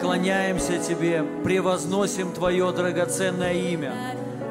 поклоняемся 0.00 0.78
Тебе, 0.78 1.22
превозносим 1.44 2.32
Твое 2.32 2.72
драгоценное 2.72 3.52
имя. 3.52 3.92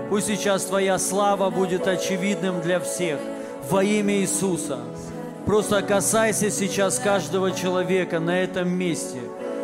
Пусть 0.09 0.27
сейчас 0.27 0.65
Твоя 0.65 0.99
слава 0.99 1.49
будет 1.49 1.87
очевидным 1.87 2.61
для 2.61 2.79
всех 2.79 3.17
во 3.67 3.83
имя 3.83 4.13
Иисуса. 4.19 4.77
Просто 5.47 5.81
касайся 5.81 6.51
сейчас 6.51 6.99
каждого 6.99 7.51
человека 7.51 8.19
на 8.19 8.39
этом 8.39 8.69
месте. 8.69 9.17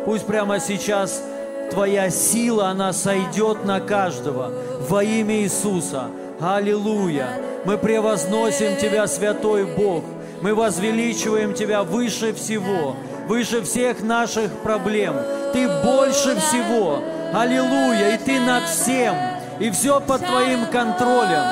Пусть 0.04 0.26
прямо 0.26 0.58
сейчас 0.58 1.22
Твоя 1.70 2.10
сила, 2.10 2.68
она 2.68 2.92
сойдет 2.92 3.64
на 3.64 3.78
каждого 3.78 4.50
во 4.88 5.04
имя 5.04 5.36
Иисуса. 5.42 6.06
Аллилуйя! 6.40 7.28
Мы 7.64 7.78
превозносим 7.78 8.76
Тебя, 8.76 9.06
Святой 9.06 9.64
Бог. 9.64 10.02
Мы 10.42 10.52
возвеличиваем 10.52 11.54
Тебя 11.54 11.84
выше 11.84 12.32
всего, 12.34 12.96
выше 13.28 13.62
всех 13.62 14.02
наших 14.02 14.50
проблем. 14.64 15.14
Ты 15.56 15.66
больше 15.82 16.38
всего. 16.38 17.02
Аллилуйя! 17.32 18.14
И 18.14 18.18
Ты 18.18 18.38
над 18.40 18.64
всем. 18.64 19.16
И 19.58 19.70
все 19.70 20.02
под 20.02 20.20
Твоим 20.26 20.66
контролем. 20.66 21.44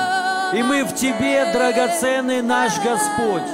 И 0.52 0.62
мы 0.62 0.84
в 0.84 0.94
Тебе, 0.94 1.50
драгоценный 1.54 2.42
наш 2.42 2.74
Господь. 2.80 3.48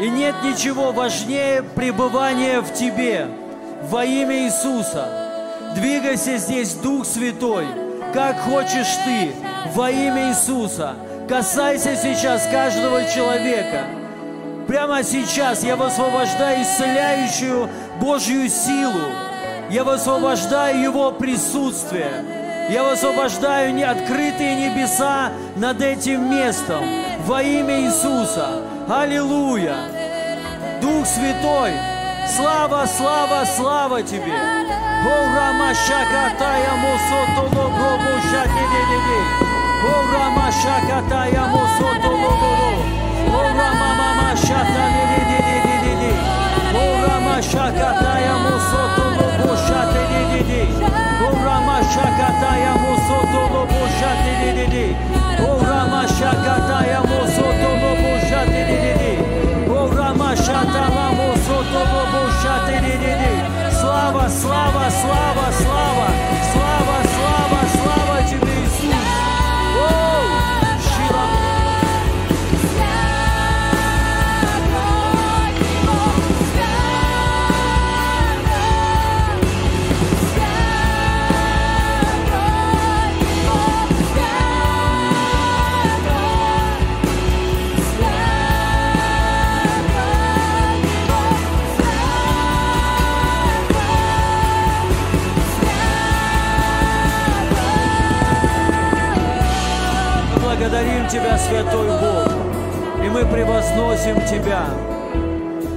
И 0.00 0.08
нет 0.08 0.34
ничего 0.42 0.92
важнее 0.92 1.62
пребывания 1.62 2.62
в 2.62 2.72
Тебе 2.72 3.26
во 3.82 4.06
имя 4.06 4.46
Иисуса. 4.46 5.06
Двигайся 5.74 6.38
здесь, 6.38 6.72
Дух 6.72 7.04
Святой, 7.04 7.66
как 8.14 8.40
хочешь 8.40 8.96
Ты, 9.04 9.34
во 9.74 9.90
имя 9.90 10.30
Иисуса. 10.30 10.94
Касайся 11.28 11.94
сейчас 11.94 12.46
каждого 12.46 13.04
человека. 13.04 13.84
Прямо 14.66 15.02
сейчас 15.02 15.62
я 15.62 15.76
высвобождаю 15.76 16.62
исцеляющую 16.62 17.68
Божью 18.00 18.48
силу. 18.48 19.31
Я 19.70 19.84
высвобождаю 19.84 20.82
Его 20.82 21.12
присутствие. 21.12 22.42
Я 22.70 22.84
высвобождаю 22.84 23.72
открытые 23.90 24.68
небеса 24.68 25.32
над 25.56 25.80
этим 25.82 26.30
местом 26.30 26.84
во 27.26 27.42
имя 27.42 27.80
Иисуса. 27.82 28.62
Аллилуйя! 28.88 29.76
Дух 30.80 31.06
Святой, 31.06 31.72
слава, 32.36 32.86
слава, 32.86 33.44
слава 33.44 34.02
Тебе! 34.02 34.34
О, 34.34 35.36
Рамашакатая 35.36 36.74
Мосото 36.76 37.42
Лобробо 37.56 38.20
Шатидиди! 38.30 39.20
О, 39.84 39.94
Рамашакатая 40.14 41.44
Мосото 41.46 42.08
Лобро! 42.08 42.72
О, 43.28 43.42
Рамамама 43.42 44.36
Шатадиди! 44.36 45.42
О, 46.74 47.06
Рамашакатая 47.06 48.34
Мосото 48.38 48.90
Лобо 48.96 49.01
Слава, 63.80 64.28
слава, 64.30 64.90
слава, 64.90 65.52
слава, 65.52 65.91
Тебя, 101.12 101.36
Святой 101.36 101.88
Бог, 101.88 102.32
и 103.04 103.10
мы 103.10 103.26
превозносим 103.26 104.16
Тебя. 104.22 104.64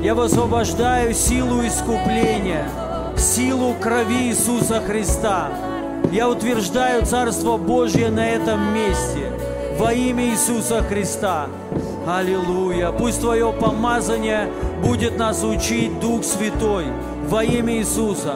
Я 0.01 0.15
высвобождаю 0.15 1.13
силу 1.13 1.61
искупления, 1.67 2.69
силу 3.17 3.73
крови 3.73 4.29
Иисуса 4.29 4.79
Христа. 4.79 5.49
Я 6.13 6.29
утверждаю 6.29 7.05
Царство 7.05 7.57
Божье 7.57 8.09
на 8.11 8.25
этом 8.25 8.73
месте 8.73 9.29
во 9.77 9.91
имя 9.91 10.23
Иисуса 10.27 10.81
Христа. 10.83 11.47
Аллилуйя! 12.07 12.93
Пусть 12.93 13.19
Твое 13.19 13.51
помазание 13.51 14.47
будет 14.81 15.17
нас 15.17 15.43
учить 15.43 15.99
Дух 15.99 16.23
Святой 16.23 16.85
во 17.27 17.43
имя 17.43 17.73
Иисуса. 17.79 18.35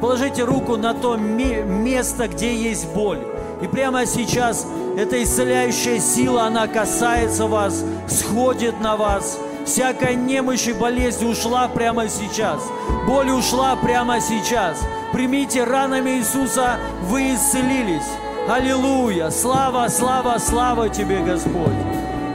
Положите 0.00 0.44
руку 0.44 0.76
на 0.76 0.94
то 0.94 1.16
ме- 1.16 1.64
место, 1.64 2.28
где 2.28 2.54
есть 2.54 2.86
боль. 2.94 3.18
И 3.62 3.66
прямо 3.66 4.06
сейчас 4.06 4.64
эта 4.96 5.22
исцеляющая 5.22 6.00
сила, 6.00 6.44
она 6.44 6.66
касается 6.66 7.46
вас, 7.46 7.84
сходит 8.08 8.80
на 8.80 8.96
вас. 8.96 9.38
Всякая 9.66 10.14
немощь 10.14 10.66
и 10.68 10.72
болезнь 10.72 11.26
ушла 11.28 11.68
прямо 11.68 12.08
сейчас. 12.08 12.62
Боль 13.06 13.30
ушла 13.30 13.76
прямо 13.76 14.20
сейчас. 14.20 14.80
Примите 15.12 15.64
ранами 15.64 16.18
Иисуса, 16.18 16.78
вы 17.02 17.34
исцелились. 17.34 18.10
Аллилуйя! 18.48 19.30
Слава, 19.30 19.88
слава, 19.88 20.38
слава 20.38 20.88
Тебе, 20.88 21.18
Господь! 21.18 21.74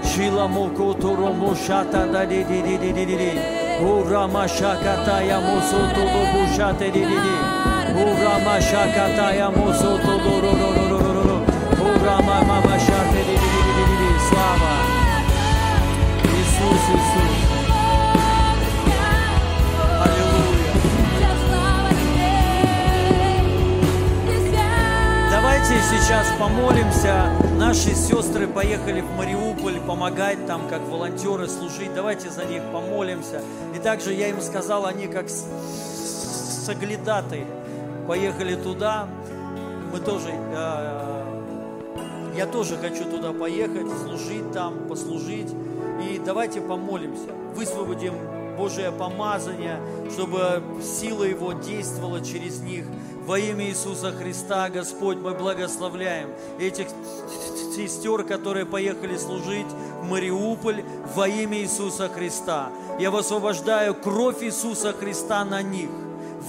Шиламоко 0.04 0.94
туромо 0.94 1.56
шата 1.56 2.06
я 5.24 5.40
мосо 5.40 5.82
тодо 5.96 6.24
бушате 6.34 6.92
ди 6.92 7.04
ро 10.42 10.90
ро 10.92 11.01
Слава! 14.30 14.74
Иисус, 16.24 16.84
Иисус! 16.94 17.32
Аллилуйя! 20.04 21.32
Давайте 25.32 25.82
сейчас 25.90 26.28
помолимся. 26.38 27.32
Наши 27.58 27.96
сестры 27.96 28.48
поехали 28.48 29.02
в 29.02 29.10
Мариуполь 29.18 29.80
помогать 29.80 30.46
там, 30.46 30.68
как 30.70 30.82
волонтеры 30.88 31.48
служить. 31.48 31.94
Давайте 31.96 32.30
за 32.30 32.46
них 32.46 32.62
помолимся. 32.72 33.42
И 33.76 33.80
также 33.80 34.14
я 34.14 34.28
им 34.28 34.40
сказал, 34.42 34.86
они 34.86 35.08
как 35.08 35.30
с- 35.30 35.46
соглядаты 36.66 37.46
поехали 38.08 38.56
туда. 38.56 39.08
Мы 39.92 40.00
тоже, 40.00 40.30
э, 40.32 41.21
я 42.36 42.46
тоже 42.46 42.78
хочу 42.78 43.06
туда 43.06 43.34
поехать, 43.34 43.88
служить 44.04 44.52
там, 44.52 44.88
послужить. 44.88 45.54
И 46.10 46.20
давайте 46.24 46.62
помолимся, 46.62 47.32
высвободим 47.56 48.14
Божие 48.58 48.92
помазание, 48.92 49.80
чтобы 50.12 50.62
сила 50.82 51.24
Его 51.24 51.54
действовала 51.54 52.22
через 52.22 52.60
них. 52.62 52.86
Во 53.26 53.38
имя 53.38 53.66
Иисуса 53.66 54.12
Христа, 54.12 54.70
Господь, 54.70 55.18
мы 55.18 55.34
благословляем 55.34 56.30
этих 56.60 56.88
сестер, 57.76 58.24
которые 58.24 58.66
поехали 58.66 59.18
служить 59.18 59.68
в 60.02 60.10
Мариуполь 60.10 60.84
во 61.16 61.28
имя 61.28 61.60
Иисуса 61.60 62.10
Христа. 62.10 62.70
Я 63.00 63.12
высвобождаю 63.12 63.94
кровь 63.94 64.44
Иисуса 64.44 64.94
Христа 64.94 65.46
на 65.46 65.62
них 65.62 65.90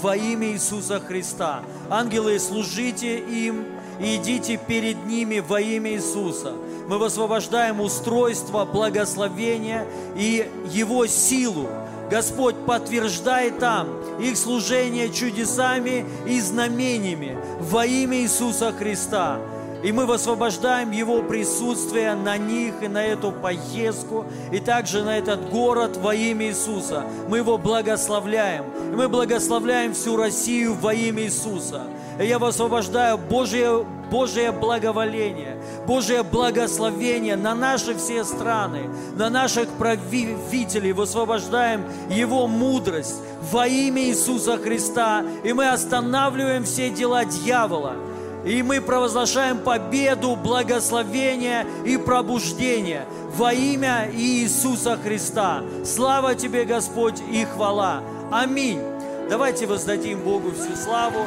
во 0.00 0.16
имя 0.16 0.48
Иисуса 0.48 0.98
Христа. 0.98 1.62
Ангелы, 1.90 2.38
служите 2.38 3.18
им 3.18 3.66
и 4.00 4.16
идите 4.16 4.56
перед 4.56 5.06
ними 5.06 5.40
во 5.40 5.60
имя 5.60 5.92
Иисуса. 5.92 6.52
Мы 6.88 6.98
высвобождаем 6.98 7.80
устройство, 7.80 8.64
благословение 8.64 9.86
и 10.16 10.48
Его 10.70 11.06
силу. 11.06 11.68
Господь, 12.10 12.56
подтверждай 12.66 13.50
там 13.50 13.88
их 14.20 14.36
служение 14.36 15.10
чудесами 15.10 16.04
и 16.26 16.40
знамениями 16.40 17.38
во 17.60 17.86
имя 17.86 18.18
Иисуса 18.18 18.72
Христа. 18.72 19.38
И 19.82 19.90
мы 19.90 20.06
высвобождаем 20.06 20.92
Его 20.92 21.22
присутствие 21.22 22.14
на 22.14 22.36
них 22.36 22.74
и 22.82 22.88
на 22.88 23.04
эту 23.04 23.32
поездку, 23.32 24.26
и 24.52 24.60
также 24.60 25.02
на 25.02 25.18
этот 25.18 25.50
город 25.50 25.96
во 25.96 26.14
имя 26.14 26.46
Иисуса. 26.46 27.04
Мы 27.28 27.38
Его 27.38 27.58
благословляем. 27.58 28.64
И 28.92 28.94
мы 28.94 29.08
благословляем 29.08 29.92
всю 29.92 30.16
Россию 30.16 30.74
во 30.74 30.94
имя 30.94 31.24
Иисуса. 31.24 31.82
И 32.20 32.26
я 32.26 32.38
высвобождаю 32.38 33.18
Божье, 33.18 33.84
Божье 34.10 34.52
благоволение, 34.52 35.56
Божье 35.86 36.22
благословение 36.22 37.36
на 37.36 37.54
наши 37.54 37.96
все 37.96 38.22
страны, 38.22 38.90
на 39.16 39.30
наших 39.30 39.68
правителей. 39.70 40.92
Высвобождаем 40.92 41.84
Его 42.08 42.46
мудрость 42.46 43.16
во 43.50 43.66
имя 43.66 44.02
Иисуса 44.02 44.58
Христа. 44.58 45.24
И 45.42 45.52
мы 45.52 45.68
останавливаем 45.70 46.64
все 46.64 46.90
дела 46.90 47.24
дьявола– 47.24 47.94
и 48.44 48.62
мы 48.62 48.80
провозглашаем 48.80 49.60
победу, 49.60 50.36
благословение 50.36 51.66
и 51.84 51.96
пробуждение 51.96 53.06
во 53.36 53.52
имя 53.52 54.10
Иисуса 54.12 54.96
Христа. 54.96 55.62
Слава 55.84 56.34
Тебе, 56.34 56.64
Господь, 56.64 57.20
и 57.30 57.44
хвала. 57.44 58.02
Аминь. 58.30 58.80
Давайте 59.28 59.66
воздадим 59.66 60.20
Богу 60.22 60.50
всю 60.50 60.74
славу. 60.76 61.26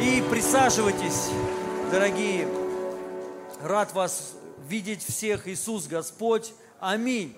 И 0.00 0.22
присаживайтесь, 0.30 1.30
дорогие. 1.90 2.48
Рад 3.62 3.92
вас 3.92 4.34
видеть 4.68 5.04
всех, 5.04 5.48
Иисус 5.48 5.86
Господь. 5.86 6.52
Аминь. 6.80 7.36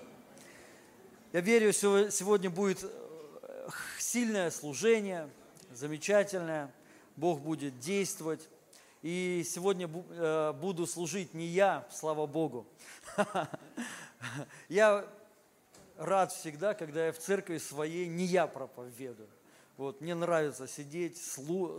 Я 1.33 1.41
верю, 1.41 1.73
сегодня 1.73 2.49
будет 2.49 2.85
сильное 3.99 4.51
служение, 4.51 5.27
замечательное. 5.73 6.71
Бог 7.17 7.41
будет 7.41 7.79
действовать. 7.79 8.47
И 9.01 9.43
сегодня 9.45 9.89
э, 10.11 10.53
буду 10.53 10.87
служить 10.87 11.33
не 11.33 11.47
я, 11.47 11.85
слава 11.91 12.25
Богу. 12.25 12.65
Я 14.69 15.05
рад 15.97 16.31
всегда, 16.31 16.73
когда 16.73 17.07
я 17.07 17.11
в 17.11 17.17
церкви 17.17 17.57
своей 17.57 18.07
не 18.07 18.25
я 18.25 18.47
проповедую. 18.47 19.29
Вот, 19.77 20.01
мне 20.01 20.15
нравится 20.15 20.67
сидеть, 20.67 21.19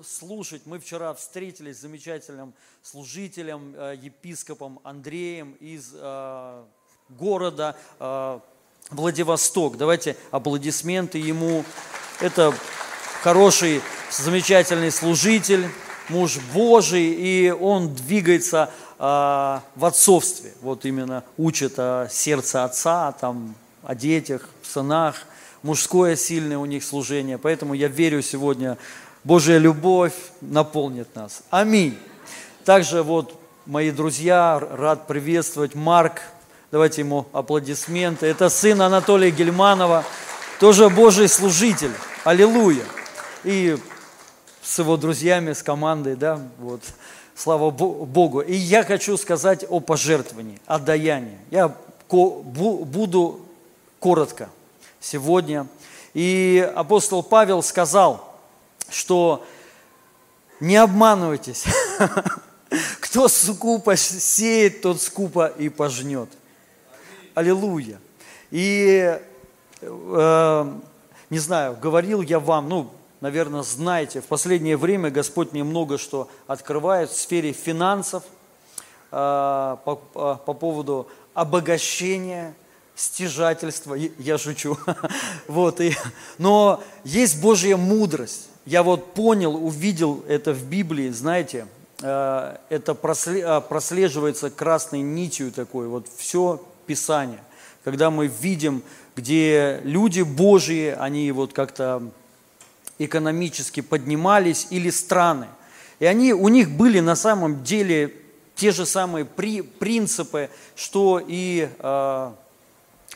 слушать. 0.05 0.63
Мы 0.67 0.79
вчера 0.79 1.13
встретились 1.15 1.79
с 1.79 1.81
замечательным 1.81 2.55
служителем, 2.83 3.75
э, 3.77 3.97
епископом 4.01 4.81
Андреем 4.85 5.53
из 5.55 5.93
э, 5.95 6.65
города 7.09 7.77
Владивосток. 8.91 9.77
Давайте 9.77 10.17
аплодисменты 10.31 11.19
ему. 11.19 11.65
Это 12.21 12.55
хороший 13.23 13.83
замечательный 14.11 14.91
служитель, 14.91 15.67
муж 16.09 16.39
Божий, 16.53 17.15
и 17.15 17.51
он 17.51 17.95
двигается 17.95 18.71
э, 18.99 19.03
в 19.03 19.85
отцовстве. 19.85 20.53
Вот 20.63 20.85
именно 20.85 21.25
учит 21.37 21.75
о 21.79 22.09
сердце 22.11 22.65
отца, 22.65 23.13
там, 23.13 23.55
о 23.83 23.95
детях, 23.95 24.49
сынах. 24.63 25.17
Мужское 25.63 26.17
сильное 26.17 26.59
у 26.59 26.67
них 26.67 26.85
служение. 26.85 27.37
Поэтому 27.37 27.75
я 27.75 27.89
верю 27.89 28.23
сегодня, 28.23 28.79
Божья 29.25 29.59
любовь 29.59 30.15
наполнит 30.41 31.15
нас. 31.17 31.43
Аминь. 31.51 31.99
Также 32.65 33.03
вот 33.03 33.35
мои 33.67 33.91
друзья, 33.91 34.59
рад 34.59 35.07
приветствовать 35.07 35.75
Марк. 35.75 36.23
Давайте 36.71 37.01
ему 37.01 37.27
аплодисменты. 37.33 38.27
Это 38.27 38.49
сын 38.51 38.81
Анатолия 38.81 39.31
Гельманова, 39.31 40.05
тоже 40.61 40.89
Божий 40.89 41.29
служитель. 41.29 41.93
Аллилуйя. 42.25 42.85
И 43.45 43.79
с 44.63 44.79
его 44.79 44.97
друзьями, 44.97 45.53
с 45.53 45.63
командой, 45.63 46.17
да, 46.17 46.41
вот, 46.59 46.83
слава 47.35 47.71
Богу. 47.71 48.41
И 48.41 48.55
я 48.55 48.85
хочу 48.85 49.17
сказать 49.17 49.65
о 49.69 49.81
пожертвовании, 49.81 50.61
о 50.67 50.79
даянии. 50.79 51.39
Я 51.51 51.75
буду 52.09 53.41
коротко 54.01 54.49
сегодня. 55.01 55.67
И 56.15 56.71
апостол 56.75 57.23
Павел 57.23 57.63
сказал, 57.63 58.39
что 58.89 59.45
не 60.61 60.77
обманывайтесь, 60.77 61.65
кто 63.01 63.29
скупо 63.29 63.97
сеет, 63.97 64.83
тот 64.83 65.01
скупо 65.01 65.47
и 65.47 65.69
пожнет. 65.69 66.29
Аллилуйя. 67.35 68.01
И, 68.51 69.19
э, 69.81 70.73
не 71.31 71.39
знаю, 71.39 71.77
говорил 71.81 72.23
я 72.23 72.41
вам, 72.41 72.69
ну, 72.69 72.91
наверное, 73.21 73.63
знаете, 73.63 74.21
в 74.21 74.27
последнее 74.27 74.77
время 74.77 75.11
Господь 75.11 75.53
мне 75.53 75.65
много 75.65 75.99
что 75.99 76.29
открывает 76.47 77.11
в 77.11 77.19
сфере 77.19 77.53
финансов, 77.53 78.25
а, 79.11 79.77
по, 79.85 80.01
а, 80.15 80.35
по 80.37 80.53
поводу 80.53 81.09
обогащения, 81.35 82.55
стяжательства, 82.95 83.95
я 83.95 84.39
шучу, 84.39 84.77
вот, 85.49 85.81
и, 85.81 85.95
но 86.37 86.83
есть 87.05 87.41
Божья 87.41 87.77
мудрость, 87.77 88.49
я 88.67 88.83
вот 88.83 89.15
понял, 89.15 89.55
увидел 89.55 90.25
это 90.29 90.53
в 90.53 90.65
Библии, 90.65 91.09
знаете, 91.11 91.67
а, 92.03 92.61
это 92.69 92.95
прослеживается 92.95 94.51
красной 94.51 95.01
нитью 95.01 95.53
такой, 95.53 95.87
вот 95.87 96.07
все 96.17 96.63
Писание, 96.87 97.41
когда 97.85 98.11
мы 98.11 98.27
видим, 98.27 98.83
где 99.15 99.81
люди 99.85 100.23
Божьи, 100.23 100.95
они 100.99 101.33
вот 101.33 101.53
как-то 101.53 102.03
экономически 102.99 103.81
поднимались, 103.81 104.67
или 104.71 104.91
страны. 104.91 105.47
И 105.99 106.07
они, 106.07 106.33
у 106.33 106.49
них 106.49 106.71
были 106.71 107.01
на 107.01 107.17
самом 107.17 107.65
деле 107.65 108.15
те 108.55 108.73
же 108.73 108.87
самые 108.87 109.25
при, 109.25 109.63
принципы, 109.63 110.51
что 110.75 111.23
и 111.25 111.69
э, 111.79 112.33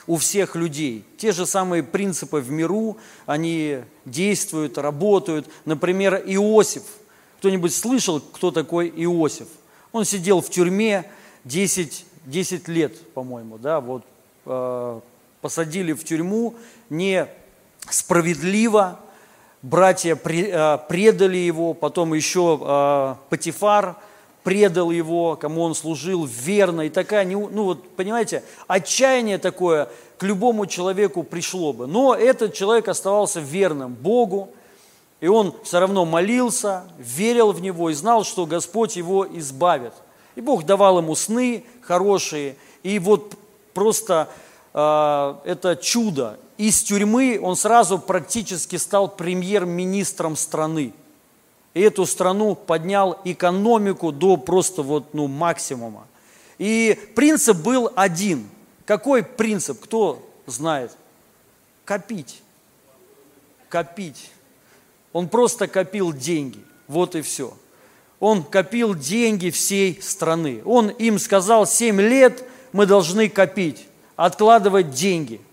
у 0.06 0.16
всех 0.16 0.56
людей. 0.56 1.04
Те 1.16 1.32
же 1.32 1.46
самые 1.46 1.82
принципы 1.82 2.36
в 2.38 2.50
миру, 2.50 2.98
они 3.26 3.80
действуют, 4.04 4.78
работают. 4.78 5.48
Например, 5.64 6.22
Иосиф. 6.26 6.84
Кто-нибудь 7.38 7.74
слышал, 7.74 8.20
кто 8.20 8.52
такой 8.52 8.88
Иосиф? 8.88 9.48
Он 9.90 10.04
сидел 10.04 10.40
в 10.40 10.48
тюрьме 10.48 11.10
10, 11.44 12.06
10 12.26 12.68
лет, 12.68 12.96
по-моему, 13.12 13.58
да, 13.58 13.80
вот 13.80 14.04
э, 14.46 15.00
посадили 15.40 15.92
в 15.92 16.04
тюрьму 16.04 16.54
несправедливо, 16.88 19.00
братья 19.62 20.18
э, 20.22 20.78
предали 20.88 21.36
его, 21.38 21.74
потом 21.74 22.14
еще 22.14 22.60
э, 22.60 23.14
Патифар 23.30 23.96
предал 24.42 24.90
его, 24.90 25.36
кому 25.36 25.62
он 25.62 25.74
служил 25.74 26.24
верно. 26.24 26.82
И 26.82 26.90
такая, 26.90 27.24
ну 27.24 27.64
вот, 27.64 27.88
понимаете, 27.90 28.42
отчаяние 28.66 29.38
такое 29.38 29.88
к 30.18 30.24
любому 30.24 30.66
человеку 30.66 31.22
пришло 31.22 31.72
бы. 31.72 31.86
Но 31.86 32.14
этот 32.14 32.54
человек 32.54 32.88
оставался 32.88 33.40
верным 33.40 33.94
Богу, 33.94 34.50
и 35.20 35.28
он 35.28 35.54
все 35.62 35.78
равно 35.78 36.04
молился, 36.04 36.84
верил 36.98 37.52
в 37.52 37.60
Него 37.62 37.90
и 37.90 37.94
знал, 37.94 38.24
что 38.24 38.46
Господь 38.46 38.96
его 38.96 39.26
избавит. 39.38 39.92
И 40.34 40.40
Бог 40.40 40.64
давал 40.64 40.98
ему 40.98 41.14
сны 41.14 41.64
хорошие, 41.82 42.56
и 42.82 42.98
вот 42.98 43.34
просто 43.74 44.28
э, 44.74 45.34
это 45.44 45.76
чудо 45.76 46.38
из 46.68 46.80
тюрьмы 46.84 47.40
он 47.42 47.56
сразу 47.56 47.98
практически 47.98 48.76
стал 48.76 49.08
премьер-министром 49.08 50.36
страны. 50.36 50.92
И 51.74 51.80
эту 51.80 52.06
страну 52.06 52.54
поднял 52.54 53.18
экономику 53.24 54.12
до 54.12 54.36
просто 54.36 54.82
вот, 54.82 55.12
ну, 55.12 55.26
максимума. 55.26 56.06
И 56.58 56.96
принцип 57.16 57.56
был 57.56 57.90
один. 57.96 58.48
Какой 58.84 59.24
принцип? 59.24 59.80
Кто 59.82 60.24
знает? 60.46 60.96
Копить. 61.84 62.42
Копить. 63.68 64.30
Он 65.12 65.28
просто 65.28 65.66
копил 65.66 66.12
деньги. 66.12 66.60
Вот 66.86 67.16
и 67.16 67.22
все. 67.22 67.54
Он 68.20 68.44
копил 68.44 68.94
деньги 68.94 69.50
всей 69.50 70.00
страны. 70.00 70.62
Он 70.64 70.90
им 70.90 71.18
сказал, 71.18 71.66
7 71.66 72.00
лет 72.00 72.44
мы 72.70 72.86
должны 72.86 73.28
копить, 73.28 73.84
откладывать 74.14 74.90
деньги– 74.90 75.40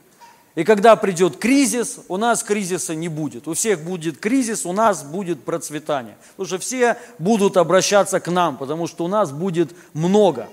и 0.60 0.66
когда 0.66 0.98
придет 0.98 1.38
кризис, 1.38 2.02
у 2.10 2.18
нас 2.18 2.44
кризиса 2.44 2.94
не 2.94 3.08
будет. 3.08 3.48
У 3.48 3.54
всех 3.54 3.82
будет 3.82 4.18
кризис, 4.18 4.66
у 4.66 4.74
нас 4.74 5.04
будет 5.04 5.42
процветание. 5.46 6.18
Потому 6.32 6.48
что 6.48 6.60
все 6.60 6.98
будут 7.18 7.56
обращаться 7.56 8.20
к 8.20 8.30
нам, 8.30 8.58
потому 8.58 8.86
что 8.86 9.06
у 9.06 9.08
нас 9.08 9.32
будет 9.32 9.72
много. 9.94 10.50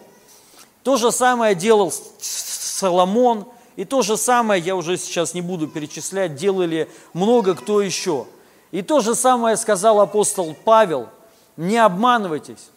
То 0.84 0.96
же 0.96 1.10
самое 1.10 1.56
делал 1.56 1.92
Соломон, 2.20 3.48
и 3.74 3.84
то 3.84 4.02
же 4.02 4.16
самое, 4.16 4.62
я 4.62 4.76
уже 4.76 4.96
сейчас 4.96 5.34
не 5.34 5.40
буду 5.40 5.66
перечислять, 5.66 6.36
делали 6.36 6.88
много 7.12 7.56
кто 7.56 7.82
еще. 7.82 8.28
И 8.70 8.82
то 8.82 9.00
же 9.00 9.16
самое 9.16 9.56
сказал 9.56 10.00
апостол 10.00 10.56
Павел, 10.64 11.08
не 11.56 11.78
обманывайтесь. 11.78 12.70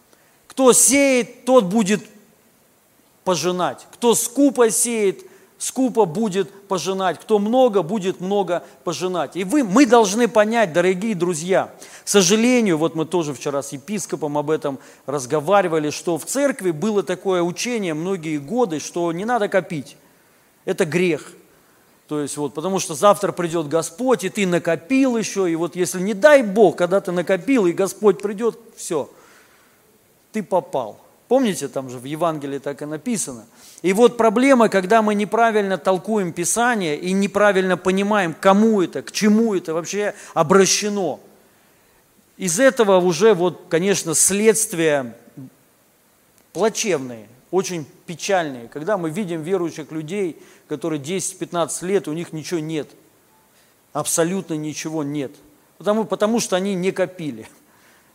Кто 0.48 0.72
сеет, 0.72 1.44
тот 1.44 1.66
будет 1.66 2.02
пожинать. 3.22 3.86
Кто 3.92 4.16
скупо 4.16 4.68
сеет, 4.72 5.29
скупо 5.60 6.06
будет 6.06 6.50
пожинать, 6.68 7.20
кто 7.20 7.38
много, 7.38 7.82
будет 7.82 8.20
много 8.20 8.64
пожинать. 8.82 9.36
И 9.36 9.44
вы, 9.44 9.62
мы 9.62 9.84
должны 9.84 10.26
понять, 10.26 10.72
дорогие 10.72 11.14
друзья, 11.14 11.70
к 12.02 12.08
сожалению, 12.08 12.78
вот 12.78 12.94
мы 12.94 13.04
тоже 13.04 13.34
вчера 13.34 13.62
с 13.62 13.72
епископом 13.72 14.38
об 14.38 14.50
этом 14.50 14.78
разговаривали, 15.04 15.90
что 15.90 16.16
в 16.16 16.24
церкви 16.24 16.70
было 16.70 17.02
такое 17.02 17.42
учение 17.42 17.92
многие 17.92 18.38
годы, 18.38 18.80
что 18.80 19.12
не 19.12 19.26
надо 19.26 19.48
копить. 19.48 19.98
Это 20.64 20.86
грех. 20.86 21.30
То 22.08 22.20
есть 22.20 22.38
вот, 22.38 22.54
потому 22.54 22.78
что 22.78 22.94
завтра 22.94 23.30
придет 23.30 23.68
Господь, 23.68 24.24
и 24.24 24.30
ты 24.30 24.46
накопил 24.46 25.18
еще, 25.18 25.48
и 25.50 25.56
вот 25.56 25.76
если 25.76 26.00
не 26.00 26.14
дай 26.14 26.42
Бог, 26.42 26.76
когда 26.76 27.02
ты 27.02 27.12
накопил, 27.12 27.66
и 27.66 27.72
Господь 27.72 28.22
придет, 28.22 28.58
все, 28.76 29.10
ты 30.32 30.42
попал. 30.42 30.99
Помните, 31.30 31.68
там 31.68 31.88
же 31.88 32.00
в 32.00 32.06
Евангелии 32.06 32.58
так 32.58 32.82
и 32.82 32.86
написано. 32.86 33.46
И 33.82 33.92
вот 33.92 34.16
проблема, 34.16 34.68
когда 34.68 35.00
мы 35.00 35.14
неправильно 35.14 35.78
толкуем 35.78 36.32
Писание 36.32 36.98
и 36.98 37.12
неправильно 37.12 37.76
понимаем, 37.76 38.34
кому 38.34 38.82
это, 38.82 39.00
к 39.02 39.12
чему 39.12 39.54
это 39.54 39.72
вообще 39.72 40.16
обращено. 40.34 41.20
Из 42.36 42.58
этого 42.58 42.96
уже, 42.96 43.34
вот, 43.34 43.66
конечно, 43.68 44.16
следствия 44.16 45.16
плачевные, 46.52 47.28
очень 47.52 47.86
печальные. 48.06 48.66
Когда 48.66 48.98
мы 48.98 49.10
видим 49.10 49.44
верующих 49.44 49.92
людей, 49.92 50.36
которые 50.66 51.00
10-15 51.00 51.86
лет, 51.86 52.08
у 52.08 52.12
них 52.12 52.32
ничего 52.32 52.58
нет. 52.58 52.88
Абсолютно 53.92 54.54
ничего 54.54 55.04
нет. 55.04 55.30
Потому, 55.78 56.06
потому 56.06 56.40
что 56.40 56.56
они 56.56 56.74
не 56.74 56.90
копили 56.90 57.46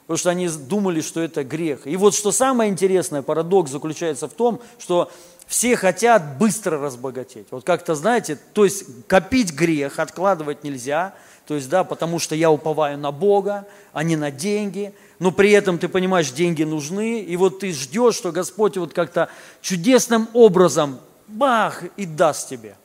потому 0.05 0.17
что 0.17 0.29
они 0.29 0.47
думали, 0.47 1.01
что 1.01 1.21
это 1.21 1.43
грех. 1.43 1.87
И 1.87 1.97
вот 1.97 2.13
что 2.13 2.31
самое 2.31 2.71
интересное, 2.71 3.21
парадокс 3.21 3.71
заключается 3.71 4.27
в 4.27 4.33
том, 4.33 4.61
что 4.77 5.11
все 5.47 5.75
хотят 5.75 6.37
быстро 6.37 6.79
разбогатеть. 6.79 7.47
Вот 7.51 7.63
как-то, 7.63 7.95
знаете, 7.95 8.37
то 8.53 8.63
есть 8.65 8.85
копить 9.07 9.53
грех, 9.53 9.99
откладывать 9.99 10.63
нельзя, 10.63 11.13
то 11.47 11.55
есть, 11.55 11.69
да, 11.69 11.83
потому 11.83 12.19
что 12.19 12.35
я 12.35 12.49
уповаю 12.49 12.97
на 12.97 13.11
Бога, 13.11 13.67
а 13.93 14.03
не 14.03 14.15
на 14.15 14.31
деньги, 14.31 14.93
но 15.19 15.31
при 15.31 15.51
этом 15.51 15.77
ты 15.77 15.87
понимаешь, 15.87 16.31
деньги 16.31 16.63
нужны, 16.63 17.21
и 17.21 17.37
вот 17.37 17.59
ты 17.59 17.71
ждешь, 17.71 18.15
что 18.15 18.31
Господь 18.31 18.77
вот 18.77 18.93
как-то 18.93 19.29
чудесным 19.61 20.27
образом, 20.33 20.99
бах, 21.27 21.83
и 21.97 22.05
даст 22.05 22.49
тебе. 22.49 22.75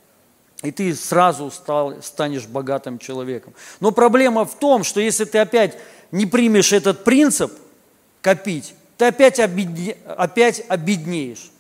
И 0.63 0.71
ты 0.73 0.95
сразу 0.95 1.51
стал, 1.51 2.03
станешь 2.03 2.47
богатым 2.47 2.99
человеком. 2.99 3.55
Но 3.81 3.93
проблема 3.93 4.45
в 4.45 4.55
том, 4.55 4.85
что 4.85 5.01
если 5.01 5.25
ты 5.25 5.39
опять 5.39 5.79
не 6.13 6.27
примешь 6.27 6.73
этот 6.73 7.05
принцип 7.05 7.53
копить, 8.23 8.75
ты 8.97 9.07
опять, 9.07 9.41
обедне, 9.41 9.97
опять 10.07 10.63
обеднеешь. 10.69 11.51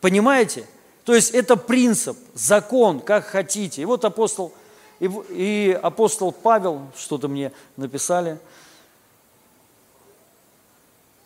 Понимаете? 0.00 0.66
То 1.04 1.14
есть 1.14 1.30
это 1.30 1.56
принцип, 1.56 2.16
закон, 2.34 3.00
как 3.00 3.26
хотите. 3.26 3.82
И 3.82 3.84
вот 3.84 4.04
апостол, 4.04 4.52
и, 4.98 5.10
и 5.30 5.78
апостол 5.82 6.30
Павел, 6.30 6.88
что-то 6.96 7.28
мне 7.28 7.52
написали, 7.76 8.38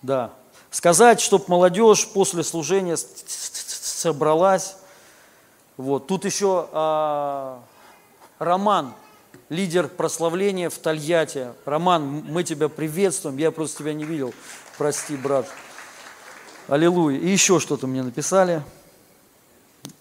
да, 0.01 0.31
сказать, 0.71 1.21
чтобы 1.21 1.45
молодежь 1.49 2.07
после 2.09 2.45
служения 2.45 2.97
собралась. 2.97 4.77
Вот. 5.77 6.07
Тут 6.07 6.25
еще 6.25 6.69
а, 6.73 7.61
Роман 8.39 8.95
лидер 9.49 9.89
прославления 9.89 10.71
в 10.71 10.79
Тольятти. 10.79 11.49
Роман, 11.65 12.03
мы 12.03 12.45
тебя 12.45 12.69
приветствуем, 12.69 13.37
я 13.37 13.51
просто 13.51 13.79
тебя 13.79 13.95
не 13.95 14.05
видел. 14.05 14.35
Прости, 14.79 15.17
брат. 15.17 15.47
Аллилуйя. 16.69 17.19
И 17.19 17.29
еще 17.29 17.61
что-то 17.61 17.87
мне 17.87 18.03
написали. 18.03 18.63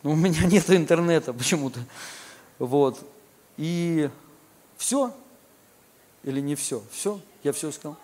Но 0.02 0.12
у 0.12 0.16
меня 0.16 0.44
нет 0.46 0.70
интернета 0.70 1.34
почему-то. 1.34 1.80
Вот. 2.60 3.00
И 3.58 4.10
все? 4.78 5.14
Или 6.24 6.40
не 6.40 6.56
все? 6.56 6.82
Все? 6.92 7.20
Я 7.44 7.52
все 7.52 7.72
сказал? 7.72 7.98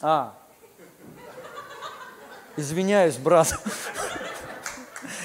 А, 0.00 0.32
извиняюсь, 2.56 3.16
брат 3.16 3.52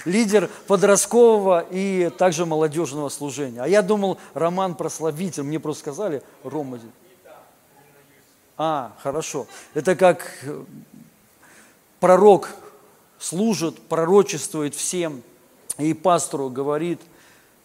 лидер 0.06 0.50
подросткового 0.68 1.66
и 1.70 2.10
также 2.18 2.46
молодежного 2.46 3.10
служения. 3.10 3.62
А 3.62 3.68
я 3.68 3.82
думал, 3.82 4.18
Роман 4.34 4.76
прославитель. 4.76 5.44
Мне 5.44 5.60
просто 5.60 5.82
сказали, 5.82 6.24
Рома. 6.44 6.80
А, 8.58 8.94
хорошо. 9.02 9.48
Это 9.74 9.96
как 9.96 10.30
э, 10.44 10.64
пророк 12.00 12.50
служит, 13.18 13.80
пророчествует 13.80 14.76
всем, 14.76 15.24
и 15.80 15.94
пастору 15.94 16.50
говорит, 16.50 17.02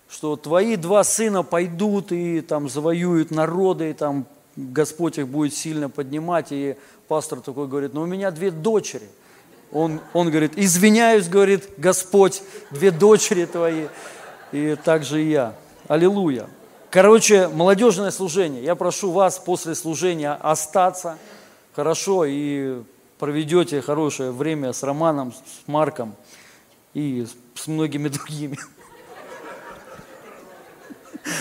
что 0.08 0.36
твои 0.36 0.76
два 0.76 1.04
сына 1.04 1.42
пойдут 1.42 2.10
и 2.12 2.40
там 2.40 2.70
завоюют 2.70 3.30
народы, 3.30 3.90
и 3.90 3.92
там 3.92 4.24
Господь 4.56 5.18
их 5.18 5.28
будет 5.28 5.54
сильно 5.54 5.90
поднимать. 5.90 6.48
И 6.50 6.76
пастор 7.06 7.40
такой 7.40 7.68
говорит, 7.68 7.92
но 7.92 8.02
у 8.02 8.06
меня 8.06 8.30
две 8.30 8.50
дочери– 8.50 9.08
он, 9.72 10.00
он 10.12 10.30
говорит, 10.30 10.52
извиняюсь, 10.56 11.28
говорит 11.28 11.68
Господь, 11.76 12.42
две 12.70 12.90
дочери 12.90 13.44
твои, 13.44 13.88
и 14.52 14.76
также 14.82 15.22
и 15.22 15.30
я. 15.30 15.54
Аллилуйя. 15.88 16.48
Короче, 16.90 17.48
молодежное 17.48 18.10
служение. 18.10 18.62
Я 18.62 18.74
прошу 18.74 19.10
вас 19.10 19.38
после 19.38 19.74
служения 19.74 20.32
остаться 20.32 21.18
хорошо 21.74 22.24
и 22.24 22.82
проведете 23.18 23.82
хорошее 23.82 24.32
время 24.32 24.72
с 24.72 24.82
Романом, 24.82 25.32
с 25.32 25.68
Марком 25.68 26.14
и 26.94 27.26
с 27.54 27.66
многими 27.66 28.08
другими. 28.08 28.58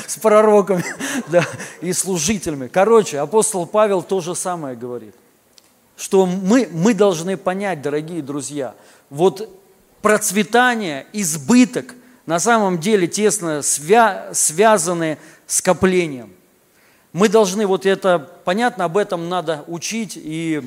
С 0.05 0.17
пророками 0.17 0.83
да, 1.27 1.45
и 1.79 1.93
служителями. 1.93 2.67
Короче, 2.67 3.19
апостол 3.19 3.65
Павел 3.65 4.03
то 4.03 4.19
же 4.19 4.35
самое 4.35 4.75
говорит– 4.75 5.15
что 5.97 6.25
мы, 6.25 6.69
мы 6.71 6.93
должны 6.93 7.35
понять, 7.35 7.81
дорогие 7.81 8.21
друзья, 8.21 8.75
вот 9.09 9.49
процветание, 10.01 11.07
избыток 11.11 11.95
на 12.25 12.39
самом 12.39 12.79
деле 12.79 13.07
тесно 13.07 13.61
свя 13.61 14.29
связаны 14.33 15.17
с 15.47 15.61
коплением. 15.61 16.31
Мы 17.13 17.29
должны, 17.29 17.65
вот 17.65 17.85
это, 17.85 18.19
понятно, 18.45 18.85
об 18.85 18.97
этом 18.97 19.27
надо 19.27 19.63
учить, 19.67 20.13
и 20.15 20.61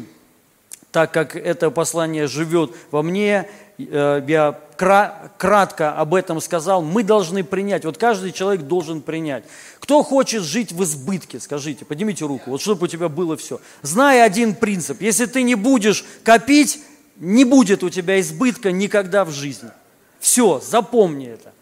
так 0.91 1.13
как 1.13 1.37
это 1.37 1.71
послание 1.71 2.27
живет 2.27 2.75
во 2.91 3.03
мне, 3.03 3.49
я 3.89 4.61
кратко 4.77 5.93
об 5.93 6.15
этом 6.15 6.41
сказал, 6.41 6.83
мы 6.83 7.03
должны 7.03 7.45
принять, 7.45 7.85
вот 7.85 7.99
каждый 7.99 8.33
человек 8.33 8.63
должен 8.63 9.03
принять. 9.03 9.45
Кто 9.79 10.03
хочет 10.03 10.43
жить 10.43 10.73
в 10.73 10.83
избытке, 10.83 11.39
скажите, 11.39 11.85
поднимите 11.85 12.25
руку, 12.25 12.51
вот 12.51 12.61
чтобы 12.61 12.85
у 12.85 12.87
тебя 12.87 13.09
было 13.09 13.37
все. 13.37 13.61
Зная 13.83 14.25
один 14.25 14.55
принцип, 14.55 15.01
если 15.03 15.27
ты 15.27 15.43
не 15.43 15.55
будешь 15.55 16.05
копить, 16.25 16.81
не 17.17 17.45
будет 17.45 17.83
у 17.83 17.91
тебя 17.91 18.19
избытка 18.21 18.73
никогда 18.73 19.25
в 19.25 19.31
жизни. 19.31 19.71
Все, 20.19 20.61
запомни 20.61 21.29
это. 21.29 21.53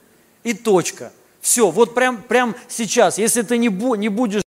И 0.44 0.54
точка. 0.54 1.12
Все, 1.40 1.70
вот 1.70 1.94
прям, 1.94 2.22
прям 2.22 2.54
сейчас, 2.68 3.18
если 3.18 3.42
ты 3.42 3.58
не, 3.58 3.68
не 3.96 4.08
будешь 4.08 4.42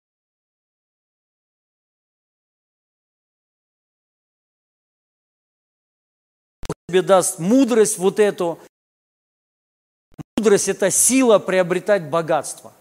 тебе 6.96 7.02
даст 7.02 7.38
мудрость 7.38 7.98
вот 7.98 8.18
эту. 8.18 8.58
Мудрость– 10.38 10.68
это 10.68 10.90
сила 10.90 11.38
приобретать 11.38 12.08
богатство. 12.08 12.72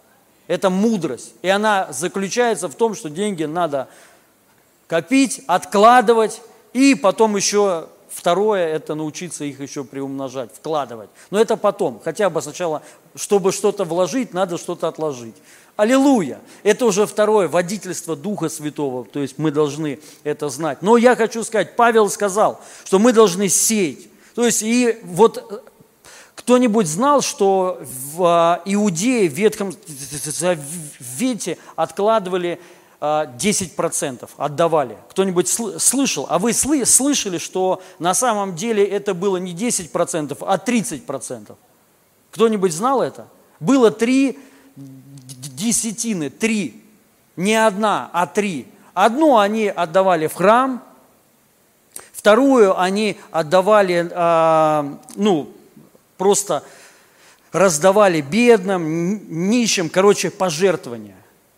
Это 0.47 0.69
мудрость. 0.69 1.33
И 1.41 1.49
она 1.49 1.91
заключается 1.91 2.69
в 2.69 2.75
том, 2.75 2.95
что 2.95 3.09
деньги 3.09 3.43
надо 3.43 3.89
копить, 4.87 5.41
откладывать, 5.47 6.41
и 6.71 6.95
потом 6.95 7.35
еще 7.35 7.89
второе– 8.09 8.67
это 8.75 8.95
научиться 8.95 9.43
их 9.43 9.59
еще 9.59 9.83
приумножать, 9.83 10.55
вкладывать. 10.55 11.09
Но 11.29 11.39
это 11.39 11.57
потом. 11.57 11.99
Хотя 12.01 12.29
бы 12.29 12.41
сначала, 12.41 12.83
чтобы 13.15 13.51
что-то 13.51 13.83
вложить, 13.83 14.33
надо 14.33 14.57
что-то 14.57 14.87
отложить. 14.87 15.35
Аллилуйя! 15.75 16.39
Это 16.63 16.85
уже 16.85 17.05
второе, 17.05 17.49
водительство 17.49 18.15
Духа 18.15 18.47
Святого, 18.47 19.03
то 19.03 19.19
есть 19.19 19.37
мы 19.37 19.51
должны 19.51 19.99
это 20.23 20.47
знать. 20.47 20.81
Но 20.81 20.95
я 20.95 21.15
хочу 21.17 21.43
сказать, 21.43 21.75
Павел 21.75 22.09
сказал, 22.09 22.61
что 22.85 22.97
мы 22.97 23.11
должны 23.11 23.49
сеять. 23.49 24.07
То 24.35 24.45
есть 24.45 24.63
и 24.63 24.99
вот 25.03 25.37
э, 25.37 25.59
кто-нибудь 26.35 26.87
знал, 26.87 27.21
что 27.21 27.81
в 27.81 28.23
а, 28.23 28.61
Иудее, 28.65 29.29
в 29.29 29.33
Ветхом 29.33 29.73
Завете 29.87 31.57
откладывали 31.75 32.61
10% 33.01 34.29
а, 34.37 34.45
отдавали. 34.45 34.97
Кто-нибудь 35.09 35.49
слышал? 35.49 36.25
А 36.29 36.39
вы 36.39 36.53
слышали, 36.53 37.37
что 37.37 37.81
на 37.99 38.13
самом 38.13 38.55
деле 38.55 38.85
это 38.85 39.13
было 39.13 39.37
не 39.37 39.53
10%, 39.53 40.37
а 40.39 40.57
30%? 40.57 41.55
Кто-нибудь 42.31 42.73
знал 42.73 43.01
это? 43.01 43.27
Было 43.59 43.91
три 43.91 44.39
десятины, 45.55 46.29
три. 46.29 46.83
Не 47.35 47.55
одна, 47.55 48.09
а 48.13 48.27
три. 48.27 48.67
Одну 48.93 49.37
они 49.37 49.67
отдавали 49.67 50.27
в 50.27 50.33
храм, 50.33 50.81
Вторую 52.25 52.79
они 52.81 53.17
отдавали, 53.29 54.09
а, 54.11 54.97
ну, 55.15 55.47
просто 56.17 56.63
раздавали 57.51 58.19
бедным, 58.21 59.49
нищим, 59.51 59.89
короче, 59.89 60.31
пожертвования. 60.31 61.17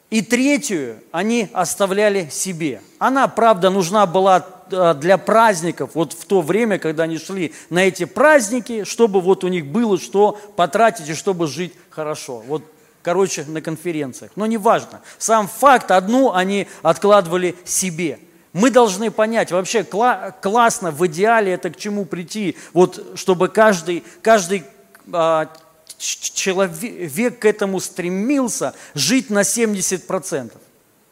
И 0.10 0.22
третью 0.22 0.98
они 1.13 1.48
оставляли 1.54 2.27
себе. 2.30 2.82
Она, 3.00 3.30
правда, 3.30 3.70
нужна 3.70 4.06
была 4.06 4.46
а, 4.74 4.94
для 4.94 5.18
праздников, 5.18 5.92
вот 5.94 6.12
в 6.12 6.25
то 6.25 6.42
время, 6.42 6.80
когда 6.80 7.04
они 7.04 7.18
шли 7.18 7.54
на 7.70 7.86
эти 7.86 8.04
праздники, 8.04 8.84
чтобы 8.84 9.22
вот 9.22 9.46
у 9.46 9.48
них 9.48 9.68
было 9.68 9.98
что 9.98 10.38
потратить 10.58 11.08
и 11.08 11.13
чтобы 11.13 11.48
жить 11.48 11.72
хорошо. 11.89 12.44
Вот, 12.46 12.63
короче, 13.08 13.46
на 13.48 13.62
конференциях. 13.62 14.34
Но 14.36 14.46
неважно. 14.48 15.00
Сам 15.18 15.48
факт, 15.48 15.92
одну 15.92 16.34
они 16.34 16.68
откладывали 16.82 17.56
себе. 17.64 18.20
Мы 18.52 18.70
должны 18.70 19.12
понять, 19.12 19.50
вообще 19.50 19.84
кла- 19.84 20.36
классно, 20.42 20.92
в 20.92 21.08
идеале 21.08 21.54
это 21.54 21.70
к 21.70 21.78
чему 21.78 22.04
прийти, 22.04 22.58
вот 22.74 23.14
чтобы 23.16 23.48
каждый, 23.48 24.04
каждый 24.22 24.66
а, 25.14 25.50
человек 25.98 27.40
к 27.40 27.46
этому 27.46 27.80
стремился 27.80 28.74
жить 28.94 29.30
на 29.30 29.44
70%. 29.44 30.52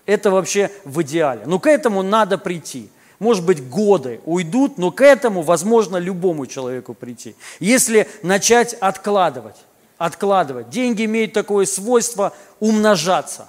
Это 0.06 0.32
вообще 0.32 0.72
в 0.84 1.02
идеале. 1.02 1.44
Но 1.46 1.60
к 1.60 1.68
этому 1.68 2.02
надо 2.04 2.38
прийти. 2.38 2.90
Может 3.20 3.46
быть, 3.46 3.70
годы 3.70 4.20
уйдут, 4.26 4.78
но 4.78 4.92
к 4.92 5.00
этому 5.00 5.44
возможно 5.44 5.96
любому 5.96 6.46
человеку 6.46 6.94
прийти. 6.94 7.38
Если 7.62 8.10
начать 8.22 8.74
откладывать, 8.74 9.56
откладывать. 9.98 10.70
Деньги 10.70 11.06
имеют 11.06 11.34
такое 11.34 11.66
свойство 11.66 12.34
умножаться. 12.60 13.48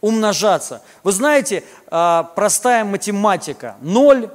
Умножаться. 0.00 0.82
Вы 1.02 1.12
знаете, 1.12 1.64
а, 1.88 2.24
простая 2.34 2.84
математика. 2.84 3.76
Ноль, 3.80 4.28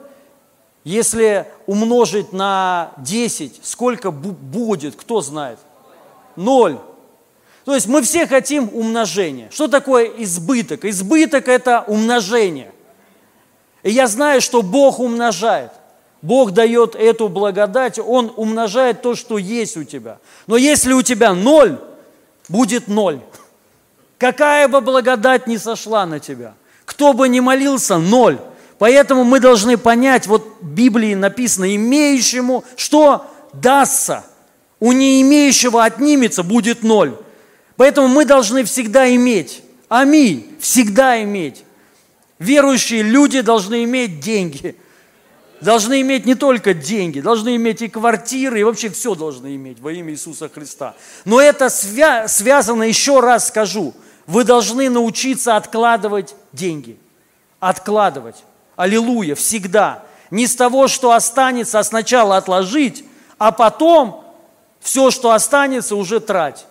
если 0.84 1.46
умножить 1.65 2.32
на 2.32 2.91
10, 2.98 3.60
сколько 3.63 4.12
будет, 4.12 4.96
кто 4.96 5.22
знает? 5.22 5.60
Ноль. 6.36 6.79
То 7.65 7.75
есть 7.75 7.88
мы 7.88 8.01
все 8.01 8.25
хотим 8.25 8.70
умножения. 8.74 9.50
Что 9.51 9.67
такое 9.67 10.06
избыток? 10.06 10.86
Избыток– 10.86 11.48
это 11.50 11.84
умножение. 11.86 12.72
И 13.84 13.91
я 13.91 14.08
знаю, 14.08 14.39
что 14.39 14.62
Бог 14.62 15.00
умножает. 15.00 15.72
Бог 16.21 16.51
дает 16.51 16.95
эту 16.95 17.29
благодать, 17.29 18.00
Он 18.00 18.31
умножает 18.36 19.01
то, 19.01 19.15
что 19.15 19.38
есть 19.38 19.77
у 19.77 19.83
тебя. 19.83 20.17
Но 20.47 20.57
если 20.57 20.93
у 20.93 21.01
тебя 21.01 21.33
ноль, 21.33 21.77
будет 22.50 22.88
ноль. 22.88 23.19
Какая 24.17 24.67
бы 24.67 24.81
благодать 24.81 25.47
ни 25.47 25.57
сошла 25.57 26.05
на 26.05 26.19
тебя, 26.19 26.55
кто 26.86 27.13
бы 27.13 27.29
ни 27.29 27.39
молился, 27.39 27.97
ноль. 27.97 28.39
Поэтому 28.79 29.24
мы 29.24 29.39
должны 29.39 29.77
понять, 29.77 30.27
вот 30.27 30.47
в 30.62 30.67
Библии 30.67 31.13
написано, 31.13 31.75
имеющему, 31.75 32.63
что 32.75 33.25
дастся. 33.53 34.25
У 34.79 34.91
не 34.91 35.21
имеющего 35.21 35.83
отнимется, 35.83 36.43
будет 36.43 36.83
ноль. 36.83 37.15
Поэтому 37.75 38.07
мы 38.07 38.25
должны 38.25 38.63
всегда 38.63 39.13
иметь. 39.15 39.63
Аминь. 39.89 40.55
Всегда 40.59 41.21
иметь. 41.24 41.63
Верующие 42.39 43.01
люди 43.01 43.41
должны 43.41 43.83
иметь 43.83 44.19
деньги. 44.19 44.75
Должны 45.62 46.02
иметь 46.02 46.26
не 46.26 46.36
только 46.36 46.74
деньги, 46.74 47.20
должны 47.20 47.56
иметь 47.56 47.82
и 47.82 47.88
квартиры, 47.88 48.60
и 48.60 48.64
вообще 48.64 48.90
все 48.90 49.16
должны 49.16 49.56
иметь 49.56 49.80
во 49.80 49.92
имя 49.92 50.12
Иисуса 50.14 50.50
Христа. 50.50 50.96
Но 51.26 51.42
это 51.42 51.66
свя- 51.66 52.28
связано, 52.28 52.84
еще 52.84 53.20
раз 53.22 53.48
скажу, 53.48 53.94
вы 54.28 54.44
должны 54.44 54.90
научиться 54.90 55.56
откладывать 55.56 56.36
деньги. 56.54 57.00
Откладывать. 57.60 58.44
Аллилуйя, 58.76 59.34
всегда. 59.34 60.04
Не 60.30 60.46
с 60.46 60.56
того, 60.56 60.88
что 60.88 61.14
останется, 61.14 61.80
а 61.80 61.84
сначала 61.84 62.38
отложить, 62.38 63.04
а 63.40 63.52
потом 63.52 64.24
все, 64.80 65.10
что 65.10 65.32
останется, 65.32 65.96
уже 65.96 66.20
трать. 66.20 66.68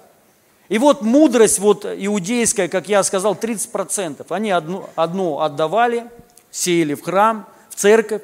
И 0.69 0.79
вот 0.79 1.03
мудрость 1.03 1.59
вот 1.59 1.85
иудейская, 1.85 2.69
как 2.69 2.89
я 2.89 3.03
сказал, 3.03 3.35
30%. 3.35 4.27
Они 4.31 4.51
одну, 4.51 4.89
одну 4.95 5.41
отдавали, 5.41 6.07
сеяли 6.51 6.95
в 6.95 7.03
храм, 7.03 7.47
в 7.69 7.75
церковь, 7.75 8.23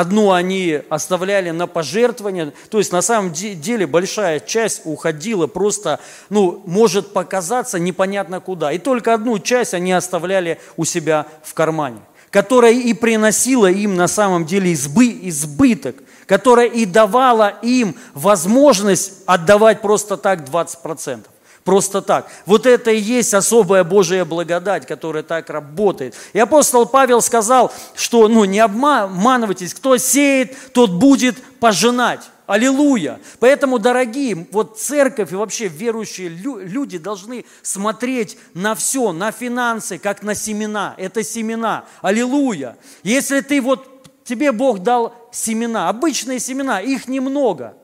одну 0.00 0.32
они 0.32 0.80
оставляли 0.88 1.50
на 1.50 1.68
пожертвование. 1.68 2.52
То 2.68 2.78
есть 2.78 2.90
на 2.90 3.00
самом 3.00 3.32
деле 3.32 3.86
большая 3.86 4.40
часть 4.40 4.82
уходила 4.84 5.46
просто, 5.46 6.00
ну, 6.30 6.62
может 6.66 7.12
показаться 7.12 7.78
непонятно 7.78 8.40
куда. 8.40 8.72
И 8.72 8.78
только 8.78 9.14
одну 9.14 9.38
часть 9.38 9.72
они 9.72 9.92
оставляли 9.92 10.58
у 10.76 10.84
себя 10.84 11.26
в 11.44 11.54
кармане, 11.54 12.00
которая 12.30 12.72
и 12.72 12.92
приносила 12.92 13.70
им 13.70 13.94
на 13.94 14.08
самом 14.08 14.46
деле 14.46 14.72
избы, 14.72 15.16
избыток, 15.22 15.94
которая 16.26 16.66
и 16.66 16.86
давала 16.86 17.50
им 17.62 17.94
возможность 18.14 19.12
отдавать 19.26 19.80
просто 19.80 20.16
так 20.16 20.40
20% 20.40 21.26
просто 21.64 22.02
так. 22.02 22.28
Вот 22.46 22.66
это 22.66 22.90
и 22.90 23.00
есть 23.00 23.34
особая 23.34 23.82
Божья 23.84 24.24
благодать, 24.24 24.86
которая 24.86 25.22
так 25.22 25.50
работает. 25.50 26.14
И 26.32 26.38
апостол 26.38 26.86
Павел 26.86 27.20
сказал, 27.22 27.72
что 27.94 28.28
ну, 28.28 28.44
не 28.44 28.60
обманывайтесь, 28.60 29.74
кто 29.74 29.96
сеет, 29.96 30.54
тот 30.72 30.92
будет 30.92 31.42
пожинать. 31.58 32.20
Аллилуйя! 32.46 33.20
Поэтому, 33.40 33.78
дорогие, 33.78 34.46
вот 34.52 34.78
церковь 34.78 35.32
и 35.32 35.34
вообще 35.34 35.66
верующие 35.66 36.28
люди 36.28 36.98
должны 36.98 37.46
смотреть 37.62 38.36
на 38.52 38.74
все, 38.74 39.12
на 39.12 39.32
финансы, 39.32 39.96
как 39.96 40.22
на 40.22 40.34
семена. 40.34 40.94
Это 40.98 41.24
семена. 41.24 41.86
Аллилуйя! 42.02 42.76
Если 43.02 43.40
ты 43.40 43.62
вот, 43.62 43.88
тебе 44.24 44.52
Бог 44.52 44.80
дал 44.80 45.14
семена, 45.32 45.88
обычные 45.88 46.38
семена, 46.38 46.82
их 46.82 47.08
немного. 47.08 47.78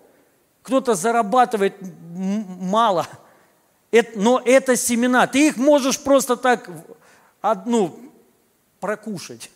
Кто-то 0.62 0.92
зарабатывает 0.92 1.76
мало– 1.80 3.06
но 4.14 4.40
это 4.44 4.76
семена. 4.76 5.26
Ты 5.26 5.48
их 5.48 5.56
можешь 5.56 6.00
просто 6.00 6.36
так 6.36 6.70
одну 7.40 7.98
прокушать, 8.78 9.50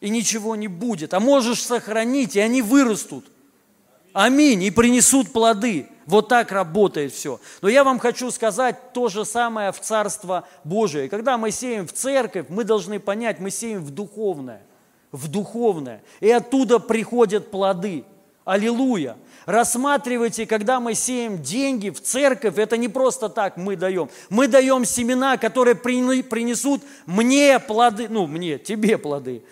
и 0.00 0.08
ничего 0.08 0.56
не 0.56 0.68
будет. 0.68 1.14
А 1.14 1.20
можешь 1.20 1.62
сохранить, 1.62 2.36
и 2.36 2.40
они 2.40 2.62
вырастут. 2.62 3.26
Аминь. 4.12 4.62
И 4.62 4.70
принесут 4.70 5.32
плоды. 5.32 5.86
Вот 6.06 6.28
так 6.28 6.50
работает 6.50 7.12
все. 7.12 7.40
Но 7.62 7.68
я 7.68 7.84
вам 7.84 7.98
хочу 8.00 8.30
сказать 8.30 8.92
то 8.92 9.08
же 9.08 9.24
самое 9.24 9.70
в 9.70 9.80
Царство 9.80 10.48
Божие. 10.64 11.08
Когда 11.08 11.38
мы 11.38 11.52
сеем 11.52 11.86
в 11.86 11.92
церковь, 11.92 12.46
мы 12.48 12.64
должны 12.64 12.98
понять, 12.98 13.38
мы 13.38 13.50
сеем 13.50 13.84
в 13.84 13.90
духовное. 13.90 14.62
В 15.12 15.28
духовное. 15.28 16.02
И 16.18 16.30
оттуда 16.30 16.80
приходят 16.80 17.50
плоды. 17.50 18.04
Аллилуйя. 18.50 19.16
Рассматривайте, 19.46 20.44
когда 20.44 20.80
мы 20.80 20.94
сеем 20.94 21.40
деньги 21.40 21.90
в 21.90 22.02
церковь, 22.02 22.58
это 22.58 22.76
не 22.76 22.88
просто 22.88 23.28
так 23.28 23.56
мы 23.56 23.76
даем. 23.76 24.10
Мы 24.28 24.48
даем 24.48 24.84
семена, 24.84 25.36
которые 25.36 25.76
принесут 25.76 26.82
мне 27.06 27.60
плоды, 27.60 28.08
ну, 28.10 28.26
мне, 28.26 28.58
тебе 28.58 28.98
плоды. 28.98 29.44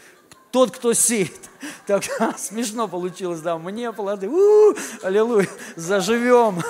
Тот, 0.51 0.73
кто 0.73 0.95
сеет. 0.95 1.31
Так 1.87 2.03
смешно 2.39 2.89
получилось, 2.89 3.39
да, 3.39 3.57
мне 3.57 3.93
плоды. 3.93 4.29
У-у-у, 4.29 4.75
аллилуйя, 5.05 5.49
заживем. 5.77 6.61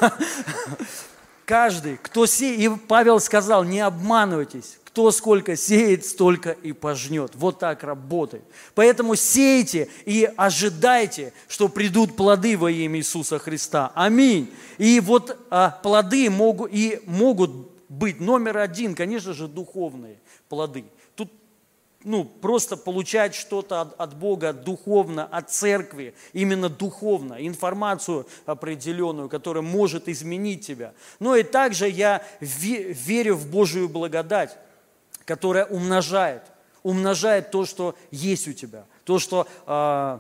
Каждый, 1.47 1.99
кто 2.03 2.27
сеет, 2.27 2.61
и 2.61 2.77
Павел 2.77 3.21
сказал, 3.21 3.64
не 3.64 3.81
обманывайтесь, 3.81 4.79
кто 4.99 5.13
сколько 5.13 5.55
сеет, 5.55 6.05
столько 6.05 6.51
и 6.51 6.73
пожнет. 6.73 7.31
Вот 7.37 7.61
так 7.61 7.85
работает. 7.85 8.43
Поэтому 8.75 9.15
сейте 9.15 9.89
и 10.05 10.29
ожидайте, 10.37 11.33
что 11.47 11.69
придут 11.69 12.17
плоды 12.17 12.59
во 12.59 12.69
имя 12.69 12.99
Иисуса 12.99 13.39
Христа. 13.39 13.93
Аминь. 13.95 14.53
И 14.77 14.99
вот 14.99 15.39
а, 15.51 15.71
плоды 15.85 16.29
могут, 16.31 16.73
и 16.75 17.01
могут 17.07 17.53
быть 17.89 18.19
номер 18.19 18.59
один, 18.59 18.97
конечно 18.97 19.35
же, 19.35 19.47
духовные 19.47 20.19
плоды. 20.49 20.85
Тут 21.15 21.31
ну, 22.03 22.25
просто 22.25 22.77
получать 22.77 23.37
что-то 23.37 23.83
от, 23.83 24.01
от 24.01 24.17
Бога 24.17 24.53
духовно, 24.53 25.27
от 25.27 25.53
церкви, 25.53 26.13
именно 26.33 26.69
духовно, 26.69 27.37
информацию 27.39 28.27
определенную, 28.47 29.29
которая 29.29 29.63
может 29.63 30.09
изменить 30.09 30.67
тебя. 30.67 30.93
Но 31.21 31.37
и 31.37 31.45
также 31.45 31.89
я 31.89 32.21
верю 32.41 33.37
в 33.37 33.49
Божию 33.49 33.89
благодать 33.89 34.59
которая 35.29 35.67
умножает, 35.67 36.43
умножает 36.83 37.51
то, 37.51 37.67
что 37.67 37.95
есть 38.11 38.49
у 38.49 38.55
тебя, 38.55 38.87
то, 39.05 39.19
что 39.19 39.47
э, 39.67 40.19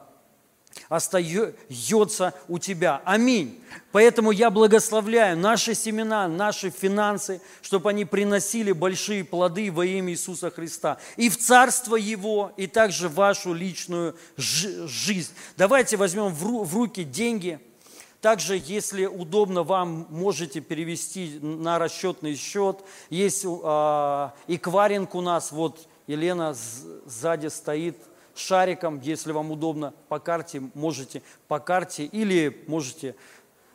остается 0.90 2.34
у 2.46 2.58
тебя. 2.58 3.00
Аминь. 3.06 3.58
Поэтому 3.90 4.32
я 4.32 4.50
благословляю 4.50 5.38
наши 5.38 5.74
семена, 5.74 6.28
наши 6.28 6.68
финансы, 6.68 7.40
чтобы 7.62 7.88
они 7.88 8.04
приносили 8.04 8.72
большие 8.72 9.24
плоды 9.24 9.72
во 9.72 9.86
имя 9.86 10.12
Иисуса 10.12 10.50
Христа. 10.50 10.98
И 11.16 11.30
в 11.30 11.38
Царство 11.38 11.96
Его, 11.96 12.52
и 12.58 12.66
также 12.66 13.08
вашу 13.08 13.54
личную 13.54 14.14
жизнь. 14.36 15.32
Давайте 15.56 15.96
возьмем 15.96 16.34
в 16.34 16.74
руки 16.74 17.02
деньги– 17.02 17.58
также, 18.20 18.60
если 18.64 19.06
удобно, 19.06 19.62
вам 19.62 20.06
можете 20.10 20.60
перевести 20.60 21.38
на 21.40 21.78
расчетный 21.78 22.34
счет. 22.34 22.80
Есть 23.10 23.44
э, 23.44 23.48
эквайринг 24.48 25.14
у 25.14 25.20
нас, 25.20 25.52
вот 25.52 25.88
Елена 26.06 26.54
сзади 26.54 27.46
стоит, 27.46 27.96
шариком, 28.34 29.00
если 29.00 29.32
вам 29.32 29.50
удобно, 29.50 29.92
по 30.08 30.18
карте, 30.18 30.62
можете 30.74 31.22
по 31.46 31.60
карте 31.60 32.04
или 32.04 32.64
можете 32.66 33.14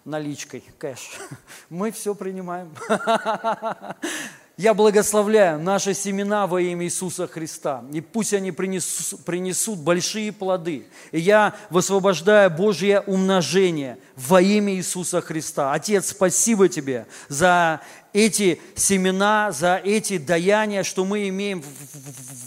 наличкой, 0.05 0.63
кэш. 0.77 1.11
Мы 1.69 1.91
все 1.91 2.15
принимаем. 2.15 2.73
Я 4.55 4.75
благословляю 4.75 5.59
наши 5.59 5.95
семена 5.95 6.45
во 6.45 6.61
имя 6.61 6.85
Иисуса 6.85 7.25
Христа. 7.25 7.83
И 7.91 8.01
пусть 8.01 8.35
они 8.35 8.51
принесут, 8.51 9.25
принесут 9.25 9.79
большие 9.79 10.31
плоды. 10.31 10.85
И 11.11 11.19
я 11.19 11.55
высвобождаю 11.71 12.51
Божье 12.51 13.01
умножение 13.01 13.97
во 14.15 14.39
имя 14.43 14.75
Иисуса 14.75 15.21
Христа. 15.21 15.73
Отец, 15.73 16.09
спасибо 16.11 16.69
Тебе 16.69 17.07
за 17.29 17.81
эти 18.13 18.61
семена, 18.75 19.51
за 19.51 19.81
эти 19.83 20.19
даяния, 20.19 20.83
что 20.83 21.03
мы 21.03 21.27
имеем 21.29 21.63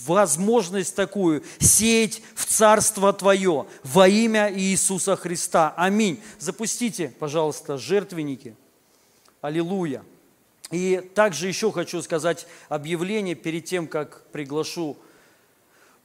возможность 0.07 0.95
такую 0.95 1.43
сеять 1.59 2.23
в 2.37 2.47
Царство 2.47 3.13
Твое 3.13 3.67
во 3.83 4.07
имя 4.07 4.49
Иисуса 4.55 5.17
Христа. 5.17 5.75
Аминь. 5.77 6.23
Запустите, 6.39 7.13
пожалуйста, 7.19 7.79
жертвенники. 7.79 8.55
Аллилуйя. 9.41 10.05
И 10.71 10.97
также 11.15 11.47
еще 11.47 11.71
хочу 11.71 12.03
сказать 12.03 12.47
объявление 12.69 13.35
перед 13.35 13.65
тем, 13.65 13.87
как 13.87 14.27
приглашу 14.33 14.97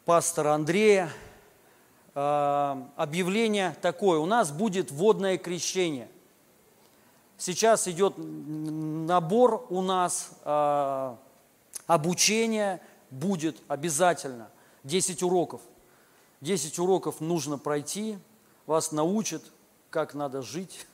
пастора 0.05 0.53
Андрея. 0.53 1.09
А, 2.13 2.87
объявление 2.95 3.75
такое. 3.81 4.19
У 4.19 4.25
нас 4.25 4.51
будет 4.51 4.91
водное 4.91 5.37
крещение. 5.37 6.09
Сейчас 7.37 7.87
идет 7.87 8.13
набор 8.17 9.65
у 9.69 9.81
нас, 9.81 10.31
а, 10.43 11.17
обучение 11.87 12.81
будет 13.09 13.57
обязательно. 13.67 14.49
10 14.83 15.23
уроков. 15.23 15.61
10 16.41 16.77
уроков 16.77 17.19
нужно 17.19 17.57
пройти. 17.57 18.17
Вас 18.67 18.91
научат, 18.91 19.41
как 19.89 20.13
надо 20.13 20.43
жить. 20.43 20.85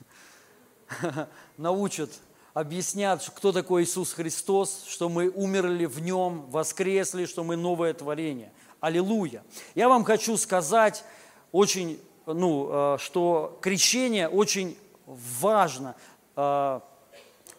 Научат 1.57 2.11
объяснят, 2.59 3.23
кто 3.35 3.51
такой 3.51 3.83
Иисус 3.83 4.13
Христос, 4.13 4.85
что 4.87 5.09
мы 5.09 5.29
умерли 5.29 5.85
в 5.85 6.01
Нем, 6.01 6.47
воскресли, 6.49 7.25
что 7.25 7.43
мы 7.43 7.55
новое 7.55 7.93
творение. 7.93 8.51
Аллилуйя. 8.79 9.43
Я 9.75 9.87
вам 9.87 10.03
хочу 10.03 10.37
сказать 10.37 11.03
очень, 11.51 11.99
ну, 12.25 12.95
э, 12.95 12.97
что 12.99 13.59
крещение 13.61 14.27
очень 14.27 14.75
важно. 15.05 15.95
Э, 16.35 16.79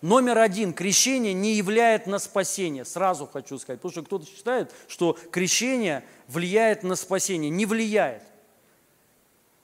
номер 0.02 0.38
один, 0.38 0.72
крещение 0.72 1.32
не 1.32 1.54
являет 1.54 2.08
на 2.08 2.18
спасение, 2.18 2.84
сразу 2.84 3.28
хочу 3.32 3.56
сказать, 3.58 3.80
потому 3.80 3.92
что 3.92 4.02
кто-то 4.02 4.26
считает, 4.26 4.72
что 4.88 5.16
крещение 5.30 6.02
влияет 6.26 6.82
на 6.82 6.96
спасение. 6.96 7.50
Не 7.50 7.66
влияет 7.66 8.24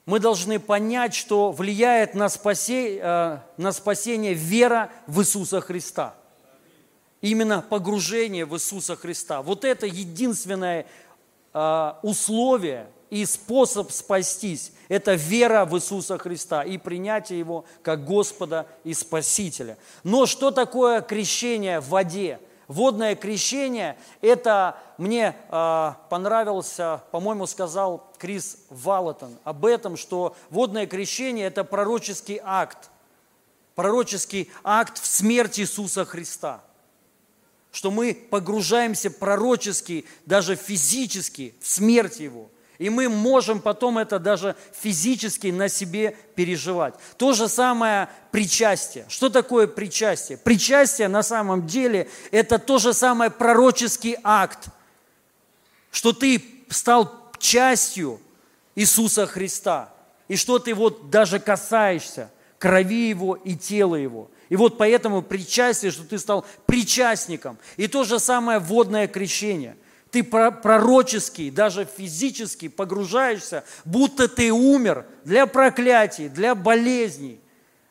мы 0.05 0.19
должны 0.19 0.59
понять, 0.59 1.15
что 1.15 1.51
влияет 1.51 2.13
на 2.13 2.29
спасение, 2.29 2.99
э, 3.01 3.37
на 3.57 3.71
спасение 3.71 4.33
вера 4.33 4.91
в 5.07 5.21
Иисуса 5.21 5.61
Христа. 5.61 6.13
Именно 7.21 7.61
погружение 7.61 8.45
в 8.45 8.55
Иисуса 8.55 8.95
Христа. 8.95 9.41
Вот 9.41 9.65
это 9.65 9.87
единственное 9.87 10.85
э, 11.53 11.93
условие 12.03 12.87
и 13.09 13.25
способ 13.25 13.91
спастись. 13.91 14.73
Это 14.89 15.15
вера 15.15 15.65
в 15.65 15.75
Иисуса 15.75 16.19
Христа 16.19 16.61
и 16.61 16.77
принятие 16.77 17.39
Его 17.39 17.65
как 17.81 18.05
Господа 18.05 18.67
и 18.83 18.93
Спасителя. 18.93 19.77
Но 20.03 20.27
что 20.27 20.51
такое 20.51 21.01
крещение 21.01 21.79
в 21.79 21.89
воде? 21.89 22.39
Водное 22.67 23.15
крещение, 23.15 23.95
это 24.21 24.77
мне 24.97 25.35
э, 25.49 25.91
понравился, 26.09 27.03
по-моему, 27.11 27.45
сказал 27.45 28.11
Крис 28.25 28.57
Валатон 28.71 29.37
об 29.43 29.67
этом, 29.67 29.95
что 29.97 30.35
водное 30.49 30.87
крещение– 30.87 31.45
это 31.47 31.63
пророческий 31.63 32.39
акт, 32.43 32.89
пророческий 33.75 34.49
акт 34.63 34.99
в 34.99 35.05
смерти 35.05 35.61
Иисуса 35.61 36.05
Христа. 36.05 36.63
Что 37.71 37.91
мы 37.91 38.15
погружаемся 38.15 39.11
пророчески, 39.11 40.05
даже 40.25 40.55
физически 40.55 41.53
в 41.61 41.67
смерть 41.67 42.19
Его– 42.19 42.49
и 42.79 42.89
мы 42.89 43.07
можем 43.07 43.61
потом 43.61 43.99
это 43.99 44.19
даже 44.19 44.57
физически 44.73 45.47
на 45.47 45.69
себе 45.69 46.17
переживать. 46.35 46.95
То 47.15 47.31
же 47.31 47.47
самое 47.47 48.09
причастие. 48.31 49.05
Что 49.07 49.29
такое 49.29 49.65
причастие? 49.65 50.37
Причастие 50.37 51.07
на 51.07 51.23
самом 51.23 51.67
деле 51.67 52.09
это 52.31 52.59
то 52.59 52.77
же 52.77 52.93
самое 52.93 53.31
пророческий 53.31 54.17
акт, 54.23 54.67
что 55.89 56.11
ты 56.11 56.43
стал 56.67 57.24
частью 57.37 58.19
Иисуса 58.75 59.25
Христа, 59.25 59.93
и 60.27 60.35
что 60.35 60.59
ты 60.59 60.73
вот 60.73 61.09
даже 61.09 61.39
касаешься 61.39 62.31
крови 62.57 63.09
Его 63.09 63.35
и 63.35 63.55
тела 63.55 63.95
Его. 63.95 64.29
И 64.49 64.55
вот 64.55 64.77
поэтому 64.77 65.21
причастие, 65.21 65.91
что 65.91 66.03
ты 66.03 66.19
стал 66.19 66.45
причастником. 66.65 67.57
И 67.77 67.87
то 67.87 68.03
же 68.03 68.19
самое 68.19 68.59
водное 68.59 69.07
крещение– 69.07 69.75
ты 70.15 70.23
пророческий, 70.23 71.51
даже 71.51 71.83
физически 71.83 72.69
погружаешься, 72.69 73.65
будто 73.83 74.29
ты 74.29 74.49
умер 74.49 75.05
для 75.25 75.45
проклятий, 75.45 76.29
для 76.29 76.55
болезней, 76.55 77.41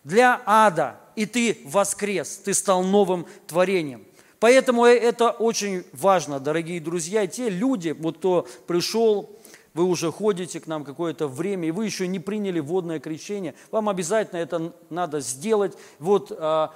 для 0.05 0.41
ада, 0.47 0.99
и 1.17 1.27
ты 1.27 1.59
воскрес, 1.67 2.39
ты 2.39 2.55
стал 2.55 2.83
новым 2.83 3.27
творением. 3.47 4.07
Поэтому 4.45 4.85
это 4.85 5.31
очень 5.31 5.87
важно, 5.95 6.39
дорогие 6.39 6.79
друзья. 6.79 7.27
Те 7.27 7.49
люди, 7.49 7.97
вот 7.99 8.19
кто 8.19 8.47
пришел, 8.67 9.39
вы 9.73 9.85
уже 9.85 10.13
ходите 10.13 10.61
к 10.61 10.67
нам 10.67 10.85
какое-то 10.85 11.29
время, 11.29 11.69
и 11.69 11.71
вы 11.71 11.87
еще 11.87 12.07
не 12.07 12.19
приняли 12.19 12.61
водное 12.61 13.01
крещение, 13.01 13.55
вам 13.71 13.89
обязательно 13.89 14.41
это 14.41 14.75
надо 14.91 15.21
сделать. 15.21 15.73
Вот 15.99 16.31
а, 16.31 16.75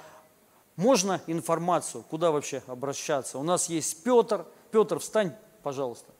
можно 0.77 1.21
информацию, 1.27 2.03
куда 2.09 2.31
вообще 2.31 2.63
обращаться? 2.65 3.37
У 3.37 3.43
нас 3.43 3.69
есть 3.69 4.01
Петр– 4.01 4.47
Петр, 4.71 4.97
встань, 4.97 5.33
пожалуйста. 5.61 6.11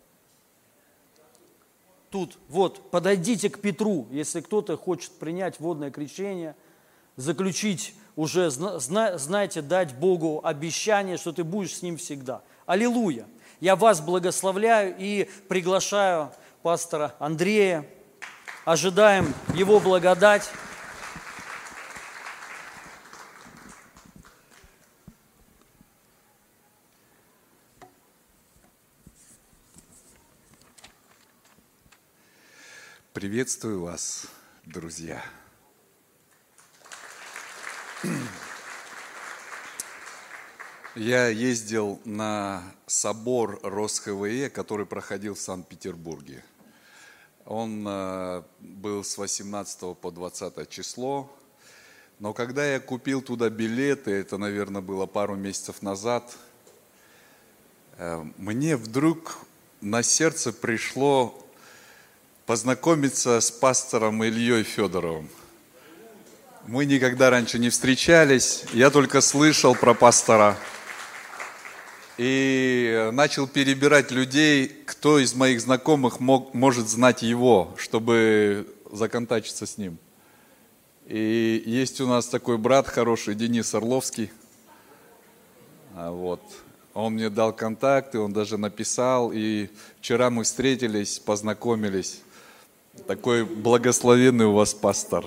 Тут, 2.12 2.38
вот, 2.48 2.92
подойдите 2.92 3.50
к 3.50 3.60
Петру, 3.60 4.06
если 4.12 4.42
кто-то 4.42 4.78
хочет 4.78 5.14
принять 5.14 5.60
водное 5.60 5.90
крещение, 5.90 6.56
заключить 7.16 7.96
уже, 8.20 8.50
знаете, 8.50 9.62
дать 9.62 9.96
Богу 9.96 10.42
обещание, 10.44 11.16
что 11.16 11.32
ты 11.32 11.46
будешь 11.46 11.78
с 11.78 11.82
Ним 11.82 11.96
всегда. 11.96 12.42
Аллилуйя! 12.66 13.26
Я 13.62 13.78
вас 13.78 14.02
благословляю 14.02 14.94
и 15.00 15.30
приглашаю 15.48 16.30
пастора 16.62 17.16
Андрея. 17.20 17.86
Ожидаем 18.66 19.34
его 19.54 19.80
благодать. 19.80 20.52
Приветствую 33.14 33.82
вас, 33.82 34.28
друзья. 34.66 35.24
Я 40.96 41.28
ездил 41.28 42.02
на 42.06 42.64
собор 42.88 43.60
РосХВЕ, 43.62 44.50
который 44.50 44.86
проходил 44.86 45.36
в 45.36 45.40
Санкт-Петербурге. 45.40 46.44
Он 47.46 47.86
э, 47.88 48.44
был 48.60 49.04
с 49.04 49.18
18 49.18 49.98
по 49.98 50.12
20 50.12 50.70
число. 50.70 51.30
Но 52.20 52.34
когда 52.34 52.66
я 52.66 52.80
купил 52.80 53.22
туда 53.22 53.50
билеты, 53.50 54.12
это, 54.12 54.38
наверное, 54.38 54.82
было 54.82 55.06
пару 55.06 55.36
месяцев 55.36 55.82
назад, 55.82 56.38
э, 57.98 58.24
мне 58.38 58.78
вдруг 58.78 59.38
на 59.82 60.04
сердце 60.04 60.54
пришло 60.54 61.38
познакомиться 62.46 63.40
с 63.42 63.52
пастором 63.52 64.24
Ильей 64.24 64.64
Федоровым. 64.64 65.30
Мы 66.72 66.86
никогда 66.86 67.32
раньше 67.32 67.58
не 67.58 67.72
встречались, 67.72 68.64
я 68.74 68.92
только 68.92 69.22
слышал 69.22 69.74
про 69.74 69.96
пастора. 69.96 70.56
И 72.20 73.10
начал 73.12 73.48
перебирать 73.48 74.12
людей, 74.12 74.68
кто 74.86 75.18
из 75.18 75.34
моих 75.34 75.62
знакомых 75.62 76.20
мог, 76.20 76.54
может 76.54 76.88
знать 76.88 77.24
его, 77.24 77.74
чтобы 77.76 78.68
законтачиться 78.92 79.66
с 79.66 79.80
ним. 79.80 79.98
И 81.08 81.64
есть 81.66 82.00
у 82.02 82.08
нас 82.08 82.28
такой 82.28 82.60
брат 82.60 82.88
хороший, 82.88 83.34
Денис 83.34 83.74
Орловский. 83.74 84.32
А 85.96 86.12
вот. 86.12 86.42
Он 86.94 87.14
мне 87.14 87.32
дал 87.32 87.52
контакты, 87.52 88.20
он 88.20 88.32
даже 88.32 88.60
написал. 88.60 89.32
И 89.34 89.70
вчера 90.00 90.30
мы 90.30 90.44
встретились, 90.44 91.18
познакомились. 91.18 92.22
Такой 93.08 93.44
благословенный 93.44 94.46
у 94.46 94.54
вас 94.54 94.76
пастор. 94.76 95.26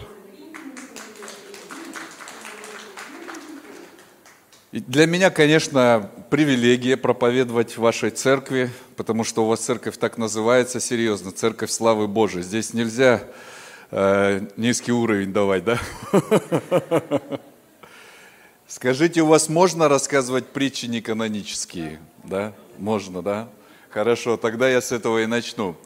Для 4.72 5.06
меня, 5.06 5.28
конечно, 5.28 6.10
привилегия 6.30 6.96
проповедовать 6.96 7.76
в 7.76 7.82
вашей 7.82 8.08
церкви, 8.08 8.70
потому 8.96 9.22
что 9.22 9.44
у 9.44 9.46
вас 9.46 9.60
церковь 9.60 9.98
так 9.98 10.16
называется, 10.16 10.80
серьезно, 10.80 11.30
церковь 11.30 11.70
славы 11.70 12.08
Божией. 12.08 12.42
Здесь 12.42 12.72
нельзя 12.72 13.22
э, 13.90 14.40
низкий 14.56 14.92
уровень 14.92 15.30
давать, 15.30 15.64
да? 15.64 15.78
Скажите, 18.66 19.20
у 19.20 19.26
вас 19.26 19.50
можно 19.50 19.90
рассказывать 19.90 20.46
притчи 20.46 20.86
неканонические? 20.86 22.00
Да? 22.24 22.54
Можно, 22.78 23.20
да? 23.20 23.50
Хорошо, 23.90 24.38
тогда 24.38 24.70
я 24.70 24.80
с 24.80 24.90
этого 24.90 25.22
и 25.22 25.26
начну. 25.26 25.76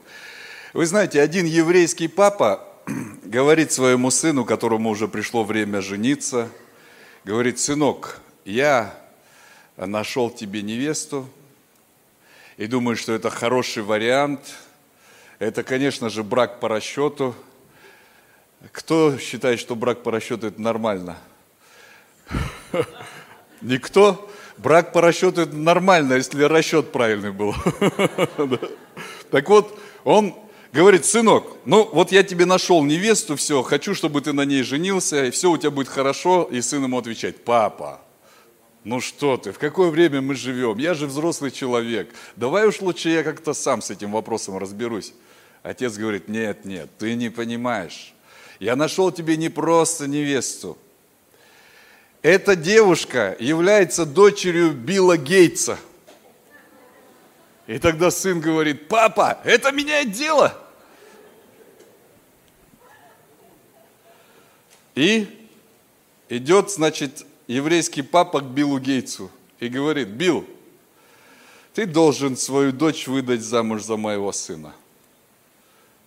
Вы 0.74 0.86
знаете, 0.86 1.20
один 1.20 1.46
еврейский 1.46 2.06
папа 2.06 2.64
говорит 3.24 3.72
своему 3.72 4.12
сыну, 4.12 4.44
которому 4.44 4.90
уже 4.90 5.08
пришло 5.08 5.42
время 5.42 5.80
жениться, 5.80 6.48
говорит, 7.24 7.58
сынок, 7.58 8.20
я 8.46 8.94
нашел 9.76 10.30
тебе 10.30 10.62
невесту 10.62 11.28
и 12.56 12.66
думаю, 12.66 12.96
что 12.96 13.12
это 13.12 13.28
хороший 13.28 13.82
вариант. 13.82 14.40
Это, 15.38 15.62
конечно 15.62 16.08
же, 16.08 16.22
брак 16.22 16.60
по 16.60 16.68
расчету. 16.68 17.34
Кто 18.72 19.18
считает, 19.18 19.58
что 19.58 19.74
брак 19.74 20.02
по 20.02 20.12
расчету 20.12 20.46
это 20.46 20.60
нормально? 20.60 21.18
Никто? 23.60 24.30
Брак 24.56 24.92
по 24.92 25.00
расчету 25.00 25.42
это 25.42 25.54
нормально, 25.54 26.14
если 26.14 26.42
расчет 26.44 26.92
правильный 26.92 27.32
был. 27.32 27.54
Так 29.28 29.48
вот, 29.48 29.76
он 30.04 30.36
говорит, 30.72 31.04
сынок, 31.04 31.56
ну 31.64 31.90
вот 31.92 32.12
я 32.12 32.22
тебе 32.22 32.44
нашел 32.44 32.84
невесту, 32.84 33.34
все, 33.34 33.60
хочу, 33.64 33.92
чтобы 33.92 34.20
ты 34.20 34.32
на 34.32 34.44
ней 34.44 34.62
женился, 34.62 35.24
и 35.24 35.30
все 35.32 35.50
у 35.50 35.58
тебя 35.58 35.72
будет 35.72 35.88
хорошо. 35.88 36.44
И 36.44 36.60
сын 36.60 36.84
ему 36.84 36.96
отвечает, 36.96 37.44
папа, 37.44 38.00
ну 38.86 39.00
что 39.00 39.36
ты, 39.36 39.50
в 39.50 39.58
какое 39.58 39.90
время 39.90 40.20
мы 40.20 40.36
живем? 40.36 40.78
Я 40.78 40.94
же 40.94 41.08
взрослый 41.08 41.50
человек. 41.50 42.14
Давай 42.36 42.68
уж 42.68 42.80
лучше 42.80 43.08
я 43.08 43.24
как-то 43.24 43.52
сам 43.52 43.82
с 43.82 43.90
этим 43.90 44.12
вопросом 44.12 44.58
разберусь. 44.58 45.12
Отец 45.64 45.96
говорит, 45.96 46.28
нет, 46.28 46.64
нет, 46.64 46.88
ты 46.96 47.16
не 47.16 47.28
понимаешь. 47.28 48.14
Я 48.60 48.76
нашел 48.76 49.10
тебе 49.10 49.36
не 49.36 49.48
просто 49.48 50.06
невесту. 50.06 50.78
Эта 52.22 52.54
девушка 52.54 53.36
является 53.40 54.06
дочерью 54.06 54.70
Билла 54.70 55.16
Гейтса. 55.16 55.80
И 57.66 57.80
тогда 57.80 58.12
сын 58.12 58.40
говорит, 58.40 58.86
папа, 58.86 59.40
это 59.42 59.72
меняет 59.72 60.12
дело. 60.12 60.56
И 64.94 65.26
идет, 66.28 66.70
значит, 66.70 67.25
еврейский 67.46 68.02
папа 68.02 68.40
к 68.40 68.44
Биллу 68.44 68.78
Гейтсу 68.78 69.30
и 69.60 69.68
говорит, 69.68 70.08
Билл, 70.08 70.44
ты 71.74 71.86
должен 71.86 72.36
свою 72.36 72.72
дочь 72.72 73.06
выдать 73.06 73.42
замуж 73.42 73.82
за 73.82 73.96
моего 73.96 74.32
сына. 74.32 74.74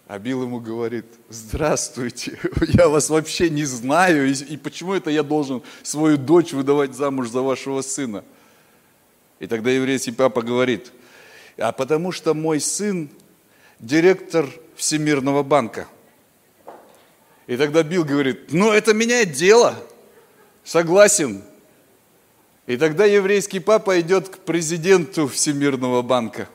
А 0.08 0.17
Билл 0.17 0.43
ему 0.43 0.60
говорит, 0.60 1.06
здравствуйте, 1.30 2.39
я 2.67 2.89
вас 2.89 3.10
вообще 3.10 3.49
не 3.49 3.63
знаю, 3.65 4.30
и, 4.30 4.34
и 4.34 4.58
почему 4.58 4.93
это 4.93 5.12
я 5.12 5.21
должен 5.21 5.62
свою 5.84 6.17
дочь 6.17 6.52
выдавать 6.52 6.95
замуж 6.95 7.30
за 7.30 7.41
вашего 7.41 7.82
сына? 7.82 8.23
И 9.39 9.47
тогда 9.47 9.69
еврейский 9.69 10.12
папа 10.12 10.41
говорит, 10.41 10.91
а 11.58 11.71
потому 11.71 12.12
что 12.12 12.34
мой 12.34 12.60
сын 12.60 13.10
директор 13.80 14.49
Всемирного 14.75 15.43
банка. 15.43 15.88
И 17.45 17.56
тогда 17.56 17.84
Билл 17.84 18.04
говорит, 18.04 18.52
ну 18.52 18.71
это 18.71 18.93
меняет 18.93 19.34
дело– 19.34 19.75
Согласен. 20.69 21.41
И 22.67 22.77
тогда 22.77 23.03
еврейский 23.03 23.60
папа 23.60 23.99
идет 24.01 24.29
к 24.29 24.38
президенту 24.38 25.27
Всемирного 25.27 26.03
банка 26.03 26.47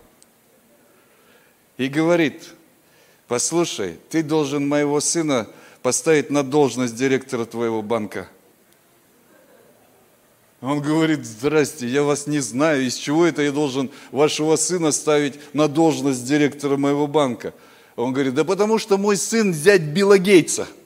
и 1.79 1.89
говорит, 1.89 2.51
послушай, 3.27 3.99
ты 4.11 4.23
должен 4.23 4.69
моего 4.69 5.01
сына 5.01 5.49
поставить 5.83 6.31
на 6.31 6.45
должность 6.45 6.95
директора 6.95 7.45
твоего 7.45 7.83
банка. 7.83 8.29
Он 10.61 10.81
говорит, 10.81 11.27
здрасте, 11.27 11.89
я 11.89 12.05
вас 12.05 12.29
не 12.29 12.39
знаю, 12.39 12.87
из 12.87 12.95
чего 12.95 13.27
это 13.27 13.43
я 13.43 13.51
должен 13.51 13.91
вашего 14.13 14.55
сына 14.55 14.93
ставить 14.93 15.41
на 15.55 15.67
должность 15.67 16.25
директора 16.25 16.77
моего 16.77 17.09
банка? 17.09 17.53
Он 17.97 18.13
говорит, 18.13 18.35
да 18.35 18.45
потому 18.45 18.79
что 18.79 18.97
мой 18.97 19.17
сын 19.17 19.53
зять 19.53 19.83
Билла 19.83 20.19
Гейтса– 20.19 20.69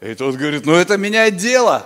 и 0.00 0.14
тот 0.14 0.36
говорит, 0.36 0.64
ну 0.64 0.74
это 0.74 0.96
меняет 0.96 1.36
дело. 1.36 1.84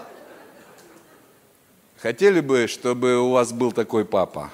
Хотели 1.99 2.41
бы, 2.41 2.69
чтобы 2.69 3.19
у 3.19 3.31
вас 3.31 3.53
был 3.53 3.73
такой 3.73 4.05
папа, 4.05 4.51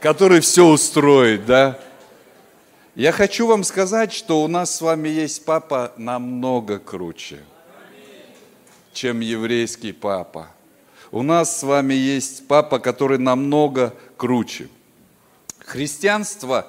который 0.00 0.40
все 0.40 0.66
устроит, 0.66 1.46
да? 1.46 1.80
Я 2.94 3.12
хочу 3.12 3.46
вам 3.46 3.64
сказать, 3.64 4.12
что 4.12 4.42
у 4.42 4.48
нас 4.48 4.74
с 4.74 4.80
вами 4.80 5.08
есть 5.08 5.44
папа 5.44 5.92
намного 5.96 6.78
круче, 6.78 7.40
чем 8.92 9.20
еврейский 9.20 9.92
папа. 9.92 10.48
У 11.10 11.22
нас 11.22 11.58
с 11.58 11.62
вами 11.62 11.94
есть 11.94 12.46
папа, 12.46 12.78
который 12.78 13.18
намного 13.18 13.94
круче. 14.16 14.68
Христианство 15.64 16.66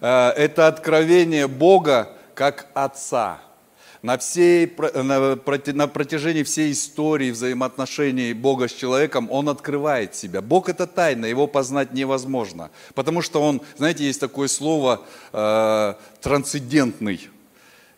э,– 0.00 0.28
это 0.36 0.68
откровение 0.68 1.48
Бога 1.48 2.16
как 2.34 2.68
Отца– 2.74 3.40
на, 4.02 4.18
всей, 4.18 4.70
на, 4.94 5.38
на 5.74 5.86
протяжении 5.86 6.42
всей 6.42 6.72
истории 6.72 7.30
взаимоотношений 7.30 8.32
Бога 8.32 8.66
с 8.66 8.72
человеком 8.72 9.28
Он 9.30 9.48
открывает 9.48 10.16
себя. 10.16 10.42
Бог 10.42 10.68
это 10.68 10.88
тайна, 10.88 11.26
его 11.26 11.46
познать 11.46 11.92
невозможно. 11.92 12.70
Потому 12.94 13.22
что 13.22 13.40
Он, 13.40 13.62
знаете, 13.76 14.04
есть 14.04 14.20
такое 14.20 14.48
слово 14.48 15.02
э, 15.32 15.94
трансцендентный. 16.20 17.28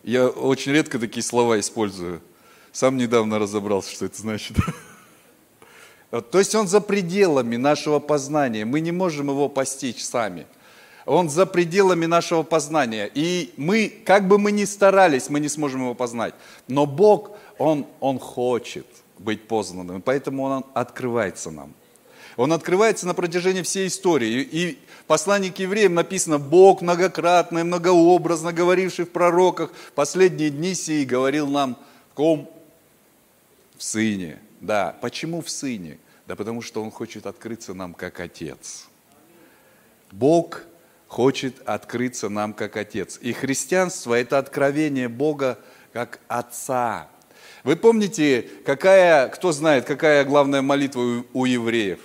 Я 0.03 0.29
очень 0.29 0.73
редко 0.73 0.99
такие 0.99 1.23
слова 1.23 1.59
использую. 1.59 2.21
Сам 2.73 2.99
недавно 2.99 3.39
разобрался, 3.39 3.91
что 3.91 4.05
это 4.05 4.21
значит. 4.21 4.59
То 6.31 6.39
есть 6.39 6.55
он 6.55 6.69
за 6.69 6.81
пределами 6.81 7.57
нашего 7.57 7.99
познания. 7.99 8.65
Мы 8.65 8.81
не 8.81 8.93
можем 8.93 9.31
его 9.31 9.49
постичь 9.49 10.05
сами. 10.05 10.47
Он 11.07 11.29
за 11.29 11.47
пределами 11.47 12.07
нашего 12.07 12.43
познания. 12.43 13.11
И 13.15 13.53
мы, 13.57 13.93
как 14.05 14.27
бы 14.27 14.39
мы 14.39 14.53
ни 14.53 14.65
старались, 14.65 15.29
мы 15.29 15.41
не 15.41 15.49
сможем 15.49 15.83
его 15.83 15.95
познать. 15.95 16.35
Но 16.67 16.87
Бог, 16.87 17.31
Он, 17.59 17.87
он 18.01 18.19
хочет 18.19 18.87
быть 19.19 19.47
познанным, 19.47 20.01
поэтому 20.01 20.45
Он 20.45 20.65
открывается 20.75 21.51
нам. 21.51 21.75
Он 22.37 22.53
открывается 22.53 23.07
на 23.07 23.15
протяжении 23.15 23.63
всей 23.63 23.87
истории. 23.87 24.41
И 24.43 24.79
в 25.03 25.05
послании 25.05 25.51
к 25.51 25.59
евреям 25.59 25.95
написано, 25.95 26.39
Бог 26.39 26.83
многократно 26.83 27.61
и 27.61 27.63
многообразно 27.63 28.53
говоривший 28.53 29.05
в 29.05 29.11
пророках, 29.11 29.73
последние 29.95 30.51
дни 30.51 30.75
сии 30.75 31.05
говорил 31.05 31.47
нам 31.47 31.77
в 32.11 32.15
ком? 32.15 32.51
В 33.77 33.85
Сыне. 33.85 34.41
Да, 34.61 34.97
почему 35.01 35.43
в 35.43 35.51
Сыне? 35.51 35.99
Да 36.27 36.35
потому 36.35 36.63
что 36.63 36.83
Он 36.83 36.91
хочет 36.91 37.27
открыться 37.27 37.75
нам 37.75 37.95
как 37.95 38.19
Отец. 38.19 38.87
Бог 40.11 40.63
хочет 41.09 41.61
открыться 41.67 42.29
нам 42.29 42.53
как 42.53 42.77
Отец. 42.77 43.19
И 43.21 43.33
христианство– 43.33 44.15
это 44.19 44.39
откровение 44.39 45.09
Бога 45.09 45.59
как 45.93 46.21
Отца. 46.29 47.09
Вы 47.63 47.77
помните, 47.77 48.49
какая, 48.67 49.29
кто 49.29 49.53
знает, 49.53 49.85
какая 49.85 50.25
главная 50.25 50.61
молитва 50.61 51.01
у, 51.01 51.25
у 51.33 51.45
евреев? 51.45 52.01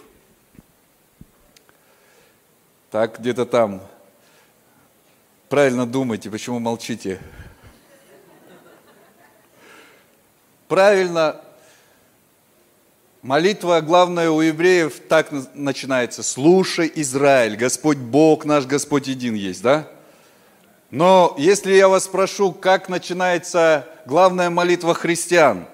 Так, 2.91 3.19
где-то 3.19 3.45
там. 3.45 3.81
Правильно 5.49 5.85
думайте, 5.85 6.29
почему 6.29 6.59
молчите? 6.59 7.19
Правильно 10.67 11.41
Молитва, 13.21 13.81
главная 13.81 14.29
у 14.29 14.39
евреев, 14.39 15.01
так 15.09 15.27
начинается. 15.53 16.23
«Слушай, 16.23 16.89
Израиль, 16.95 17.57
Господь 17.57 17.97
Бог 17.97 18.45
наш, 18.45 18.65
Господь 18.65 19.07
един 19.07 19.33
есть», 19.33 19.61
да? 19.61 19.89
Но 20.89 21.35
если 21.37 21.73
я 21.73 21.89
вас 21.89 22.05
спрошу, 22.05 22.53
как 22.53 22.87
начинается 22.87 23.85
главная 24.05 24.49
молитва 24.49 24.93
христиан, 24.93 25.65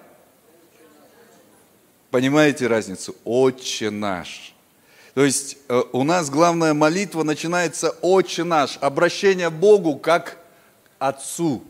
понимаете 2.10 2.66
разницу? 2.66 3.16
«Отче 3.24 3.92
наш». 3.92 4.56
То 5.14 5.24
есть 5.24 5.58
э, 5.70 5.84
у 5.94 6.04
нас 6.04 6.32
главная 6.32 6.74
молитва 6.74 7.22
начинается 7.22 7.92
«Отче 8.02 8.44
наш», 8.44 8.80
обращение 8.82 9.52
Богу 9.52 9.98
как 9.98 10.40
Отцу. 10.98 11.64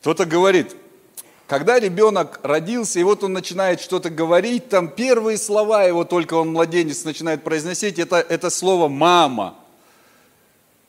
Кто-то 0.00 0.26
говорит, 0.26 0.74
когда 1.46 1.78
ребенок 1.78 2.40
родился, 2.42 3.00
и 3.00 3.02
вот 3.02 3.22
он 3.22 3.32
начинает 3.32 3.80
что-то 3.80 4.08
говорить, 4.10 4.68
там 4.68 4.88
первые 4.88 5.36
слова 5.36 5.84
его 5.84 6.04
только 6.04 6.34
он, 6.34 6.52
младенец, 6.52 7.04
начинает 7.04 7.44
произносить, 7.44 7.98
это, 7.98 8.16
это 8.16 8.50
слово 8.50 8.88
«мама». 8.88 9.56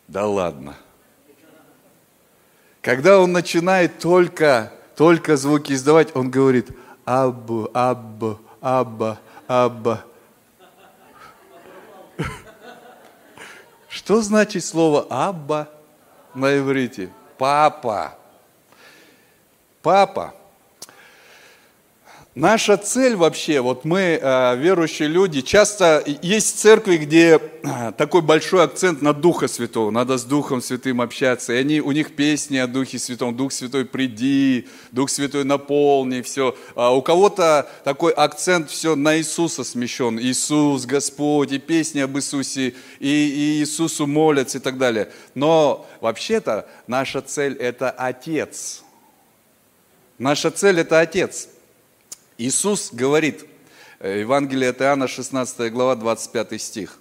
Да 0.08 0.26
ладно. 0.28 0.76
Когда 2.82 3.20
он 3.20 3.32
начинает 3.32 4.00
только, 4.00 4.72
только 4.96 5.36
звуки 5.36 5.74
издавать, 5.74 6.16
он 6.16 6.30
говорит 6.30 6.70
Аб, 7.06 7.52
аб, 7.74 8.40
абба, 8.62 9.20
абба. 9.48 10.06
Что 13.90 14.22
значит 14.22 14.66
слово 14.66 15.06
абба 15.10 15.70
на 16.34 16.58
иврите? 16.58 17.12
Папа. 17.38 18.18
Папа. 19.82 20.34
Наша 22.36 22.76
цель 22.76 23.16
вообще, 23.16 23.62
вот 23.62 23.86
мы, 23.86 24.20
э, 24.22 24.58
верующие 24.58 25.08
люди, 25.08 25.40
часто 25.40 26.04
есть 26.22 26.60
церкви, 26.60 26.98
где 26.98 27.40
э, 27.40 27.94
такой 27.98 28.22
большой 28.22 28.66
акцент 28.66 29.02
на 29.02 29.14
Духа 29.14 29.48
Святого, 29.48 29.90
надо 29.90 30.18
с 30.18 30.26
Духом 30.26 30.62
Святым 30.62 31.00
общаться, 31.00 31.54
и 31.54 31.56
они, 31.56 31.80
у 31.80 31.94
них 31.94 32.14
песни 32.14 32.58
о 32.58 32.68
Духе 32.68 33.00
Святом, 33.00 33.38
Дух 33.38 33.54
Святой 33.54 33.86
приди, 33.86 34.68
Дух 34.92 35.12
Святой 35.12 35.46
наполни, 35.46 36.22
все. 36.22 36.58
А 36.76 36.94
у 36.94 37.02
кого-то 37.02 37.70
такой 37.86 38.12
акцент 38.12 38.70
все 38.70 38.98
на 38.98 39.18
Иисуса 39.18 39.64
смещен, 39.64 40.20
Иисус, 40.20 40.86
Господь, 40.86 41.54
и 41.54 41.58
песни 41.58 42.02
об 42.02 42.18
Иисусе, 42.18 42.76
и, 43.00 43.08
и 43.08 43.62
Иисусу 43.62 44.08
молятся 44.08 44.58
и 44.58 44.62
так 44.62 44.78
далее. 44.78 45.10
Но 45.36 45.88
вообще-то 46.02 46.68
наша 46.86 47.22
цель 47.22 47.54
это 47.54 47.92
Отец. 47.92 48.84
Наша 50.18 50.52
цель 50.52 50.82
это 50.82 51.00
Отец. 51.00 51.48
Иисус 52.38 52.90
говорит, 52.92 53.46
э, 54.00 54.20
Евангелие 54.20 54.70
от 54.70 54.82
Иоанна, 54.82 55.08
16 55.08 55.72
глава, 55.72 55.96
25 55.96 56.62
стих. 56.62 57.00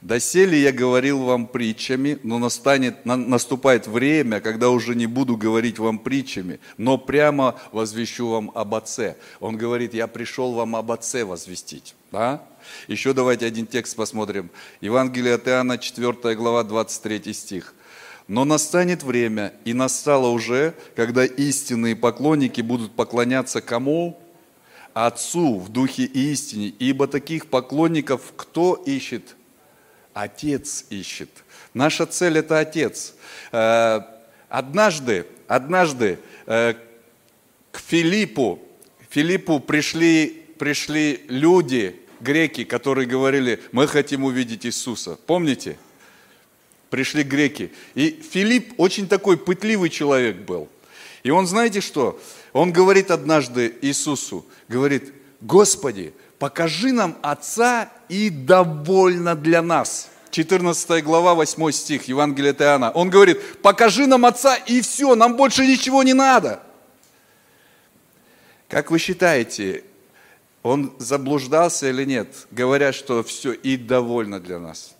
«Доселе 0.00 0.60
я 0.60 0.72
говорил 0.72 1.22
вам 1.22 1.46
притчами, 1.46 2.18
но 2.24 2.38
настанет, 2.38 3.04
наступает 3.04 3.86
время, 3.86 4.40
когда 4.40 4.70
уже 4.70 4.96
не 4.96 5.06
буду 5.06 5.36
говорить 5.36 5.78
вам 5.78 5.98
притчами, 6.00 6.58
но 6.76 6.98
прямо 6.98 7.60
возвещу 7.70 8.28
вам 8.28 8.50
об 8.54 8.74
Отце». 8.74 9.16
Он 9.38 9.56
говорит, 9.56 9.94
я 9.94 10.08
пришел 10.08 10.54
вам 10.54 10.74
об 10.74 10.90
Отце 10.90 11.24
возвестить. 11.24 11.94
Да? 12.10 12.42
Еще 12.88 13.12
давайте 13.12 13.46
один 13.46 13.66
текст 13.66 13.94
посмотрим. 13.94 14.50
Евангелие 14.80 15.34
от 15.34 15.46
Иоанна, 15.46 15.78
4 15.78 16.34
глава, 16.34 16.64
23 16.64 17.32
стих. 17.32 17.74
Но 18.26 18.44
настанет 18.44 19.04
время, 19.04 19.52
и 19.64 19.72
настало 19.72 20.28
уже, 20.28 20.74
когда 20.96 21.24
истинные 21.24 21.94
поклонники 21.94 22.60
будут 22.60 22.92
поклоняться 22.92 23.60
кому? 23.60 24.21
Отцу 24.94 25.58
в 25.58 25.68
духе 25.70 26.04
истине, 26.04 26.68
ибо 26.78 27.06
таких 27.06 27.46
поклонников 27.46 28.32
кто 28.36 28.74
ищет? 28.74 29.36
Отец 30.12 30.84
ищет. 30.90 31.30
Наша 31.72 32.04
цель– 32.06 32.36
это 32.38 32.58
Отец. 32.58 33.14
Э, 33.50 34.00
однажды, 34.48 35.26
однажды 35.48 36.18
э, 36.46 36.74
к 37.70 37.78
Филиппу, 37.78 38.60
Филиппу 39.08 39.60
пришли, 39.60 40.44
пришли 40.58 41.24
люди, 41.28 41.98
греки, 42.20 42.64
которые 42.64 43.06
говорили, 43.06 43.60
мы 43.72 43.86
хотим 43.86 44.24
увидеть 44.24 44.64
Иисуса. 44.66 45.18
Помните? 45.26 45.78
Пришли 46.90 47.22
греки. 47.22 47.72
И 47.94 48.10
Филипп 48.10 48.74
очень 48.76 49.08
такой 49.08 49.36
пытливый 49.36 49.88
человек 49.88 50.36
был. 50.36 50.68
И 51.22 51.30
он, 51.30 51.46
знаете 51.46 51.80
что? 51.80 52.20
Он 52.52 52.72
говорит 52.72 53.10
однажды 53.10 53.74
Иисусу, 53.80 54.44
говорит, 54.68 55.12
Господи, 55.40 56.12
покажи 56.38 56.92
нам 56.92 57.16
Отца 57.22 57.90
и 58.08 58.30
довольно 58.30 59.34
для 59.34 59.62
нас. 59.62 60.10
14 60.30 61.04
глава, 61.04 61.34
8 61.34 61.70
стих, 61.72 62.04
Евангелие 62.04 62.52
от. 62.52 62.90
Он 62.90 63.10
говорит, 63.10 63.60
покажи 63.62 64.06
нам 64.06 64.24
Отца 64.24 64.56
и 64.56 64.80
все, 64.80 65.14
нам 65.14 65.36
больше 65.36 65.66
ничего 65.66 66.02
не 66.02 66.14
надо. 66.14 66.62
Как 68.68 68.90
вы 68.90 68.98
считаете, 68.98 69.84
он 70.62 70.94
заблуждался 70.98 71.90
или 71.90 72.04
нет, 72.04 72.46
говоря, 72.50 72.92
что 72.92 73.22
все 73.22 73.52
и 73.52 73.76
довольно 73.76 74.40
для 74.40 74.58
нас? 74.58 74.94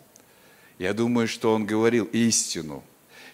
Я 0.78 0.92
думаю, 0.92 1.28
что 1.28 1.54
он 1.54 1.64
говорил 1.64 2.04
истину. 2.12 2.82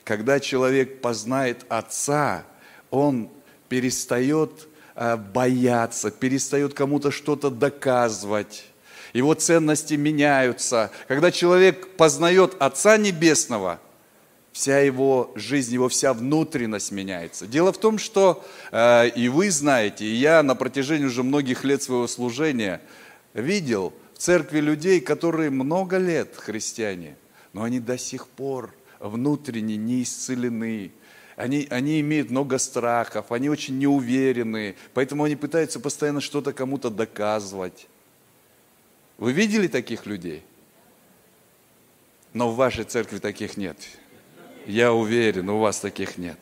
Когда 0.04 0.38
человек 0.38 1.00
познает 1.00 1.64
Отца, 1.68 2.44
он 2.90 3.30
перестает 3.68 4.68
э, 4.94 5.16
бояться, 5.16 6.10
перестает 6.10 6.74
кому-то 6.74 7.10
что-то 7.10 7.50
доказывать. 7.50 8.64
Его 9.12 9.34
ценности 9.34 9.94
меняются. 9.94 10.90
Когда 11.06 11.30
человек 11.30 11.96
познает 11.96 12.56
Отца 12.58 12.96
Небесного, 12.96 13.80
вся 14.52 14.80
его 14.80 15.30
жизнь, 15.34 15.72
его 15.72 15.88
вся 15.88 16.12
внутренность 16.12 16.90
меняется. 16.90 17.46
Дело 17.46 17.72
в 17.72 17.78
том, 17.78 17.98
что 17.98 18.44
э, 18.72 19.08
и 19.10 19.28
вы 19.28 19.50
знаете, 19.50 20.04
и 20.04 20.14
я 20.14 20.42
на 20.42 20.54
протяжении 20.54 21.06
уже 21.06 21.22
многих 21.22 21.64
лет 21.64 21.82
своего 21.82 22.06
служения 22.06 22.80
видел 23.34 23.92
в 24.14 24.18
церкви 24.18 24.60
людей, 24.60 25.00
которые 25.00 25.50
много 25.50 25.96
лет 25.98 26.34
христиане, 26.36 27.16
но 27.52 27.62
они 27.62 27.78
до 27.78 27.96
сих 27.96 28.26
пор 28.26 28.74
внутренне 28.98 29.76
не 29.76 30.02
исцелены, 30.02 30.90
они, 31.38 31.68
они 31.70 32.00
имеют 32.00 32.30
много 32.30 32.58
страхов, 32.58 33.30
они 33.30 33.48
очень 33.48 33.78
неуверенные, 33.78 34.74
поэтому 34.92 35.22
они 35.22 35.36
пытаются 35.36 35.78
постоянно 35.78 36.20
что-то 36.20 36.52
кому-то 36.52 36.90
доказывать. 36.90 37.86
Вы 39.18 39.30
видели 39.30 39.68
таких 39.68 40.04
людей? 40.04 40.42
Но 42.32 42.50
в 42.50 42.56
вашей 42.56 42.82
церкви 42.82 43.18
таких 43.18 43.56
нет. 43.56 43.76
Я 44.66 44.92
уверен, 44.92 45.48
у 45.48 45.60
вас 45.60 45.78
таких 45.78 46.18
нет. 46.18 46.38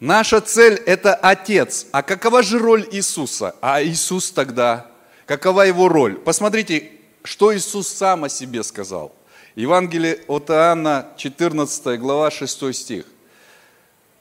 Наша 0.00 0.40
цель– 0.40 0.74
это 0.86 1.14
Отец. 1.14 1.86
А 1.92 2.02
какова 2.02 2.42
же 2.42 2.58
роль 2.58 2.86
Иисуса? 2.90 3.54
А 3.60 3.80
Иисус 3.80 4.32
тогда, 4.32 4.90
какова 5.24 5.62
его 5.62 5.88
роль? 5.88 6.16
Посмотрите, 6.16 6.90
что 7.22 7.56
Иисус 7.56 7.86
сам 7.86 8.24
о 8.24 8.28
себе 8.28 8.64
сказал– 8.64 9.14
Евангелие 9.56 10.18
от 10.28 10.50
Иоанна, 10.50 11.08
14 11.16 11.98
глава, 11.98 12.30
6 12.30 12.74
стих. 12.74 13.06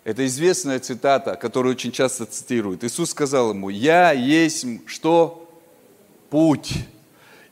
Это 0.05 0.25
известная 0.27 0.79
цитата, 0.79 1.35
которую 1.35 1.75
очень 1.75 1.91
часто 1.91 2.25
цитируют. 2.25 2.85
Иисус 2.85 3.09
сказал 3.09 3.49
ему, 3.49 3.69
«Я 3.69 4.13
есть 4.13 4.65
что? 4.85 5.49
Путь 6.29 6.71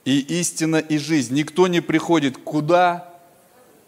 и 0.05 0.17
истина 0.39 0.77
и 0.77 0.97
жизнь. 0.97 1.33
Никто 1.33 1.67
не 1.67 1.81
приходит 1.81 2.37
куда? 2.37 3.13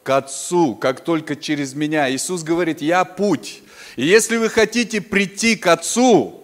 К 0.04 0.18
Отцу, 0.18 0.76
как 0.76 1.00
только 1.00 1.38
через 1.38 1.74
меня». 1.74 2.12
Иисус 2.12 2.44
говорит, 2.44 2.82
«Я 2.82 3.06
путь». 3.06 3.62
И 3.96 4.06
если 4.06 4.36
вы 4.36 4.50
хотите 4.50 5.00
прийти 5.00 5.56
к 5.56 5.68
Отцу, 5.68 6.35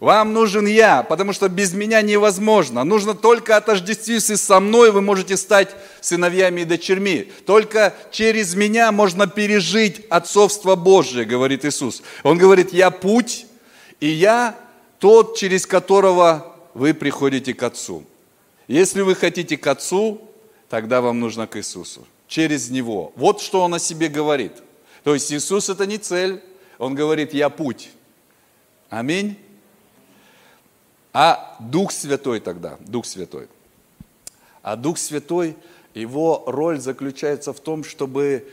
вам 0.00 0.32
нужен 0.32 0.66
я, 0.66 1.02
потому 1.02 1.32
что 1.32 1.48
без 1.48 1.72
меня 1.72 2.02
невозможно. 2.02 2.84
Нужно 2.84 3.14
только 3.14 3.56
отождествиться 3.56 4.36
со 4.36 4.60
мной, 4.60 4.90
вы 4.90 5.00
можете 5.00 5.36
стать 5.36 5.74
сыновьями 6.00 6.62
и 6.62 6.64
дочерьми. 6.64 7.32
Только 7.46 7.94
через 8.10 8.54
меня 8.54 8.92
можно 8.92 9.26
пережить 9.26 10.02
отцовство 10.10 10.74
Божие, 10.74 11.24
говорит 11.24 11.64
Иисус. 11.64 12.02
Он 12.22 12.36
говорит, 12.38 12.72
я 12.72 12.90
путь, 12.90 13.46
и 14.00 14.08
я 14.08 14.54
тот, 14.98 15.36
через 15.36 15.66
которого 15.66 16.54
вы 16.74 16.92
приходите 16.92 17.54
к 17.54 17.62
Отцу. 17.62 18.04
Если 18.68 19.00
вы 19.00 19.14
хотите 19.14 19.56
к 19.56 19.66
Отцу, 19.66 20.20
тогда 20.68 21.00
вам 21.00 21.20
нужно 21.20 21.46
к 21.46 21.56
Иисусу. 21.56 22.06
Через 22.28 22.70
Него. 22.70 23.12
Вот 23.16 23.40
что 23.40 23.62
Он 23.62 23.74
о 23.74 23.78
себе 23.78 24.08
говорит. 24.08 24.52
То 25.04 25.14
есть 25.14 25.32
Иисус 25.32 25.68
это 25.68 25.86
не 25.86 25.98
цель. 25.98 26.42
Он 26.78 26.94
говорит, 26.94 27.32
я 27.32 27.48
путь. 27.48 27.90
Аминь. 28.90 29.38
А 31.18 31.56
Дух 31.60 31.92
Святой 31.92 32.40
тогда, 32.40 32.76
Дух 32.80 33.06
Святой. 33.06 33.48
А 34.60 34.76
Дух 34.76 34.98
Святой, 34.98 35.56
его 35.94 36.44
роль 36.46 36.78
заключается 36.78 37.54
в 37.54 37.60
том, 37.60 37.84
чтобы 37.84 38.46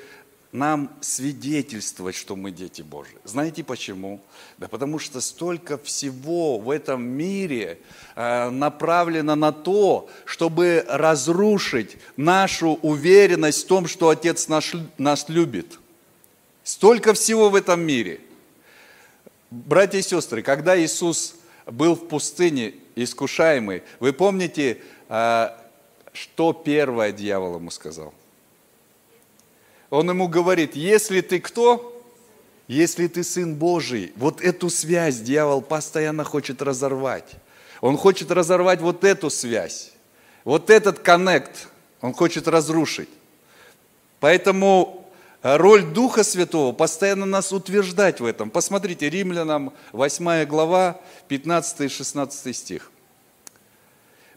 нам 0.54 0.90
свидетельствовать, 1.02 2.16
что 2.16 2.38
мы 2.38 2.52
дети 2.52 2.82
Божьи. 2.82 3.18
Знаете 3.26 3.66
почему? 3.66 4.22
Да 4.60 4.70
потому 4.70 4.98
что 4.98 5.20
столько 5.20 5.78
всего 5.78 6.58
в 6.58 6.70
этом 6.70 7.04
мире 7.04 7.80
э, 8.16 8.50
направлено 8.50 9.36
на 9.36 9.52
то, 9.52 10.10
чтобы 10.24 10.86
разрушить 10.88 11.98
нашу 12.16 12.80
уверенность 12.82 13.66
в 13.66 13.68
том, 13.68 13.88
что 13.88 14.08
Отец 14.08 14.48
наш, 14.48 14.74
нас 14.98 15.28
любит. 15.28 15.80
Столько 16.64 17.14
всего 17.14 17.50
в 17.50 17.56
этом 17.56 17.82
мире. 17.82 18.22
Братья 19.52 19.98
и 19.98 20.02
сестры, 20.02 20.42
когда 20.42 20.82
Иисус 20.82 21.36
был 21.66 21.96
в 21.96 22.08
пустыне 22.08 22.74
искушаемый, 22.96 23.84
вы 24.00 24.14
помните, 24.14 24.80
а, 25.10 25.60
что 26.14 26.54
первое 26.54 27.12
дьявол 27.12 27.56
ему 27.56 27.72
сказал? 27.72 28.14
Он 29.90 30.10
ему 30.10 30.28
говорит, 30.28 30.76
если 30.76 31.22
ты 31.22 31.40
кто? 31.40 31.90
Если 32.68 33.08
ты 33.08 33.24
Сын 33.24 33.56
Божий, 33.56 34.14
вот 34.16 34.42
эту 34.42 34.70
связь 34.70 35.20
дьявол 35.20 35.62
постоянно 35.62 36.24
хочет 36.24 36.62
разорвать. 36.62 37.30
Он 37.82 37.98
хочет 37.98 38.32
разорвать 38.32 38.80
вот 38.80 39.04
эту 39.04 39.30
связь, 39.30 39.92
вот 40.46 40.70
этот 40.70 41.00
коннект, 41.00 41.68
он 42.00 42.14
хочет 42.14 42.48
разрушить. 42.48 43.10
Поэтому 44.22 45.03
роль 45.44 45.84
Духа 45.84 46.24
Святого 46.24 46.74
постоянно 46.74 47.26
нас 47.26 47.52
утверждать 47.52 48.20
в 48.20 48.26
этом. 48.26 48.50
Посмотрите, 48.50 49.10
Римлянам 49.10 49.74
8 49.92 50.46
глава, 50.46 51.00
15 51.28 51.82
и 51.82 51.88
16 51.90 52.56
стих. 52.56 52.90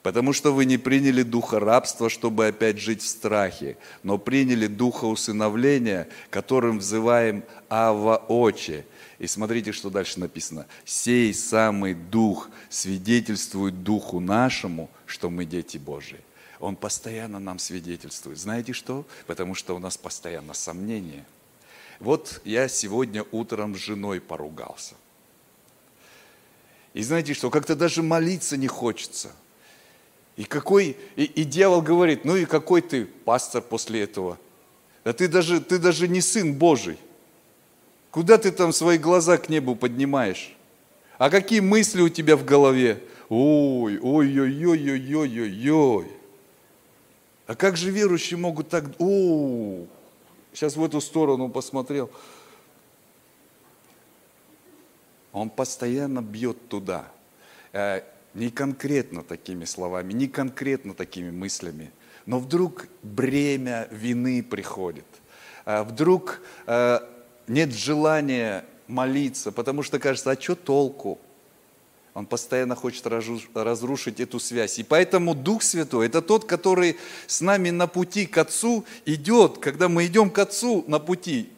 Потому 0.02 0.32
что 0.32 0.52
вы 0.52 0.66
не 0.66 0.78
приняли 0.78 1.22
духа 1.22 1.58
рабства, 1.58 2.08
чтобы 2.08 2.46
опять 2.46 2.78
жить 2.78 3.02
в 3.02 3.08
страхе, 3.08 3.76
но 4.04 4.18
приняли 4.18 4.68
духа 4.68 5.06
усыновления, 5.06 6.08
которым 6.30 6.78
взываем 6.78 7.42
Ава 7.68 8.16
Очи. 8.28 8.84
И 9.18 9.26
смотрите, 9.26 9.72
что 9.72 9.90
дальше 9.90 10.20
написано. 10.20 10.66
Сей 10.84 11.34
самый 11.34 11.94
дух 11.94 12.50
свидетельствует 12.68 13.82
духу 13.82 14.20
нашему, 14.20 14.90
что 15.06 15.28
мы 15.28 15.44
дети 15.44 15.76
Божии. 15.76 16.20
Он 16.60 16.76
постоянно 16.76 17.38
нам 17.38 17.58
свидетельствует. 17.58 18.38
Знаете 18.38 18.72
что? 18.72 19.04
Потому 19.26 19.54
что 19.54 19.76
у 19.76 19.78
нас 19.78 19.96
постоянно 19.96 20.54
сомнения. 20.54 21.24
Вот 22.00 22.40
я 22.44 22.68
сегодня 22.68 23.24
утром 23.32 23.74
с 23.74 23.78
женой 23.78 24.20
поругался. 24.20 24.94
И 26.94 27.02
знаете 27.02 27.34
что, 27.34 27.50
как-то 27.50 27.76
даже 27.76 28.02
молиться 28.02 28.56
не 28.56 28.68
хочется– 28.68 29.32
и 30.36 30.44
какой, 30.44 30.96
и, 31.16 31.24
и 31.24 31.44
дьявол 31.44 31.80
говорит, 31.80 32.24
ну 32.24 32.36
и 32.36 32.44
какой 32.44 32.82
ты 32.82 33.06
пастор 33.06 33.62
после 33.62 34.02
этого? 34.02 34.38
Да 35.02 35.12
ты 35.12 35.28
даже, 35.28 35.60
ты 35.60 35.78
даже 35.78 36.08
не 36.08 36.20
сын 36.20 36.52
Божий. 36.52 36.98
Куда 38.10 38.36
ты 38.38 38.52
там 38.52 38.72
свои 38.72 38.98
глаза 38.98 39.38
к 39.38 39.48
небу 39.48 39.74
поднимаешь? 39.74 40.54
А 41.18 41.30
какие 41.30 41.60
мысли 41.60 42.02
у 42.02 42.10
тебя 42.10 42.36
в 42.36 42.44
голове? 42.44 43.02
Ой, 43.30 43.98
ой, 43.98 44.40
ой, 44.40 44.66
ой, 44.66 44.92
ой, 44.92 45.14
ой, 45.14 45.40
ой, 45.40 45.70
ой. 45.70 46.06
А 47.46 47.54
как 47.54 47.76
же 47.76 47.90
верующие 47.90 48.38
могут 48.38 48.68
так... 48.68 48.84
О, 48.98 49.86
сейчас 50.52 50.76
в 50.76 50.84
эту 50.84 51.00
сторону 51.00 51.48
посмотрел. 51.48 52.10
Он 55.32 55.50
постоянно 55.50 56.22
бьет 56.22 56.68
туда. 56.68 57.08
Э, 57.72 58.02
не 58.36 58.50
конкретно 58.50 59.22
такими 59.22 59.64
словами, 59.64 60.12
не 60.12 60.28
конкретно 60.28 60.94
такими 60.94 61.30
мыслями, 61.30 61.90
но 62.26 62.38
вдруг 62.38 62.86
бремя 63.02 63.88
вины 63.90 64.42
приходит, 64.42 65.06
а 65.64 65.84
вдруг 65.84 66.40
э, 66.66 66.98
нет 67.48 67.72
желания 67.72 68.64
молиться, 68.88 69.52
потому 69.52 69.82
что 69.82 69.98
кажется, 69.98 70.30
а 70.30 70.40
что 70.40 70.54
толку? 70.54 71.18
Он 72.16 72.24
постоянно 72.24 72.74
хочет 72.74 73.06
разрушить 73.06 74.20
эту 74.20 74.40
связь. 74.40 74.78
И 74.78 74.82
поэтому 74.82 75.34
Дух 75.34 75.62
Святой– 75.62 76.06
это 76.08 76.22
тот, 76.22 76.46
который 76.46 76.96
с 77.26 77.42
нами 77.42 77.68
на 77.68 77.86
пути 77.86 78.24
к 78.24 78.38
Отцу 78.38 78.86
идет. 79.04 79.58
Когда 79.58 79.90
мы 79.90 80.06
идем 80.06 80.30
к 80.30 80.38
Отцу 80.38 80.82
на 80.86 80.98
пути, 80.98 81.50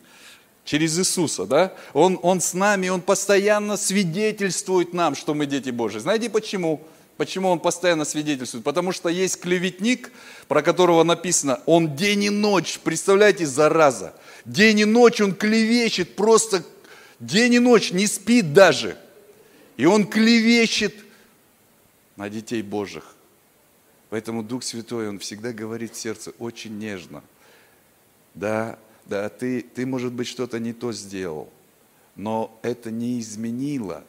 через 0.65 0.99
Иисуса, 0.99 1.47
да? 1.47 1.75
Он, 1.93 2.19
он 2.25 2.41
с 2.41 2.55
нами, 2.55 2.89
Он 2.89 3.03
постоянно 3.03 3.77
свидетельствует 3.77 4.93
нам, 4.93 5.15
что 5.15 5.33
мы 5.33 5.47
дети 5.47 5.71
Божьи. 5.71 6.01
Знаете 6.01 6.29
почему? 6.29 6.83
Почему 7.17 7.51
он 7.51 7.61
постоянно 7.61 8.05
свидетельствует? 8.05 8.65
Потому 8.65 8.91
что 8.91 9.09
есть 9.09 9.41
клеветник, 9.41 10.11
про 10.49 10.63
которого 10.63 11.05
написано, 11.05 11.61
он 11.67 11.95
день 11.95 12.25
и 12.25 12.31
ночь, 12.31 12.81
представляете, 12.83 13.47
зараза. 13.47 14.13
День 14.45 14.81
и 14.81 14.85
ночь 14.85 15.21
он 15.21 15.37
клевещет, 15.37 16.17
просто 16.17 16.65
день 17.21 17.55
и 17.55 17.59
ночь, 17.61 17.93
не 17.93 18.09
спит 18.09 18.53
даже. 18.53 18.97
И 19.79 19.87
он 19.87 20.07
клевещет 20.07 20.93
на 22.17 22.29
детей 22.29 22.63
Божьих. 22.63 23.15
Поэтому 24.11 24.43
Дух 24.43 24.65
Святой, 24.65 25.09
Он 25.09 25.19
всегда 25.21 25.53
говорит 25.53 25.95
сердце 25.95 26.33
очень 26.39 26.79
нежно. 26.79 27.23
Да, 28.35 28.79
да, 29.07 29.29
ты, 29.29 29.63
ты, 29.63 29.87
может 29.87 30.13
быть, 30.13 30.27
что-то 30.27 30.59
не 30.59 30.73
то 30.73 30.93
сделал, 30.93 31.51
но 32.17 32.59
это 32.63 32.91
не 32.91 33.21
изменило 33.21 34.05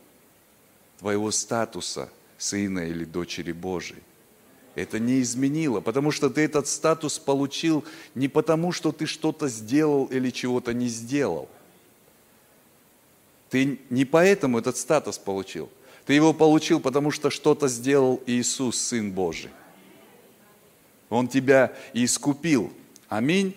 твоего 0.97 1.30
статуса 1.32 2.09
сына 2.38 2.80
или 2.80 3.05
дочери 3.05 3.51
Божией. 3.51 4.01
Это 4.74 4.97
не 4.97 5.22
изменило, 5.22 5.82
потому 5.82 6.11
что 6.11 6.30
ты 6.30 6.41
этот 6.41 6.67
статус 6.67 7.20
получил 7.20 7.84
не 8.15 8.28
потому, 8.28 8.72
что 8.72 8.91
ты 8.91 9.05
что-то 9.05 9.47
сделал 9.47 10.05
или 10.05 10.32
чего-то 10.32 10.74
не 10.74 10.88
сделал. 10.88 11.47
Ты 13.49 13.79
не 13.89 14.05
поэтому 14.05 14.59
этот 14.59 14.77
статус 14.77 15.17
получил. 15.17 15.69
Ты 16.05 16.13
его 16.13 16.33
получил, 16.33 16.79
потому 16.79 17.11
что 17.11 17.29
что-то 17.29 17.67
сделал 17.67 18.21
Иисус, 18.25 18.77
Сын 18.79 19.11
Божий. 19.11 19.51
Он 21.09 21.27
тебя 21.27 21.73
искупил. 21.93 22.71
Аминь. 23.07 23.55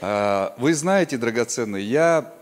А, 0.00 0.54
вы 0.58 0.74
знаете, 0.74 1.16
драгоценные, 1.16 1.84
я 1.84 2.32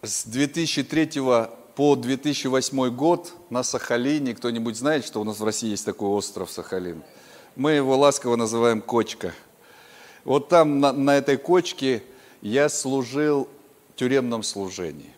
с 0.00 0.24
2003 0.24 1.20
по 1.74 1.96
2008 1.96 2.90
год 2.90 3.32
на 3.50 3.62
Сахалине, 3.62 4.34
кто-нибудь 4.34 4.76
знает, 4.76 5.04
что 5.04 5.20
у 5.20 5.24
нас 5.24 5.40
в 5.40 5.44
России 5.44 5.70
есть 5.70 5.84
такой 5.84 6.08
остров 6.08 6.50
Сахалин? 6.50 7.02
Мы 7.56 7.72
его 7.72 7.96
ласково 7.96 8.36
называем 8.36 8.80
Кочка. 8.80 9.34
Вот 10.24 10.48
там, 10.48 10.80
на, 10.80 10.92
на 10.92 11.16
этой 11.16 11.36
кочке, 11.36 12.02
я 12.42 12.68
служил 12.68 13.48
в 13.90 13.98
тюремном 13.98 14.42
служении. 14.42 15.14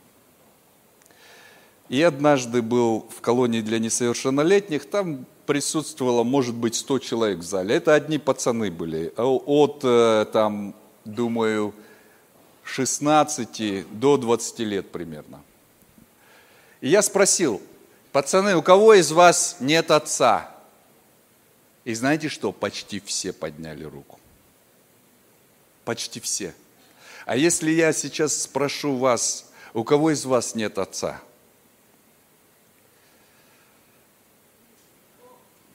И 1.88 2.00
однажды 2.02 2.62
был 2.62 3.06
в 3.10 3.20
колонии 3.20 3.60
для 3.60 3.78
несовершеннолетних, 3.78 4.88
там 4.88 5.26
присутствовало, 5.46 6.22
может 6.22 6.54
быть, 6.54 6.74
100 6.74 6.98
человек 7.00 7.38
в 7.38 7.42
зале. 7.42 7.74
Это 7.74 7.94
одни 7.94 8.18
пацаны 8.18 8.70
были, 8.70 9.12
от, 9.16 9.80
э, 9.82 10.26
там, 10.32 10.74
думаю, 11.04 11.74
16 12.64 13.86
до 13.90 14.16
20 14.16 14.58
лет 14.60 14.90
примерно. 14.90 15.42
И 16.80 16.88
я 16.88 17.02
спросил, 17.02 17.60
пацаны, 18.12 18.56
у 18.56 18.62
кого 18.62 18.94
из 18.94 19.12
вас 19.12 19.56
нет 19.60 19.90
отца? 19.90 20.50
И 21.84 21.94
знаете 21.94 22.28
что? 22.28 22.52
Почти 22.52 23.00
все 23.00 23.32
подняли 23.34 23.84
руку. 23.84 24.18
Почти 25.84 26.20
все. 26.20 26.54
А 27.24 27.36
если 27.36 27.70
я 27.70 27.92
сейчас 27.92 28.42
спрошу 28.42 28.96
вас, 28.96 29.50
у 29.72 29.82
кого 29.82 30.10
из 30.10 30.24
вас 30.24 30.54
нет 30.54 30.78
отца? 30.78 31.20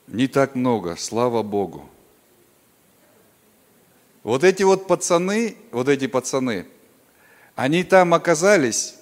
Не 0.07 0.27
так 0.27 0.55
много, 0.55 0.95
слава 0.95 1.43
Богу. 1.43 1.89
Вот 4.23 4.43
эти 4.43 4.63
вот 4.63 4.87
пацаны, 4.87 5.55
вот 5.71 5.87
эти 5.87 6.07
пацаны, 6.07 6.67
они 7.55 7.83
там 7.83 8.13
оказались, 8.13 8.95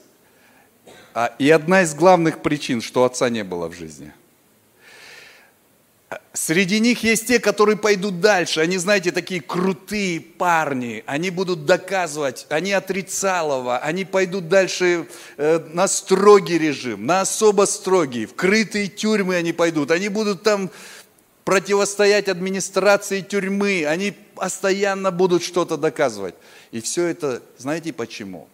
а, 1.13 1.33
и 1.39 1.49
одна 1.49 1.81
из 1.81 1.95
главных 1.95 2.41
причин, 2.41 2.81
что 2.81 3.03
отца 3.03 3.29
не 3.29 3.43
было 3.43 3.67
в 3.67 3.73
жизни. 3.73 4.13
Среди 6.31 6.79
них 6.79 7.03
есть 7.03 7.27
те, 7.27 7.39
которые 7.39 7.77
пойдут 7.77 8.21
дальше. 8.21 8.61
Они, 8.61 8.77
знаете, 8.77 9.11
такие 9.11 9.41
крутые 9.41 10.21
парни. 10.21 11.03
Они 11.05 11.29
будут 11.29 11.65
доказывать, 11.65 12.45
они 12.49 12.71
отрицалово, 12.71 13.79
они 13.79 14.05
пойдут 14.05 14.47
дальше 14.47 15.07
э, 15.35 15.59
на 15.73 15.87
строгий 15.89 16.57
режим, 16.57 17.05
на 17.05 17.21
особо 17.21 17.65
строгий. 17.65 18.25
В 18.25 18.35
крытые 18.35 18.87
тюрьмы 18.87 19.35
они 19.35 19.51
пойдут. 19.51 19.91
Они 19.91 20.07
будут 20.07 20.43
там 20.43 20.71
противостоять 21.43 22.29
администрации 22.29 23.21
тюрьмы, 23.21 23.85
они 23.85 24.11
постоянно 24.35 25.11
будут 25.11 25.43
что-то 25.43 25.75
доказывать. 25.75 26.35
И 26.71 26.79
все 26.79 27.05
это, 27.05 27.41
знаете 27.57 27.91
почему? 27.91 28.47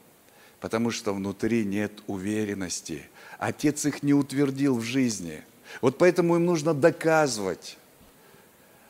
Потому 0.59 0.89
что 0.89 1.13
внутри 1.13 1.65
нет 1.65 1.91
уверенности. 2.07 3.09
Отец 3.37 3.85
их 3.85 4.01
не 4.01 4.13
утвердил 4.13 4.77
в 4.77 4.83
жизни. 4.83 5.43
Вот 5.82 5.97
поэтому 5.97 6.36
им 6.36 6.45
нужно 6.45 6.74
доказывать. 6.74 7.78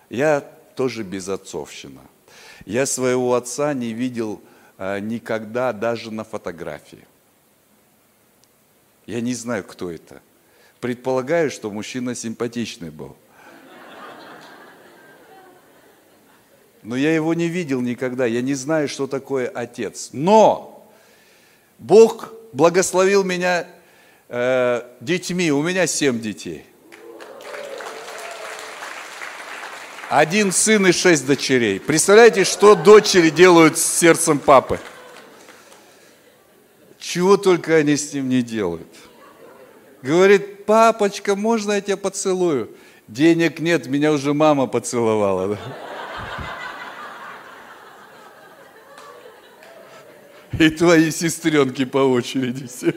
Я 0.10 0.42
тоже 0.76 1.04
безотцовщина. 1.04 2.02
Я 2.66 2.86
своего 2.86 3.36
отца 3.36 3.74
не 3.74 3.94
видел 3.94 4.42
а, 4.78 5.00
никогда 5.00 5.74
даже 5.74 6.12
на 6.12 6.24
фотографии. 6.24 7.06
Я 9.06 9.22
не 9.22 9.34
знаю, 9.34 9.64
кто 9.64 9.92
это. 9.92 10.22
Предполагаю, 10.80 11.52
что 11.52 11.72
мужчина 11.72 12.16
симпатичный 12.16 12.90
был. 12.90 13.16
но 16.84 16.96
я 16.96 17.14
его 17.14 17.34
не 17.34 17.48
видел 17.48 17.82
никогда, 17.82 18.26
я 18.26 18.42
не 18.42 18.54
знаю, 18.54 18.88
что 18.88 19.08
такое 19.08 19.48
отец. 19.48 20.10
Но 20.12 20.86
Бог 21.80 22.34
благословил 22.52 23.24
меня 23.24 23.68
э, 24.30 24.82
детьми, 25.00 25.52
у 25.52 25.64
меня 25.64 25.88
семь 25.88 26.20
детей. 26.20 26.66
Один 30.10 30.52
сын 30.52 30.86
и 30.88 30.92
шесть 30.92 31.26
дочерей. 31.26 31.80
Представляете, 31.80 32.44
что 32.44 32.76
дочери 32.76 33.30
делают 33.30 33.78
с 33.78 33.84
сердцем 33.84 34.38
папы? 34.40 34.80
Чего 37.00 37.38
только 37.38 37.76
они 37.76 37.98
с 37.98 38.14
ним 38.14 38.30
не 38.30 38.42
делают. 38.42 38.88
Говорит, 40.02 40.66
папочка, 40.66 41.36
можно 41.36 41.74
я 41.74 41.82
тебя 41.82 41.98
поцелую? 41.98 42.70
Денег 43.08 43.60
нет, 43.60 43.88
меня 43.88 44.12
уже 44.12 44.34
мама 44.34 44.68
поцеловала. 44.68 45.58
И 50.60 50.70
твои 50.70 51.10
сестренки 51.12 51.84
по 51.84 51.98
очереди. 51.98 52.68
Все. 52.68 52.94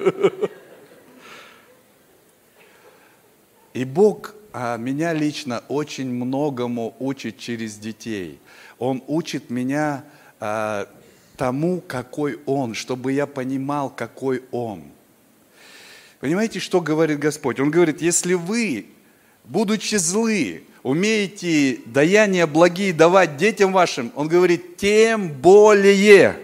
И 3.73 3.85
Бог 3.85 4.36
меня 4.79 5.13
лично 5.13 5.63
очень 5.69 6.11
многому 6.11 6.97
учит 6.99 7.39
через 7.39 7.77
детей. 7.77 8.39
Он 8.79 9.03
учит 9.07 9.51
меня 9.51 10.05
а, 10.41 10.89
тому, 11.37 11.83
какой 11.87 12.41
Он, 12.47 12.73
чтобы 12.73 13.13
я 13.13 13.27
понимал, 13.27 13.91
какой 13.91 14.45
Он. 14.53 14.83
Понимаете, 16.21 16.61
что 16.61 16.81
говорит 16.81 17.19
Господь? 17.19 17.61
Он 17.61 17.71
говорит, 17.71 18.01
если 18.01 18.33
вы, 18.33 18.87
будучи 19.45 19.97
злы, 19.97 20.65
умеете 20.83 21.81
даяния 21.85 22.47
благие 22.47 22.95
давать 22.95 23.37
детям 23.37 23.73
вашим, 23.73 24.11
Он 24.15 24.27
говорит, 24.27 24.79
тем 24.79 25.29
более. 25.29 26.41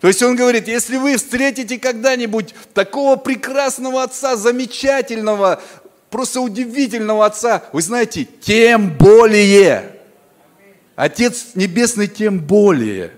То 0.00 0.06
есть 0.06 0.22
он 0.22 0.36
говорит, 0.36 0.68
если 0.68 0.96
вы 0.96 1.16
встретите 1.16 1.78
когда-нибудь 1.78 2.54
такого 2.72 3.16
прекрасного 3.16 4.04
отца, 4.04 4.36
замечательного, 4.36 5.60
просто 6.10 6.40
удивительного 6.40 7.26
отца, 7.26 7.64
вы 7.72 7.82
знаете, 7.82 8.26
тем 8.40 8.90
более. 8.96 9.96
Отец 10.96 11.50
Небесный 11.54 12.08
тем 12.08 12.40
более. 12.40 13.12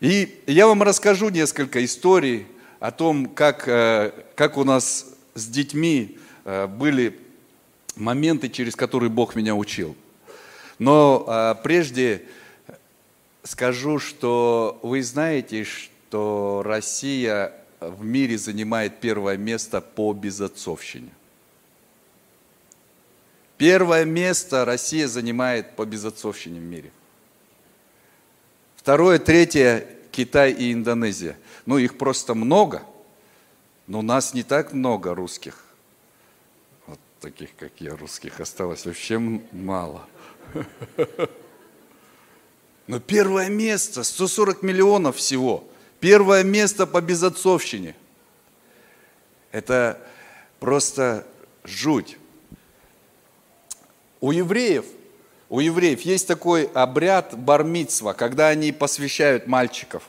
И 0.00 0.42
я 0.46 0.66
вам 0.66 0.82
расскажу 0.82 1.28
несколько 1.28 1.84
историй 1.84 2.46
о 2.80 2.90
том, 2.90 3.26
как, 3.26 3.66
э, 3.66 4.12
как 4.36 4.56
у 4.56 4.64
нас 4.64 5.06
с 5.34 5.46
детьми 5.46 6.18
э, 6.44 6.66
были 6.66 7.18
моменты, 7.96 8.48
через 8.48 8.76
которые 8.76 9.10
Бог 9.10 9.34
меня 9.34 9.54
учил. 9.54 9.96
Но 10.78 11.24
э, 11.26 11.54
прежде 11.62 12.22
скажу, 13.42 13.98
что 13.98 14.78
вы 14.82 15.02
знаете, 15.02 15.64
что 15.64 16.62
Россия 16.64 17.52
в 17.80 18.04
мире 18.04 18.38
занимает 18.38 19.00
первое 19.00 19.36
место 19.36 19.80
по 19.80 20.12
безотцовщине. 20.12 21.10
Первое 23.56 24.04
место 24.04 24.64
Россия 24.64 25.08
занимает 25.08 25.74
по 25.74 25.84
безотцовщине 25.84 26.60
в 26.60 26.62
мире. 26.62 26.92
Второе, 28.76 29.18
третье– 29.18 29.86
Китай 30.12 30.52
и 30.52 30.72
Индонезия. 30.72 31.36
Ну, 31.66 31.78
их 31.78 31.98
просто 31.98 32.34
много, 32.34 32.82
но 33.86 34.02
нас 34.02 34.34
не 34.34 34.42
так 34.42 34.72
много 34.72 35.14
русских. 35.14 35.64
Вот 36.86 36.98
таких, 37.20 37.54
как 37.56 37.72
я, 37.78 37.96
русских 37.96 38.40
осталось 38.40 38.86
вообще 38.86 39.18
мало. 39.18 40.08
Но 42.86 43.00
первое 43.00 43.48
место, 43.48 44.02
140 44.02 44.62
миллионов 44.62 45.16
всего. 45.16 45.68
Первое 46.00 46.44
место 46.44 46.86
по 46.86 47.00
безотцовщине. 47.00 47.94
Это 49.50 50.00
просто 50.60 51.26
жуть. 51.64 52.18
У 54.20 54.32
евреев 54.32 54.84
у 55.50 55.60
евреев 55.60 56.02
есть 56.02 56.28
такой 56.28 56.64
обряд 56.74 57.36
бармитсва, 57.38 58.12
когда 58.12 58.48
они 58.48 58.70
посвящают 58.70 59.46
мальчиков. 59.46 60.02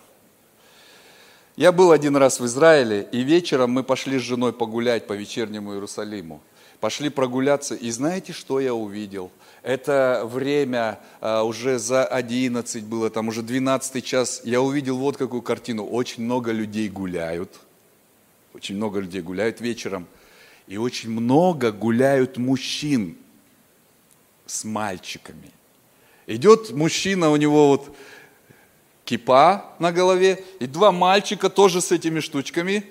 Я 1.56 1.72
был 1.72 1.92
один 1.92 2.18
раз 2.18 2.40
в 2.40 2.46
Израиле, 2.46 3.08
и 3.12 3.22
вечером 3.22 3.72
мы 3.72 3.84
пошли 3.84 4.20
с 4.20 4.22
женой 4.22 4.52
погулять 4.52 5.08
по 5.08 5.14
вечернему 5.14 5.74
Иерусалиму. 5.74 6.42
Пошли 6.80 7.10
прогуляться, 7.10 7.76
и 7.76 7.92
знаете, 7.92 8.32
что 8.32 8.60
я 8.62 8.74
увидел? 8.74 9.32
Это 9.64 10.22
время 10.24 11.00
а, 11.20 11.44
уже 11.44 11.78
за 11.78 12.06
11 12.06 12.86
было, 12.86 13.10
там 13.10 13.28
уже 13.28 13.42
12 13.42 14.06
час. 14.06 14.42
Я 14.46 14.62
увидел 14.62 14.98
вот 14.98 15.18
какую 15.18 15.42
картину. 15.42 15.86
Очень 15.86 16.24
много 16.24 16.54
людей 16.54 16.88
гуляют. 16.88 17.60
Очень 18.54 18.78
много 18.78 19.02
людей 19.02 19.22
гуляют 19.22 19.60
вечером. 19.60 20.08
И 20.68 20.78
очень 20.78 21.10
много 21.10 21.74
гуляют 21.74 22.38
мужчин 22.38 23.18
с 24.46 24.64
мальчиками. 24.64 25.52
Идет 26.28 26.72
мужчина, 26.72 27.30
у 27.30 27.36
него 27.36 27.70
вот 27.70 27.96
кипа 29.04 29.76
на 29.80 29.92
голове, 29.92 30.44
и 30.60 30.68
два 30.68 30.92
мальчика 30.92 31.50
тоже 31.50 31.82
с 31.82 31.92
этими 31.92 32.22
штучками. 32.22 32.86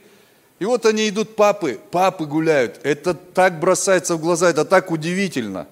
И 0.59 0.64
вот 0.64 0.86
они 0.86 1.09
идут, 1.09 1.36
папы, 1.36 1.78
папы 1.90 2.26
гуляют. 2.26 2.80
Это 2.82 3.14
так 3.14 3.61
бросается 3.61 4.16
в 4.16 4.20
глаза, 4.20 4.50
это 4.50 4.64
так 4.64 4.90
удивительно. 4.90 5.68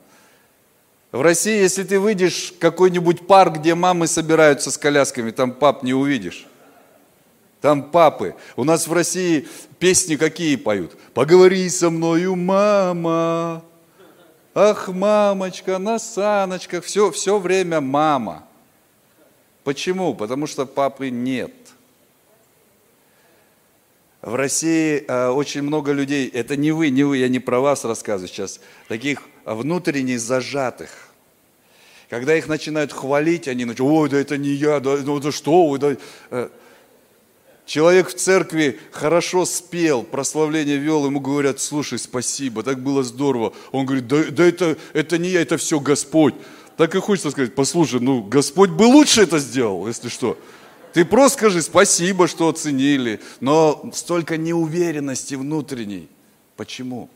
В 1.11 1.21
России, 1.23 1.61
если 1.61 1.83
ты 1.83 1.99
выйдешь 1.99 2.53
в 2.53 2.59
какой-нибудь 2.59 3.27
парк, 3.27 3.57
где 3.57 3.75
мамы 3.75 4.07
собираются 4.07 4.71
с 4.71 4.79
колясками, 4.79 5.31
там 5.31 5.53
пап 5.53 5.83
не 5.83 5.95
увидишь. 5.95 6.47
Там 7.61 7.83
папы. 7.83 8.37
У 8.55 8.65
нас 8.65 8.87
в 8.87 8.93
России 8.93 9.49
песни 9.79 10.17
какие 10.17 10.57
поют? 10.57 10.97
Поговори 11.15 11.69
со 11.69 11.91
мною, 11.91 12.37
мама. 12.37 13.65
Ах, 14.55 14.89
мамочка, 14.89 15.79
на 15.79 15.99
саночках, 15.99 16.85
все, 16.85 17.11
все 17.11 17.39
время 17.39 17.81
мама. 17.81 18.45
Почему? 19.65 20.15
Потому 20.15 20.47
что 20.47 20.65
папы 20.65 21.11
нет. 21.11 21.53
В 24.27 24.35
России 24.35 25.05
э, 25.07 25.29
очень 25.29 25.63
много 25.63 25.93
людей, 25.93 26.29
это 26.29 26.57
не 26.57 26.73
вы, 26.73 26.91
не 26.91 27.05
вы, 27.05 27.19
я 27.19 27.29
не 27.29 27.39
про 27.39 27.61
вас 27.61 27.85
рассказываю 27.85 28.27
сейчас, 28.27 28.59
таких 28.89 29.21
внутренне 29.45 30.19
зажатых. 30.19 30.91
Когда 32.11 32.35
их 32.35 32.49
начинают 32.49 32.93
хвалить, 32.93 33.47
они 33.47 33.65
начинают, 33.65 33.93
ой, 33.97 34.09
да 34.11 34.19
это 34.19 34.37
не 34.37 34.49
я, 34.49 34.81
да, 34.81 34.97
ну 34.97 35.21
да 35.21 35.31
что 35.31 35.69
вы, 35.69 35.79
да. 35.79 35.97
Э, 36.33 36.49
Человек 37.67 38.09
в 38.09 38.15
церкви 38.15 38.81
хорошо 38.91 39.45
спел, 39.45 40.03
прославление 40.03 40.79
вел, 40.79 41.07
ему 41.07 41.21
говорят, 41.21 41.61
слушай, 41.61 41.97
спасибо, 41.97 42.65
так 42.65 42.81
было 42.81 43.05
здорово. 43.05 43.53
Он 43.71 43.87
говорит, 43.87 44.09
да, 44.09 44.25
да 44.25 44.45
это, 44.45 44.77
это 44.93 45.19
не 45.19 45.29
я, 45.29 45.43
это 45.43 45.57
все 45.57 45.79
Господь. 45.79 46.35
Так 46.77 46.97
и 46.97 46.99
хочется 46.99 47.31
сказать, 47.31 47.55
послушай, 47.55 48.01
ну 48.01 48.25
Господь 48.25 48.71
бы 48.71 48.83
лучше 48.83 49.23
это 49.23 49.39
сделал, 49.39 49.87
если 49.87 50.09
что. 50.09 50.37
Ты 50.97 51.05
просто 51.05 51.37
скажи 51.37 51.61
спасибо, 51.61 52.27
что 52.27 52.49
оценили, 52.49 53.21
но 53.41 53.91
столько 53.93 54.39
неуверенности 54.39 55.35
внутренней. 55.35 56.09
Почему? 56.57 57.11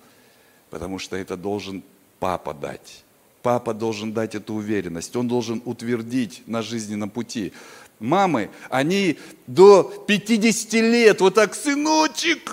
Потому 0.69 0.99
что 0.99 1.17
это 1.17 1.35
должен 1.35 1.83
папа 2.19 2.53
дать. 2.53 3.05
Папа 3.41 3.73
должен 3.73 4.13
дать 4.13 4.35
эту 4.35 4.53
уверенность, 4.53 5.17
он 5.17 5.29
должен 5.29 5.63
утвердить 5.65 6.43
на 6.47 6.61
жизненном 6.61 7.09
пути 7.09 7.55
мамы, 8.01 8.51
они 8.69 9.17
до 9.47 9.85
50 10.07 10.73
лет 10.75 11.23
вот 11.23 11.37
так, 11.37 11.55
сыночек, 11.55 12.53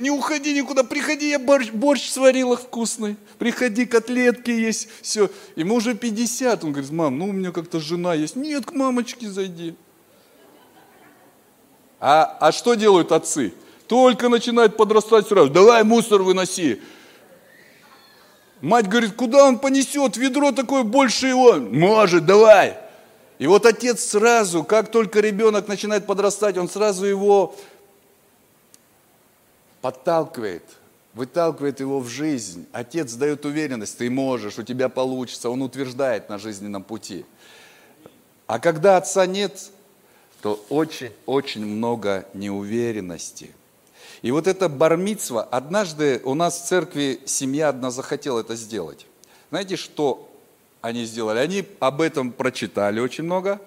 не 0.00 0.10
уходи 0.10 0.52
никуда, 0.52 0.82
приходи, 0.82 1.28
я 1.28 1.38
борщ, 1.38 1.70
борщ 1.70 2.10
сварила 2.10 2.56
вкусный, 2.56 3.14
приходи, 3.38 3.86
котлетки 3.86 4.50
есть, 4.50 4.88
все. 5.00 5.30
Ему 5.54 5.76
уже 5.76 5.94
50, 5.94 6.64
он 6.64 6.72
говорит, 6.72 6.90
мам, 6.90 7.16
ну 7.18 7.28
у 7.28 7.32
меня 7.32 7.52
как-то 7.52 7.78
жена 7.78 8.14
есть, 8.14 8.34
нет, 8.34 8.66
к 8.66 8.72
мамочке 8.72 9.30
зайди. 9.30 9.76
А, 12.00 12.38
а 12.40 12.50
что 12.50 12.74
делают 12.74 13.12
отцы? 13.12 13.52
Только 13.86 14.28
начинает 14.28 14.76
подрастать 14.76 15.28
сразу, 15.28 15.50
давай 15.50 15.84
мусор 15.84 16.22
выноси. 16.22 16.80
Мать 18.60 18.88
говорит, 18.88 19.14
куда 19.14 19.46
он 19.46 19.58
понесет, 19.58 20.16
ведро 20.16 20.52
такое 20.52 20.82
больше 20.82 21.26
его. 21.26 21.54
Может, 21.54 22.26
давай. 22.26 22.76
И 23.38 23.46
вот 23.46 23.64
отец 23.64 24.04
сразу, 24.04 24.64
как 24.64 24.90
только 24.90 25.20
ребенок 25.20 25.66
начинает 25.66 26.06
подрастать, 26.06 26.58
он 26.58 26.68
сразу 26.68 27.06
его 27.06 27.56
подталкивает, 29.80 30.62
выталкивает 31.14 31.80
его 31.80 32.00
в 32.00 32.08
жизнь. 32.08 32.66
Отец 32.72 33.14
дает 33.14 33.46
уверенность, 33.46 33.96
ты 33.96 34.10
можешь, 34.10 34.58
у 34.58 34.62
тебя 34.62 34.90
получится, 34.90 35.48
он 35.48 35.62
утверждает 35.62 36.28
на 36.28 36.38
жизненном 36.38 36.82
пути. 36.82 37.24
А 38.46 38.58
когда 38.58 38.98
отца 38.98 39.24
нет, 39.26 39.70
то 40.40 40.64
очень-очень 40.68 41.64
много 41.64 42.26
неуверенности. 42.34 43.50
И 44.22 44.30
вот 44.30 44.46
это 44.46 44.68
бармитство, 44.68 45.42
однажды 45.42 46.20
у 46.24 46.34
нас 46.34 46.60
в 46.60 46.66
церкви 46.66 47.20
семья 47.24 47.68
одна 47.70 47.90
захотела 47.90 48.40
это 48.40 48.54
сделать. 48.54 49.06
Знаете, 49.50 49.76
что 49.76 50.30
они 50.80 51.04
сделали? 51.04 51.38
Они 51.38 51.64
об 51.78 52.00
этом 52.00 52.32
прочитали 52.32 53.00
очень 53.00 53.24
много. 53.24 53.60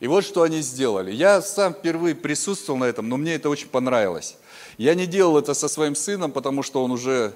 И 0.00 0.06
вот 0.06 0.24
что 0.24 0.42
они 0.42 0.60
сделали. 0.60 1.10
Я 1.10 1.42
сам 1.42 1.74
впервые 1.74 2.14
присутствовал 2.14 2.78
на 2.78 2.84
этом, 2.84 3.08
но 3.08 3.16
мне 3.16 3.34
это 3.34 3.50
очень 3.50 3.68
понравилось. 3.68 4.36
Я 4.76 4.94
не 4.94 5.06
делал 5.06 5.38
это 5.38 5.54
со 5.54 5.68
своим 5.68 5.96
сыном, 5.96 6.30
потому 6.30 6.62
что 6.62 6.84
он 6.84 6.92
уже 6.92 7.34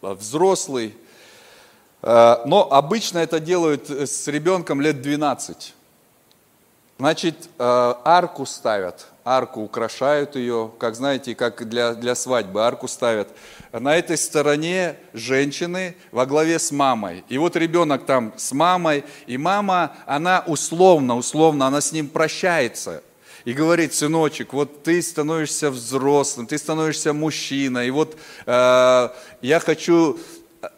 а, 0.00 0.14
взрослый. 0.14 0.94
А, 2.02 2.42
но 2.46 2.72
обычно 2.72 3.18
это 3.18 3.38
делают 3.38 3.90
с 3.90 4.26
ребенком 4.28 4.80
лет 4.80 5.02
12. 5.02 5.74
Значит, 7.00 7.48
а, 7.58 7.98
арку 8.04 8.44
ставят, 8.44 9.06
арку 9.24 9.62
украшают 9.62 10.36
ее, 10.36 10.70
как 10.78 10.94
знаете, 10.96 11.34
как 11.34 11.66
для, 11.66 11.94
для 11.94 12.14
свадьбы 12.14 12.62
арку 12.62 12.88
ставят 12.88 13.28
на 13.72 13.96
этой 13.96 14.18
стороне 14.18 14.96
женщины 15.14 15.96
во 16.12 16.26
главе 16.26 16.58
с 16.58 16.70
мамой. 16.70 17.24
И 17.30 17.38
вот 17.38 17.56
ребенок 17.56 18.04
там 18.04 18.34
с 18.36 18.52
мамой, 18.52 19.04
и 19.26 19.38
мама, 19.38 19.96
она 20.04 20.44
условно, 20.46 21.16
условно, 21.16 21.68
она 21.68 21.80
с 21.80 21.92
ним 21.92 22.06
прощается. 22.06 23.02
и 23.46 23.54
говорит, 23.54 23.94
сыночек, 23.94 24.52
вот 24.52 24.82
ты 24.82 25.00
становишься 25.00 25.70
взрослым, 25.70 26.46
ты 26.46 26.58
становишься 26.58 27.14
мужчиной, 27.14 27.88
и 27.88 27.90
вот 27.90 28.14
э, 28.44 29.08
я 29.40 29.60
хочу 29.60 30.20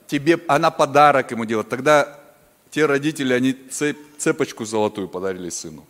тебе, 0.06 0.38
она 0.46 0.70
подарок 0.70 1.32
ему 1.32 1.46
делать. 1.46 1.68
Тогда 1.68 2.16
те 2.70 2.86
родители, 2.86 3.32
они 3.34 3.54
цеп, 3.54 3.98
цепочку 4.18 4.64
золотую 4.64 5.08
подарили 5.08 5.50
сыну. 5.50 5.84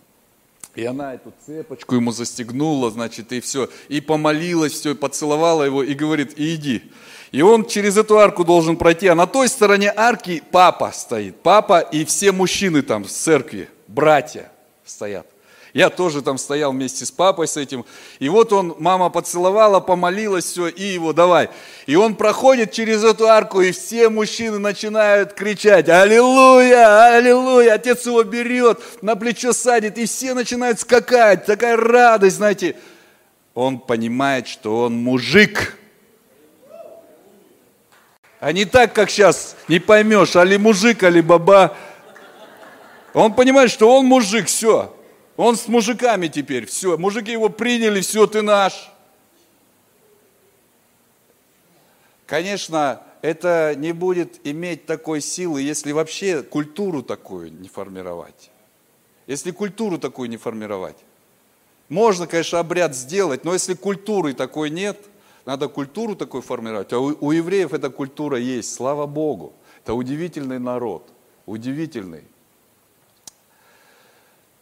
И 0.75 0.85
она 0.85 1.15
эту 1.15 1.35
цепочку 1.45 1.97
ему 1.97 2.13
застегнула, 2.13 2.91
значит, 2.91 3.33
и 3.33 3.41
все. 3.41 3.69
И 3.89 4.01
помолилась, 4.01 4.73
все, 4.73 4.93
и 4.93 4.95
поцеловала 4.95 5.65
его, 5.65 5.83
и 5.83 5.93
говорит, 5.95 6.33
иди. 6.37 6.91
И 7.31 7.43
он 7.43 7.67
через 7.67 7.97
эту 7.97 8.19
арку 8.19 8.45
должен 8.45 8.77
пройти. 8.77 9.09
А 9.09 9.15
на 9.15 9.27
той 9.27 9.49
стороне 9.49 9.93
арки 9.95 10.43
папа 10.51 10.91
стоит. 10.93 11.43
Папа 11.43 11.81
и 11.81 12.05
все 12.05 12.33
мужчины 12.33 12.83
там 12.83 13.05
с 13.05 13.13
церкви, 13.13 13.69
братья 13.87 14.51
стоят. 14.85 15.27
Я 15.73 15.89
тоже 15.89 16.21
там 16.21 16.37
стоял 16.37 16.73
вместе 16.73 17.07
с 17.07 17.11
папой 17.11 17.49
с 17.49 17.57
этим. 17.57 17.87
И 18.19 18.29
вот 18.29 18.53
он, 18.53 18.77
мама 18.79 19.09
поцеловала, 19.09 19.81
помолилась, 19.81 20.45
все, 20.45 20.69
и 20.69 20.83
его 20.83 21.15
давай. 21.15 21.49
И 21.87 21.97
он 21.97 22.15
проходит 22.15 22.73
через 22.73 23.03
эту 23.03 23.27
арку, 23.27 23.63
и 23.63 23.73
все 23.73 24.11
мужчины 24.11 24.59
начинают 24.59 25.33
кричать, 25.33 25.89
аллилуйя, 25.89 27.17
аллилуйя. 27.17 27.75
Отец 27.75 28.05
его 28.05 28.23
берет, 28.23 28.81
на 29.01 29.17
плечо 29.17 29.55
садит, 29.55 29.97
и 29.97 30.05
все 30.05 30.35
начинают 30.35 30.79
скакать. 30.79 31.47
Такая 31.47 31.77
радость, 31.77 32.37
знаете. 32.37 32.77
Он 33.55 33.79
понимает, 33.79 34.49
что 34.49 34.83
он 34.83 35.03
мужик. 35.03 35.79
А 38.41 38.53
не 38.53 38.67
так, 38.67 38.93
как 38.93 39.09
сейчас, 39.09 39.57
не 39.69 39.79
поймешь, 39.79 40.37
али 40.37 40.59
мужик, 40.59 41.03
али 41.03 41.23
баба. 41.23 41.77
Он 43.15 43.33
понимает, 43.35 43.71
что 43.71 43.95
он 43.95 44.05
мужик, 44.07 44.49
все. 44.49 44.95
Он 45.37 45.57
с 45.57 45.67
мужиками 45.69 46.29
теперь, 46.29 46.67
все, 46.67 46.99
мужики 46.99 47.33
его 47.33 47.49
приняли, 47.49 48.01
все, 48.01 48.27
ты 48.27 48.43
наш. 48.43 48.91
Конечно, 52.27 53.03
это 53.23 53.75
не 53.77 53.93
будет 53.93 54.41
иметь 54.45 54.87
такой 54.87 55.21
силы, 55.21 55.63
если 55.63 55.93
вообще 55.93 56.43
культуру 56.43 57.03
такую 57.03 57.53
не 57.53 57.69
формировать. 57.69 58.51
Если 59.27 59.53
культуру 59.53 59.99
такую 59.99 60.29
не 60.29 60.37
формировать. 60.37 60.97
Можно, 61.89 62.27
конечно, 62.27 62.59
обряд 62.59 62.95
сделать, 62.95 63.45
но 63.45 63.53
если 63.53 63.75
культуры 63.75 64.35
такой 64.35 64.71
нет, 64.71 64.99
надо 65.45 65.69
культуру 65.69 66.17
такой 66.17 66.43
формировать. 66.43 66.93
А 66.93 66.99
у, 66.99 67.17
у 67.21 67.33
евреев 67.33 67.73
эта 67.73 67.91
культура 67.91 68.39
есть, 68.39 68.75
слава 68.75 69.07
Богу. 69.07 69.53
Это 69.83 69.95
удивительный 69.95 70.59
народ, 70.59 71.09
удивительный. 71.47 72.25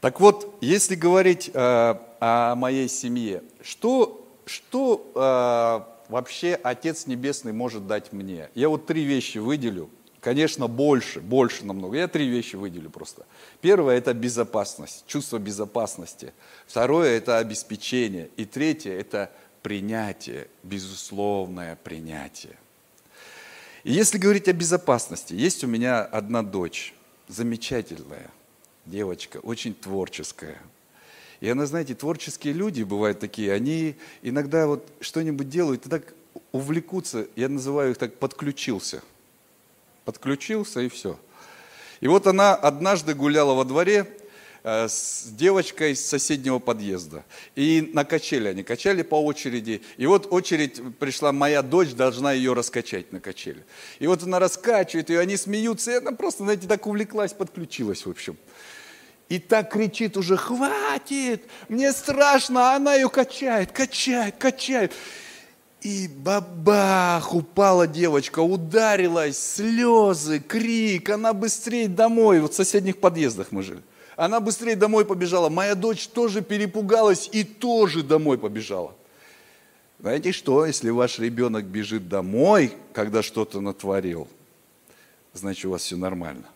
Так 0.01 0.18
вот, 0.18 0.57
если 0.62 0.94
говорить 0.94 1.51
э, 1.53 1.94
о 2.20 2.55
моей 2.55 2.88
семье, 2.88 3.42
что, 3.62 4.26
что 4.46 5.12
э, 5.14 6.11
вообще 6.11 6.59
Отец 6.62 7.07
Небесный 7.07 7.53
может 7.53 7.86
дать 7.86 8.12
мне? 8.12 8.48
Я 8.55 8.70
вот 8.70 8.86
три 8.86 9.05
вещи 9.05 9.36
выделю. 9.38 9.90
Конечно, 10.20 10.68
больше, 10.68 11.20
больше 11.20 11.66
намного. 11.66 11.98
Я 11.98 12.09
три 12.09 12.28
вещи 12.28 12.57
выделю 12.57 12.88
просто. 12.88 13.26
Первое– 13.61 13.96
это 13.98 14.14
безопасность, 14.14 15.05
чувство 15.07 15.38
безопасности. 15.38 16.32
Второе– 16.66 17.11
это 17.18 17.38
обеспечение. 17.38 18.30
И 18.36 18.46
третье– 18.46 18.92
это 19.01 19.30
принятие, 19.62 20.48
безусловное 20.62 21.76
принятие. 21.82 22.57
И 23.84 23.92
если 23.92 24.18
говорить 24.18 24.48
о 24.48 24.53
безопасности, 24.55 25.34
есть 25.34 25.62
у 25.64 25.66
меня 25.66 26.03
одна 26.03 26.42
дочь, 26.42 26.94
замечательная– 27.28 28.30
девочка, 28.91 29.38
очень 29.38 29.74
творческая. 29.74 30.59
И 31.41 31.49
она, 31.49 31.64
знаете, 31.66 31.95
творческие 31.95 32.53
люди 32.53 32.82
бывают 32.82 33.18
такие, 33.18 33.53
они 33.53 33.97
иногда 34.22 34.66
вот 34.66 34.86
что-нибудь 35.01 35.49
делают 35.49 35.86
и 35.86 35.88
так 35.88 36.14
увлекутся, 36.53 37.26
я 37.36 37.49
называю 37.49 37.93
их 37.93 37.99
так, 37.99 38.14
подключился. 38.14 39.03
Подключился 40.05 40.80
и 40.80 40.88
все. 40.88 41.18
И 42.01 42.09
вот 42.09 42.26
она 42.26 42.55
однажды 42.55 43.14
гуляла 43.14 43.55
во 43.55 43.64
дворе 43.64 44.07
э, 44.64 44.88
с 44.88 45.28
девочкой 45.30 45.93
из 45.93 46.05
соседнего 46.05 46.59
подъезда. 46.59 47.24
И 47.57 47.91
на 47.95 48.05
качели 48.05 48.49
они 48.49 48.62
качали 48.62 49.03
по 49.03 49.22
очереди. 49.22 49.82
И 49.99 50.07
вот 50.07 50.26
очередь 50.30 50.80
пришла, 50.99 51.32
моя 51.32 51.62
дочь 51.62 51.93
должна 51.93 52.32
ее 52.32 52.55
раскачать 52.55 53.12
на 53.12 53.20
качели. 53.20 53.64
И 53.99 54.07
вот 54.07 54.22
она 54.22 54.38
раскачивает, 54.38 55.11
и 55.11 55.14
они 55.14 55.36
смеются, 55.36 55.93
и 55.93 55.95
она 55.95 56.12
просто, 56.12 56.45
знаете, 56.45 56.66
так 56.66 56.86
увлеклась, 56.86 57.32
подключилась, 57.32 58.05
в 58.05 58.11
общем. 58.11 58.36
И 59.31 59.39
так 59.39 59.72
кричит 59.72 60.16
уже, 60.16 60.37
хватит, 60.37 61.45
мне 61.68 61.93
страшно, 61.93 62.72
а 62.72 62.76
она 62.76 62.97
ее 62.97 63.09
качает, 63.09 63.70
качает, 63.70 64.35
качает. 64.37 64.93
И 65.83 66.09
бабах, 66.09 67.33
упала 67.33 67.87
девочка, 67.87 68.41
ударилась, 68.41 69.39
слезы, 69.39 70.41
крик, 70.41 71.11
она 71.11 71.33
быстрее 71.33 71.87
домой, 71.87 72.41
вот 72.41 72.55
в 72.55 72.57
соседних 72.57 72.99
подъездах 72.99 73.53
мы 73.53 73.62
жили. 73.62 73.83
Она 74.16 74.41
быстрее 74.41 74.74
домой 74.74 75.05
побежала. 75.05 75.49
Моя 75.49 75.76
дочь 75.76 76.09
тоже 76.09 76.43
перепугалась 76.43 77.31
и 77.31 77.45
тоже 77.45 78.03
домой 78.03 78.37
побежала. 78.37 78.97
Знаете 80.01 80.33
что, 80.33 80.66
если 80.66 80.91
ваш 80.91 81.20
ребенок 81.20 81.66
бежит 81.66 82.09
домой, 82.09 82.72
когда 82.93 83.22
что-то 83.22 83.61
натворил, 83.61 84.26
значит 85.35 85.66
у 85.66 85.70
вас 85.70 85.83
все 85.83 85.97
нормально. 85.97 86.47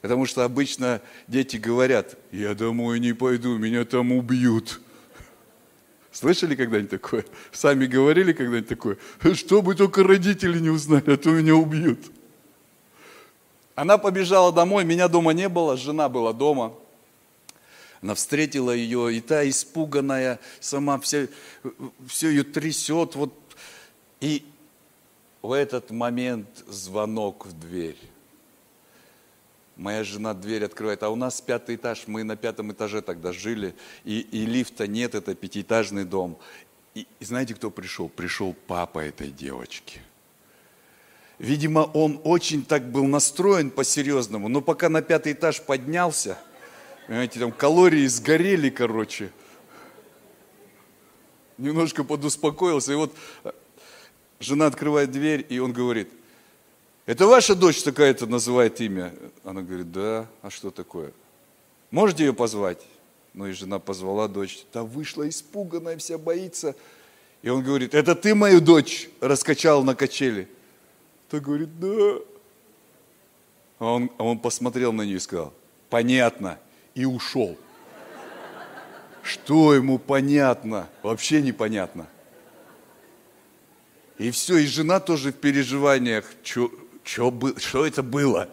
Потому 0.00 0.26
что 0.26 0.44
обычно 0.44 1.00
дети 1.26 1.56
говорят, 1.56 2.16
я 2.30 2.54
домой 2.54 3.00
не 3.00 3.12
пойду, 3.12 3.58
меня 3.58 3.84
там 3.84 4.12
убьют. 4.12 4.80
Слышали 6.12 6.54
когда-нибудь 6.54 6.90
такое? 6.90 7.24
Сами 7.52 7.86
говорили 7.86 8.32
когда-нибудь 8.32 8.68
такое? 8.68 8.98
Чтобы 9.34 9.74
только 9.74 10.02
родители 10.02 10.58
не 10.58 10.70
узнали, 10.70 11.12
а 11.12 11.16
то 11.16 11.30
меня 11.30 11.54
убьют. 11.54 11.98
Она 13.74 13.98
побежала 13.98 14.52
домой, 14.52 14.84
меня 14.84 15.06
дома 15.08 15.32
не 15.32 15.48
было, 15.48 15.76
жена 15.76 16.08
была 16.08 16.32
дома. 16.32 16.74
Она 18.00 18.14
встретила 18.14 18.70
ее, 18.70 19.14
и 19.14 19.20
та 19.20 19.48
испуганная, 19.48 20.40
сама 20.60 20.98
все, 21.00 21.28
все 22.06 22.28
ее 22.30 22.44
трясет. 22.44 23.14
Вот. 23.16 23.32
И 24.20 24.44
в 25.42 25.52
этот 25.52 25.90
момент 25.90 26.48
звонок 26.68 27.46
в 27.46 27.58
дверь. 27.58 27.98
Моя 29.78 30.02
жена 30.02 30.34
дверь 30.34 30.64
открывает, 30.64 31.04
а 31.04 31.08
у 31.08 31.14
нас 31.14 31.40
пятый 31.40 31.76
этаж, 31.76 32.08
мы 32.08 32.24
на 32.24 32.34
пятом 32.34 32.72
этаже 32.72 33.00
тогда 33.00 33.32
жили, 33.32 33.76
и, 34.04 34.18
и 34.18 34.44
лифта 34.44 34.88
нет, 34.88 35.14
это 35.14 35.36
пятиэтажный 35.36 36.04
дом. 36.04 36.36
И, 36.96 37.06
и 37.20 37.24
знаете, 37.24 37.54
кто 37.54 37.70
пришел? 37.70 38.08
Пришел 38.08 38.56
папа 38.66 38.98
этой 38.98 39.30
девочки. 39.30 40.00
Видимо, 41.38 41.88
он 41.94 42.20
очень 42.24 42.64
так 42.64 42.90
был 42.90 43.06
настроен 43.06 43.70
по-серьезному, 43.70 44.48
но 44.48 44.60
пока 44.62 44.88
на 44.88 45.00
пятый 45.00 45.32
этаж 45.32 45.62
поднялся, 45.62 46.36
понимаете, 47.06 47.38
там 47.38 47.52
калории 47.52 48.08
сгорели, 48.08 48.70
короче. 48.70 49.30
Немножко 51.56 52.02
подуспокоился, 52.02 52.94
и 52.94 52.96
вот 52.96 53.14
жена 54.40 54.66
открывает 54.66 55.12
дверь, 55.12 55.46
и 55.48 55.60
он 55.60 55.72
говорит, 55.72 56.10
это 57.08 57.26
ваша 57.26 57.54
дочь 57.54 57.82
такая-то 57.82 58.26
называет 58.26 58.82
имя? 58.82 59.14
Она 59.42 59.62
говорит, 59.62 59.90
да, 59.90 60.26
а 60.42 60.50
что 60.50 60.70
такое? 60.70 61.10
Можете 61.90 62.26
ее 62.26 62.34
позвать? 62.34 62.84
Ну 63.32 63.46
и 63.46 63.52
жена 63.52 63.78
позвала 63.78 64.28
дочь. 64.28 64.62
Та 64.72 64.82
вышла 64.82 65.26
испуганная, 65.26 65.96
вся 65.96 66.18
боится. 66.18 66.76
И 67.40 67.48
он 67.48 67.64
говорит, 67.64 67.94
это 67.94 68.14
ты 68.14 68.34
мою 68.34 68.60
дочь 68.60 69.08
раскачал 69.20 69.82
на 69.84 69.94
качели? 69.94 70.48
Та 71.30 71.40
говорит, 71.40 71.80
да. 71.80 72.18
А 73.78 73.86
он, 73.86 74.10
а 74.18 74.24
он 74.24 74.38
посмотрел 74.38 74.92
на 74.92 75.00
нее 75.00 75.16
и 75.16 75.20
сказал, 75.20 75.54
понятно, 75.88 76.58
и 76.94 77.06
ушел. 77.06 77.56
Что 79.22 79.72
ему 79.72 79.98
понятно? 79.98 80.90
Вообще 81.02 81.40
непонятно. 81.40 82.06
И 84.18 84.30
все, 84.30 84.58
и 84.58 84.66
жена 84.66 85.00
тоже 85.00 85.32
в 85.32 85.36
переживаниях. 85.36 86.26
Что, 86.42 86.70
что, 87.08 87.32
что 87.56 87.86
это 87.86 88.02
было? 88.02 88.48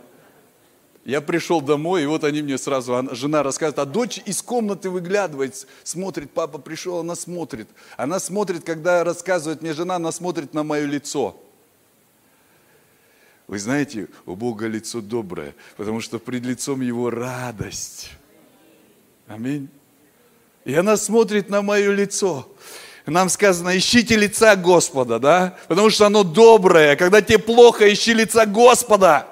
Я 1.04 1.22
пришел 1.22 1.62
домой, 1.62 2.04
и 2.04 2.06
вот 2.06 2.24
они 2.24 2.42
мне 2.42 2.58
сразу, 2.58 3.08
жена 3.12 3.44
рассказывает, 3.44 3.78
а 3.80 3.86
дочь 3.86 4.20
из 4.26 4.42
комнаты 4.42 4.90
выглядывает, 4.90 5.68
смотрит, 5.84 6.32
папа 6.32 6.58
пришел, 6.58 7.00
она 7.00 7.16
смотрит. 7.16 7.68
Она 7.96 8.18
смотрит, 8.18 8.64
когда 8.64 9.04
рассказывает 9.04 9.62
мне 9.62 9.74
жена, 9.74 9.98
она 9.98 10.12
смотрит 10.12 10.54
на 10.54 10.64
мое 10.64 10.86
лицо. 10.86 11.40
Вы 13.48 13.60
знаете, 13.60 14.08
у 14.26 14.36
Бога 14.36 14.68
лицо 14.68 15.02
доброе, 15.02 15.54
потому 15.78 16.00
что 16.00 16.18
пред 16.18 16.44
лицом 16.44 16.82
Его 16.82 17.12
радость. 17.12 18.10
Аминь. 19.28 19.70
И 20.64 20.74
она 20.74 20.98
смотрит 20.98 21.50
на 21.50 21.62
мое 21.62 21.92
лицо 21.92 22.50
нам 23.06 23.30
сказано, 23.30 23.78
ищите 23.78 24.16
лица 24.16 24.56
Господа, 24.56 25.20
да? 25.20 25.58
Потому 25.68 25.90
что 25.90 26.08
оно 26.08 26.24
доброе. 26.24 26.96
Когда 26.96 27.22
тебе 27.22 27.38
плохо, 27.38 27.92
ищи 27.92 28.14
лица 28.14 28.46
Господа. 28.46 29.28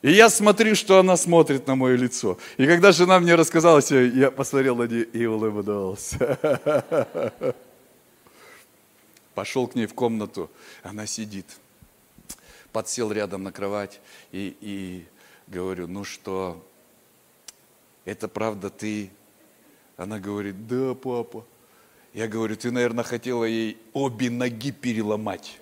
И 0.00 0.12
я 0.12 0.30
смотрю, 0.30 0.74
что 0.74 0.98
она 1.00 1.16
смотрит 1.16 1.66
на 1.66 1.74
мое 1.74 1.96
лицо. 1.96 2.38
И 2.56 2.66
когда 2.66 2.92
жена 2.92 3.18
мне 3.18 3.34
рассказала 3.34 3.80
все, 3.80 4.06
я 4.06 4.30
посмотрел 4.30 4.76
на 4.76 4.84
нее 4.84 5.04
и 5.04 5.26
улыбнулся. 5.26 6.38
Пошел 9.34 9.66
к 9.66 9.74
ней 9.74 9.86
в 9.86 9.94
комнату, 9.94 10.50
она 10.82 11.06
сидит. 11.06 11.46
Подсел 12.72 13.10
рядом 13.12 13.42
на 13.42 13.52
кровать 13.52 14.00
и, 14.30 14.56
и 14.60 15.06
говорю, 15.46 15.88
ну 15.88 16.04
что, 16.04 16.64
это 18.04 18.28
правда 18.28 18.70
ты? 18.70 19.10
Она 19.96 20.20
говорит, 20.20 20.66
да, 20.68 20.94
папа. 20.94 21.44
Я 22.14 22.26
говорю, 22.26 22.56
ты, 22.56 22.70
наверное, 22.70 23.04
хотела 23.04 23.44
ей 23.44 23.78
обе 23.92 24.30
ноги 24.30 24.72
переломать. 24.72 25.58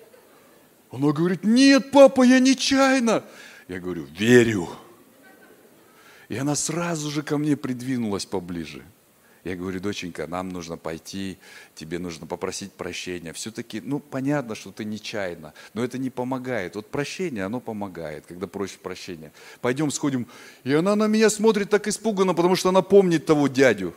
Она 0.91 1.11
говорит, 1.11 1.43
нет, 1.43 1.91
папа, 1.91 2.23
я 2.23 2.39
нечаянно. 2.39 3.23
Я 3.67 3.79
говорю, 3.79 4.05
верю. 4.05 4.69
И 6.29 6.37
она 6.37 6.55
сразу 6.55 7.09
же 7.09 7.21
ко 7.21 7.37
мне 7.37 7.55
придвинулась 7.55 8.25
поближе. 8.25 8.83
Я 9.43 9.55
говорю, 9.55 9.79
доченька, 9.79 10.27
нам 10.27 10.49
нужно 10.49 10.75
пойти, 10.75 11.37
тебе 11.73 11.99
нужно 11.99 12.27
попросить 12.27 12.73
прощения. 12.73 13.31
Все-таки, 13.31 13.79
ну, 13.79 13.99
понятно, 13.99 14.55
что 14.55 14.71
ты 14.71 14.83
нечаянно, 14.83 15.53
но 15.73 15.85
это 15.85 15.97
не 15.97 16.09
помогает. 16.09 16.75
Вот 16.75 16.91
прощение, 16.91 17.45
оно 17.45 17.61
помогает, 17.61 18.25
когда 18.25 18.47
просишь 18.47 18.77
прощения. 18.77 19.31
Пойдем 19.61 19.89
сходим. 19.89 20.27
И 20.65 20.73
она 20.73 20.97
на 20.97 21.07
меня 21.07 21.29
смотрит 21.29 21.69
так 21.69 21.87
испуганно, 21.87 22.33
потому 22.33 22.57
что 22.57 22.69
она 22.69 22.81
помнит 22.81 23.25
того 23.25 23.47
дядю. 23.47 23.93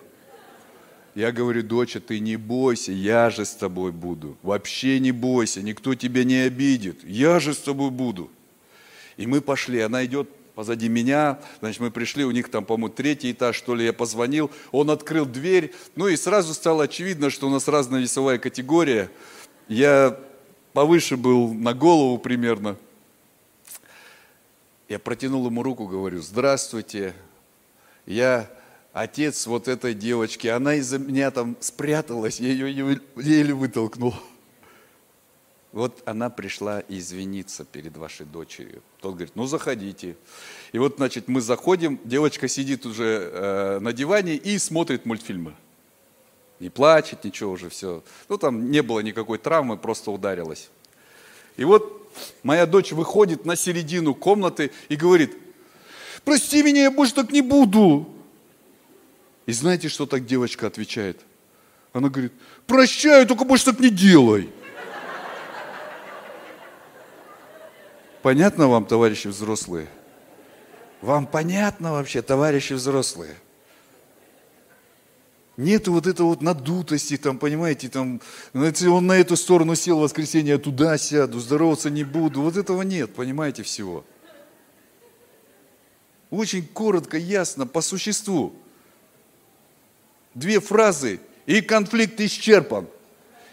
Я 1.14 1.32
говорю, 1.32 1.62
доча, 1.62 2.00
ты 2.00 2.20
не 2.20 2.36
бойся, 2.36 2.92
я 2.92 3.30
же 3.30 3.44
с 3.44 3.54
тобой 3.54 3.90
буду. 3.90 4.36
Вообще 4.42 5.00
не 5.00 5.10
бойся, 5.10 5.60
никто 5.62 5.94
тебя 5.94 6.24
не 6.24 6.46
обидит. 6.46 7.02
Я 7.04 7.40
же 7.40 7.52
с 7.52 7.58
тобой 7.58 7.90
буду. 7.90 8.30
И 9.16 9.26
мы 9.26 9.40
пошли, 9.40 9.80
она 9.80 10.04
идет 10.04 10.28
позади 10.54 10.88
меня, 10.88 11.38
значит, 11.60 11.80
мы 11.80 11.90
пришли, 11.90 12.24
у 12.24 12.30
них 12.30 12.50
там, 12.50 12.64
по-моему, 12.64 12.90
третий 12.90 13.32
этаж, 13.32 13.56
что 13.56 13.74
ли, 13.74 13.84
я 13.84 13.92
позвонил, 13.92 14.50
он 14.72 14.90
открыл 14.90 15.24
дверь, 15.24 15.72
ну 15.96 16.06
и 16.06 16.16
сразу 16.16 16.52
стало 16.52 16.84
очевидно, 16.84 17.30
что 17.30 17.46
у 17.46 17.50
нас 17.50 17.66
разная 17.66 18.00
весовая 18.00 18.38
категория. 18.38 19.10
Я 19.68 20.20
повыше 20.72 21.16
был 21.16 21.54
на 21.54 21.72
голову 21.72 22.18
примерно. 22.18 22.76
Я 24.88 24.98
протянул 24.98 25.46
ему 25.46 25.62
руку, 25.62 25.86
говорю, 25.86 26.20
здравствуйте, 26.20 27.14
я 28.06 28.50
отец 28.92 29.46
вот 29.46 29.68
этой 29.68 29.94
девочки, 29.94 30.48
она 30.48 30.74
из-за 30.74 30.98
меня 30.98 31.30
там 31.30 31.56
спряталась, 31.60 32.40
я 32.40 32.48
ее 32.48 33.00
еле 33.16 33.54
вытолкнул. 33.54 34.14
Вот 35.72 36.02
она 36.04 36.30
пришла 36.30 36.82
извиниться 36.88 37.64
перед 37.64 37.96
вашей 37.96 38.26
дочерью. 38.26 38.82
Тот 39.00 39.12
говорит, 39.12 39.36
ну 39.36 39.46
заходите. 39.46 40.16
И 40.72 40.78
вот, 40.78 40.96
значит, 40.96 41.28
мы 41.28 41.40
заходим, 41.40 42.00
девочка 42.04 42.48
сидит 42.48 42.86
уже 42.86 43.30
э, 43.32 43.78
на 43.78 43.92
диване 43.92 44.34
и 44.34 44.58
смотрит 44.58 45.06
мультфильмы. 45.06 45.54
Не 46.58 46.70
плачет, 46.70 47.22
ничего 47.22 47.52
уже, 47.52 47.70
все. 47.70 48.02
Ну 48.28 48.36
там 48.36 48.70
не 48.70 48.82
было 48.82 48.98
никакой 49.00 49.38
травмы, 49.38 49.76
просто 49.76 50.10
ударилась. 50.10 50.70
И 51.56 51.64
вот 51.64 52.10
моя 52.42 52.66
дочь 52.66 52.90
выходит 52.90 53.44
на 53.44 53.54
середину 53.54 54.14
комнаты 54.14 54.72
и 54.88 54.96
говорит, 54.96 55.36
прости 56.24 56.64
меня, 56.64 56.82
я 56.82 56.90
больше 56.90 57.14
так 57.14 57.30
не 57.30 57.42
буду. 57.42 58.12
И 59.50 59.52
знаете, 59.52 59.88
что 59.88 60.06
так 60.06 60.26
девочка 60.26 60.68
отвечает? 60.68 61.22
Она 61.92 62.08
говорит, 62.08 62.32
прощаю, 62.68 63.26
только 63.26 63.44
больше 63.44 63.64
так 63.64 63.80
не 63.80 63.90
делай. 63.90 64.48
Понятно 68.22 68.68
вам, 68.68 68.84
товарищи 68.86 69.26
взрослые? 69.26 69.88
Вам 71.00 71.26
понятно 71.26 71.90
вообще, 71.94 72.22
товарищи 72.22 72.74
взрослые? 72.74 73.34
Нету 75.56 75.94
вот 75.94 76.06
этой 76.06 76.22
вот 76.22 76.42
надутости, 76.42 77.16
там, 77.16 77.36
понимаете, 77.36 77.88
там, 77.88 78.20
если 78.54 78.86
он 78.86 79.08
на 79.08 79.14
эту 79.14 79.34
сторону 79.34 79.74
сел 79.74 79.98
в 79.98 80.02
воскресенье, 80.02 80.52
я 80.52 80.58
туда 80.58 80.96
сяду, 80.96 81.40
здороваться 81.40 81.90
не 81.90 82.04
буду. 82.04 82.40
Вот 82.40 82.56
этого 82.56 82.82
нет, 82.82 83.12
понимаете, 83.16 83.64
всего. 83.64 84.04
Очень 86.30 86.64
коротко, 86.68 87.18
ясно, 87.18 87.66
по 87.66 87.80
существу. 87.80 88.54
Две 90.34 90.60
фразы, 90.60 91.20
и 91.46 91.60
конфликт 91.60 92.20
исчерпан. 92.20 92.86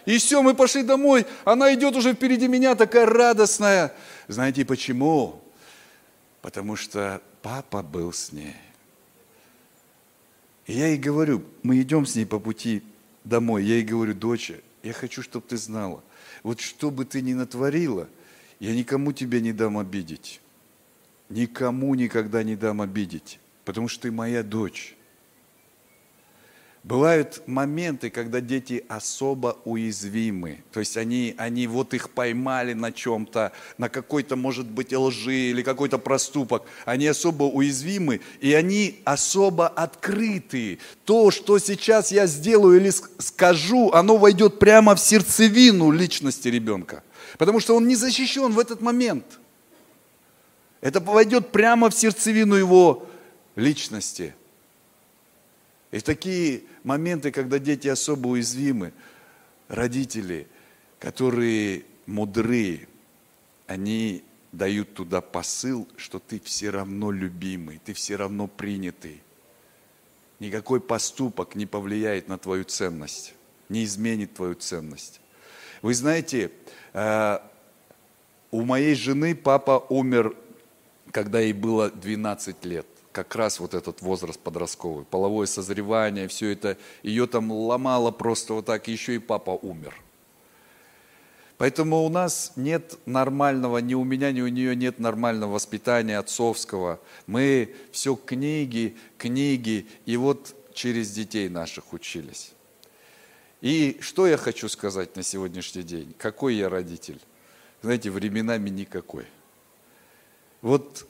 И 0.06 0.18
все, 0.18 0.42
мы 0.42 0.54
пошли 0.54 0.82
домой, 0.82 1.26
она 1.44 1.74
идет 1.74 1.96
уже 1.96 2.14
впереди 2.14 2.48
меня, 2.48 2.74
такая 2.74 3.06
радостная. 3.06 3.94
Знаете 4.26 4.64
почему? 4.64 5.42
Потому 6.40 6.76
что 6.76 7.20
папа 7.42 7.82
был 7.82 8.12
с 8.12 8.32
ней. 8.32 8.56
И 10.66 10.74
я 10.74 10.88
ей 10.88 10.98
говорю, 10.98 11.42
мы 11.62 11.80
идем 11.80 12.06
с 12.06 12.14
ней 12.14 12.24
по 12.24 12.38
пути 12.38 12.82
домой, 13.24 13.64
я 13.64 13.74
ей 13.74 13.84
говорю, 13.84 14.14
доча, 14.14 14.54
я 14.82 14.92
хочу, 14.92 15.22
чтобы 15.22 15.46
ты 15.48 15.56
знала, 15.56 16.02
вот 16.42 16.60
что 16.60 16.90
бы 16.90 17.04
ты 17.04 17.20
ни 17.20 17.32
натворила, 17.32 18.08
я 18.60 18.74
никому 18.74 19.12
тебя 19.12 19.40
не 19.40 19.52
дам 19.52 19.78
обидеть. 19.78 20.40
Никому 21.28 21.94
никогда 21.94 22.42
не 22.42 22.56
дам 22.56 22.80
обидеть, 22.80 23.40
потому 23.64 23.88
что 23.88 24.02
ты 24.02 24.12
моя 24.12 24.42
дочь. 24.42 24.94
Бывают 26.88 27.42
моменты, 27.44 28.08
когда 28.08 28.40
дети 28.40 28.82
особо 28.88 29.58
уязвимы. 29.66 30.64
То 30.72 30.80
есть 30.80 30.96
они, 30.96 31.34
они 31.36 31.66
вот 31.66 31.92
их 31.92 32.08
поймали 32.08 32.72
на 32.72 32.92
чем-то, 32.92 33.52
на 33.76 33.90
какой-то, 33.90 34.36
может 34.36 34.64
быть, 34.64 34.94
лжи 34.94 35.50
или 35.50 35.62
какой-то 35.62 35.98
проступок. 35.98 36.62
Они 36.86 37.06
особо 37.06 37.42
уязвимы, 37.42 38.22
и 38.40 38.54
они 38.54 39.02
особо 39.04 39.68
открыты. 39.68 40.78
То, 41.04 41.30
что 41.30 41.58
сейчас 41.58 42.10
я 42.10 42.26
сделаю 42.26 42.80
или 42.80 42.90
скажу, 43.18 43.90
оно 43.92 44.16
войдет 44.16 44.58
прямо 44.58 44.94
в 44.94 45.00
сердцевину 45.00 45.90
личности 45.90 46.48
ребенка. 46.48 47.02
Потому 47.36 47.60
что 47.60 47.76
он 47.76 47.86
не 47.86 47.96
защищен 47.96 48.52
в 48.52 48.58
этот 48.58 48.80
момент. 48.80 49.26
Это 50.80 51.00
войдет 51.00 51.52
прямо 51.52 51.90
в 51.90 51.94
сердцевину 51.94 52.54
его 52.54 53.06
личности. 53.56 54.34
И 55.90 56.00
такие 56.00 56.62
моменты, 56.84 57.30
когда 57.30 57.58
дети 57.58 57.88
особо 57.88 58.28
уязвимы, 58.28 58.92
родители, 59.68 60.46
которые 60.98 61.84
мудры, 62.06 62.88
они 63.66 64.22
дают 64.52 64.94
туда 64.94 65.20
посыл, 65.20 65.88
что 65.96 66.18
ты 66.18 66.40
все 66.40 66.70
равно 66.70 67.10
любимый, 67.10 67.80
ты 67.84 67.94
все 67.94 68.16
равно 68.16 68.46
принятый. 68.46 69.22
Никакой 70.40 70.80
поступок 70.80 71.54
не 71.54 71.66
повлияет 71.66 72.28
на 72.28 72.38
твою 72.38 72.64
ценность, 72.64 73.34
не 73.68 73.84
изменит 73.84 74.34
твою 74.34 74.54
ценность. 74.54 75.20
Вы 75.82 75.94
знаете, 75.94 76.50
э, 76.92 77.38
у 78.50 78.62
моей 78.62 78.94
жены 78.94 79.34
папа 79.34 79.84
умер, 79.88 80.36
когда 81.12 81.40
ей 81.40 81.52
было 81.52 81.90
12 81.90 82.64
лет 82.64 82.86
как 83.12 83.34
раз 83.34 83.60
вот 83.60 83.74
этот 83.74 84.02
возраст 84.02 84.38
подростковый, 84.38 85.04
половое 85.04 85.46
созревание, 85.46 86.28
все 86.28 86.50
это, 86.52 86.76
ее 87.02 87.26
там 87.26 87.50
ломало 87.50 88.10
просто 88.10 88.54
вот 88.54 88.66
так, 88.66 88.88
еще 88.88 89.14
и 89.16 89.18
папа 89.18 89.50
умер. 89.50 89.94
Поэтому 91.58 92.04
у 92.04 92.08
нас 92.08 92.52
нет 92.54 92.98
нормального, 93.04 93.78
ни 93.78 93.94
у 93.94 94.04
меня, 94.04 94.30
ни 94.30 94.40
у 94.40 94.48
нее 94.48 94.76
нет 94.76 95.00
нормального 95.00 95.54
воспитания 95.54 96.16
отцовского. 96.16 97.00
Мы 97.26 97.74
все 97.90 98.14
книги, 98.14 98.96
книги, 99.18 99.88
и 100.06 100.16
вот 100.16 100.54
через 100.72 101.10
детей 101.10 101.48
наших 101.48 101.92
учились. 101.92 102.52
И 103.60 103.98
что 104.00 104.28
я 104.28 104.36
хочу 104.36 104.68
сказать 104.68 105.16
на 105.16 105.24
сегодняшний 105.24 105.82
день? 105.82 106.14
Какой 106.16 106.54
я 106.54 106.68
родитель? 106.68 107.20
Знаете, 107.82 108.10
временами 108.10 108.70
никакой. 108.70 109.26
Вот 110.62 111.08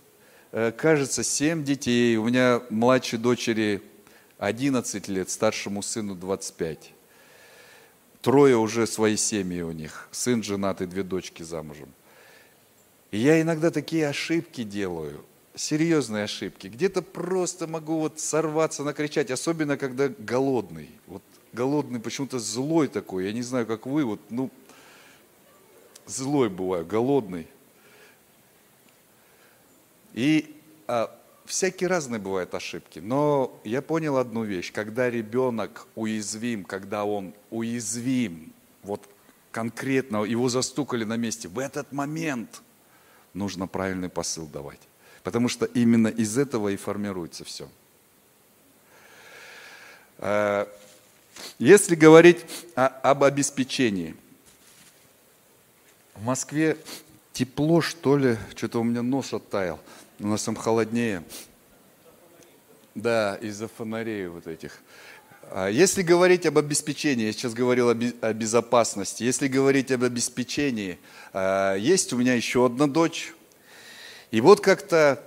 кажется, 0.51 1.23
семь 1.23 1.65
детей. 1.65 2.17
У 2.17 2.25
меня 2.25 2.63
младшей 2.71 3.19
дочери 3.19 3.83
11 4.39 5.09
лет, 5.09 5.31
старшему 5.31 5.83
сыну 5.83 6.15
25. 6.15 6.93
Трое 8.23 8.57
уже 8.57 8.87
свои 8.87 9.17
семьи 9.17 9.63
у 9.63 9.73
них. 9.73 10.09
Сын 10.11 10.43
женатый, 10.43 10.87
две 10.87 11.03
дочки 11.03 11.43
замужем. 11.43 11.89
И 13.11 13.19
я 13.19 13.41
иногда 13.41 13.71
такие 13.71 14.09
ошибки 14.09 14.65
делаю, 14.65 15.25
серьезные 15.55 16.25
ошибки. 16.25 16.67
Где-то 16.67 17.03
просто 17.03 17.67
могу 17.67 18.01
вот 18.01 18.21
сорваться, 18.21 18.85
накричать, 18.85 19.31
особенно 19.31 19.77
когда 19.77 20.09
голодный. 20.09 20.91
Вот 21.07 21.23
голодный 21.53 22.01
почему-то 22.01 22.39
злой 22.39 22.89
такой, 22.89 23.27
я 23.27 23.33
не 23.33 23.43
знаю, 23.43 23.67
как 23.67 23.87
вы, 23.87 24.05
вот, 24.05 24.21
ну, 24.31 24.51
злой 26.07 26.49
бываю, 26.49 26.85
голодный. 26.85 27.47
И 30.19 30.53
а, 30.89 31.16
всякие 31.45 31.87
разные 31.87 32.19
бывают 32.19 32.53
ошибки, 32.53 32.99
но 32.99 33.57
я 33.62 33.81
понял 33.81 34.16
одну 34.16 34.43
вещь, 34.43 34.73
когда 34.73 35.09
ребенок 35.09 35.87
уязвим, 35.95 36.64
когда 36.64 37.05
он 37.05 37.35
уязвим, 37.51 38.53
вот 38.83 39.09
конкретно 39.53 40.25
его 40.25 40.49
застукали 40.49 41.05
на 41.05 41.16
месте, 41.16 41.47
в 41.47 41.61
этот 41.61 41.93
момент 41.93 42.62
нужно 43.33 43.69
правильный 43.69 44.09
посыл 44.09 44.49
давать. 44.49 44.81
Потому 45.23 45.49
что 45.49 45.66
именно 45.66 46.09
из 46.09 46.37
этого 46.37 46.71
и 46.71 46.77
формируется 46.77 47.45
все. 47.45 47.69
Э, 50.19 50.66
если 51.61 51.95
говорить 51.95 52.45
о, 52.75 52.89
об 52.89 53.23
обеспечении, 53.23 54.16
в 56.16 56.25
Москве 56.25 56.77
тепло, 57.39 57.80
что 57.80 58.16
ли, 58.16 58.36
что-то 58.57 58.80
у 58.80 58.82
меня 58.82 59.01
нос 59.01 59.32
оттаял, 59.32 59.78
у 60.18 60.26
нас 60.26 60.43
там 60.43 60.57
холоднее. 60.57 61.22
Да, 62.97 63.36
из-за 63.41 63.68
фонарей 63.68 64.26
вот 64.26 64.49
этих. 64.49 64.80
А 65.53 65.68
если 65.68 66.03
говорить 66.03 66.47
об 66.47 66.59
обеспечении, 66.59 67.26
я 67.26 67.32
сейчас 67.32 67.55
говорил 67.55 67.91
о 67.91 68.32
безопасности, 68.34 69.22
если 69.22 69.47
говорить 69.47 69.93
об 69.93 70.03
обеспечении, 70.03 70.99
а, 71.32 71.76
есть 71.76 72.12
у 72.12 72.16
меня 72.16 72.34
еще 72.34 72.66
одна 72.66 72.89
дочь, 72.89 73.32
и 74.32 74.41
вот 74.41 74.61
как-то 74.61 75.22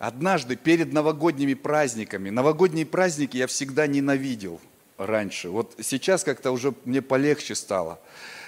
однажды 0.00 0.56
перед 0.56 0.92
новогодними 0.92 1.54
праздниками, 1.54 2.30
новогодние 2.30 2.86
праздники 2.86 3.36
я 3.36 3.46
всегда 3.46 3.86
ненавидел 3.86 4.60
раньше, 4.98 5.48
вот 5.48 5.76
сейчас 5.80 6.24
как-то 6.24 6.50
уже 6.50 6.74
мне 6.86 7.02
полегче 7.02 7.54
стало, 7.54 8.00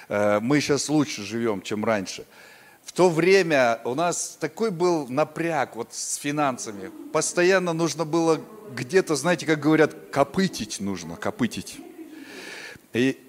э, 0.09 0.41
мы 0.41 0.61
сейчас 0.61 0.89
лучше 0.89 1.23
живем, 1.23 1.63
чем 1.63 1.85
раньше– 1.85 2.27
в 2.85 2.93
то 2.93 3.09
время 3.11 3.81
у 3.85 3.95
нас 3.95 4.37
такой 4.39 4.71
был 4.71 5.09
напряг 5.09 5.77
вот 5.77 5.89
с 5.93 6.17
финансами. 6.17 6.91
Постоянно 7.13 7.73
нужно 7.73 8.05
было 8.05 8.41
где-то, 8.75 9.17
знаете, 9.17 9.47
как 9.47 9.61
говорят, 9.61 9.95
копытить 10.11 10.81
нужно, 10.81 11.17
копытить. 11.17 11.79
И 12.93 13.24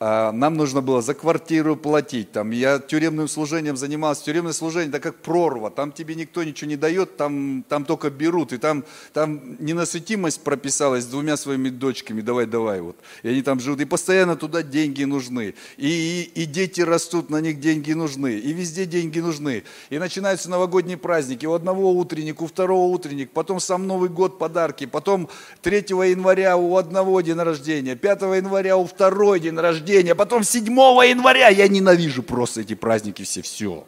нам 0.00 0.54
нужно 0.54 0.80
было 0.80 1.02
за 1.02 1.12
квартиру 1.14 1.74
платить. 1.74 2.30
Там, 2.30 2.52
я 2.52 2.78
тюремным 2.78 3.26
служением 3.26 3.76
занимался. 3.76 4.24
Тюремное 4.24 4.52
служение, 4.52 4.90
это 4.90 5.00
как 5.00 5.16
прорва. 5.16 5.70
Там 5.70 5.90
тебе 5.90 6.14
никто 6.14 6.44
ничего 6.44 6.70
не 6.70 6.76
дает, 6.76 7.16
там, 7.16 7.64
там 7.68 7.84
только 7.84 8.08
берут. 8.10 8.52
И 8.52 8.58
там, 8.58 8.84
там 9.12 9.56
ненасытимость 9.58 10.42
прописалась 10.44 11.02
с 11.02 11.06
двумя 11.08 11.36
своими 11.36 11.68
дочками. 11.68 12.20
Давай, 12.20 12.46
давай. 12.46 12.80
Вот. 12.80 12.96
И 13.24 13.28
они 13.28 13.42
там 13.42 13.58
живут. 13.58 13.80
И 13.80 13.86
постоянно 13.86 14.36
туда 14.36 14.62
деньги 14.62 15.02
нужны. 15.02 15.54
И, 15.76 15.88
и, 15.88 16.42
и 16.42 16.44
дети 16.44 16.80
растут, 16.80 17.28
на 17.28 17.40
них 17.40 17.58
деньги 17.58 17.92
нужны. 17.92 18.38
И 18.38 18.52
везде 18.52 18.86
деньги 18.86 19.18
нужны. 19.18 19.64
И 19.90 19.98
начинаются 19.98 20.48
новогодние 20.48 20.96
праздники. 20.96 21.44
У 21.44 21.54
одного 21.54 21.92
утренник, 21.92 22.40
у 22.40 22.46
второго 22.46 22.86
утренник. 22.86 23.32
Потом 23.32 23.58
сам 23.58 23.88
Новый 23.88 24.10
год 24.10 24.38
подарки. 24.38 24.86
Потом 24.86 25.28
3 25.62 25.86
января 25.88 26.56
у 26.56 26.76
одного 26.76 27.20
день 27.20 27.38
рождения. 27.38 27.96
5 27.96 28.22
января 28.22 28.76
у 28.76 28.86
второй 28.86 29.40
день 29.40 29.56
рождения 29.56 29.87
рождения, 29.88 30.14
потом 30.14 30.44
7 30.44 30.66
января. 30.66 31.48
Я 31.48 31.68
ненавижу 31.68 32.22
просто 32.22 32.60
эти 32.60 32.74
праздники 32.74 33.22
все, 33.22 33.42
все. 33.42 33.86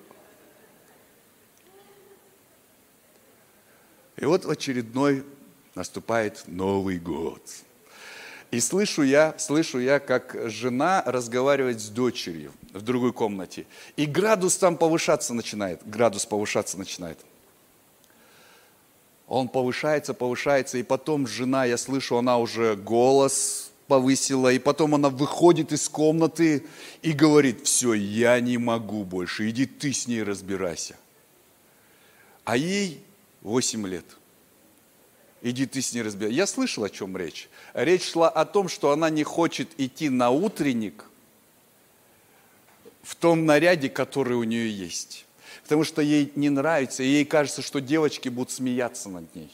И 4.17 4.25
вот 4.25 4.45
очередной 4.47 5.25
наступает 5.75 6.45
Новый 6.47 6.99
год. 6.99 7.43
И 8.51 8.61
слышу 8.61 9.03
я, 9.03 9.35
слышу 9.39 9.79
я, 9.79 10.01
как 10.01 10.37
жена 10.51 11.03
разговаривает 11.07 11.81
с 11.81 11.89
дочерью 11.89 12.53
в 12.73 12.83
другой 12.83 13.13
комнате. 13.13 13.67
И 13.97 14.07
градус 14.07 14.57
там 14.57 14.77
повышаться 14.77 15.35
начинает. 15.35 15.81
Градус 15.89 16.27
повышаться 16.27 16.77
начинает. 16.77 17.19
Он 19.29 19.49
повышается, 19.49 20.13
повышается, 20.13 20.79
и 20.79 20.83
потом 20.83 21.29
жена, 21.29 21.65
я 21.65 21.79
слышу, 21.79 22.17
она 22.17 22.39
уже 22.39 22.75
голос 22.75 23.70
повысила, 23.91 24.53
и 24.53 24.61
потом 24.61 24.95
она 24.95 25.09
выходит 25.09 25.72
из 25.72 25.88
комнаты 25.88 26.64
и 27.03 27.11
говорит, 27.11 27.66
все, 27.66 27.93
я 27.93 28.38
не 28.38 28.57
могу 28.57 29.03
больше, 29.03 29.51
иди 29.51 29.66
ты 29.66 29.93
с 29.93 30.07
ней 30.07 30.22
разбирайся. 30.22 30.97
А 32.45 32.57
ей 32.57 33.03
8 33.41 33.88
лет. 33.88 34.05
Иди 35.43 35.66
ты 35.66 35.82
с 35.82 35.93
ней 35.93 36.03
разбирайся. 36.03 36.36
Я 36.36 36.47
слышал, 36.47 36.84
о 36.84 36.88
чем 36.88 37.16
речь. 37.16 37.49
Речь 37.74 38.12
шла 38.12 38.28
о 38.28 38.45
том, 38.45 38.68
что 38.68 38.93
она 38.93 39.11
не 39.11 39.24
хочет 39.24 39.68
идти 39.76 40.09
на 40.09 40.30
утренник 40.30 41.05
в 43.03 43.16
том 43.16 43.45
наряде, 43.45 43.88
который 43.88 44.34
у 44.34 44.45
нее 44.45 44.70
есть. 44.70 45.26
Потому 45.64 45.82
что 45.82 46.01
ей 46.01 46.30
не 46.36 46.49
нравится, 46.49 47.03
и 47.03 47.09
ей 47.09 47.24
кажется, 47.24 47.61
что 47.61 47.80
девочки 47.80 48.28
будут 48.28 48.53
смеяться 48.53 49.09
над 49.09 49.34
ней. 49.34 49.51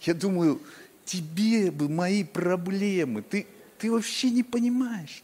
Я 0.00 0.14
думаю, 0.14 0.60
тебе 1.04 1.70
бы 1.70 1.88
мои 1.88 2.24
проблемы, 2.24 3.22
ты, 3.22 3.46
ты 3.78 3.90
вообще 3.90 4.30
не 4.30 4.42
понимаешь. 4.42 5.22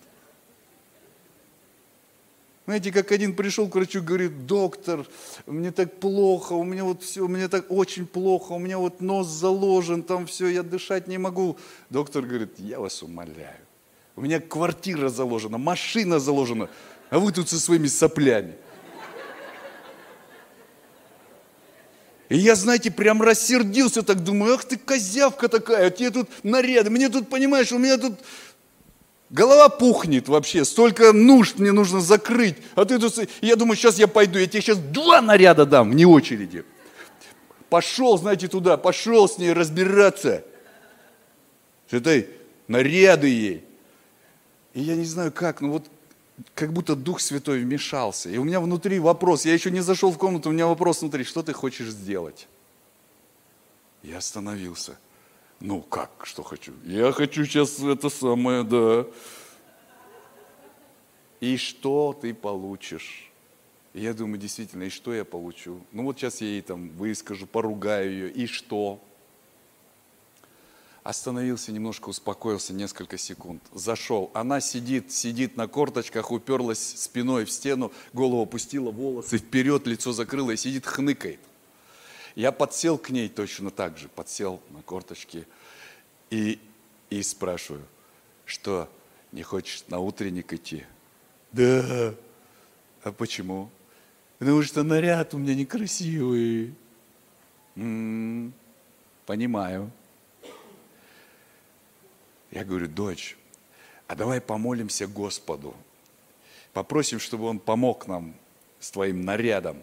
Знаете, 2.66 2.92
как 2.92 3.10
один 3.10 3.34
пришел 3.34 3.68
к 3.68 3.74
врачу, 3.74 4.00
говорит, 4.00 4.46
доктор, 4.46 5.04
мне 5.46 5.72
так 5.72 5.98
плохо, 5.98 6.52
у 6.52 6.62
меня 6.62 6.84
вот 6.84 7.02
все, 7.02 7.26
мне 7.26 7.48
так 7.48 7.66
очень 7.68 8.06
плохо, 8.06 8.52
у 8.52 8.58
меня 8.60 8.78
вот 8.78 9.00
нос 9.00 9.26
заложен, 9.26 10.04
там 10.04 10.26
все, 10.26 10.46
я 10.46 10.62
дышать 10.62 11.08
не 11.08 11.18
могу. 11.18 11.56
Доктор 11.88 12.24
говорит, 12.24 12.58
я 12.58 12.78
вас 12.78 13.02
умоляю, 13.02 13.58
у 14.14 14.20
меня 14.20 14.38
квартира 14.38 15.08
заложена, 15.08 15.58
машина 15.58 16.20
заложена, 16.20 16.68
а 17.08 17.18
вы 17.18 17.32
тут 17.32 17.48
со 17.48 17.58
своими 17.58 17.88
соплями. 17.88 18.54
И 22.30 22.36
я, 22.36 22.54
знаете, 22.54 22.92
прям 22.92 23.20
рассердился, 23.20 24.02
так 24.02 24.22
думаю, 24.22 24.54
ах 24.54 24.64
ты 24.64 24.78
козявка 24.78 25.48
такая, 25.48 25.90
тебе 25.90 26.10
тут 26.10 26.30
наряды, 26.44 26.88
мне 26.88 27.08
тут, 27.08 27.28
понимаешь, 27.28 27.72
у 27.72 27.78
меня 27.78 27.98
тут 27.98 28.20
голова 29.30 29.68
пухнет 29.68 30.28
вообще, 30.28 30.64
столько 30.64 31.12
нужд 31.12 31.58
мне 31.58 31.72
нужно 31.72 32.00
закрыть. 32.00 32.54
А 32.76 32.84
ты 32.84 33.00
тут, 33.00 33.14
я 33.40 33.56
думаю, 33.56 33.76
сейчас 33.76 33.98
я 33.98 34.06
пойду, 34.06 34.38
я 34.38 34.46
тебе 34.46 34.62
сейчас 34.62 34.78
два 34.78 35.20
наряда 35.20 35.66
дам, 35.66 35.90
вне 35.90 36.06
очереди. 36.06 36.64
Пошел, 37.68 38.16
знаете, 38.16 38.46
туда, 38.46 38.76
пошел 38.76 39.28
с 39.28 39.36
ней 39.36 39.52
разбираться. 39.52 40.44
С 41.90 41.94
этой 41.94 42.28
наряды 42.68 43.26
ей. 43.26 43.64
И 44.74 44.82
я 44.82 44.94
не 44.94 45.04
знаю 45.04 45.32
как, 45.32 45.62
но 45.62 45.72
вот 45.72 45.86
как 46.54 46.72
будто 46.72 46.96
Дух 46.96 47.20
Святой 47.20 47.60
вмешался. 47.60 48.30
И 48.30 48.38
у 48.38 48.44
меня 48.44 48.60
внутри 48.60 48.98
вопрос, 48.98 49.44
я 49.44 49.52
еще 49.52 49.70
не 49.70 49.80
зашел 49.80 50.10
в 50.10 50.18
комнату, 50.18 50.50
у 50.50 50.52
меня 50.52 50.66
вопрос 50.66 51.00
внутри, 51.00 51.24
что 51.24 51.42
ты 51.42 51.52
хочешь 51.52 51.88
сделать? 51.88 52.48
Я 54.02 54.18
остановился. 54.18 54.98
Ну 55.60 55.82
как, 55.82 56.10
что 56.22 56.42
хочу? 56.42 56.72
Я 56.84 57.12
хочу 57.12 57.44
сейчас 57.44 57.78
это 57.80 58.08
самое, 58.08 58.64
да. 58.64 59.06
И 61.40 61.56
что 61.56 62.18
ты 62.18 62.32
получишь? 62.34 63.30
И 63.92 64.02
я 64.02 64.14
думаю, 64.14 64.38
действительно, 64.38 64.84
и 64.84 64.90
что 64.90 65.12
я 65.12 65.24
получу? 65.24 65.80
Ну 65.92 66.04
вот 66.04 66.18
сейчас 66.18 66.40
я 66.40 66.46
ей 66.46 66.62
там 66.62 66.90
выскажу, 66.90 67.46
поругаю 67.46 68.10
ее, 68.10 68.30
и 68.30 68.46
что? 68.46 69.00
Остановился, 71.02 71.72
немножко 71.72 72.08
успокоился 72.08 72.72
несколько 72.72 73.16
секунд, 73.18 73.62
зашел. 73.72 74.30
Она 74.34 74.60
сидит, 74.60 75.12
сидит 75.12 75.56
на 75.56 75.66
корточках, 75.66 76.30
уперлась 76.30 77.00
спиной 77.00 77.44
в 77.44 77.50
стену, 77.50 77.92
голову 78.12 78.42
опустила, 78.42 78.90
волосы 78.90 79.38
вперед, 79.38 79.86
лицо 79.86 80.12
закрыла 80.12 80.50
и 80.52 80.56
сидит, 80.56 80.86
хныкает. 80.86 81.40
Я 82.34 82.52
подсел 82.52 82.98
к 82.98 83.10
ней 83.10 83.28
точно 83.28 83.70
так 83.70 83.98
же, 83.98 84.08
подсел 84.08 84.62
на 84.70 84.82
корточки 84.82 85.46
и, 86.30 86.58
и 87.08 87.22
спрашиваю, 87.22 87.84
что, 88.44 88.88
не 89.32 89.42
хочешь 89.42 89.84
на 89.88 89.98
утренник 89.98 90.52
идти? 90.52 90.84
Да. 91.52 92.14
А 93.02 93.12
почему? 93.12 93.70
Потому 94.38 94.62
что 94.62 94.82
наряд 94.82 95.34
у 95.34 95.38
меня 95.38 95.54
некрасивый. 95.54 96.74
М-м, 97.76 98.52
понимаю. 99.26 99.90
Я 102.50 102.64
говорю, 102.64 102.88
дочь, 102.88 103.36
а 104.06 104.16
давай 104.16 104.40
помолимся 104.40 105.06
Господу. 105.06 105.74
Попросим, 106.72 107.20
чтобы 107.20 107.44
Он 107.44 107.58
помог 107.58 108.06
нам 108.06 108.34
с 108.80 108.90
твоим 108.90 109.24
нарядом. 109.24 109.78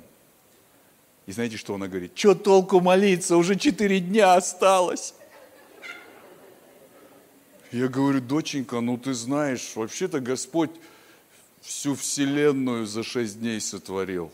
И 1.26 1.32
знаете, 1.32 1.57
что 1.57 1.76
она 1.76 1.88
говорит? 1.88 2.11
Что 2.15 2.36
толку 2.36 2.80
молиться? 2.80 3.36
Уже 3.38 3.57
четыре 3.57 3.99
дня 3.99 4.36
осталось. 4.36 5.13
Я 7.72 7.89
говорю, 7.89 8.22
доченька, 8.22 8.80
ну 8.80 8.97
ты 8.97 9.13
знаешь, 9.13 9.76
вообще-то 9.76 10.22
Господь 10.22 10.72
всю 11.61 11.95
вселенную 11.95 12.86
за 12.86 13.03
шесть 13.03 13.39
дней 13.39 13.59
сотворил. 13.59 14.32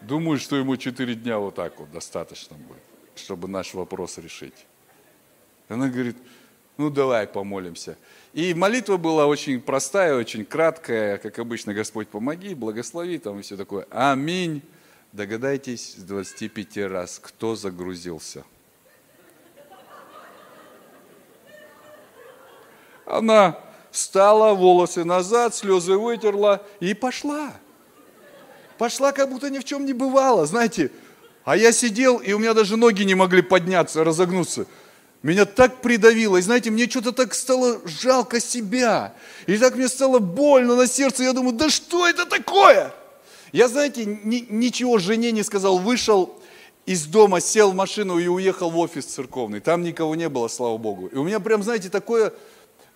Думаю, 0.00 0.38
что 0.38 0.56
ему 0.56 0.76
четыре 0.76 1.14
дня 1.14 1.38
вот 1.38 1.54
так 1.54 1.78
вот 1.78 1.92
достаточно 1.92 2.56
будет, 2.56 2.82
чтобы 3.14 3.46
наш 3.46 3.74
вопрос 3.74 4.18
решить. 4.18 4.66
Она 5.68 5.88
говорит, 5.88 6.16
ну 6.76 6.90
давай 6.90 7.26
помолимся. 7.26 7.96
И 8.32 8.54
молитва 8.54 8.96
была 8.96 9.26
очень 9.26 9.60
простая, 9.60 10.16
очень 10.16 10.44
краткая, 10.44 11.18
как 11.18 11.38
обычно, 11.38 11.74
Господь 11.74 12.08
помоги, 12.08 12.54
благослови, 12.54 13.18
там 13.18 13.38
и 13.38 13.42
все 13.42 13.56
такое. 13.56 13.86
Аминь. 13.90 14.62
Догадайтесь, 15.12 15.96
с 15.96 16.02
25 16.02 16.78
раз, 16.88 17.18
кто 17.18 17.54
загрузился. 17.54 18.44
Она 23.04 23.58
встала, 23.90 24.54
волосы 24.54 25.04
назад, 25.04 25.54
слезы 25.54 25.98
вытерла 25.98 26.66
и 26.80 26.94
пошла. 26.94 27.52
Пошла, 28.78 29.12
как 29.12 29.30
будто 29.30 29.50
ни 29.50 29.58
в 29.58 29.64
чем 29.64 29.84
не 29.84 29.92
бывало. 29.92 30.46
Знаете, 30.46 30.90
А 31.44 31.56
я 31.56 31.72
сидел, 31.72 32.18
и 32.18 32.32
у 32.32 32.38
меня 32.38 32.54
даже 32.54 32.76
ноги 32.76 33.02
не 33.02 33.14
могли 33.14 33.42
подняться, 33.42 34.04
разогнуться. 34.04 34.66
Меня 35.22 35.44
так 35.44 35.82
придавило, 35.82 36.36
и 36.36 36.42
знаете, 36.42 36.70
мне 36.70 36.88
что-то 36.88 37.12
так 37.12 37.32
стало 37.34 37.80
жалко 37.84 38.40
себя. 38.40 39.14
И 39.46 39.56
так 39.56 39.76
мне 39.76 39.88
стало 39.88 40.18
больно 40.18 40.74
на 40.74 40.88
сердце, 40.88 41.22
я 41.22 41.32
думаю, 41.32 41.54
да 41.54 41.70
что 41.70 42.08
это 42.08 42.26
такое? 42.26 42.92
Я, 43.52 43.68
знаете, 43.68 44.04
ни, 44.04 44.46
ничего 44.48 44.98
жене 44.98 45.30
не 45.30 45.44
сказал, 45.44 45.78
вышел 45.78 46.40
из 46.86 47.04
дома, 47.06 47.40
сел 47.40 47.70
в 47.70 47.74
машину 47.74 48.18
и 48.18 48.26
уехал 48.26 48.70
в 48.70 48.78
офис 48.78 49.04
церковный. 49.04 49.60
Там 49.60 49.82
никого 49.82 50.16
не 50.16 50.28
было, 50.28 50.48
слава 50.48 50.76
Богу. 50.78 51.06
И 51.06 51.14
у 51.14 51.22
меня 51.22 51.38
прям, 51.38 51.62
знаете, 51.62 51.88
такое 51.88 52.32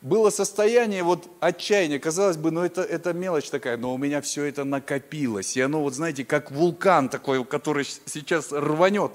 было 0.00 0.30
состояние 0.30 1.04
вот 1.04 1.28
отчаяния. 1.40 1.98
Казалось 1.98 2.36
бы, 2.36 2.50
ну 2.50 2.62
это, 2.62 2.82
это 2.82 3.12
мелочь 3.12 3.50
такая, 3.50 3.76
но 3.76 3.94
у 3.94 3.98
меня 3.98 4.20
все 4.20 4.44
это 4.44 4.64
накопилось. 4.64 5.56
И 5.56 5.60
оно, 5.60 5.82
вот 5.82 5.94
знаете, 5.94 6.24
как 6.24 6.50
вулкан 6.50 7.08
такой, 7.08 7.44
который 7.44 7.84
сейчас 7.84 8.50
рванет. 8.50 9.12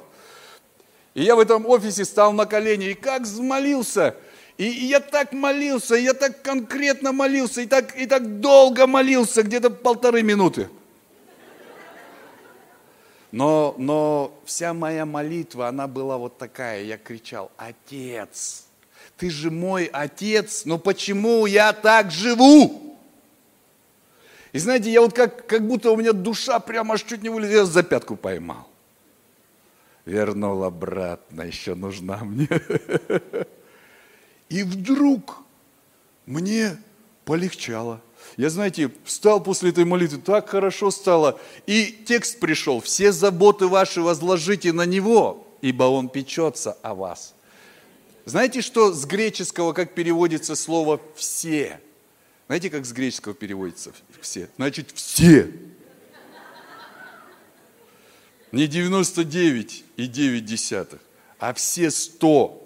И 1.13 1.23
я 1.23 1.35
в 1.35 1.39
этом 1.39 1.65
офисе 1.65 2.05
стал 2.05 2.31
на 2.33 2.45
колени 2.45 2.91
и 2.91 2.93
как 2.93 3.23
взмолился. 3.23 4.15
И, 4.57 4.65
и 4.65 4.85
я 4.85 4.99
так 4.99 5.33
молился, 5.33 5.95
я 5.95 6.13
так 6.13 6.41
конкретно 6.41 7.11
молился, 7.11 7.61
и 7.61 7.65
так, 7.65 7.97
и 7.97 8.05
так 8.05 8.39
долго 8.39 8.87
молился, 8.87 9.43
где-то 9.43 9.69
полторы 9.69 10.23
минуты. 10.23 10.69
Но, 13.31 13.75
но 13.77 14.37
вся 14.45 14.73
моя 14.73 15.05
молитва, 15.05 15.69
она 15.69 15.87
была 15.87 16.17
вот 16.17 16.37
такая. 16.37 16.83
Я 16.83 16.97
кричал, 16.97 17.51
Отец, 17.57 18.65
ты 19.17 19.29
же 19.29 19.49
мой 19.49 19.85
Отец, 19.85 20.65
но 20.65 20.77
почему 20.77 21.45
я 21.45 21.71
так 21.73 22.11
живу? 22.11 22.97
И 24.51 24.59
знаете, 24.59 24.91
я 24.91 25.01
вот 25.01 25.13
как, 25.13 25.47
как 25.47 25.65
будто 25.65 25.91
у 25.91 25.97
меня 25.97 26.11
душа 26.11 26.59
прямо 26.59 26.95
аж 26.95 27.03
чуть 27.03 27.23
не 27.23 27.29
вылезла, 27.29 27.53
я 27.53 27.65
за 27.65 27.83
пятку 27.83 28.17
поймал. 28.17 28.70
Вернул 30.05 30.63
обратно, 30.63 31.43
еще 31.43 31.75
нужна 31.75 32.17
мне. 32.23 32.49
И 34.49 34.63
вдруг 34.63 35.37
мне 36.25 36.77
полегчало. 37.25 38.01
Я, 38.37 38.49
знаете, 38.49 38.91
встал 39.03 39.41
после 39.41 39.69
этой 39.69 39.85
молитвы, 39.85 40.19
так 40.19 40.49
хорошо 40.49 40.91
стало. 40.91 41.39
И 41.67 42.03
текст 42.05 42.39
пришел, 42.39 42.81
все 42.81 43.11
заботы 43.11 43.67
ваши 43.67 44.01
возложите 44.01 44.73
на 44.73 44.85
Него, 44.85 45.47
ибо 45.61 45.83
Он 45.83 46.09
печется 46.09 46.73
о 46.81 46.95
вас. 46.95 47.33
Знаете, 48.25 48.61
что 48.61 48.93
с 48.93 49.05
греческого, 49.05 49.73
как 49.73 49.93
переводится 49.93 50.55
слово 50.55 51.01
«все»? 51.15 51.79
Знаете, 52.47 52.69
как 52.69 52.85
с 52.85 52.91
греческого 52.91 53.33
переводится 53.33 53.93
«все»? 54.19 54.49
Значит, 54.57 54.91
все. 54.91 55.51
Не 58.51 58.67
99 58.67 59.85
и 60.01 60.07
9 60.07 60.45
десятых, 60.45 60.99
а 61.39 61.53
все 61.53 61.91
100 61.91 62.57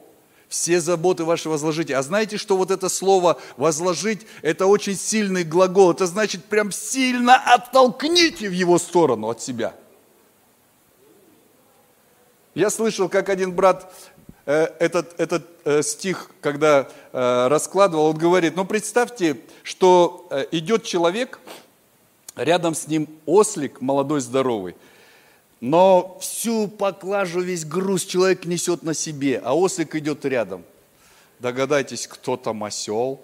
все 0.48 0.80
заботы 0.80 1.26
ваши 1.26 1.50
возложите. 1.50 1.98
А 1.98 2.02
знаете, 2.02 2.38
что 2.38 2.56
вот 2.56 2.72
это 2.72 2.88
слово 2.88 3.38
возложить, 3.58 4.26
это 4.42 4.68
очень 4.68 4.96
сильный 4.96 5.44
глагол. 5.44 5.92
Это 5.92 6.06
значит 6.06 6.46
прям 6.46 6.72
сильно 6.72 7.36
оттолкните 7.36 8.48
в 8.48 8.54
его 8.54 8.78
сторону 8.78 9.30
от 9.30 9.42
себя. 9.42 9.76
Я 12.54 12.70
слышал, 12.70 13.10
как 13.10 13.28
один 13.28 13.52
брат 13.52 13.92
э, 14.46 14.68
этот, 14.80 15.20
этот 15.20 15.46
э, 15.66 15.82
стих, 15.82 16.30
когда 16.40 16.88
э, 17.12 17.48
раскладывал, 17.48 18.06
он 18.06 18.18
говорит, 18.18 18.56
ну 18.56 18.64
представьте, 18.64 19.42
что 19.64 20.26
э, 20.30 20.46
идет 20.52 20.84
человек, 20.84 21.40
рядом 22.38 22.76
с 22.76 22.88
ним 22.88 23.10
ослик 23.26 23.82
молодой, 23.82 24.22
здоровый– 24.22 24.76
но 25.66 26.16
всю 26.22 26.68
поклажу, 26.68 27.42
весь 27.42 27.66
груз 27.66 28.06
человек 28.06 28.46
несет 28.46 28.84
на 28.84 28.94
себе, 28.94 29.42
а 29.44 29.56
ослик 29.56 29.96
идет 29.96 30.24
рядом. 30.24 30.64
Догадайтесь, 31.40 32.06
кто 32.06 32.38
там 32.38 32.64
осел? 32.64 33.20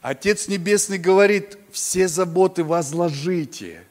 Отец 0.00 0.48
Небесный 0.48 0.96
говорит, 0.96 1.58
все 1.70 2.08
заботы 2.08 2.64
возложите. 2.64 3.84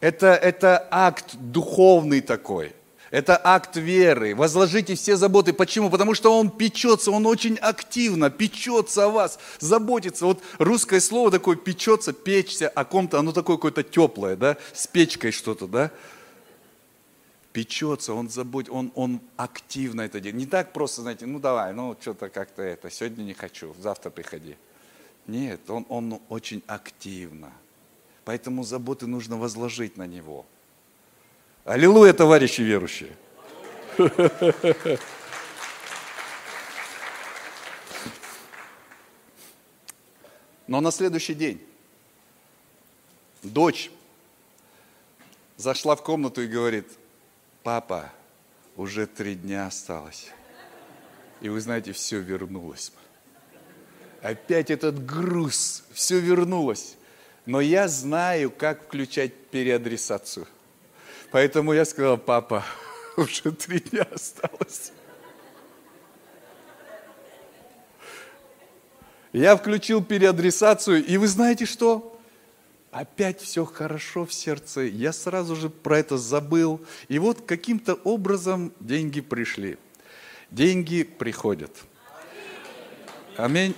Это, 0.00 0.28
это 0.28 0.88
акт 0.90 1.34
духовный 1.34 2.22
такой. 2.22 2.74
Это 3.10 3.40
акт 3.42 3.76
веры. 3.76 4.34
Возложите 4.34 4.96
все 4.96 5.16
заботы. 5.16 5.52
Почему? 5.52 5.90
Потому 5.90 6.14
что 6.14 6.36
он 6.36 6.50
печется, 6.50 7.12
он 7.12 7.26
очень 7.26 7.56
активно 7.56 8.30
печется 8.30 9.04
о 9.04 9.10
вас, 9.10 9.38
заботится. 9.60 10.26
Вот 10.26 10.42
русское 10.58 11.00
слово 11.00 11.30
такое 11.30 11.56
печется, 11.56 12.12
печься 12.12 12.68
о 12.68 12.84
ком-то, 12.84 13.18
оно 13.18 13.32
такое 13.32 13.56
какое-то 13.56 13.84
теплое, 13.84 14.36
да, 14.36 14.56
с 14.74 14.86
печкой 14.88 15.30
что-то, 15.30 15.68
да. 15.68 15.92
Печется, 17.52 18.12
он 18.12 18.28
заботится, 18.28 18.74
он, 18.74 18.92
он 18.96 19.20
активно 19.36 20.02
это 20.02 20.20
делает. 20.20 20.40
Не 20.40 20.46
так 20.46 20.72
просто, 20.72 21.02
знаете, 21.02 21.26
ну 21.26 21.38
давай, 21.38 21.72
ну 21.72 21.96
что-то 22.00 22.28
как-то 22.28 22.62
это, 22.62 22.90
сегодня 22.90 23.22
не 23.22 23.34
хочу, 23.34 23.74
завтра 23.80 24.10
приходи. 24.10 24.56
Нет, 25.28 25.60
он, 25.70 25.86
он 25.88 26.20
очень 26.28 26.62
активно. 26.66 27.52
Поэтому 28.24 28.64
заботы 28.64 29.06
нужно 29.06 29.36
возложить 29.36 29.96
на 29.96 30.06
него– 30.08 30.44
Аллилуйя, 31.66 32.12
товарищи 32.12 32.60
верующие. 32.60 33.10
Но 40.68 40.80
на 40.80 40.92
следующий 40.92 41.34
день 41.34 41.60
дочь 43.42 43.90
зашла 45.56 45.96
в 45.96 46.04
комнату 46.04 46.40
и 46.40 46.46
говорит, 46.46 46.86
папа, 47.64 48.12
уже 48.76 49.08
три 49.08 49.34
дня 49.34 49.66
осталось. 49.66 50.28
И 51.40 51.48
вы 51.48 51.60
знаете, 51.60 51.90
все 51.90 52.20
вернулось. 52.20 52.92
Опять 54.22 54.70
этот 54.70 55.04
груз, 55.04 55.82
все 55.92 56.20
вернулось. 56.20 56.94
Но 57.44 57.60
я 57.60 57.88
знаю, 57.88 58.52
как 58.52 58.84
включать 58.84 59.34
переадресацию. 59.50 60.46
Поэтому 61.30 61.72
я 61.72 61.84
сказал, 61.84 62.18
папа, 62.18 62.64
уже 63.16 63.52
три 63.52 63.80
дня 63.80 64.06
осталось. 64.12 64.92
Я 69.32 69.56
включил 69.56 70.02
переадресацию, 70.02 71.04
и 71.04 71.16
вы 71.18 71.28
знаете 71.28 71.66
что? 71.66 72.18
Опять 72.90 73.42
все 73.42 73.66
хорошо 73.66 74.24
в 74.24 74.32
сердце. 74.32 74.82
Я 74.82 75.12
сразу 75.12 75.54
же 75.54 75.68
про 75.68 75.98
это 75.98 76.16
забыл. 76.16 76.80
И 77.08 77.18
вот 77.18 77.42
каким-то 77.44 77.94
образом 77.94 78.72
деньги 78.80 79.20
пришли. 79.20 79.76
Деньги 80.50 81.02
приходят. 81.02 81.70
Аминь. 83.36 83.74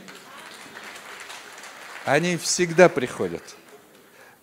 Они 2.05 2.37
всегда 2.37 2.89
приходят. 2.89 3.43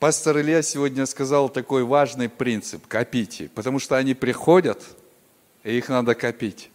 Пастор 0.06 0.40
Илья 0.40 0.62
сегодня 0.62 1.08
сказал 1.08 1.50
такой 1.50 1.84
важный 1.84 2.30
принцип– 2.30 2.86
копите, 2.88 3.50
потому 3.56 3.80
что 3.80 3.98
они 3.98 4.14
приходят, 4.14 4.84
и 5.64 5.76
их 5.76 5.90
надо 5.90 6.14
копить. 6.14 6.70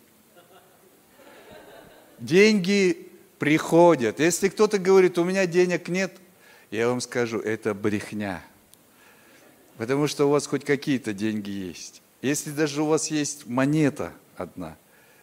Деньги 2.18 3.08
приходят. 3.38 4.18
Если 4.18 4.48
кто-то 4.48 4.80
говорит, 4.80 5.16
у 5.16 5.22
меня 5.22 5.46
денег 5.46 5.86
нет, 5.86 6.16
я 6.72 6.88
вам 6.88 7.00
скажу, 7.00 7.38
это 7.38 7.72
брехня. 7.72 8.42
Потому 9.76 10.08
что 10.08 10.26
у 10.26 10.30
вас 10.30 10.48
хоть 10.48 10.64
какие-то 10.64 11.12
деньги 11.12 11.50
есть. 11.50 12.02
Если 12.22 12.50
даже 12.50 12.82
у 12.82 12.86
вас 12.86 13.12
есть 13.12 13.46
монета 13.46 14.12
одна, 14.36 14.76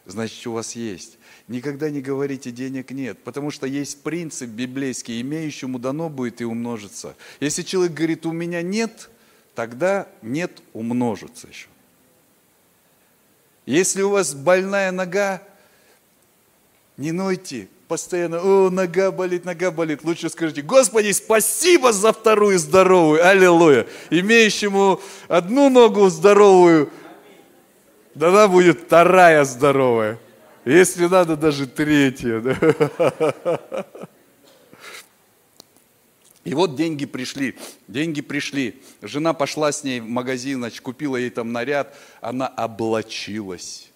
значит 0.07 0.47
у 0.47 0.53
вас 0.53 0.75
есть. 0.75 1.17
Никогда 1.47 1.89
не 1.89 2.01
говорите 2.01 2.51
денег 2.51 2.91
нет, 2.91 3.19
потому 3.23 3.51
что 3.51 3.67
есть 3.67 4.01
принцип 4.01 4.49
библейский, 4.49 5.21
имеющему 5.21 5.79
дано 5.79 6.09
будет 6.09 6.41
и 6.41 6.45
умножится. 6.45 7.15
Если 7.39 7.61
человек 7.61 7.93
говорит, 7.93 8.25
у 8.25 8.31
меня 8.31 8.61
нет, 8.61 9.09
тогда 9.53 10.07
нет 10.21 10.61
умножится 10.73 11.47
еще. 11.47 11.67
Если 13.65 14.01
у 14.01 14.09
вас 14.09 14.33
больная 14.33 14.91
нога, 14.91 15.43
не 16.95 17.11
нойте, 17.11 17.67
постоянно, 17.87 18.39
о, 18.41 18.69
нога 18.69 19.11
болит, 19.11 19.45
нога 19.45 19.71
болит. 19.71 20.03
Лучше 20.03 20.29
скажите, 20.29 20.61
Господи, 20.61 21.11
спасибо 21.11 21.91
за 21.91 22.13
вторую 22.13 22.59
здоровую, 22.59 23.25
аллилуйя. 23.25 23.87
Имеющему 24.09 25.01
одну 25.27 25.69
ногу 25.69 26.09
здоровую, 26.09 26.89
да 28.17 28.47
будет 28.47 28.81
вторая 28.81 29.43
здоровая. 29.43 30.19
Если 30.65 31.05
надо, 31.05 31.37
даже 31.37 31.67
третье. 31.67 32.41
Да? 32.41 33.85
И 36.43 36.53
вот 36.53 36.75
деньги 36.75 37.05
пришли, 37.05 37.57
деньги 37.89 38.21
пришли. 38.21 38.81
Жена 39.01 39.33
пошла 39.33 39.71
с 39.71 39.83
ней 39.83 39.99
в 39.99 40.07
магазин, 40.07 40.59
значит, 40.59 40.79
купила 40.79 41.17
ей 41.17 41.29
там 41.29 41.51
наряд, 41.51 41.95
она 42.21 42.47
облачилась. 42.47 43.91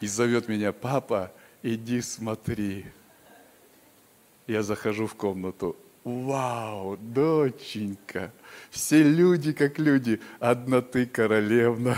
И 0.00 0.06
зовет 0.06 0.46
меня, 0.46 0.72
папа, 0.72 1.32
иди 1.62 2.02
смотри. 2.02 2.84
Я 4.46 4.62
захожу 4.62 5.06
в 5.06 5.14
комнату, 5.14 5.74
вау, 6.04 6.98
доченька, 6.98 8.30
все 8.70 9.02
люди 9.02 9.54
как 9.54 9.78
люди, 9.78 10.20
одна 10.40 10.82
ты 10.82 11.06
королевна. 11.06 11.96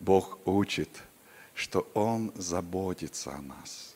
Бог 0.00 0.38
учит, 0.46 0.88
что 1.54 1.88
Он 1.94 2.32
заботится 2.36 3.34
о 3.34 3.42
нас. 3.42 3.94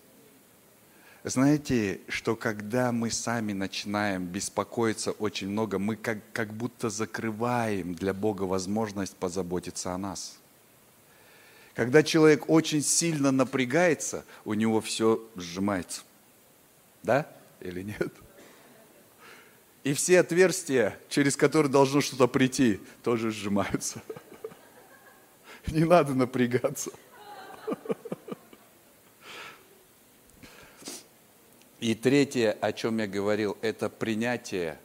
Знаете, 1.24 2.00
что 2.09 2.34
когда 2.34 2.90
мы 2.90 3.11
сами 3.12 3.53
начинаем 3.53 4.26
беспокоиться 4.26 5.12
очень 5.12 5.48
много, 5.48 5.78
мы 5.78 5.94
как, 5.94 6.18
как 6.32 6.53
будто 6.53 6.90
закрываем 6.90 7.94
для 7.94 8.12
Бога 8.12 8.42
возможность 8.42 9.14
позаботиться 9.14 9.92
о 9.92 9.98
нас. 9.98 10.38
Когда 11.74 12.03
человек 12.03 12.50
очень 12.50 12.82
сильно 12.82 13.30
напрягается, 13.30 14.24
у 14.44 14.55
него 14.55 14.80
все 14.80 15.24
сжимается. 15.36 16.03
Да 17.05 17.28
или 17.61 17.82
нет? 17.82 18.12
И 19.84 19.94
все 19.94 20.20
отверстия, 20.20 20.98
через 21.09 21.36
которые 21.36 21.70
должно 21.70 22.00
что-то 22.00 22.26
прийти, 22.26 22.80
тоже 23.05 23.30
сжимаются. 23.30 24.03
Не 25.68 25.84
надо 25.84 26.14
напрягаться. 26.14 26.90
И 31.80 31.96
третье, 31.96 32.56
о 32.60 32.72
чем 32.72 32.98
я 32.98 33.08
говорил, 33.08 33.56
это 33.60 33.88
принятие, 33.88 34.78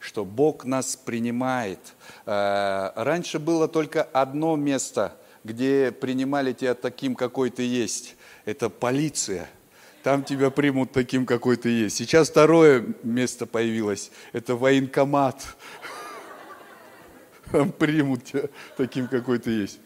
что 0.00 0.24
Бог 0.24 0.64
нас 0.64 0.96
принимает. 0.96 1.78
Э, 2.26 2.90
раньше 2.96 3.38
было 3.38 3.68
только 3.68 4.02
одно 4.02 4.56
место, 4.56 5.16
где 5.44 5.92
принимали 5.92 6.52
тебя 6.52 6.74
таким, 6.74 7.14
какой 7.14 7.50
ты 7.50 7.62
есть. 7.62 8.16
Это 8.44 8.68
полиция. 8.68 9.48
Там 10.02 10.24
тебя 10.24 10.50
примут 10.50 10.90
таким, 10.90 11.24
какой 11.24 11.56
ты 11.56 11.68
есть. 11.68 11.96
Сейчас 11.96 12.30
второе 12.30 12.84
место 13.04 13.46
появилось. 13.46 14.10
Это 14.32 14.56
военкомат. 14.56 15.40
Там 17.52 17.70
примут 17.70 18.24
тебя 18.24 18.48
таким, 18.76 19.06
какой 19.06 19.38
ты 19.38 19.50
есть. 19.50 19.78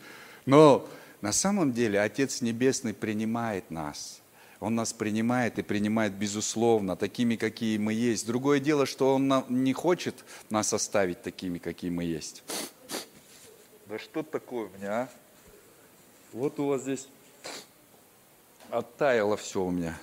Но 0.47 0.89
на 1.21 1.33
самом 1.33 1.73
деле 1.73 2.01
Отец 2.01 2.41
Небесный 2.41 2.95
принимает 2.95 3.71
нас– 3.71 4.21
он 4.65 4.77
нас 4.77 4.95
принимает 4.95 5.59
и 5.59 5.63
принимает 5.63 6.15
безусловно, 6.15 6.97
такими, 6.97 7.37
какие 7.37 7.77
мы 7.77 7.93
есть. 7.93 8.27
Другое 8.27 8.61
дело, 8.61 8.87
что 8.87 9.15
Он 9.15 9.45
не 9.51 9.75
хочет 9.75 10.25
нас 10.49 10.73
оставить 10.73 11.21
такими, 11.21 11.59
какие 11.59 11.91
мы 11.91 12.05
есть. 12.05 12.43
Да 13.85 13.99
что 13.99 14.23
такое 14.23 14.69
у 14.69 14.79
меня, 14.79 15.03
а? 15.03 15.09
Вот 16.33 16.59
у 16.59 16.69
вас 16.69 16.81
здесь 16.81 17.07
оттаяло 18.71 19.37
все 19.37 19.63
у 19.63 19.71
меня. 19.71 19.99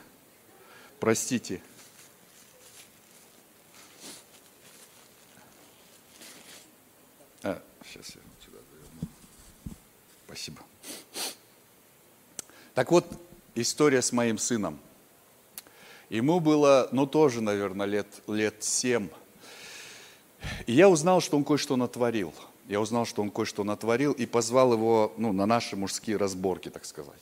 Простите. 0.99 1.59
А, 7.41 7.59
сейчас 7.83 8.15
я. 8.15 8.20
Спасибо. 10.31 10.61
Так 12.73 12.89
вот, 12.89 13.05
история 13.53 14.01
с 14.01 14.13
моим 14.13 14.37
сыном. 14.37 14.79
Ему 16.09 16.39
было, 16.39 16.87
ну, 16.93 17.05
тоже, 17.05 17.41
наверное, 17.41 17.85
лет, 17.85 18.07
лет 18.27 18.55
семь. 18.63 19.09
И 20.67 20.71
я 20.71 20.87
узнал, 20.87 21.19
что 21.19 21.35
он 21.35 21.43
кое-что 21.43 21.75
натворил. 21.75 22.33
Я 22.69 22.79
узнал, 22.79 23.05
что 23.05 23.21
он 23.21 23.29
кое-что 23.29 23.65
натворил 23.65 24.13
и 24.13 24.25
позвал 24.25 24.71
его 24.71 25.13
ну, 25.17 25.33
на 25.33 25.45
наши 25.45 25.75
мужские 25.75 26.15
разборки, 26.15 26.69
так 26.69 26.85
сказать. 26.85 27.19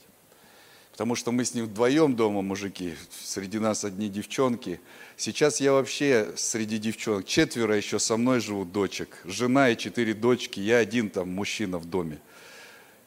Потому 0.92 1.16
что 1.16 1.32
мы 1.32 1.46
с 1.46 1.56
ним 1.56 1.66
вдвоем 1.66 2.16
дома, 2.16 2.44
мужики, 2.44 2.94
среди 3.24 3.58
нас 3.58 3.86
одни 3.86 4.08
девчонки. 4.08 4.80
Сейчас 5.18 5.60
я 5.60 5.74
вообще 5.74 6.32
среди 6.36 6.78
девчонок, 6.78 7.26
четверо 7.26 7.76
еще 7.76 7.98
со 7.98 8.18
мной 8.18 8.40
живут 8.40 8.72
дочек. 8.72 9.20
Жена 9.26 9.72
и 9.72 9.78
четыре 9.78 10.14
дочки, 10.14 10.60
я 10.60 10.78
один 10.78 11.10
там 11.10 11.34
мужчина 11.34 11.80
в 11.80 11.86
доме. 11.86 12.20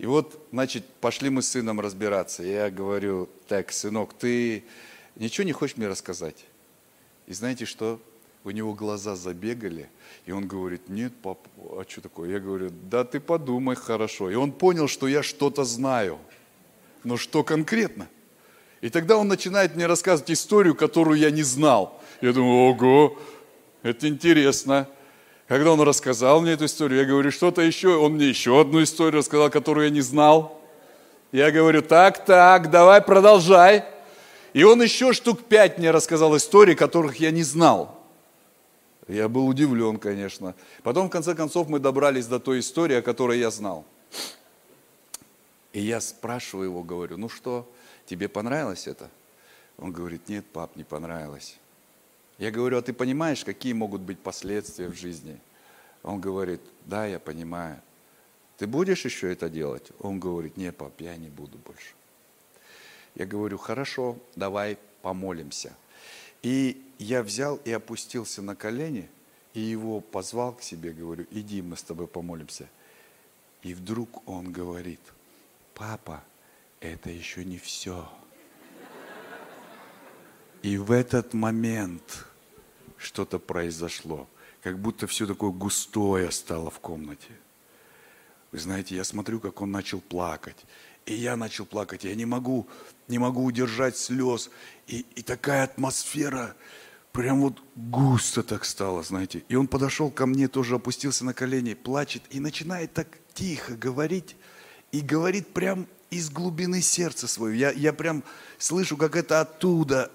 И 0.03 0.07
вот, 0.07 0.49
значит, 0.51 0.85
пошли 1.01 1.31
мы 1.31 1.43
с 1.43 1.51
сыном 1.51 1.79
разбираться. 1.79 2.43
Я 2.43 2.71
говорю, 2.71 3.29
так, 3.47 3.71
сынок, 3.71 4.13
ты 4.15 4.65
ничего 5.15 5.45
не 5.45 5.53
хочешь 5.53 5.77
мне 5.77 5.87
рассказать? 5.87 6.45
И 7.29 7.33
знаете 7.33 7.67
что? 7.67 8.01
У 8.43 8.51
него 8.51 8.75
глаза 8.75 9.15
забегали, 9.15 9.89
и 10.27 10.33
он 10.33 10.49
говорит, 10.49 10.89
нет, 10.89 11.13
пап, 11.23 11.39
а 11.57 11.85
что 11.89 12.01
такое? 12.01 12.31
Я 12.31 12.41
говорю, 12.41 12.73
да 12.91 13.05
ты 13.05 13.21
подумай 13.21 13.77
хорошо. 13.77 14.29
И 14.29 14.35
он 14.35 14.51
понял, 14.51 14.89
что 14.89 15.07
я 15.07 15.23
что-то 15.23 15.63
знаю. 15.63 16.19
Но 17.05 17.17
что 17.17 17.45
конкретно? 17.45 18.09
И 18.81 18.89
тогда 18.89 19.17
он 19.17 19.29
начинает 19.29 19.77
мне 19.77 19.87
рассказывать 19.87 20.33
историю, 20.33 20.75
которую 20.75 21.21
я 21.21 21.31
не 21.31 21.45
знал. 21.45 22.03
Я 22.21 22.33
думаю, 22.33 22.75
ого, 22.75 23.17
это 23.85 24.09
интересно. 24.09 24.89
Когда 25.53 25.71
он 25.71 25.83
рассказал 25.83 26.41
мне 26.41 26.53
эту 26.53 26.65
историю, 26.65 27.01
я 27.01 27.05
говорю, 27.05 27.31
что-то 27.31 27.61
еще, 27.61 27.97
он 27.97 28.15
мне 28.15 28.27
еще 28.27 28.59
одну 28.59 28.83
историю 28.83 29.19
рассказал, 29.19 29.51
которую 29.51 29.85
я 29.85 29.91
не 29.91 30.01
знал. 30.01 30.59
Я 31.31 31.51
говорю, 31.51 31.83
так, 31.83 32.25
так, 32.25 32.71
давай 32.71 33.03
продолжай. 33.03 33.85
И 34.55 34.65
он 34.65 34.83
еще 34.83 35.13
штук 35.13 35.45
пять 35.45 35.77
мне 35.77 35.91
рассказал 35.91 36.35
историй, 36.39 36.75
которых 36.75 37.17
я 37.17 37.31
не 37.31 37.43
знал. 37.43 38.03
Я 39.07 39.29
был 39.29 39.47
удивлен, 39.47 39.99
конечно. 39.99 40.55
Потом, 40.83 41.09
в 41.09 41.11
конце 41.11 41.35
концов, 41.35 41.69
мы 41.69 41.81
добрались 41.81 42.25
до 42.25 42.41
той 42.41 42.61
истории, 42.61 42.97
о 42.97 43.03
которой 43.03 43.39
я 43.39 43.51
знал. 43.51 43.85
И 45.75 45.83
я 45.83 46.01
спрашиваю 46.01 46.71
его, 46.71 46.83
говорю, 46.83 47.19
ну 47.19 47.29
что, 47.29 47.71
тебе 48.07 48.31
понравилось 48.31 48.87
это? 48.87 49.11
Он 49.77 49.93
говорит, 49.93 50.31
нет, 50.31 50.47
пап, 50.47 50.77
не 50.77 50.85
понравилось. 50.85 51.59
Я 52.43 52.51
говорю, 52.51 52.79
а 52.79 52.83
ты 52.83 52.93
понимаешь, 52.93 53.45
какие 53.45 53.73
могут 53.73 54.01
быть 54.01 54.19
последствия 54.19 54.89
в 54.89 54.95
жизни? 54.95 55.39
Он 56.03 56.21
говорит, 56.21 56.61
да, 56.87 57.07
я 57.07 57.21
понимаю. 57.21 57.81
Ты 58.59 58.67
будешь 58.67 59.05
еще 59.05 59.31
это 59.31 59.49
делать? 59.49 59.93
Он 60.01 60.19
говорит, 60.19 60.57
не, 60.57 60.73
пап, 60.73 61.01
я 61.01 61.15
не 61.15 61.29
буду 61.29 61.57
больше. 61.59 61.95
Я 63.15 63.27
говорю, 63.27 63.59
хорошо, 63.59 64.19
давай 64.35 64.77
помолимся. 65.03 65.73
И 66.43 66.85
я 66.99 67.23
взял 67.23 67.61
и 67.65 67.71
опустился 67.71 68.43
на 68.43 68.57
колени, 68.57 69.09
и 69.55 69.61
его 69.61 70.01
позвал 70.01 70.55
к 70.55 70.63
себе, 70.63 70.91
говорю, 70.91 71.27
иди, 71.31 71.63
мы 71.63 71.77
с 71.77 71.85
тобой 71.85 72.09
помолимся. 72.09 72.69
И 73.63 73.73
вдруг 73.73 74.29
он 74.29 74.51
говорит, 74.51 74.99
папа, 75.75 76.25
это 76.81 77.09
еще 77.09 77.45
не 77.45 77.59
все. 77.59 78.11
И 80.63 80.77
в 80.77 80.91
этот 80.91 81.35
момент 81.35 82.27
что-то 83.03 83.39
произошло. 83.39 84.29
Как 84.63 84.79
будто 84.79 85.07
все 85.07 85.27
такое 85.27 85.51
густое 85.51 86.31
стало 86.31 86.71
в 86.71 86.79
комнате. 86.81 87.33
Вы 88.53 88.59
знаете, 88.59 88.95
я 88.95 89.05
смотрю, 89.05 89.41
как 89.41 89.61
он 89.61 89.71
начал 89.71 90.01
плакать. 90.01 90.65
И 91.07 91.15
я 91.15 91.37
начал 91.37 91.67
плакать. 91.67 92.05
Я 92.05 92.15
не 92.15 92.27
могу, 92.27 92.69
не 93.09 93.19
могу 93.19 93.45
удержать 93.45 93.97
слез. 93.97 94.51
И, 94.87 95.05
и 95.17 95.23
такая 95.23 95.65
атмосфера, 95.65 96.55
прям 97.13 97.41
вот 97.41 97.61
густо 97.75 98.43
так 98.43 98.65
стало, 98.65 99.03
знаете. 99.03 99.43
И 99.49 99.57
он 99.57 99.67
подошел 99.67 100.11
ко 100.11 100.27
мне, 100.27 100.49
тоже 100.49 100.77
опустился 100.77 101.25
на 101.25 101.35
колени, 101.35 101.75
плачет 101.75 102.23
и 102.31 102.41
начинает 102.41 102.93
так 102.93 103.09
тихо 103.35 103.75
говорить. 103.75 104.37
И 104.93 105.01
говорит 105.01 105.49
прям 105.49 105.89
из 106.11 106.31
глубины 106.31 106.83
сердца 106.83 107.27
своего. 107.27 107.57
Я, 107.57 107.73
я 107.73 107.93
прям 107.93 108.23
слышу, 108.59 108.97
как 108.97 109.17
это 109.17 109.41
оттуда, 109.41 110.13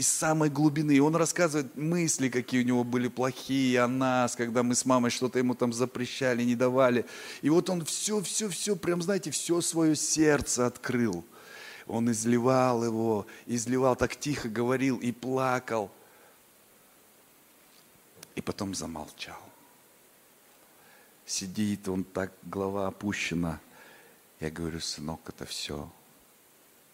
из 0.00 0.08
самой 0.08 0.48
глубины. 0.48 0.92
И 0.92 1.00
он 1.00 1.14
рассказывает 1.14 1.76
мысли, 1.76 2.28
какие 2.28 2.62
у 2.62 2.66
него 2.66 2.84
были 2.84 3.08
плохие 3.08 3.80
о 3.80 3.88
нас, 3.88 4.34
когда 4.34 4.62
мы 4.62 4.74
с 4.74 4.84
мамой 4.84 5.10
что-то 5.10 5.38
ему 5.38 5.54
там 5.54 5.72
запрещали, 5.72 6.42
не 6.42 6.56
давали. 6.56 7.04
И 7.42 7.50
вот 7.50 7.68
он 7.70 7.84
все, 7.84 8.20
все, 8.22 8.48
все, 8.48 8.76
прям, 8.76 9.02
знаете, 9.02 9.30
все 9.30 9.60
свое 9.60 9.94
сердце 9.94 10.66
открыл. 10.66 11.24
Он 11.86 12.10
изливал 12.10 12.84
его, 12.84 13.26
изливал, 13.46 13.94
так 13.94 14.16
тихо 14.16 14.48
говорил 14.48 14.96
и 14.96 15.12
плакал. 15.12 15.90
И 18.34 18.40
потом 18.40 18.74
замолчал. 18.74 19.42
Сидит 21.26 21.88
он 21.88 22.04
так, 22.04 22.32
голова 22.42 22.86
опущена. 22.86 23.60
Я 24.40 24.50
говорю, 24.50 24.80
сынок, 24.80 25.20
это 25.28 25.44
все. 25.44 25.90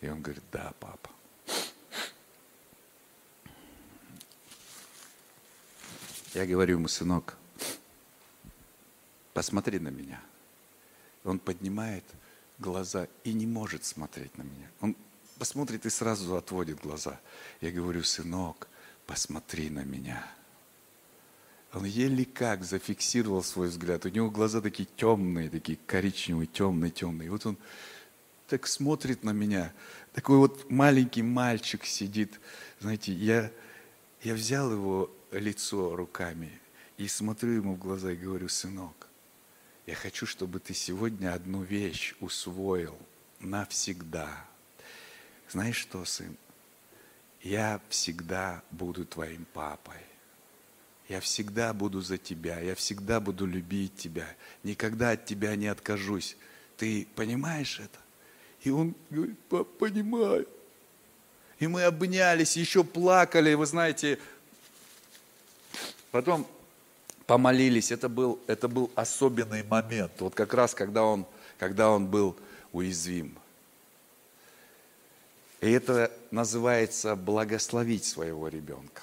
И 0.01 0.09
он 0.09 0.21
говорит, 0.21 0.43
да, 0.51 0.73
папа. 0.81 1.16
Я 6.37 6.45
говорю 6.45 6.77
ему, 6.77 6.87
сынок, 6.87 7.39
посмотри 9.33 9.79
на 9.79 9.89
меня. 9.89 10.21
Он 11.25 11.39
поднимает 11.39 12.05
глаза 12.59 13.09
и 13.25 13.33
не 13.33 13.47
может 13.47 13.87
смотреть 13.87 14.37
на 14.37 14.43
меня. 14.43 14.69
Он 14.83 14.95
посмотрит 15.39 15.87
и 15.87 15.89
сразу 15.89 16.37
отводит 16.37 16.79
глаза. 16.83 17.19
Я 17.63 17.71
говорю, 17.71 18.03
сынок, 18.03 18.69
посмотри 19.07 19.71
на 19.71 19.85
меня. 19.85 20.31
Он 21.73 21.87
еле 21.87 22.27
как 22.27 22.65
зафиксировал 22.65 23.43
свой 23.43 23.69
взгляд. 23.69 24.05
У 24.05 24.11
него 24.11 24.31
глаза 24.31 24.61
такие 24.61 24.89
темные, 24.95 25.49
такие 25.49 25.79
коричневые, 25.87 26.49
темные, 26.49 26.91
темные. 26.91 27.29
И 27.29 27.31
вот 27.31 27.47
он 27.47 27.57
так 28.47 28.67
смотрит 28.67 29.25
на 29.25 29.31
меня. 29.31 29.73
Такой 30.13 30.37
вот 30.37 30.71
маленький 30.71 31.23
мальчик 31.23 31.87
сидит. 31.87 32.39
Знаете, 32.81 33.15
я, 33.15 33.51
я 34.23 34.35
взял 34.35 34.71
его 34.71 35.11
лицо 35.39 35.95
руками 35.97 36.61
и 36.97 37.09
смотрю 37.09 37.53
ему 37.53 37.75
в 37.75 37.79
глаза 37.79 38.13
и 38.13 38.17
говорю, 38.17 38.49
сынок, 38.49 39.09
я 39.87 39.95
хочу, 39.95 40.27
чтобы 40.27 40.59
ты 40.59 40.75
сегодня 40.75 41.33
одну 41.33 41.63
вещь 41.63 42.15
усвоил 42.21 42.99
навсегда. 43.41 44.45
Знаешь 45.49 45.77
что, 45.77 46.05
сын? 46.05 46.37
Я 47.43 47.81
всегда 47.89 48.63
буду 48.71 49.05
твоим 49.05 49.47
папой. 49.53 50.01
Я 51.09 51.21
всегда 51.21 51.73
буду 51.73 52.01
за 52.01 52.19
тебя, 52.19 52.59
я 52.59 52.75
всегда 52.75 53.21
буду 53.21 53.47
любить 53.47 53.95
тебя, 53.97 54.27
никогда 54.65 55.11
от 55.11 55.25
тебя 55.25 55.55
не 55.55 55.69
откажусь. 55.69 56.37
Ты 56.77 57.07
понимаешь 57.15 57.79
это? 57.79 57.99
И 58.63 58.71
он 58.71 58.97
говорит, 59.11 59.39
пап, 59.49 59.69
понимаю. 59.79 60.49
И 61.61 61.69
мы 61.69 61.85
обнялись, 61.85 62.57
еще 62.57 62.83
плакали, 62.83 63.55
вы 63.55 63.67
знаете. 63.67 64.19
Потом 66.17 66.47
помолились, 67.27 67.93
это 67.93 68.09
был, 68.09 68.41
это 68.47 68.69
был 68.69 68.91
особенный 68.95 69.63
момент. 69.65 70.13
Вот 70.21 70.35
как 70.35 70.55
раз, 70.55 70.75
когда 70.75 71.03
он, 71.03 71.27
когда 71.59 71.91
он 71.91 72.07
был 72.07 72.35
уязвим. 72.73 73.37
И 75.61 75.71
это 75.71 76.11
называется 76.31 77.17
благословить 77.17 78.07
своего 78.07 78.49
ребенка. 78.49 79.03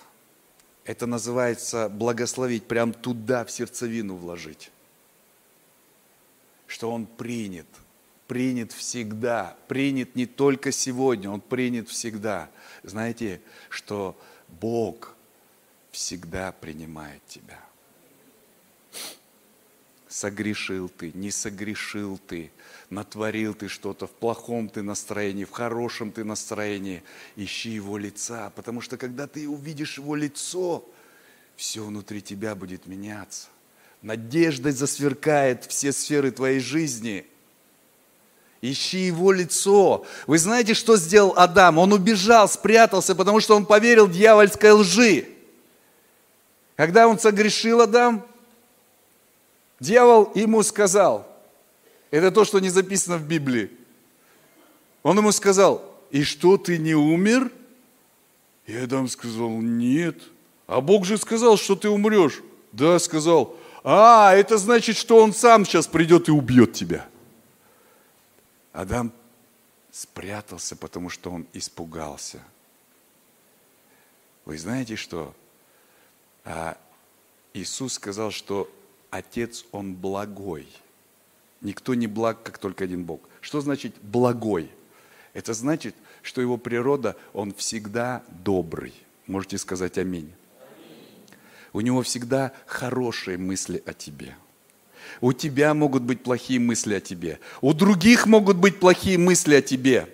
Это 0.85 1.06
называется 1.06 1.88
благословить, 1.88 2.65
прям 2.65 2.94
туда, 2.94 3.45
в 3.45 3.52
сердцевину 3.52 4.15
вложить. 4.15 4.72
Что 6.65 6.90
он 6.90 7.06
принят, 7.06 7.68
принят 8.26 8.72
всегда, 8.72 9.56
принят 9.68 10.15
не 10.15 10.26
только 10.26 10.72
сегодня, 10.72 11.30
он 11.30 11.41
принят 11.41 11.90
всегда. 11.90 12.49
Знаете, 12.81 13.40
что 13.69 14.19
Бог 14.48 15.12
всегда 15.94 16.52
принимает 16.52 17.26
тебя. 17.28 17.60
Согрешил 20.10 20.90
ты, 20.90 21.11
не 21.14 21.32
согрешил 21.32 22.20
ты, 22.28 22.52
натворил 22.90 23.53
ты 23.53 23.68
что-то, 23.68 24.06
в 24.06 24.11
плохом 24.11 24.70
ты 24.70 24.82
настроении, 24.82 25.45
в 25.45 25.52
хорошем 25.52 26.11
ты 26.11 26.24
настроении, 26.24 27.03
ищи 27.36 27.70
его 27.70 27.98
лица, 27.98 28.52
потому 28.56 28.82
что 28.82 28.98
когда 28.98 29.28
ты 29.28 29.48
увидишь 29.48 29.98
его 29.98 30.15
лицо, 30.15 30.84
все 31.56 31.84
внутри 31.84 32.22
тебя 32.22 32.53
будет 32.53 32.86
меняться. 32.86 33.48
Надеждой 34.02 34.74
засверкает 34.74 35.65
все 35.65 35.91
сферы 35.91 36.32
твоей 36.32 36.60
жизни. 36.60 37.26
Ищи 38.61 38.99
его 38.99 39.32
лицо. 39.32 40.06
Вы 40.28 40.38
знаете, 40.38 40.74
что 40.74 40.98
сделал 40.98 41.34
Адам? 41.38 41.78
Он 41.78 41.94
убежал, 41.94 42.48
спрятался, 42.49 43.15
потому 43.15 43.40
что 43.40 43.56
он 43.56 43.65
поверил 43.65 44.07
дьявольской 44.07 44.72
лжи. 44.72 45.32
Когда 46.76 47.08
он 47.08 47.20
согрешил, 47.20 47.82
Адам, 47.82 48.26
дьявол 49.80 50.32
ему 50.34 50.64
сказал, 50.64 51.28
это 52.10 52.32
то, 52.32 52.45
что 52.45 52.60
не 52.60 52.70
записано 52.70 53.18
в 53.18 53.28
Библии. 53.28 53.72
Он 55.04 55.18
ему 55.18 55.32
сказал, 55.32 55.84
и 56.10 56.24
что, 56.24 56.58
ты 56.58 56.78
не 56.78 56.95
умер? 56.95 57.52
И 58.66 58.76
Адам 58.76 59.08
сказал, 59.08 59.50
нет. 59.50 60.22
А 60.68 60.80
Бог 60.80 61.06
же 61.06 61.18
сказал, 61.18 61.58
что 61.58 61.76
ты 61.76 61.90
умрешь. 61.90 62.41
Да, 62.72 62.98
сказал. 63.00 63.56
А, 63.84 64.34
это 64.34 64.58
значит, 64.58 64.95
что 64.95 65.18
он 65.18 65.34
сам 65.34 65.66
сейчас 65.66 65.88
придет 65.88 66.30
и 66.30 66.32
убьет 66.32 66.74
тебя. 66.74 67.06
Адам 68.72 69.12
спрятался, 69.91 70.76
потому 70.76 71.10
что 71.10 71.30
он 71.30 71.45
испугался. 71.54 72.40
Вы 74.45 74.58
знаете 74.58 74.95
что? 74.95 75.36
А 76.45 76.78
Иисус 77.53 77.94
сказал, 77.94 78.32
что 78.32 78.70
Отец, 79.10 79.65
Он 79.72 79.94
благой. 79.94 80.68
Никто 81.61 81.94
не 81.94 82.07
благ, 82.07 82.44
как 82.44 82.57
только 82.57 82.84
один 82.84 83.06
Бог. 83.06 83.22
Что 83.41 83.61
значит 83.61 83.95
благой? 84.02 84.70
Это 85.34 85.53
значит, 85.53 85.95
что 86.22 86.41
Его 86.41 86.57
природа, 86.57 87.15
Он 87.34 87.53
всегда 87.53 88.24
добрый. 88.44 88.94
Можете 89.28 89.57
сказать 89.57 89.98
аминь. 89.98 90.32
У 91.72 91.82
Него 91.82 92.02
всегда 92.02 92.52
хорошие 92.65 93.38
мысли 93.38 93.82
о 93.86 93.94
тебе. 93.94 94.36
У 95.22 95.34
тебя 95.34 95.74
могут 95.74 96.03
быть 96.03 96.24
плохие 96.24 96.60
мысли 96.60 96.95
о 96.95 97.02
тебе. 97.02 97.40
У 97.61 97.74
других 97.74 98.26
могут 98.26 98.57
быть 98.57 98.80
плохие 98.80 99.18
мысли 99.18 99.56
о 99.56 99.61
тебе. 99.61 100.07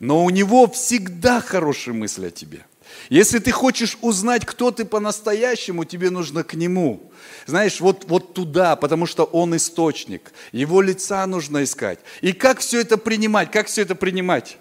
Но 0.00 0.24
у 0.24 0.30
Него 0.30 0.68
всегда 0.68 1.40
хорошие 1.40 1.94
мысли 1.94 2.26
о 2.26 2.30
тебе– 2.30 2.66
если 3.08 3.38
ты 3.38 3.50
хочешь 3.50 3.98
узнать, 4.00 4.44
кто 4.46 4.70
ты 4.70 4.84
по-настоящему, 4.84 5.84
тебе 5.84 6.10
нужно 6.10 6.44
к 6.44 6.54
Нему. 6.54 7.10
Знаешь, 7.46 7.80
вот, 7.80 8.04
вот 8.08 8.34
туда, 8.34 8.76
потому 8.76 9.06
что 9.06 9.24
Он 9.24 9.56
источник. 9.56 10.32
Его 10.52 10.80
лица 10.80 11.26
нужно 11.26 11.64
искать. 11.64 11.98
И 12.20 12.32
как 12.32 12.60
все 12.60 12.80
это 12.80 12.96
принимать? 12.96 13.50
Как 13.50 13.66
все 13.66 13.82
это 13.82 13.94
принимать? 13.94 14.58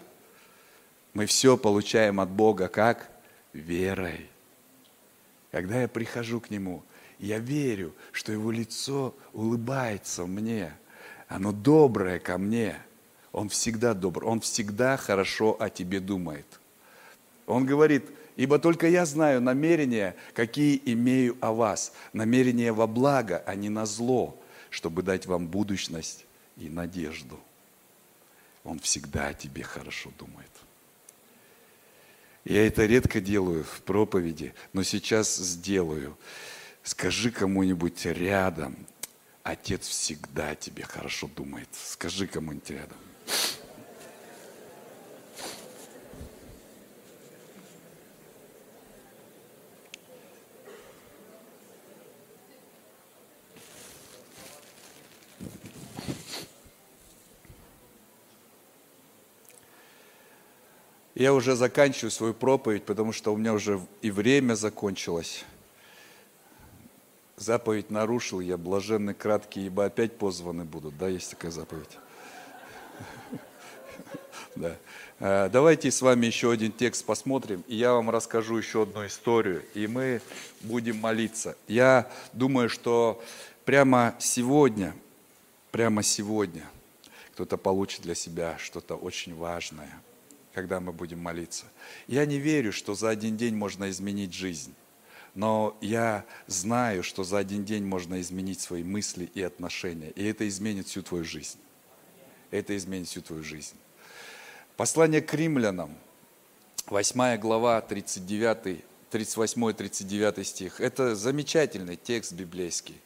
Мы 1.13 1.25
все 1.25 1.57
получаем 1.57 2.19
от 2.19 2.29
Бога 2.29 2.67
как? 2.67 3.09
Верой. 3.53 4.29
Когда 5.51 5.81
я 5.81 5.87
прихожу 5.87 6.41
к 6.41 6.49
Нему, 6.49 6.83
я 7.19 7.37
верю, 7.37 7.93
что 8.11 8.31
Его 8.31 8.51
лицо 8.51 9.15
улыбается 9.31 10.25
мне. 10.25 10.73
Оно 11.27 11.51
доброе 11.51 12.19
ко 12.19 12.37
мне. 12.37 12.75
Он 13.31 13.49
всегда 13.49 13.93
добр. 13.93 14.25
Он 14.25 14.41
всегда 14.41 14.97
хорошо 14.97 15.55
о 15.59 15.69
тебе 15.69 15.99
думает. 15.99 16.45
Он 17.47 17.65
говорит– 17.65 18.05
Ибо 18.35 18.57
только 18.57 18.87
я 18.87 19.05
знаю 19.05 19.41
намерения, 19.41 20.15
какие 20.33 20.81
имею 20.85 21.37
о 21.39 21.53
вас. 21.53 21.93
Намерения 22.13 22.71
во 22.71 22.87
благо, 22.87 23.43
а 23.45 23.55
не 23.55 23.69
на 23.69 23.85
зло, 23.85 24.39
чтобы 24.69 25.03
дать 25.03 25.25
вам 25.27 25.47
будущность 25.47 26.25
и 26.57 26.67
надежду. 26.67 27.39
Он 28.63 28.79
всегда 28.79 29.27
о 29.27 29.33
тебе 29.33 29.63
хорошо 29.63 30.11
думает. 30.17 30.49
Я 32.43 32.65
это 32.65 32.85
редко 32.85 33.21
делаю 33.21 33.63
в 33.63 33.81
проповеди, 33.83 34.53
но 34.73 34.83
сейчас 34.83 35.35
сделаю. 35.35 36.17
Скажи 36.81 37.31
кому-нибудь 37.31 38.05
рядом, 38.05 38.75
Отец 39.43 39.87
всегда 39.87 40.51
о 40.51 40.55
тебе 40.55 40.83
хорошо 40.83 41.27
думает. 41.27 41.67
Скажи 41.73 42.27
кому-нибудь 42.27 42.69
рядом. 42.69 42.97
Я 61.15 61.33
уже 61.33 61.55
заканчиваю 61.55 62.09
свою 62.09 62.33
проповедь, 62.33 62.85
потому 62.85 63.11
что 63.11 63.33
у 63.33 63.37
меня 63.37 63.53
уже 63.53 63.79
и 64.01 64.09
время 64.09 64.55
закончилось. 64.55 65.45
Заповедь 67.37 67.91
нарушил 67.91 68.39
я, 68.39 68.57
блаженны 68.57 69.13
краткие, 69.13 69.67
ибо 69.67 69.85
опять 69.85 70.17
позваны 70.17 70.63
будут. 70.63 70.97
Да, 70.97 71.07
есть 71.07 71.29
такая 71.31 71.51
заповедь. 71.51 71.89
А, 75.19 75.47
давайте 75.49 75.89
с 75.89 76.01
вами 76.01 76.25
еще 76.25 76.51
один 76.51 76.71
текст 76.71 77.05
посмотрим, 77.05 77.63
и 77.67 77.75
я 77.75 77.93
вам 77.93 78.09
расскажу 78.09 78.57
еще 78.57 78.83
одну 78.83 79.05
историю, 79.05 79.63
и 79.73 79.87
мы 79.87 80.21
будем 80.61 80.97
молиться. 80.97 81.55
Я 81.67 82.11
думаю, 82.33 82.67
что 82.69 83.23
прямо 83.63 84.15
сегодня, 84.19 84.93
прямо 85.71 86.03
сегодня 86.03 86.63
кто-то 87.33 87.57
получит 87.57 88.01
для 88.01 88.15
себя 88.15 88.57
что-то 88.59 88.95
очень 88.95 89.33
важное– 89.33 90.01
когда 90.53 90.79
мы 90.79 90.93
будем 90.93 91.19
молиться. 91.19 91.65
Я 92.07 92.25
не 92.25 92.37
верю, 92.37 92.71
что 92.71 92.93
за 92.93 93.09
один 93.09 93.37
день 93.37 93.55
можно 93.55 93.89
изменить 93.89 94.33
жизнь. 94.33 94.73
Но 95.35 95.75
я 95.81 96.25
знаю, 96.45 97.01
что 97.01 97.23
за 97.23 97.39
один 97.39 97.65
день 97.65 97.83
можно 97.83 98.21
изменить 98.21 98.61
свои 98.61 98.83
мысли 98.83 99.29
и 99.33 99.41
отношения. 99.41 100.11
И 100.11 100.23
это 100.23 100.47
изменит 100.47 100.87
всю 100.87 101.01
твою 101.01 101.23
жизнь. 101.23 101.57
Это 102.51 102.77
изменит 102.77 103.07
всю 103.07 103.21
твою 103.21 103.43
жизнь. 103.43 103.75
Послание 104.77 105.21
к 105.21 105.33
римлянам, 105.33 105.95
8 106.85 107.37
глава, 107.37 107.81
39, 107.81 108.83
38-39 109.11 110.43
стих. 110.43 110.79
Это 110.79 111.15
замечательный 111.15 111.95
текст 111.95 112.33
библейский. 112.33 112.99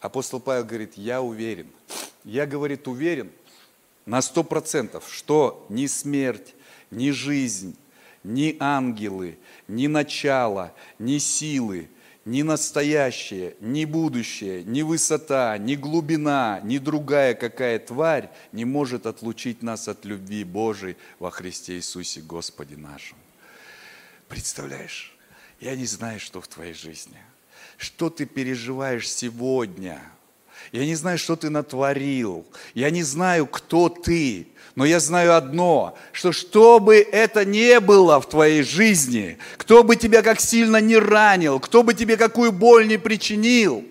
Апостол 0.00 0.40
Павел 0.40 0.64
говорит, 0.64 0.94
я 0.96 1.20
уверен. 1.20 1.70
Я, 2.24 2.46
говорит, 2.46 2.88
уверен– 2.88 3.30
на 4.06 4.22
сто 4.22 4.42
процентов, 4.42 5.04
что 5.10 5.66
ни 5.68 5.86
смерть, 5.86 6.54
ни 6.90 7.10
жизнь, 7.10 7.76
ни 8.24 8.56
ангелы, 8.58 9.38
ни 9.68 9.86
начало, 9.86 10.72
ни 10.98 11.18
силы, 11.18 11.88
ни 12.24 12.42
настоящее, 12.42 13.56
ни 13.60 13.84
будущее, 13.84 14.62
ни 14.62 14.82
высота, 14.82 15.58
ни 15.58 15.74
глубина, 15.74 16.60
ни 16.62 16.78
другая 16.78 17.34
какая 17.34 17.78
тварь 17.78 18.30
не 18.52 18.64
может 18.64 19.06
отлучить 19.06 19.62
нас 19.62 19.88
от 19.88 20.04
любви 20.04 20.44
Божией 20.44 20.96
во 21.18 21.30
Христе 21.30 21.74
Иисусе 21.74 22.20
Господе 22.20 22.76
нашем. 22.76 23.18
Представляешь, 24.28 25.16
я 25.60 25.74
не 25.74 25.86
знаю, 25.86 26.20
что 26.20 26.40
в 26.40 26.48
твоей 26.48 26.74
жизни, 26.74 27.18
что 27.76 28.08
ты 28.08 28.24
переживаешь 28.24 29.10
сегодня. 29.10 30.00
Я 30.70 30.86
не 30.86 30.94
знаю, 30.94 31.18
что 31.18 31.36
ты 31.36 31.50
натворил. 31.50 32.46
Я 32.74 32.90
не 32.90 33.02
знаю, 33.02 33.46
кто 33.46 33.88
ты. 33.88 34.46
Но 34.74 34.84
я 34.84 35.00
знаю 35.00 35.36
одно, 35.36 35.96
что 36.12 36.32
что 36.32 36.80
бы 36.80 36.96
это 36.96 37.44
ни 37.44 37.78
было 37.78 38.20
в 38.20 38.28
твоей 38.28 38.62
жизни, 38.62 39.36
кто 39.58 39.84
бы 39.84 39.96
тебя 39.96 40.22
как 40.22 40.40
сильно 40.40 40.78
не 40.78 40.96
ранил, 40.96 41.60
кто 41.60 41.82
бы 41.82 41.92
тебе 41.92 42.16
какую 42.16 42.52
боль 42.52 42.88
не 42.88 42.96
причинил, 42.96 43.84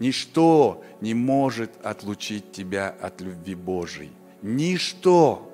ничто 0.00 0.82
не 1.00 1.14
может 1.14 1.70
отлучить 1.84 2.50
тебя 2.50 2.94
от 3.00 3.20
любви 3.20 3.54
Божьей. 3.54 4.10
Ничто. 4.42 5.46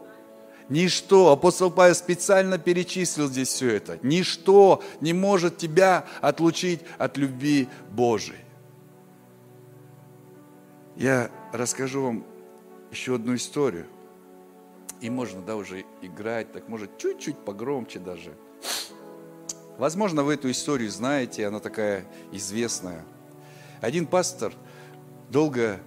Ничто, 0.69 1.31
апостол 1.31 1.71
Павел 1.71 1.95
специально 1.95 2.59
перечислил 2.59 3.29
здесь 3.29 3.49
все 3.49 3.77
это. 3.77 3.99
Ничто 4.03 4.83
не 5.01 5.13
может 5.13 5.59
тебя 5.59 6.07
отлучить 6.21 6.81
от 6.99 7.17
любви 7.17 7.69
Божией. 7.91 8.39
Я 10.97 11.31
расскажу 11.53 12.03
вам 12.03 12.25
еще 12.91 13.17
одну 13.17 13.35
историю. 13.35 13.87
И 15.03 15.11
можно, 15.11 15.43
да, 15.43 15.57
уже 15.57 15.85
играть, 16.01 16.53
так 16.53 16.69
может 16.69 16.97
чуть-чуть 16.97 17.37
погромче 17.37 17.99
даже. 17.99 18.33
Возможно, 19.77 20.23
вы 20.23 20.35
эту 20.35 20.51
историю 20.51 20.91
знаете, 20.91 21.47
она 21.47 21.61
такая 21.61 22.07
известная. 22.33 23.05
Один 23.83 24.07
пастор 24.07 24.55
долго 25.29 25.79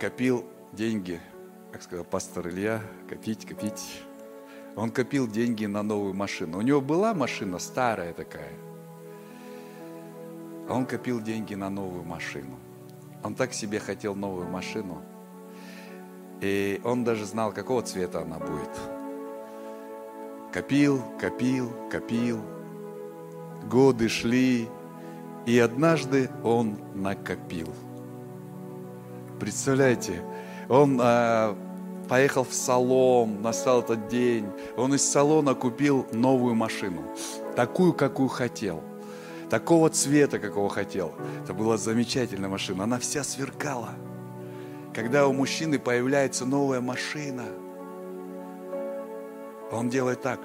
копил 0.00 0.46
деньги, 0.72 1.20
как 1.70 1.82
сказал 1.82 2.06
пастор 2.06 2.48
Илья, 2.48 2.80
копить, 3.10 3.44
копить. 3.44 4.00
Он 4.74 4.90
копил 4.90 5.28
деньги 5.28 5.66
на 5.66 5.82
новую 5.82 6.14
машину. 6.14 6.58
У 6.58 6.62
него 6.62 6.80
была 6.80 7.12
машина 7.12 7.58
старая 7.58 8.14
такая, 8.14 8.52
а 10.66 10.74
он 10.74 10.86
копил 10.86 11.20
деньги 11.20 11.54
на 11.54 11.68
новую 11.68 12.04
машину. 12.04 12.58
Он 13.26 13.34
так 13.34 13.52
себе 13.52 13.78
хотел 13.80 14.14
новую 14.14 14.48
машину– 14.48 15.02
и 16.40 16.80
он 16.84 17.04
даже 17.04 17.24
знал, 17.24 17.52
какого 17.52 17.82
цвета 17.82 18.22
она 18.22 18.38
будет. 18.38 18.70
Копил, 20.52 21.02
копил, 21.18 21.72
копил. 21.90 22.40
Годы 23.70 24.08
шли, 24.08 24.68
и 25.46 25.58
однажды 25.58 26.30
он 26.44 26.78
накопил. 26.94 27.72
Представляете, 29.40 30.22
он 30.68 30.98
а, 31.02 31.56
поехал 32.08 32.44
в 32.44 32.54
салон, 32.54 33.42
настал 33.42 33.80
этот 33.80 34.08
день. 34.08 34.46
Он 34.76 34.94
из 34.94 35.02
салона 35.02 35.54
купил 35.54 36.06
новую 36.12 36.54
машину, 36.54 37.02
такую, 37.56 37.92
какую 37.92 38.28
хотел. 38.28 38.82
Такого 39.50 39.90
цвета, 39.90 40.38
какого 40.38 40.68
хотел. 40.68 41.12
Это 41.42 41.54
была 41.54 41.76
замечательная 41.76 42.48
машина. 42.48 42.84
Она 42.84 42.98
вся 42.98 43.24
сверкала– 43.24 43.90
когда 44.96 45.28
у 45.28 45.32
мужчины 45.34 45.78
появляется 45.78 46.46
новая 46.46 46.80
машина, 46.80 47.44
он 49.70 49.90
делает 49.90 50.22
так. 50.22 50.40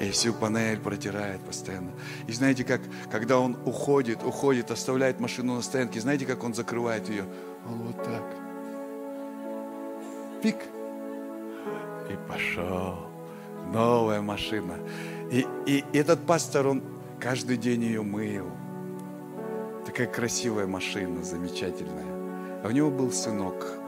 И 0.00 0.10
всю 0.10 0.34
панель 0.34 0.80
протирает 0.80 1.40
постоянно. 1.42 1.92
И 2.26 2.32
знаете, 2.32 2.64
как, 2.64 2.80
когда 3.12 3.38
он 3.38 3.56
уходит, 3.64 4.24
уходит, 4.24 4.72
оставляет 4.72 5.20
машину 5.20 5.54
на 5.54 5.62
стоянке, 5.62 6.00
знаете, 6.00 6.26
как 6.26 6.42
он 6.42 6.52
закрывает 6.52 7.08
ее? 7.08 7.26
Он 7.64 7.78
вот 7.78 8.02
так. 8.02 8.24
Пик. 10.42 10.56
И 12.10 12.28
пошел. 12.28 13.03
Новая 13.72 14.20
машина. 14.20 14.74
И, 15.30 15.46
и 15.66 15.84
этот 15.92 16.26
пастор, 16.26 16.68
он 16.68 16.82
каждый 17.18 17.56
день 17.56 17.82
ее 17.82 18.02
мыл 18.02 18.46
Такая 19.84 20.06
красивая 20.06 20.66
машина, 20.66 21.22
замечательная. 21.22 22.62
А 22.62 22.68
у 22.68 22.70
него 22.70 22.90
был 22.90 23.12
сынок, 23.12 23.78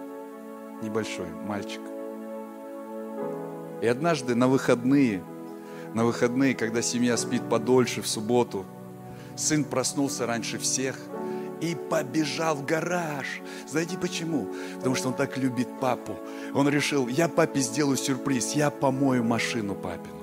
небольшой 0.83 1.29
мальчик. 1.47 1.81
И 3.81 3.87
однажды 3.87 4.35
на 4.35 4.47
выходные, 4.47 5.23
на 5.95 6.05
выходные, 6.05 6.55
когда 6.55 6.83
семья 6.83 7.17
спит 7.17 7.49
подольше 7.49 8.03
в 8.03 8.07
субботу, 8.07 8.65
сын 9.37 9.65
проснулся 9.65 10.27
раньше 10.27 10.59
всех 10.59 10.97
и 11.61 11.75
побежал 11.75 12.57
в 12.57 12.65
гараж. 12.65 13.27
Знаете 13.69 13.97
почему? 13.99 14.49
Потому 14.77 14.95
что 14.95 15.09
он 15.09 15.15
так 15.15 15.37
любит 15.37 15.69
папу. 15.81 16.17
Он 16.55 16.69
решил, 16.69 17.09
я 17.09 17.29
папе 17.29 17.61
сделаю 17.61 17.97
сюрприз, 17.97 18.53
я 18.53 18.71
помою 18.71 19.25
машину 19.25 19.75
папину. 19.75 20.17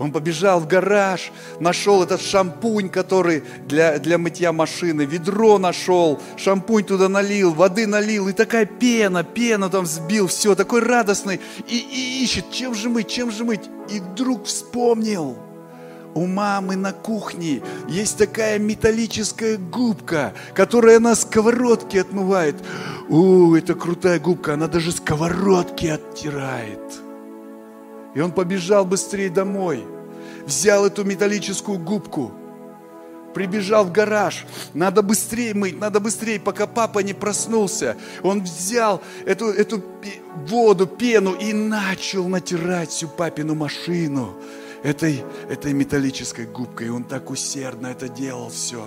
Он 0.00 0.12
побежал 0.12 0.60
в 0.60 0.66
гараж, 0.66 1.30
нашел 1.60 2.02
этот 2.02 2.22
шампунь, 2.22 2.88
который 2.88 3.42
для, 3.66 3.98
для 3.98 4.16
мытья 4.16 4.50
машины, 4.50 5.02
ведро 5.02 5.58
нашел, 5.58 6.18
шампунь 6.38 6.84
туда 6.84 7.10
налил, 7.10 7.52
воды 7.52 7.86
налил, 7.86 8.26
и 8.28 8.32
такая 8.32 8.64
пена, 8.64 9.24
пена 9.24 9.68
там 9.68 9.84
сбил, 9.84 10.26
все, 10.26 10.54
такой 10.54 10.80
радостный, 10.80 11.38
и, 11.68 11.76
и 11.76 12.24
ищет, 12.24 12.50
чем 12.50 12.74
же 12.74 12.88
мыть, 12.88 13.08
чем 13.08 13.30
же 13.30 13.44
мыть. 13.44 13.68
И 13.90 14.00
вдруг 14.00 14.46
вспомнил, 14.46 15.36
у 16.14 16.26
мамы 16.26 16.76
на 16.76 16.92
кухне 16.92 17.62
есть 17.88 18.18
такая 18.18 18.58
металлическая 18.58 19.56
губка, 19.56 20.32
которая 20.54 20.98
на 20.98 21.14
сковородке 21.14 22.00
отмывает. 22.00 22.56
О, 23.08 23.56
это 23.56 23.74
крутая 23.74 24.18
губка, 24.18 24.54
она 24.54 24.66
даже 24.66 24.92
сковородки 24.92 25.86
оттирает. 25.86 26.80
И 28.14 28.20
он 28.20 28.32
побежал 28.32 28.84
быстрее 28.84 29.30
домой, 29.30 29.84
взял 30.44 30.84
эту 30.84 31.04
металлическую 31.04 31.78
губку, 31.78 32.32
прибежал 33.34 33.84
в 33.84 33.92
гараж. 33.92 34.46
Надо 34.74 35.02
быстрее 35.02 35.54
мыть, 35.54 35.78
надо 35.78 36.00
быстрее, 36.00 36.40
пока 36.40 36.66
папа 36.66 36.98
не 37.00 37.14
проснулся. 37.14 37.96
Он 38.22 38.42
взял 38.42 39.00
эту, 39.26 39.46
эту 39.46 39.82
воду, 40.48 40.88
пену 40.88 41.34
и 41.34 41.52
начал 41.52 42.26
натирать 42.26 42.90
всю 42.90 43.06
папину 43.06 43.54
машину 43.54 44.34
этой, 44.82 45.24
этой 45.48 45.72
металлической 45.72 46.46
губкой. 46.46 46.88
И 46.88 46.90
он 46.90 47.04
так 47.04 47.30
усердно 47.30 47.88
это 47.88 48.08
делал 48.08 48.48
все. 48.48 48.86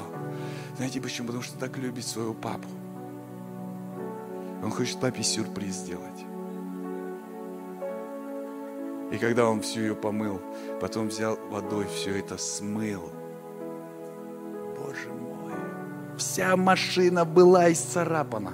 Знаете 0.77 1.01
почему? 1.01 1.27
Потому 1.27 1.43
что 1.43 1.57
так 1.57 1.77
любит 1.77 2.05
своего 2.05 2.33
папу. 2.33 2.67
Он 4.63 4.71
хочет 4.71 4.99
папе 4.99 5.23
сюрприз 5.23 5.75
сделать. 5.75 6.25
И 9.11 9.17
когда 9.17 9.47
он 9.47 9.61
всю 9.61 9.81
ее 9.81 9.95
помыл, 9.95 10.41
потом 10.81 11.09
взял 11.09 11.37
водой, 11.51 11.85
все 11.85 12.17
это 12.17 12.37
смыл. 12.37 13.11
Боже 14.75 15.09
мой, 15.09 15.53
вся 16.17 16.57
машина 16.57 17.23
была 17.23 17.71
исцарапана. 17.71 18.53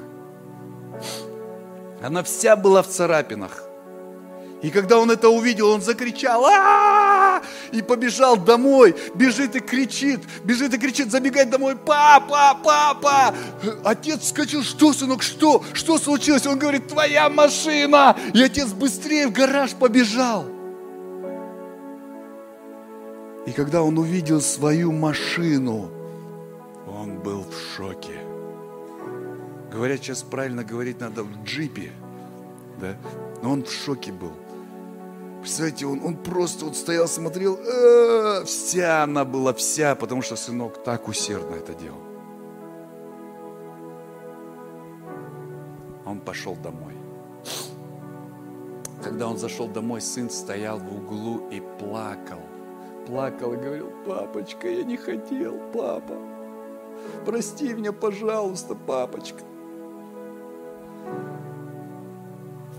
Она 2.01 2.23
вся 2.23 2.55
была 2.57 2.81
в 2.81 2.87
царапинах. 2.87 3.68
И 4.61 4.71
когда 4.71 4.99
он 4.99 5.09
это 5.09 5.29
увидел, 5.29 5.69
он 5.69 5.81
закричал, 5.81 6.45
а 6.45 7.41
и 7.71 7.81
побежал 7.81 8.35
домой, 8.35 8.95
бежит 9.15 9.55
и 9.55 9.61
кричит, 9.61 10.19
бежит 10.43 10.73
и 10.73 10.77
кричит, 10.77 11.11
забегает 11.11 11.49
домой, 11.49 11.77
папа, 11.77 12.59
папа. 12.61 13.33
Отец 13.85 14.21
вскочил, 14.21 14.63
что, 14.63 14.91
сынок, 14.91 15.21
что, 15.21 15.63
что 15.73 15.97
случилось? 15.97 16.45
Он 16.45 16.59
говорит, 16.59 16.87
твоя 16.87 17.29
машина. 17.29 18.17
И 18.33 18.41
отец 18.41 18.67
быстрее 18.69 19.27
в 19.27 19.31
гараж 19.31 19.71
побежал. 19.71 20.45
И 23.45 23.51
когда 23.51 23.81
он 23.81 23.97
увидел 23.97 24.41
свою 24.41 24.91
машину, 24.91 25.89
он 26.85 27.19
был 27.19 27.45
в 27.45 27.77
шоке. 27.77 28.19
Говорят, 29.71 30.01
сейчас 30.01 30.23
правильно 30.23 30.63
говорить 30.63 30.99
надо 30.99 31.23
в 31.23 31.43
джипе, 31.45 31.91
да? 32.81 32.97
Но 33.41 33.51
он 33.51 33.63
в 33.63 33.71
шоке 33.71 34.11
был. 34.11 34.33
Представляете, 35.41 35.85
он, 35.85 36.03
он 36.03 36.17
просто 36.17 36.65
вот 36.65 36.75
стоял, 36.75 37.07
смотрел, 37.07 37.57
э, 37.57 38.43
вся 38.45 39.03
она 39.03 39.23
была 39.23 39.53
вся, 39.53 39.95
потому 39.95 40.21
что 40.21 40.35
сынок 40.35 40.83
так 40.83 41.07
усердно 41.07 41.55
это 41.55 41.73
делал. 41.73 41.99
Он 46.05 46.19
пошел 46.19 46.55
домой. 46.55 46.93
Когда 49.01 49.27
он 49.27 49.37
зашел 49.37 49.67
домой, 49.67 50.01
сын 50.01 50.29
стоял 50.29 50.77
в 50.77 50.93
углу 50.93 51.47
и 51.49 51.61
плакал. 51.79 52.41
Плакал 53.07 53.53
и 53.53 53.57
говорил, 53.57 53.91
папочка, 54.05 54.69
я 54.69 54.83
не 54.83 54.97
хотел, 54.97 55.57
папа. 55.73 56.15
Прости 57.25 57.73
меня, 57.73 57.93
пожалуйста, 57.93 58.75
папочка. 58.75 59.39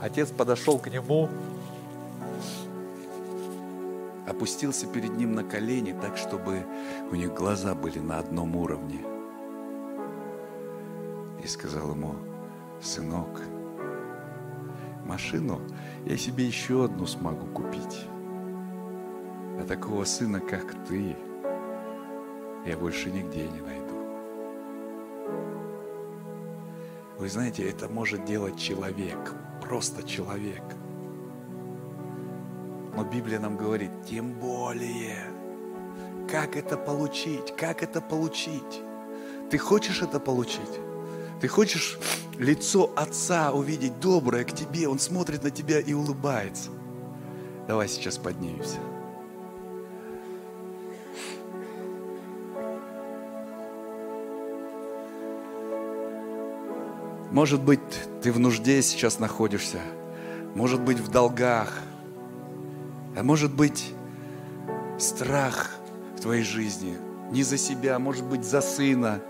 Отец 0.00 0.30
подошел 0.30 0.78
к 0.78 0.90
нему, 0.90 1.28
опустился 4.30 4.86
перед 4.86 5.16
ним 5.16 5.32
на 5.32 5.42
колени 5.42 5.96
так, 6.00 6.16
чтобы 6.16 6.64
у 7.10 7.14
них 7.16 7.34
глаза 7.34 7.74
были 7.74 7.98
на 7.98 8.18
одном 8.18 8.54
уровне. 8.56 9.00
И 11.42 11.46
сказал 11.46 11.90
ему, 11.90 12.14
сынок, 12.80 13.42
машину 15.04 15.60
я 16.06 16.16
себе 16.16 16.46
еще 16.46 16.84
одну 16.84 17.06
смогу 17.06 17.46
купить. 17.46 18.06
А 19.60 19.64
такого 19.66 20.04
сына, 20.04 20.40
как 20.40 20.74
ты, 20.86 21.16
я 22.66 22.76
больше 22.78 23.10
нигде 23.10 23.48
не 23.48 23.60
найду. 23.60 23.94
Вы 27.18 27.28
знаете, 27.28 27.68
это 27.68 27.88
может 27.88 28.24
делать 28.24 28.58
человек, 28.58 29.34
просто 29.60 30.02
человек. 30.02 30.62
Но 33.00 33.06
Библия 33.06 33.40
нам 33.40 33.56
говорит, 33.56 33.90
тем 34.06 34.34
более, 34.34 35.16
как 36.30 36.54
это 36.54 36.76
получить, 36.76 37.56
как 37.56 37.82
это 37.82 38.02
получить. 38.02 38.82
Ты 39.50 39.56
хочешь 39.56 40.02
это 40.02 40.20
получить? 40.20 40.78
Ты 41.40 41.48
хочешь 41.48 41.98
лицо 42.38 42.92
Отца 42.96 43.52
увидеть 43.52 44.00
доброе 44.00 44.44
к 44.44 44.52
тебе? 44.52 44.86
Он 44.86 44.98
смотрит 44.98 45.42
на 45.42 45.50
тебя 45.50 45.80
и 45.80 45.94
улыбается. 45.94 46.68
Давай 47.66 47.88
сейчас 47.88 48.18
поднимемся. 48.18 48.76
Может 57.30 57.62
быть, 57.62 57.80
ты 58.22 58.30
в 58.30 58.38
нужде 58.38 58.82
сейчас 58.82 59.18
находишься. 59.18 59.80
Может 60.54 60.82
быть, 60.82 60.98
в 60.98 61.10
долгах. 61.10 61.72
А 63.16 63.22
может 63.22 63.54
быть, 63.54 63.92
страх 64.98 65.70
в 66.16 66.20
твоей 66.20 66.42
жизни. 66.42 66.96
Не 67.30 67.42
за 67.42 67.58
себя, 67.58 67.98
может 67.98 68.24
быть, 68.24 68.44
за 68.44 68.60
сына, 68.60 69.20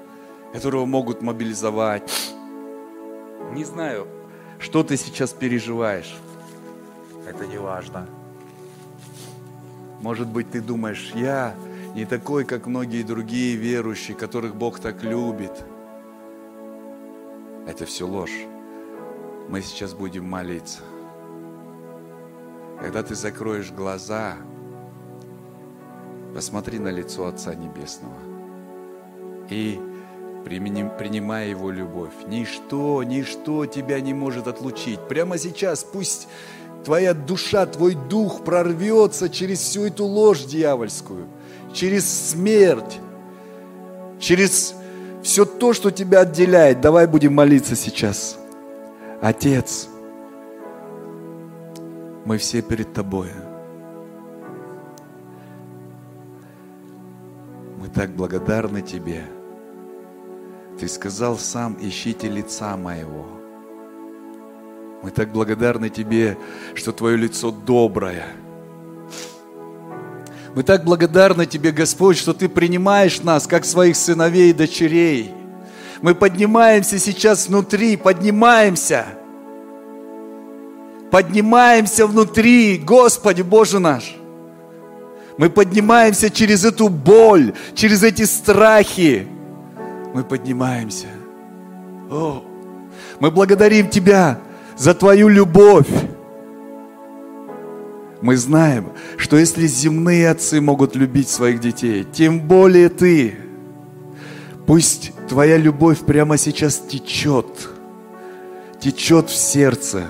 которого 0.53 0.87
могут 0.87 1.23
мобилизовать. 1.23 2.35
Не 3.53 3.65
знаю, 3.65 4.07
что 4.59 4.83
ты 4.83 4.97
сейчас 4.97 5.33
переживаешь. 5.33 6.17
Это 7.27 7.47
не 7.47 7.59
важно. 7.59 8.07
Может 10.01 10.29
быть, 10.29 10.51
ты 10.51 10.61
думаешь, 10.61 11.13
я 11.15 11.55
не 11.95 12.05
такой, 12.07 12.45
как 12.45 12.67
многие 12.67 13.03
другие 13.03 13.57
верующие, 13.57 14.17
которых 14.17 14.55
Бог 14.55 14.81
так 14.81 15.03
любит– 15.03 15.53
это 17.71 17.87
все 17.87 18.05
ложь. 18.05 18.47
Мы 19.49 19.63
сейчас 19.63 19.95
будем 19.95 20.29
молиться. 20.29 20.81
Когда 22.81 23.03
ты 23.03 23.15
закроешь 23.15 23.71
глаза, 23.71 24.37
посмотри 26.35 26.79
на 26.79 26.89
лицо 26.89 27.27
Отца 27.27 27.55
Небесного 27.55 28.17
и 29.51 29.79
принимай 30.45 31.51
Его 31.51 31.71
любовь. 31.71 32.13
Ничто, 32.27 33.03
ничто 33.03 33.67
тебя 33.67 34.01
не 34.01 34.15
может 34.15 34.47
отлучить. 34.47 35.01
Прямо 35.09 35.37
сейчас 35.37 35.85
пусть 35.85 36.29
твоя 36.85 37.13
душа, 37.13 37.67
твой 37.67 37.95
дух 37.95 38.45
прорвется 38.45 39.29
через 39.29 39.59
всю 39.59 39.85
эту 39.85 40.07
ложь 40.07 40.45
дьявольскую, 40.45 41.27
через 41.75 42.31
смерть, 42.31 42.99
через 44.19 44.75
все 45.23 45.45
то, 45.45 45.75
что 45.75 45.91
тебя 45.91 46.21
отделяет, 46.21 46.81
давай 46.81 47.07
будем 47.07 47.35
молиться 47.35 47.77
сейчас. 47.77 48.39
Отец, 49.21 49.89
мы 52.25 52.39
все 52.39 52.63
перед 52.63 52.93
Тобой. 52.93 53.29
Мы 57.79 57.89
так 57.89 58.11
благодарны 58.11 58.83
Тебе. 58.83 59.25
Ты 60.79 60.89
сказал 60.89 61.39
сам, 61.39 61.77
ищите 61.81 62.29
лица 62.29 62.77
моего. 62.77 63.27
Мы 65.03 65.11
так 65.11 65.33
благодарны 65.33 65.89
Тебе, 65.89 66.37
что 66.75 66.93
Твое 66.93 67.17
лицо 67.17 67.51
доброе– 67.51 68.27
мы 70.55 70.65
так 70.65 70.85
благодарны 70.85 71.47
Тебе, 71.47 71.71
Господь, 71.71 72.19
что 72.19 72.35
Ты 72.35 72.49
принимаешь 72.49 73.23
нас, 73.23 73.47
как 73.47 73.65
своих 73.65 73.97
сыновей 73.97 74.51
и 74.51 74.55
дочерей. 74.55 75.33
Мы 76.03 76.15
поднимаемся 76.15 76.99
сейчас 76.99 77.49
внутри, 77.49 77.97
поднимаемся. 77.97 79.07
Поднимаемся 81.11 82.07
внутри, 82.07 82.79
Господи 82.79 83.43
Боже 83.43 83.79
наш. 83.79 84.17
Мы 85.37 85.51
поднимаемся 85.51 86.31
через 86.31 86.65
эту 86.65 86.89
боль, 86.89 87.55
через 87.75 88.03
эти 88.03 88.25
страхи. 88.25 89.27
Мы 90.15 90.23
поднимаемся. 90.23 91.07
О, 92.11 92.43
мы 93.21 93.31
благодарим 93.31 93.89
Тебя 93.89 94.39
за 94.77 94.95
Твою 94.95 95.29
любовь. 95.29 95.89
Мы 98.21 98.37
знаем, 98.37 98.93
что 99.17 99.37
если 99.39 99.67
земные 99.67 100.29
отцы 100.29 100.61
могут 100.61 100.95
любить 100.95 101.29
своих 101.29 101.61
детей, 101.61 102.05
тем 102.05 102.41
более 102.41 102.91
ты. 102.91 103.37
Пусть 104.67 105.13
твоя 105.27 105.57
любовь 105.57 106.01
прямо 106.01 106.37
сейчас 106.37 106.79
течет, 106.79 107.47
течет 108.79 109.31
в 109.31 109.35
сердце. 109.35 110.05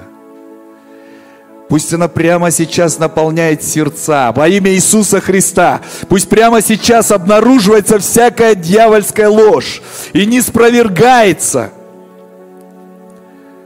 Пусть 1.71 1.95
она 1.95 2.09
прямо 2.09 2.51
сейчас 2.51 2.99
наполняет 2.99 3.63
сердца 3.63 4.33
во 4.37 4.49
имя 4.49 4.73
Иисуса 4.73 5.21
Христа. 5.21 5.81
Пусть 6.09 6.29
прямо 6.29 6.61
сейчас 6.61 7.11
обнаруживается 7.11 7.99
всякая 7.99 8.55
дьявольская 8.55 9.29
ложь 9.29 9.81
и 10.13 10.27
не 10.27 10.43
спровергается– 10.43 11.73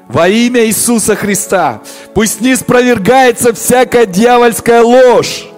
во 0.08 0.28
имя 0.28 0.64
Иисуса 0.66 1.16
Христа. 1.16 1.82
Пусть 2.14 2.40
не 2.40 2.54
спровергается 2.54 3.52
всякая 3.52 4.06
дьявольская 4.06 4.82
ложь. 4.82 5.48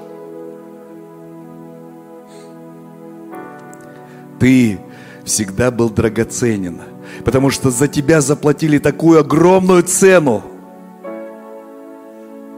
Ты 4.39 4.79
всегда 5.25 5.71
был 5.71 5.91
драгоценен, 5.91 6.81
потому 7.25 7.51
что 7.51 7.71
за 7.71 7.89
тебя 7.89 8.21
заплатили 8.21 8.79
такую 8.79 9.21
огромную 9.21 9.83
цену. 9.83 10.56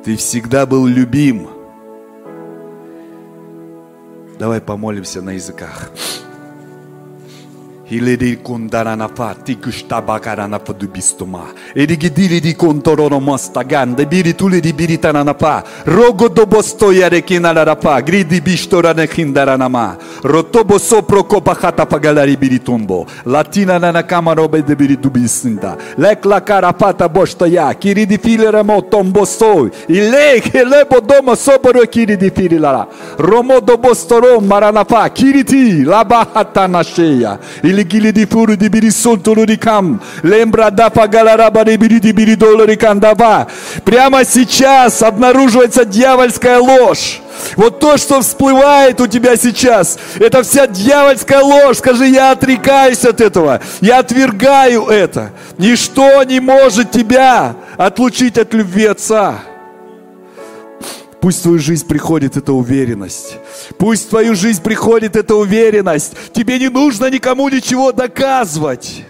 Ты 0.08 0.16
всегда 0.16 0.64
был 0.64 0.86
любим. 0.86 1.50
Давай 4.38 4.58
помолимся 4.58 5.20
на 5.20 5.32
языках. 5.32 5.90
Hiledi 7.90 8.36
kundarana 8.44 9.08
fatti 9.08 9.54
kushta 9.56 10.02
bakarana 10.02 10.58
fadubistuma. 10.58 11.40
Edi 11.74 11.96
gidili 11.96 12.38
di 12.40 12.54
kontorono 12.54 13.18
mosta 13.18 13.62
ganda 13.64 14.04
biri 14.04 14.34
tuli 14.34 14.60
di 14.60 14.74
biritana 14.74 15.22
na 15.24 15.32
pa. 15.32 15.62
Rogo 15.86 16.28
do 16.28 16.44
bostoya 16.44 17.08
rekina 17.08 17.50
la 17.54 17.76
pa. 17.76 18.02
Gridi 18.02 18.42
bistora 18.42 18.92
ne 18.92 19.06
kindarana 19.06 19.70
ma. 19.70 19.96
Rotobo 20.22 20.78
sopro 20.78 21.24
kopa 21.24 21.54
hata 21.54 21.86
pagalari 21.86 22.36
biritumbo. 22.36 23.06
Latina 23.24 23.78
na 23.78 23.90
na 23.90 24.02
kamaro 24.02 24.48
be 24.50 24.60
de 24.62 24.74
biritu 24.76 25.08
bisinta. 25.08 25.78
Lek 25.96 26.26
la 26.26 26.40
cara 26.42 26.74
pata 26.74 27.08
bostoya. 27.08 27.72
Kiridi 27.74 28.18
filera 28.18 28.62
mo 28.62 28.82
tombo 28.82 29.24
soy. 29.24 29.70
Ile 29.88 30.42
lebo 30.52 31.00
doma 31.00 31.34
soboro 31.36 31.80
kiridi 31.86 32.30
fililara. 32.30 32.86
Romo 33.16 33.60
do 33.62 33.78
bostoro 33.78 34.40
marana 34.42 34.84
pa. 34.84 35.08
Kiriti 35.08 35.84
la 35.86 36.04
bahata 36.04 36.68
na 36.68 36.82
sheya. 36.82 37.38
Ile 37.64 37.77
Ligili 37.78 38.10
di 38.10 38.26
furu 38.26 38.56
di 38.56 38.68
biri 38.68 38.90
sontolo 38.90 39.44
di 39.44 39.56
кам. 39.56 40.00
Лембра 40.24 40.68
да 40.70 40.90
пагалараба 40.90 41.62
di 41.62 41.76
бiri 41.76 42.00
di 42.00 42.12
бiri 42.12 42.34
доллари 42.34 42.74
кандава. 42.74 43.46
Прямо 43.84 44.24
сейчас 44.24 45.00
обнаруживается 45.00 45.84
дьявольская 45.84 46.58
ложь. 46.58 47.20
Вот 47.54 47.78
то, 47.78 47.96
что 47.96 48.20
всплывает 48.20 49.00
у 49.00 49.06
тебя 49.06 49.36
сейчас, 49.36 49.96
это 50.18 50.42
вся 50.42 50.66
дьявольская 50.66 51.40
ложь. 51.40 51.76
Скажи, 51.78 52.08
я 52.08 52.32
отрекаюсь 52.32 53.04
от 53.04 53.20
этого, 53.20 53.60
я 53.80 54.00
отвергаю 54.00 54.86
это. 54.86 55.30
Ничто 55.56 56.24
не 56.24 56.40
может 56.40 56.90
тебя 56.90 57.54
отлучить 57.76 58.38
от 58.38 58.52
любви 58.54 58.86
Отца. 58.86 59.36
Пусть 61.20 61.40
в 61.40 61.42
твою 61.42 61.58
жизнь 61.58 61.86
приходит 61.86 62.36
эта 62.36 62.52
уверенность. 62.52 63.38
Пусть 63.76 64.06
в 64.06 64.10
твою 64.10 64.34
жизнь 64.34 64.62
приходит 64.62 65.16
эта 65.16 65.34
уверенность. 65.34 66.14
Тебе 66.32 66.58
не 66.58 66.68
нужно 66.68 67.10
никому 67.10 67.48
ничего 67.48 67.92
доказывать. 67.92 69.04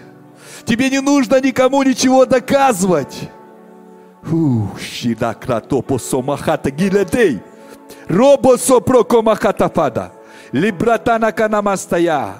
Тебе 0.65 0.89
не 0.89 1.01
нужно 1.01 1.39
никому 1.39 1.83
ничего 1.83 2.25
доказывать. 2.25 3.29
Робосо 8.07 8.79
прокомахатапада. 8.79 10.11
Либратана 10.51 11.31
канамастая. 11.31 12.37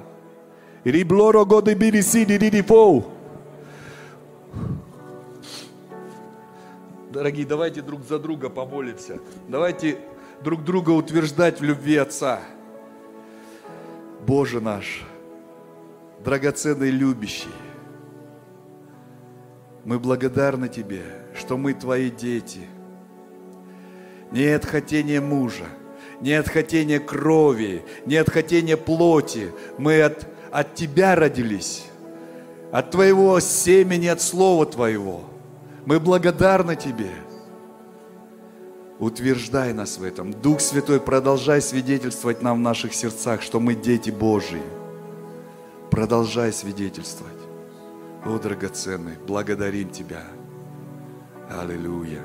Риблоро 0.84 1.46
годы. 1.46 1.76
Дорогие, 7.10 7.44
давайте 7.44 7.82
друг 7.82 8.04
за 8.04 8.20
друга 8.20 8.50
помолимся. 8.50 9.20
Давайте 9.48 9.98
друг 10.44 10.64
друга 10.64 10.92
утверждать 10.92 11.60
в 11.60 11.64
любви 11.64 11.96
Отца. 11.96 12.40
Боже 14.28 14.62
наш, 14.62 15.04
драгоценный 16.24 16.92
любящий, 16.92 17.50
мы 19.86 19.98
благодарны 19.98 20.68
Тебе, 20.70 21.02
что 21.36 21.58
мы 21.58 21.74
Твои 21.74 22.12
дети. 22.12 22.68
Нет 24.32 24.64
хотения 24.66 25.20
мужа, 25.20 25.66
нет 26.22 26.48
хотения 26.48 27.00
крови, 27.00 27.84
нет 28.06 28.30
хотения 28.30 28.78
плоти. 28.78 29.52
Мы 29.80 30.04
от, 30.04 30.28
от 30.52 30.76
Тебя 30.76 31.16
родились, 31.16 31.86
от 32.72 32.92
Твоего 32.92 33.40
семени, 33.40 34.06
от 34.06 34.22
Слова 34.22 34.68
Твоего. 34.68 35.24
Мы 35.86 36.00
благодарны 36.00 36.76
Тебе. 36.76 37.12
Утверждай 39.00 39.74
нас 39.74 39.98
в 39.98 40.04
этом. 40.04 40.34
Дух 40.34 40.60
Святой, 40.60 41.00
продолжай 41.00 41.62
свидетельствовать 41.62 42.42
нам 42.42 42.58
в 42.58 42.62
наших 42.62 42.94
сердцах, 42.94 43.42
что 43.42 43.60
мы 43.60 43.76
дети 43.76 44.10
Божьи. 44.10 44.62
Продолжай 45.90 46.52
свидетельствовать. 46.52 47.34
О, 48.26 48.38
драгоценный, 48.38 49.16
благодарим 49.26 49.90
Тебя. 49.90 50.24
Аллилуйя. 51.50 52.22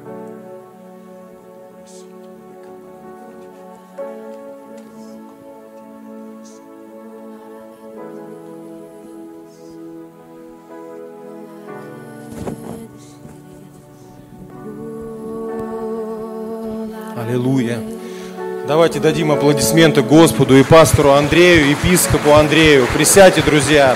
Давайте 18.66 18.98
дадим 18.98 19.30
аплодисменты 19.30 20.00
Господу 20.00 20.56
и 20.56 20.62
пастору 20.62 21.10
Андрею, 21.10 21.68
епископу 21.68 22.30
Андрею. 22.30 22.86
Присядьте, 22.94 23.42
друзья. 23.42 23.94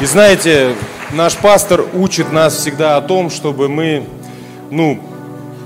И 0.00 0.06
знаете, 0.06 0.74
наш 1.12 1.36
пастор 1.36 1.84
учит 1.92 2.32
нас 2.32 2.56
всегда 2.56 2.96
о 2.96 3.02
том, 3.02 3.28
чтобы 3.28 3.68
мы, 3.68 4.06
ну, 4.70 4.98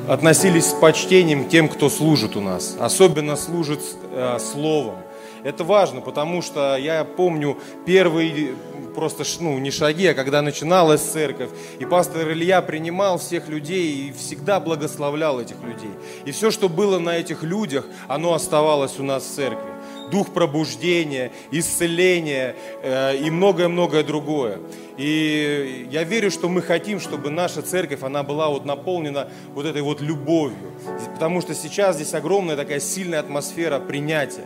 относились 0.08 0.70
с 0.70 0.72
почтением 0.72 1.44
к 1.44 1.50
тем, 1.50 1.68
кто 1.68 1.88
служит 1.88 2.34
у 2.34 2.40
нас. 2.40 2.76
Особенно 2.80 3.36
служит 3.36 3.80
э, 4.10 4.38
словом. 4.40 4.96
Это 5.44 5.64
важно, 5.64 6.00
потому 6.00 6.40
что 6.42 6.76
я 6.76 7.04
помню 7.04 7.58
первый 7.84 8.54
просто 8.92 9.24
ну, 9.40 9.58
не 9.58 9.70
шаги, 9.70 10.06
а 10.06 10.14
когда 10.14 10.42
начиналась 10.42 11.00
церковь. 11.00 11.50
И 11.78 11.84
пастор 11.84 12.30
Илья 12.30 12.62
принимал 12.62 13.18
всех 13.18 13.48
людей 13.48 14.08
и 14.08 14.12
всегда 14.12 14.60
благословлял 14.60 15.40
этих 15.40 15.56
людей. 15.62 15.90
И 16.24 16.30
все, 16.30 16.50
что 16.50 16.68
было 16.68 16.98
на 16.98 17.16
этих 17.16 17.42
людях, 17.42 17.86
оно 18.08 18.34
оставалось 18.34 18.98
у 18.98 19.02
нас 19.02 19.24
в 19.24 19.34
церкви. 19.34 19.72
Дух 20.10 20.32
пробуждения, 20.32 21.32
исцеления 21.50 22.54
э, 22.82 23.16
и 23.16 23.30
многое-многое 23.30 24.02
другое. 24.02 24.58
И 24.98 25.88
я 25.90 26.04
верю, 26.04 26.30
что 26.30 26.50
мы 26.50 26.60
хотим, 26.60 27.00
чтобы 27.00 27.30
наша 27.30 27.62
церковь, 27.62 28.02
она 28.02 28.22
была 28.22 28.50
вот 28.50 28.66
наполнена 28.66 29.28
вот 29.54 29.64
этой 29.64 29.80
вот 29.80 30.02
любовью. 30.02 30.72
Потому 31.14 31.40
что 31.40 31.54
сейчас 31.54 31.96
здесь 31.96 32.12
огромная 32.12 32.56
такая 32.56 32.78
сильная 32.78 33.20
атмосфера 33.20 33.78
принятия 33.78 34.44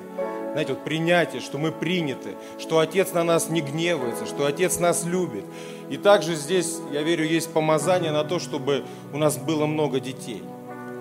знаете, 0.56 0.72
вот 0.72 0.84
принятие, 0.84 1.42
что 1.42 1.58
мы 1.58 1.70
приняты, 1.70 2.30
что 2.58 2.78
Отец 2.78 3.12
на 3.12 3.22
нас 3.22 3.50
не 3.50 3.60
гневается, 3.60 4.24
что 4.24 4.46
Отец 4.46 4.78
нас 4.78 5.04
любит. 5.04 5.44
И 5.90 5.98
также 5.98 6.34
здесь, 6.34 6.78
я 6.90 7.02
верю, 7.02 7.26
есть 7.26 7.52
помазание 7.52 8.10
на 8.10 8.24
то, 8.24 8.38
чтобы 8.38 8.82
у 9.12 9.18
нас 9.18 9.36
было 9.36 9.66
много 9.66 10.00
детей. 10.00 10.42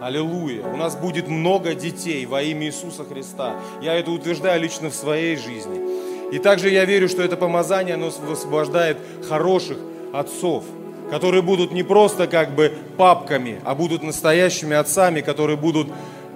Аллилуйя. 0.01 0.67
У 0.67 0.75
нас 0.75 0.97
будет 0.97 1.29
много 1.29 1.73
детей 1.73 2.25
во 2.25 2.41
имя 2.41 2.67
Иисуса 2.67 3.05
Христа. 3.05 3.55
Я 3.81 3.93
это 3.93 4.11
утверждаю 4.11 4.61
лично 4.61 4.89
в 4.89 4.93
своей 4.93 5.37
жизни. 5.37 5.79
И 6.33 6.39
также 6.39 6.69
я 6.69 6.83
верю, 6.83 7.07
что 7.07 7.23
это 7.23 7.37
помазание, 7.37 7.93
оно 7.93 8.09
высвобождает 8.09 8.97
хороших 9.29 9.77
отцов, 10.11 10.65
которые 11.09 11.41
будут 11.41 11.71
не 11.71 11.83
просто 11.83 12.27
как 12.27 12.55
бы 12.55 12.73
папками, 12.97 13.61
а 13.63 13.73
будут 13.73 14.03
настоящими 14.03 14.75
отцами, 14.75 15.21
которые 15.21 15.55
будут 15.55 15.87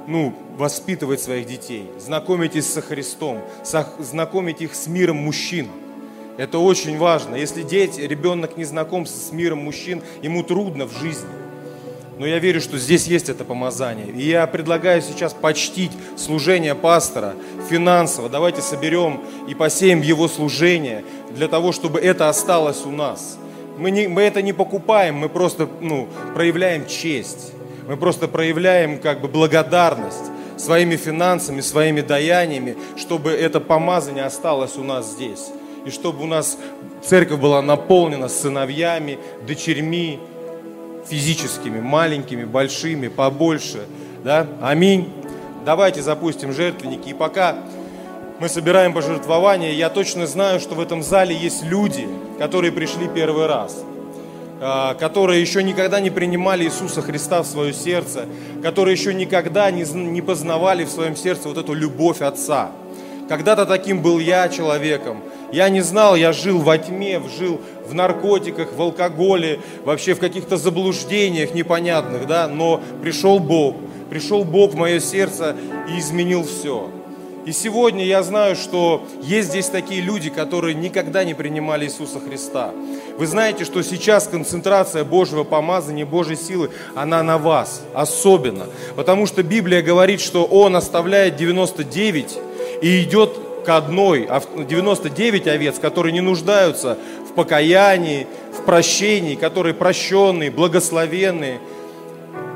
ну, 0.10 0.34
воспитывать 0.57 1.22
своих 1.22 1.45
детей, 1.45 1.90
знакомитесь 1.99 2.65
со 2.65 2.81
Христом, 2.81 3.41
знакомить 3.99 4.60
их 4.61 4.73
с 4.73 4.88
миром 4.88 5.18
мужчин. 5.18 5.68
Это 6.38 6.57
очень 6.57 6.98
важно. 6.98 7.36
Если 7.36 7.61
дети, 7.61 8.02
ребенок 8.02 8.57
не 8.57 8.64
знаком 8.64 9.06
с 9.06 9.31
миром 9.31 9.60
мужчин, 9.60 10.02
ему 10.23 10.41
трудно 10.41 10.86
в 10.86 10.98
жизни. 10.98 11.30
Но 12.18 12.26
я 12.26 12.40
верю, 12.40 12.60
что 12.60 12.77
здесь 12.77 13.06
есть 13.06 13.30
это 13.30 13.45
помазание. 13.45 14.07
И 14.07 14.27
я 14.27 14.48
предлагаю 14.48 15.02
сейчас 15.02 15.34
почтить 15.34 15.91
служение 16.18 16.76
пастора 16.76 17.36
финансово. 17.69 18.30
Давайте 18.30 18.61
соберем 18.61 19.22
и 19.48 19.53
посеем 19.53 20.02
его 20.02 20.27
служение 20.27 21.06
для 21.36 21.48
того, 21.48 21.72
чтобы 21.72 21.99
это 21.99 22.30
осталось 22.30 22.84
у 22.86 22.91
нас. 22.91 23.38
Мы, 23.77 23.91
не, 23.91 24.07
мы 24.07 24.23
это 24.23 24.41
не 24.41 24.53
покупаем, 24.53 25.15
мы 25.15 25.30
просто 25.30 25.69
ну, 25.80 26.10
проявляем 26.34 26.88
честь. 26.88 27.53
Мы 27.90 27.98
просто 27.98 28.28
проявляем 28.28 28.99
как 28.99 29.20
бы 29.20 29.28
благодарность 29.28 30.30
своими 30.57 30.95
финансами, 30.95 31.60
своими 31.60 32.02
даяниями, 32.02 32.78
чтобы 32.95 33.32
это 33.32 33.60
помазание 33.60 34.26
осталось 34.26 34.78
у 34.78 34.84
нас 34.84 35.07
здесь. 35.07 35.48
И 35.88 35.90
чтобы 35.90 36.22
у 36.22 36.28
нас 36.28 36.60
церковь 37.03 37.40
была 37.40 37.64
наполнена 37.64 38.30
сыновьями, 38.30 39.18
дочерьми, 39.48 40.20
физическими, 41.07 41.80
маленькими, 41.80 42.44
большими, 42.44 43.07
побольше. 43.07 43.88
Да? 44.24 44.45
Аминь. 44.61 45.11
Давайте 45.66 46.03
запустим 46.03 46.53
жертвенники. 46.53 47.10
И 47.10 47.14
пока 47.16 47.56
мы 48.40 48.49
собираем 48.49 48.94
пожертвования, 48.94 49.72
я 49.72 49.90
точно 49.90 50.28
знаю, 50.28 50.60
что 50.60 50.76
в 50.76 50.80
этом 50.80 51.02
зале 51.02 51.36
есть 51.36 51.64
люди, 51.64 52.07
которые 52.38 52.72
пришли 52.72 53.07
первый 53.07 53.48
раз. 53.48 53.84
А, 54.61 54.94
которые 54.95 55.40
еще 55.40 55.64
никогда 55.64 56.02
не 56.02 56.10
принимали 56.10 56.65
Иисуса 56.65 57.02
Христа 57.02 57.44
в 57.44 57.48
свое 57.48 57.73
сердце, 57.73 58.26
которые 58.61 58.94
еще 58.94 59.14
никогда 59.14 59.72
не 59.72 60.22
познавали 60.22 60.84
в 60.84 60.90
своем 60.90 61.15
сердце 61.15 61.48
вот 61.48 61.57
эту 61.57 61.73
любовь 61.73 62.22
Отца. 62.22 62.72
Когда-то 63.30 63.65
таким 63.65 64.02
был 64.02 64.19
я 64.19 64.49
человеком. 64.49 65.22
Я 65.53 65.69
не 65.69 65.81
знал, 65.81 66.15
я 66.15 66.34
жил 66.34 66.60
во 66.60 66.77
тьме, 66.77 67.22
жил 67.38 67.61
в 67.88 67.94
наркотиках, 67.94 68.73
в 68.73 68.81
алкоголе, 68.81 69.61
вообще 69.86 70.14
в 70.14 70.19
каких-то 70.19 70.57
заблуждениях 70.57 71.53
непонятных, 71.53 72.27
да, 72.27 72.48
но 72.48 72.81
пришел 73.02 73.40
Бог, 73.40 73.77
пришел 74.10 74.44
Бог 74.44 74.73
в 74.73 74.76
мое 74.76 74.99
сердце 74.99 75.56
и 75.88 75.99
изменил 75.99 76.44
все. 76.44 76.90
И 77.50 77.52
сегодня 77.52 78.06
я 78.06 78.22
знаю, 78.22 78.56
что 78.56 79.08
есть 79.24 79.50
здесь 79.50 79.70
такие 79.70 80.02
люди, 80.02 80.30
которые 80.30 80.76
никогда 80.76 81.24
не 81.24 81.34
принимали 81.34 81.86
Иисуса 81.86 82.20
Христа. 82.20 82.76
Вы 83.18 83.26
знаете, 83.26 83.66
что 83.66 83.82
сейчас 83.82 84.28
концентрация 84.28 85.04
Божьего 85.04 85.44
помазания, 85.44 86.06
Божьей 86.06 86.36
силы, 86.36 86.70
она 86.94 87.24
на 87.24 87.40
вас 87.40 87.82
особенно. 87.96 88.68
Потому 88.96 89.26
что 89.26 89.42
Библия 89.42 89.82
говорит, 89.82 90.22
что 90.22 90.46
Он 90.46 90.76
оставляет 90.76 91.38
99 91.38 92.38
и 92.84 93.02
идет 93.02 93.36
к 93.66 93.70
одной, 93.70 94.30
99 94.56 95.48
овец, 95.48 95.80
которые 95.80 96.14
не 96.14 96.22
нуждаются 96.22 97.00
в 97.28 97.34
покаянии, 97.34 98.28
в 98.54 98.64
прощении, 98.64 99.34
которые 99.34 99.74
прощенные, 99.74 100.52
благословенные– 100.52 101.60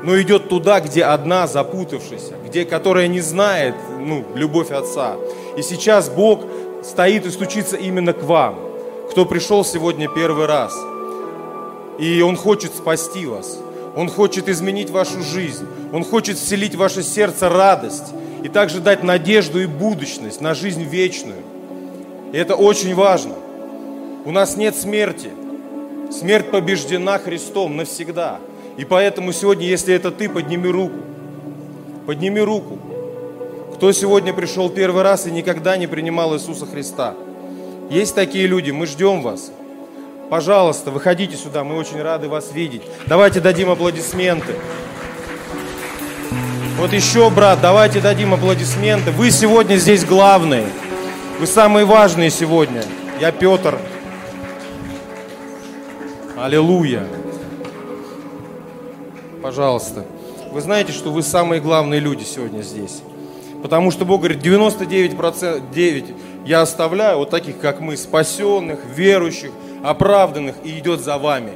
но 0.04 0.20
идет 0.20 0.48
туда, 0.50 0.80
где 0.80 1.02
одна 1.02 1.46
запутавшаяся, 1.46 2.34
где, 2.46 2.64
которая 2.66 3.08
не 3.08 3.20
знает 3.20 3.74
ну, 3.98 4.24
любовь 4.34 4.70
Отца. 4.70 5.16
И 5.56 5.62
сейчас 5.62 6.10
Бог 6.10 6.44
стоит 6.82 7.24
и 7.24 7.30
стучится 7.30 7.76
именно 7.76 8.12
к 8.12 8.22
вам, 8.22 8.58
кто 9.10 9.24
пришел 9.24 9.64
сегодня 9.64 10.08
первый 10.08 10.44
раз. 10.44 10.76
И 11.98 12.20
Он 12.20 12.36
хочет 12.36 12.74
спасти 12.74 13.24
вас. 13.24 13.58
Он 13.96 14.10
хочет 14.10 14.48
изменить 14.48 14.90
вашу 14.90 15.22
жизнь. 15.22 15.66
Он 15.92 16.04
хочет 16.04 16.36
вселить 16.36 16.74
в 16.74 16.78
ваше 16.78 17.02
сердце 17.02 17.48
радость 17.48 18.12
и 18.42 18.48
также 18.48 18.80
дать 18.80 19.04
надежду 19.04 19.62
и 19.62 19.66
будущность 19.66 20.40
на 20.40 20.54
жизнь 20.54 20.82
вечную. 20.82 21.42
И 22.32 22.36
это 22.36 22.56
очень 22.56 22.94
важно. 22.94 23.34
У 24.26 24.32
нас 24.32 24.56
нет 24.56 24.76
смерти. 24.76 25.30
Смерть 26.10 26.50
побеждена 26.50 27.18
Христом 27.18 27.76
навсегда. 27.76 28.38
И 28.76 28.84
поэтому 28.84 29.32
сегодня, 29.32 29.66
если 29.66 29.94
это 29.94 30.10
ты, 30.10 30.28
подними 30.28 30.68
руку. 30.68 30.98
Подними 32.06 32.40
руку. 32.40 32.78
Кто 33.74 33.92
сегодня 33.92 34.32
пришел 34.32 34.68
первый 34.68 35.02
раз 35.02 35.26
и 35.26 35.30
никогда 35.30 35.76
не 35.76 35.86
принимал 35.86 36.34
Иисуса 36.34 36.66
Христа? 36.66 37.14
Есть 37.90 38.14
такие 38.14 38.46
люди, 38.46 38.70
мы 38.70 38.86
ждем 38.86 39.22
вас. 39.22 39.52
Пожалуйста, 40.30 40.90
выходите 40.90 41.36
сюда, 41.36 41.64
мы 41.64 41.76
очень 41.76 42.02
рады 42.02 42.28
вас 42.28 42.52
видеть. 42.52 42.82
Давайте 43.06 43.40
дадим 43.40 43.70
аплодисменты. 43.70 44.54
Вот 46.78 46.92
еще, 46.92 47.30
брат, 47.30 47.60
давайте 47.60 48.00
дадим 48.00 48.34
аплодисменты. 48.34 49.12
Вы 49.12 49.30
сегодня 49.30 49.76
здесь 49.76 50.04
главные. 50.04 50.66
Вы 51.38 51.46
самые 51.46 51.84
важные 51.84 52.30
сегодня. 52.30 52.82
Я 53.20 53.30
Петр. 53.30 53.78
Аллилуйя 56.36 57.06
пожалуйста. 59.44 60.06
Вы 60.52 60.62
знаете, 60.62 60.92
что 60.92 61.10
вы 61.10 61.22
самые 61.22 61.60
главные 61.60 62.00
люди 62.00 62.24
сегодня 62.24 62.62
здесь. 62.62 63.02
Потому 63.62 63.90
что 63.90 64.06
Бог 64.06 64.22
говорит, 64.22 64.42
99% 64.42 65.70
9 65.70 66.04
я 66.46 66.62
оставляю 66.62 67.18
вот 67.18 67.28
таких, 67.28 67.60
как 67.60 67.78
мы, 67.78 67.98
спасенных, 67.98 68.80
верующих, 68.86 69.50
оправданных, 69.82 70.54
и 70.64 70.78
идет 70.78 71.00
за 71.00 71.18
вами. 71.18 71.52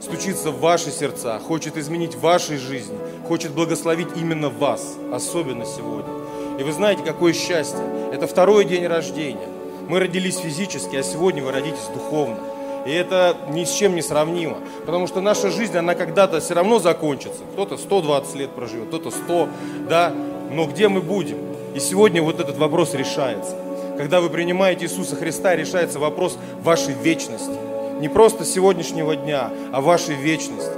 Стучится 0.00 0.50
в 0.50 0.60
ваши 0.60 0.90
сердца, 0.90 1.38
хочет 1.38 1.76
изменить 1.76 2.14
вашей 2.14 2.56
жизни, 2.56 2.96
хочет 3.28 3.52
благословить 3.52 4.08
именно 4.16 4.48
вас, 4.48 4.96
особенно 5.12 5.66
сегодня. 5.66 6.14
И 6.58 6.62
вы 6.62 6.72
знаете, 6.72 7.02
какое 7.02 7.34
счастье. 7.34 7.84
Это 8.14 8.26
второй 8.26 8.64
день 8.64 8.86
рождения. 8.86 9.48
Мы 9.90 10.00
родились 10.00 10.38
физически, 10.38 10.96
а 10.96 11.02
сегодня 11.02 11.44
вы 11.44 11.52
родитесь 11.52 11.90
духовно. 11.92 12.38
И 12.86 12.92
это 12.92 13.36
ни 13.50 13.64
с 13.64 13.72
чем 13.72 13.96
не 13.96 14.02
сравнимо. 14.02 14.58
Потому 14.86 15.08
что 15.08 15.20
наша 15.20 15.50
жизнь, 15.50 15.76
она 15.76 15.96
когда-то 15.96 16.38
все 16.38 16.54
равно 16.54 16.78
закончится. 16.78 17.40
Кто-то 17.52 17.76
120 17.76 18.34
лет 18.36 18.50
проживет, 18.50 18.88
кто-то 18.88 19.10
100, 19.10 19.48
да. 19.88 20.12
Но 20.52 20.66
где 20.66 20.88
мы 20.88 21.00
будем? 21.00 21.38
И 21.74 21.80
сегодня 21.80 22.22
вот 22.22 22.38
этот 22.38 22.56
вопрос 22.58 22.94
решается. 22.94 23.56
Когда 23.98 24.20
вы 24.20 24.30
принимаете 24.30 24.84
Иисуса 24.84 25.16
Христа, 25.16 25.56
решается 25.56 25.98
вопрос 25.98 26.38
вашей 26.62 26.94
вечности. 26.94 27.58
Не 28.00 28.08
просто 28.08 28.44
сегодняшнего 28.44 29.16
дня, 29.16 29.50
а 29.72 29.80
вашей 29.80 30.14
вечности. 30.14 30.70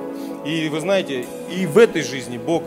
И 0.46 0.68
вы 0.70 0.80
знаете, 0.80 1.26
и 1.54 1.66
в 1.66 1.76
этой 1.76 2.02
жизни 2.02 2.38
Бог 2.38 2.62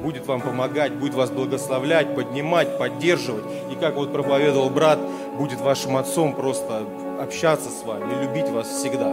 будет 0.00 0.26
вам 0.26 0.40
помогать, 0.40 0.94
будет 0.94 1.14
вас 1.14 1.30
благословлять, 1.30 2.14
поднимать, 2.14 2.78
поддерживать. 2.78 3.44
И 3.70 3.74
как 3.74 3.96
вот 3.96 4.12
проповедовал 4.12 4.70
брат, 4.70 4.98
будет 5.36 5.60
вашим 5.60 5.96
отцом 5.96 6.32
просто 6.32 6.84
общаться 7.20 7.68
с 7.70 7.84
вами 7.84 8.22
любить 8.22 8.48
вас 8.48 8.68
всегда. 8.68 9.12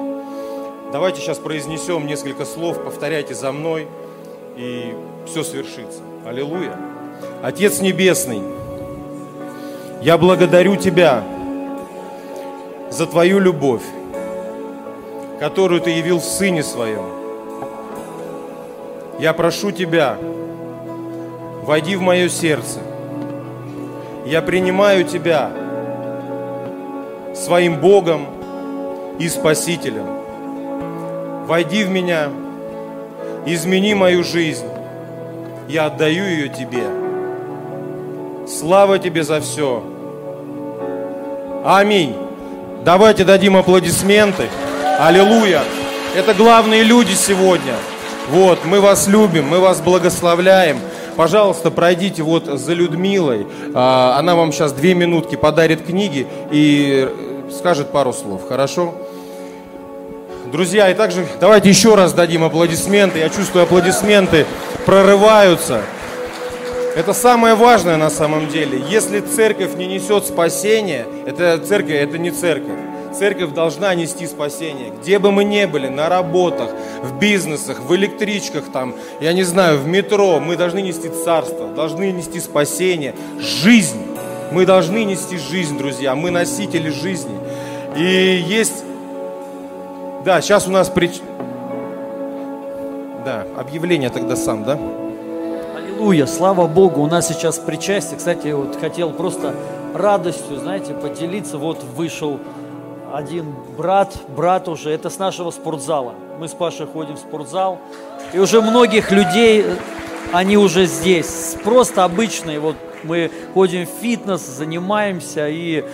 Давайте 0.91 1.19
сейчас 1.22 1.40
произнесем 1.40 2.06
несколько 2.06 2.45
слов, 2.45 2.84
повторяйте 2.84 3.34
за 3.34 3.52
мной, 3.52 3.88
и 4.56 4.94
все 5.26 5.44
свершится. 5.44 6.02
Аллилуйя. 6.26 6.77
Отец 7.41 7.82
Небесный, 7.82 8.41
я 10.02 10.18
благодарю 10.18 10.76
Тебя 10.76 11.23
за 12.90 13.07
Твою 13.07 13.40
любовь, 13.40 13.84
которую 15.40 15.82
Ты 15.82 15.91
явил 15.91 16.19
в 16.19 16.23
Сыне 16.23 16.64
Своем. 16.64 17.06
Я 19.19 19.34
прошу 19.34 19.72
Тебя, 19.72 20.18
войди 21.64 21.95
в 21.95 22.02
мое 22.02 22.30
сердце. 22.30 22.80
Я 24.26 24.41
принимаю 24.41 25.03
Тебя 25.06 25.52
своим 27.36 27.80
Богом 27.80 28.28
и 29.20 29.28
Спасителем. 29.28 30.06
Войди 31.45 31.84
в 31.84 31.90
меня, 31.90 32.30
измени 33.45 33.94
мою 33.94 34.24
жизнь. 34.24 34.66
Я 35.68 35.86
отдаю 35.86 36.26
ее 36.26 36.49
Тебе. 36.49 36.84
Слава 38.48 38.99
Тебе 38.99 39.24
за 39.24 39.41
все. 39.41 39.84
Аминь. 41.64 42.16
Давайте 42.84 43.24
дадим 43.26 43.57
аплодисменты. 43.57 44.48
Аллилуйя. 44.99 45.64
Это 46.16 46.34
главные 46.34 46.84
люди 46.84 47.14
сегодня. 47.14 47.74
Вот, 48.30 48.64
мы 48.66 48.80
вас 48.80 49.07
любим, 49.07 49.48
мы 49.48 49.60
вас 49.60 49.82
благословляем. 49.82 50.80
Пожалуйста, 51.16 51.72
пройдите 51.72 52.24
вот 52.24 52.46
за 52.46 52.74
Людмилой. 52.74 53.48
А, 53.74 54.18
она 54.20 54.36
вам 54.36 54.52
сейчас 54.52 54.74
две 54.74 54.94
минутки 54.94 55.36
подарит 55.36 55.86
книги 55.86 56.28
и 56.52 57.10
скажет 57.58 57.92
пару 57.92 58.14
слов. 58.14 58.48
Хорошо? 58.48 58.94
Друзья, 60.52 60.90
и 60.90 60.94
также 60.94 61.26
давайте 61.40 61.70
еще 61.70 61.96
раз 61.96 62.14
дадим 62.14 62.44
аплодисменты. 62.44 63.20
Я 63.20 63.30
чувствую, 63.30 63.64
аплодисменты 63.64 64.46
прорываются. 64.86 65.82
Это 66.96 67.14
самое 67.14 67.56
важное 67.56 67.98
на 67.98 68.10
самом 68.10 68.48
деле. 68.48 68.82
Если 68.90 69.20
церковь 69.20 69.76
не 69.76 69.86
несет 69.86 70.26
спасения, 70.26 71.06
это 71.26 71.58
церковь, 71.58 71.96
это 71.96 72.18
не 72.18 72.32
церковь. 72.32 72.80
Церковь 73.18 73.54
должна 73.54 73.96
нести 73.96 74.28
спасение. 74.28 74.92
Где 75.02 75.20
бы 75.20 75.32
мы 75.32 75.46
ни 75.46 75.64
были, 75.66 75.88
на 75.88 76.10
работах, 76.10 76.70
в 77.02 77.18
бизнесах, 77.18 77.80
в 77.80 77.96
электричках, 77.96 78.66
там, 78.74 78.94
я 79.22 79.32
не 79.32 79.44
знаю, 79.44 79.80
в 79.80 79.88
метро, 79.88 80.40
мы 80.40 80.58
должны 80.58 80.82
нести 80.82 81.10
царство, 81.10 81.68
должны 81.68 82.12
нести 82.12 82.40
спасение, 82.42 83.16
жизнь. 83.40 84.02
Мы 84.52 84.66
должны 84.66 85.06
нести 85.06 85.38
жизнь, 85.38 85.78
друзья. 85.78 86.16
Мы 86.16 86.30
носители 86.30 86.90
жизни. 86.90 87.36
И 87.96 88.44
есть... 88.48 88.84
Да, 90.26 90.42
сейчас 90.42 90.68
у 90.68 90.72
нас 90.72 90.90
прич... 90.90 91.22
Да, 93.24 93.46
объявление 93.58 94.10
тогда 94.10 94.36
сам, 94.36 94.64
да? 94.66 94.78
Аллилуйя, 95.76 96.26
слава 96.26 96.68
Богу, 96.68 97.02
у 97.02 97.08
нас 97.08 97.28
сейчас 97.28 97.58
причастие. 97.60 98.18
Кстати, 98.18 98.50
вот 98.50 98.78
хотел 98.80 99.12
просто 99.12 99.56
радостью, 99.94 100.58
знаете, 100.58 100.94
поделиться. 100.94 101.58
Вот 101.58 101.84
вышел 101.84 102.40
один 103.16 103.56
брат, 103.78 104.18
брат 104.36 104.68
уже, 104.68 104.92
это 104.92 105.10
с 105.10 105.18
нашего 105.18 105.50
спортзала. 105.52 106.16
Мы 106.38 106.50
с 106.50 106.54
Пашей 106.54 106.86
ходим 106.86 107.16
в 107.16 107.20
спортзал, 107.20 107.80
и 108.34 108.40
уже 108.40 108.62
многих 108.62 109.10
людей, 109.12 109.64
они 110.34 110.58
уже 110.58 110.86
здесь. 110.86 111.56
Просто 111.64 112.04
обычные, 112.04 112.60
вот 112.60 112.76
мы 113.04 113.32
ходим 113.54 113.86
в 113.86 113.90
фитнес, 114.02 114.42
занимаемся 114.42 115.48
и 115.48 115.86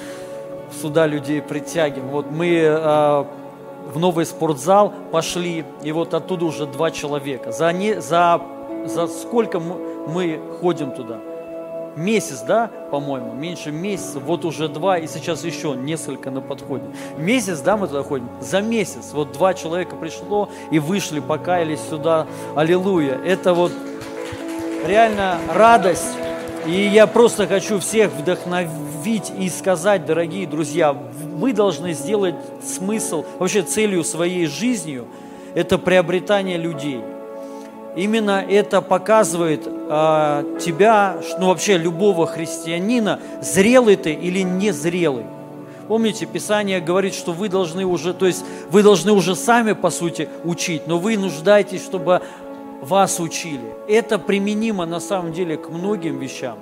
сюда 0.81 1.05
людей 1.05 1.43
притягиваем. 1.43 2.09
Вот 2.09 2.31
мы 2.31 2.57
э, 2.57 3.23
в 3.93 3.99
новый 3.99 4.25
спортзал 4.25 4.91
пошли, 5.11 5.63
и 5.83 5.91
вот 5.91 6.15
оттуда 6.15 6.45
уже 6.45 6.65
два 6.65 6.89
человека. 6.89 7.51
За, 7.51 7.71
не, 7.71 8.01
за, 8.01 8.41
за 8.85 9.05
сколько 9.05 9.59
мы, 9.59 9.75
мы 10.07 10.41
ходим 10.59 10.91
туда? 10.91 11.19
Месяц, 11.95 12.41
да, 12.41 12.69
по-моему, 12.89 13.33
меньше 13.33 13.71
месяца, 13.71 14.19
вот 14.19 14.45
уже 14.45 14.67
два, 14.67 14.97
и 14.97 15.07
сейчас 15.07 15.43
еще 15.43 15.75
несколько 15.75 16.31
на 16.31 16.41
подходе. 16.41 16.85
Месяц, 17.17 17.59
да, 17.59 17.77
мы 17.77 17.87
туда 17.87 18.03
ходим? 18.03 18.29
За 18.39 18.61
месяц. 18.61 19.11
Вот 19.13 19.31
два 19.31 19.53
человека 19.53 19.95
пришло 19.95 20.49
и 20.71 20.79
вышли, 20.79 21.19
покаялись 21.19 21.79
сюда. 21.89 22.27
Аллилуйя. 22.55 23.19
Это 23.25 23.53
вот 23.53 23.71
реально 24.85 25.37
радость. 25.53 26.15
И 26.65 26.71
я 26.71 27.07
просто 27.07 27.47
хочу 27.47 27.79
всех 27.79 28.11
вдохновить 28.11 29.31
и 29.37 29.49
сказать, 29.49 30.05
дорогие 30.05 30.45
друзья, 30.45 30.95
мы 31.33 31.53
должны 31.53 31.93
сделать 31.93 32.35
смысл, 32.63 33.25
вообще 33.39 33.63
целью 33.63 34.03
своей 34.03 34.45
жизнью, 34.45 35.07
это 35.55 35.77
приобретание 35.79 36.57
людей– 36.57 37.01
Именно 37.95 38.45
это 38.47 38.81
показывает 38.81 39.67
э, 39.67 40.57
тебя, 40.61 41.17
ну 41.39 41.47
вообще 41.47 41.77
любого 41.77 42.25
христианина, 42.25 43.19
зрелый 43.41 43.97
ты 43.97 44.13
или 44.13 44.41
незрелый. 44.41 45.25
Помните, 45.89 46.25
Писание 46.25 46.79
говорит, 46.79 47.13
что 47.13 47.33
вы 47.33 47.49
должны 47.49 47.85
уже, 47.85 48.13
то 48.13 48.25
есть 48.25 48.45
вы 48.69 48.81
должны 48.81 49.11
уже 49.11 49.35
сами, 49.35 49.73
по 49.73 49.89
сути, 49.89 50.29
учить, 50.45 50.87
но 50.87 50.99
вы 50.99 51.17
нуждаетесь, 51.17 51.83
чтобы 51.83 52.21
вас 52.81 53.19
учили. 53.19 53.73
Это 53.89 54.17
применимо 54.17 54.85
на 54.85 55.01
самом 55.01 55.33
деле 55.33 55.57
к 55.57 55.69
многим 55.69 56.17
вещам. 56.17 56.57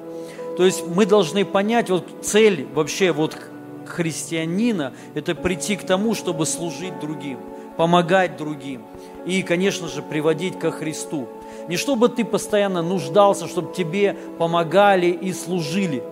То 0.58 0.66
есть 0.66 0.84
мы 0.88 1.06
должны 1.06 1.46
понять, 1.46 1.92
вот 1.92 2.08
цель 2.24 2.68
вообще 2.74 3.12
вот 3.12 3.38
христианина, 3.86 4.94
это 5.14 5.36
прийти 5.36 5.76
к 5.76 5.86
тому, 5.86 6.16
чтобы 6.16 6.48
служить 6.48 7.00
другим, 7.00 7.38
помогать 7.78 8.36
другим 8.36 8.82
и, 9.26 9.44
конечно 9.44 9.88
же, 9.88 10.02
приводить 10.02 10.60
ко 10.60 10.72
Христу. 10.72 11.28
Не 11.68 11.78
чтобы 11.78 12.10
ты 12.10 12.26
постоянно 12.26 12.82
нуждался, 12.82 13.48
чтобы 13.48 13.74
тебе 13.74 14.18
помогали 14.38 15.08
и 15.08 15.34
служили. 15.34 16.04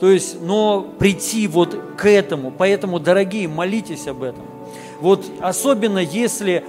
То 0.00 0.10
есть, 0.10 0.40
но 0.40 0.82
прийти 0.98 1.46
вот 1.46 1.78
к 1.96 2.08
этому. 2.08 2.52
Поэтому, 2.56 2.98
дорогие, 2.98 3.48
молитесь 3.48 4.06
об 4.06 4.22
этом. 4.22 4.44
Вот 5.00 5.24
особенно 5.40 5.98
если 5.98 6.64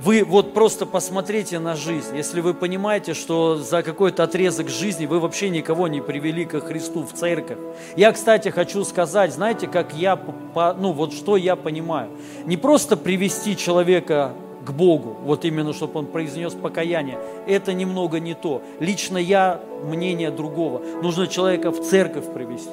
вы 0.00 0.24
вот 0.24 0.54
просто 0.54 0.86
посмотрите 0.86 1.58
на 1.58 1.76
жизнь, 1.76 2.16
если 2.16 2.40
вы 2.40 2.54
понимаете, 2.54 3.12
что 3.12 3.56
за 3.56 3.82
какой-то 3.82 4.22
отрезок 4.22 4.68
жизни 4.68 5.04
вы 5.04 5.20
вообще 5.20 5.50
никого 5.50 5.88
не 5.88 6.00
привели 6.00 6.46
ко 6.46 6.60
Христу 6.60 7.04
в 7.04 7.12
церковь. 7.12 7.58
Я, 7.96 8.12
кстати, 8.12 8.48
хочу 8.48 8.82
сказать, 8.84 9.32
знаете, 9.32 9.66
как 9.66 9.92
я, 9.94 10.18
ну 10.54 10.92
вот 10.92 11.12
что 11.12 11.36
я 11.36 11.54
понимаю. 11.54 12.10
Не 12.46 12.56
просто 12.56 12.96
привести 12.96 13.56
человека 13.56 14.32
Богу, 14.72 15.16
вот 15.24 15.44
именно, 15.44 15.72
чтобы 15.72 16.00
он 16.00 16.06
произнес 16.06 16.54
покаяние. 16.54 17.18
Это 17.46 17.72
немного 17.72 18.20
не 18.20 18.34
то. 18.34 18.62
Лично 18.78 19.18
я 19.18 19.60
мнение 19.84 20.30
другого. 20.30 20.82
Нужно 21.02 21.26
человека 21.26 21.70
в 21.70 21.80
церковь 21.80 22.32
привести, 22.32 22.70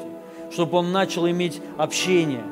чтобы 0.52 0.78
он 0.78 0.92
начал 0.92 1.28
иметь 1.30 1.62
общение, 1.78 2.44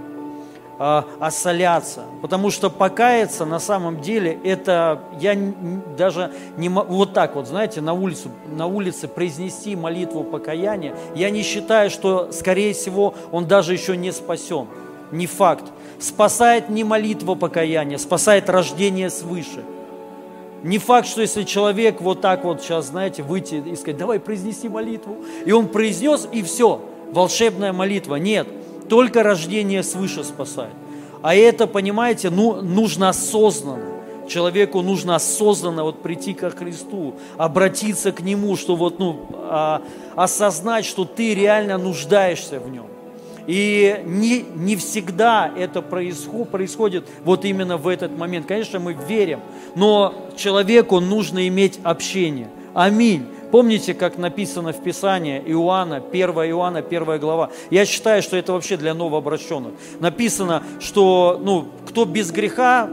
а, 0.77 1.05
осоляться. 1.19 2.03
Потому 2.21 2.51
что 2.51 2.69
покаяться 2.69 3.45
на 3.45 3.59
самом 3.59 4.01
деле, 4.01 4.37
это 4.43 4.99
я 5.19 5.37
даже 5.97 6.31
не 6.57 6.67
вот 6.67 7.13
так 7.13 7.35
вот, 7.35 7.47
знаете, 7.47 7.79
на 7.79 7.93
улицу, 7.93 8.29
на 8.47 8.65
улице 8.65 9.07
произнести 9.07 9.75
молитву 9.75 10.23
покаяния, 10.23 10.93
я 11.15 11.29
не 11.29 11.43
считаю, 11.43 11.89
что, 11.89 12.31
скорее 12.31 12.73
всего, 12.73 13.13
он 13.31 13.45
даже 13.45 13.73
еще 13.73 13.95
не 13.95 14.11
спасен. 14.11 14.67
Не 15.11 15.27
факт. 15.27 15.63
Спасает 15.99 16.69
не 16.69 16.83
молитва 16.83 17.35
покаяния, 17.35 17.97
спасает 17.97 18.49
рождение 18.49 19.09
свыше. 19.09 19.63
Не 20.63 20.79
факт, 20.79 21.07
что 21.07 21.21
если 21.21 21.43
человек 21.43 22.01
вот 22.01 22.21
так 22.21 22.43
вот 22.43 22.61
сейчас, 22.61 22.87
знаете, 22.87 23.21
выйти 23.21 23.63
и 23.65 23.75
сказать, 23.75 23.97
давай 23.97 24.19
произнеси 24.19 24.67
молитву, 24.67 25.17
и 25.45 25.51
он 25.51 25.67
произнес, 25.67 26.27
и 26.31 26.41
все, 26.41 26.81
волшебная 27.11 27.71
молитва. 27.71 28.15
Нет, 28.15 28.47
только 28.89 29.21
рождение 29.21 29.83
свыше 29.83 30.23
спасает. 30.23 30.73
А 31.21 31.35
это, 31.35 31.67
понимаете, 31.67 32.29
ну, 32.29 32.61
нужно 32.61 33.09
осознанно. 33.09 33.95
Человеку 34.27 34.81
нужно 34.81 35.15
осознанно 35.15 35.83
вот 35.83 36.01
прийти 36.01 36.33
ко 36.33 36.49
Христу, 36.49 37.13
обратиться 37.37 38.11
к 38.11 38.21
Нему, 38.21 38.55
что 38.55 38.75
вот, 38.75 38.97
ну, 38.97 39.27
а, 39.33 39.81
осознать, 40.15 40.85
что 40.85 41.05
ты 41.05 41.35
реально 41.35 41.77
нуждаешься 41.77 42.59
в 42.59 42.69
Нем. 42.69 42.87
И 43.47 44.01
не, 44.05 44.45
не 44.55 44.75
всегда 44.75 45.51
это 45.55 45.81
происходит, 45.81 46.49
происходит 46.49 47.05
вот 47.23 47.45
именно 47.45 47.77
в 47.77 47.87
этот 47.87 48.17
момент. 48.17 48.47
Конечно, 48.47 48.79
мы 48.79 48.93
верим, 48.93 49.39
но 49.75 50.13
человеку 50.35 50.99
нужно 50.99 51.47
иметь 51.47 51.79
общение. 51.83 52.49
Аминь. 52.73 53.25
Помните, 53.51 53.93
как 53.93 54.17
написано 54.17 54.73
в 54.73 54.83
Писании 54.83 55.41
Иоанна, 55.45 55.97
1 55.97 56.29
Иоанна, 56.29 56.79
1 56.79 57.19
глава? 57.19 57.51
Я 57.69 57.85
считаю, 57.85 58.21
что 58.21 58.35
это 58.35 58.51
вообще 58.53 58.75
для 58.75 58.93
новообращенных. 58.93 59.73
Написано, 59.99 60.63
что 60.79 61.39
ну, 61.41 61.67
кто 61.87 62.05
без 62.05 62.31
греха, 62.31 62.89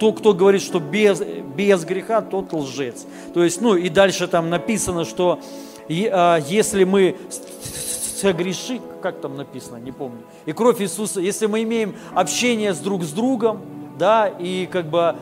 то, 0.00 0.12
кто 0.12 0.32
говорит, 0.32 0.62
что 0.62 0.80
без, 0.80 1.22
без 1.54 1.84
греха, 1.84 2.22
тот 2.22 2.52
лжец. 2.52 3.06
То 3.34 3.44
есть, 3.44 3.60
ну 3.60 3.76
и 3.76 3.88
дальше 3.88 4.26
там 4.26 4.50
написано, 4.50 5.04
что 5.04 5.38
а, 5.88 6.38
если 6.38 6.82
мы 6.84 7.16
согреши, 8.22 8.80
как 9.02 9.20
там 9.20 9.36
написано, 9.36 9.78
не 9.78 9.92
помню. 9.92 10.22
И 10.46 10.52
кровь 10.52 10.80
Иисуса, 10.80 11.20
если 11.20 11.46
мы 11.46 11.64
имеем 11.64 11.94
общение 12.14 12.72
с 12.72 12.78
друг 12.78 13.02
с 13.02 13.10
другом, 13.10 13.60
да, 13.98 14.28
и 14.28 14.68
как 14.70 14.86
бы 14.86 15.16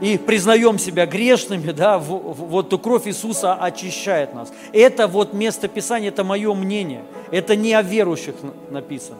и 0.00 0.18
признаем 0.18 0.78
себя 0.78 1.06
грешными, 1.06 1.70
да, 1.70 1.98
вот 1.98 2.68
то 2.68 2.78
кровь 2.78 3.06
Иисуса 3.06 3.54
очищает 3.54 4.34
нас. 4.34 4.52
Это 4.72 5.06
вот 5.06 5.32
место 5.32 5.68
Писания, 5.68 6.08
это 6.08 6.24
мое 6.24 6.52
мнение. 6.54 7.04
Это 7.30 7.54
не 7.54 7.72
о 7.72 7.82
верующих 7.82 8.34
написано. 8.70 9.18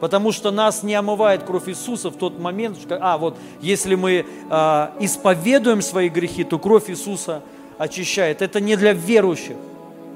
Потому 0.00 0.32
что 0.32 0.50
нас 0.50 0.82
не 0.82 0.94
омывает 0.94 1.44
кровь 1.44 1.68
Иисуса 1.68 2.10
в 2.10 2.16
тот 2.16 2.38
момент, 2.38 2.78
что, 2.78 2.98
а 3.00 3.18
вот 3.18 3.36
если 3.60 3.94
мы 3.94 4.24
э, 4.24 4.88
исповедуем 4.98 5.82
свои 5.82 6.08
грехи, 6.08 6.42
то 6.42 6.58
кровь 6.58 6.90
Иисуса 6.90 7.42
очищает. 7.78 8.42
Это 8.42 8.60
не 8.60 8.76
для 8.76 8.92
верующих. 8.92 9.56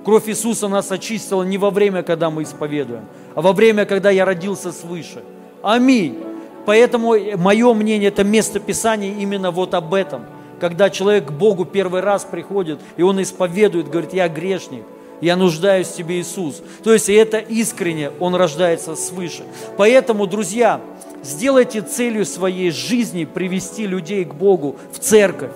Кровь 0.05 0.29
Иисуса 0.29 0.69
нас 0.69 0.93
очистила 0.93 1.43
не 1.43 1.57
во 1.57 1.71
время, 1.71 2.03
когда 2.03 2.29
мы 2.31 2.43
исповедуем, 2.43 3.05
а 3.35 3.41
во 3.41 3.53
время, 3.53 3.87
когда 3.87 4.11
я 4.11 4.25
родился 4.25 4.71
свыше. 4.71 5.23
Аминь. 5.63 6.19
Поэтому 6.67 7.15
мое 7.37 7.73
мнение, 7.75 8.09
это 8.09 8.25
место 8.25 8.61
Писания 8.61 9.15
именно 9.15 9.51
вот 9.51 9.75
об 9.75 9.95
этом. 9.95 10.23
Когда 10.61 10.91
человек 10.91 11.27
к 11.27 11.31
Богу 11.33 11.65
первый 11.65 12.01
раз 12.01 12.25
приходит, 12.25 12.81
и 12.97 13.03
он 13.03 13.21
исповедует, 13.21 13.89
говорит, 13.89 14.15
я 14.15 14.29
грешник, 14.29 14.85
я 15.21 15.37
нуждаюсь 15.37 15.89
в 15.89 15.97
Тебе, 15.97 16.21
Иисус. 16.21 16.63
То 16.83 16.93
есть 16.93 17.09
это 17.09 17.39
искренне, 17.39 18.11
он 18.21 18.35
рождается 18.35 18.97
свыше. 18.97 19.45
Поэтому, 19.77 20.27
друзья, 20.27 20.81
сделайте 21.23 21.81
целью 21.81 22.27
своей 22.27 22.71
жизни 22.71 23.25
привести 23.25 23.87
людей 23.87 24.25
к 24.25 24.35
Богу 24.35 24.77
в 24.93 24.99
церковь, 24.99 25.53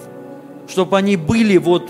чтобы 0.69 0.97
они 0.97 1.17
были 1.17 1.59
вот 1.59 1.89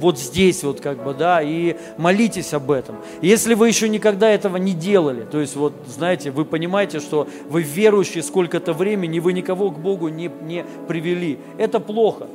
вот 0.00 0.18
здесь 0.18 0.62
вот 0.62 0.80
как 0.80 1.02
бы, 1.02 1.14
да, 1.14 1.42
и 1.42 1.76
молитесь 1.96 2.54
об 2.54 2.70
этом. 2.70 2.96
Если 3.22 3.54
вы 3.54 3.68
еще 3.68 3.88
никогда 3.88 4.30
этого 4.30 4.56
не 4.56 4.72
делали, 4.72 5.22
то 5.22 5.40
есть 5.40 5.56
вот, 5.56 5.72
знаете, 5.86 6.30
вы 6.30 6.44
понимаете, 6.44 7.00
что 7.00 7.26
вы 7.48 7.62
верующие 7.62 8.22
сколько-то 8.22 8.72
времени, 8.72 9.18
вы 9.18 9.32
никого 9.32 9.70
к 9.70 9.78
Богу 9.78 10.08
не, 10.08 10.30
не 10.42 10.64
привели, 10.86 11.38
это 11.58 11.80
плохо. 11.80 12.26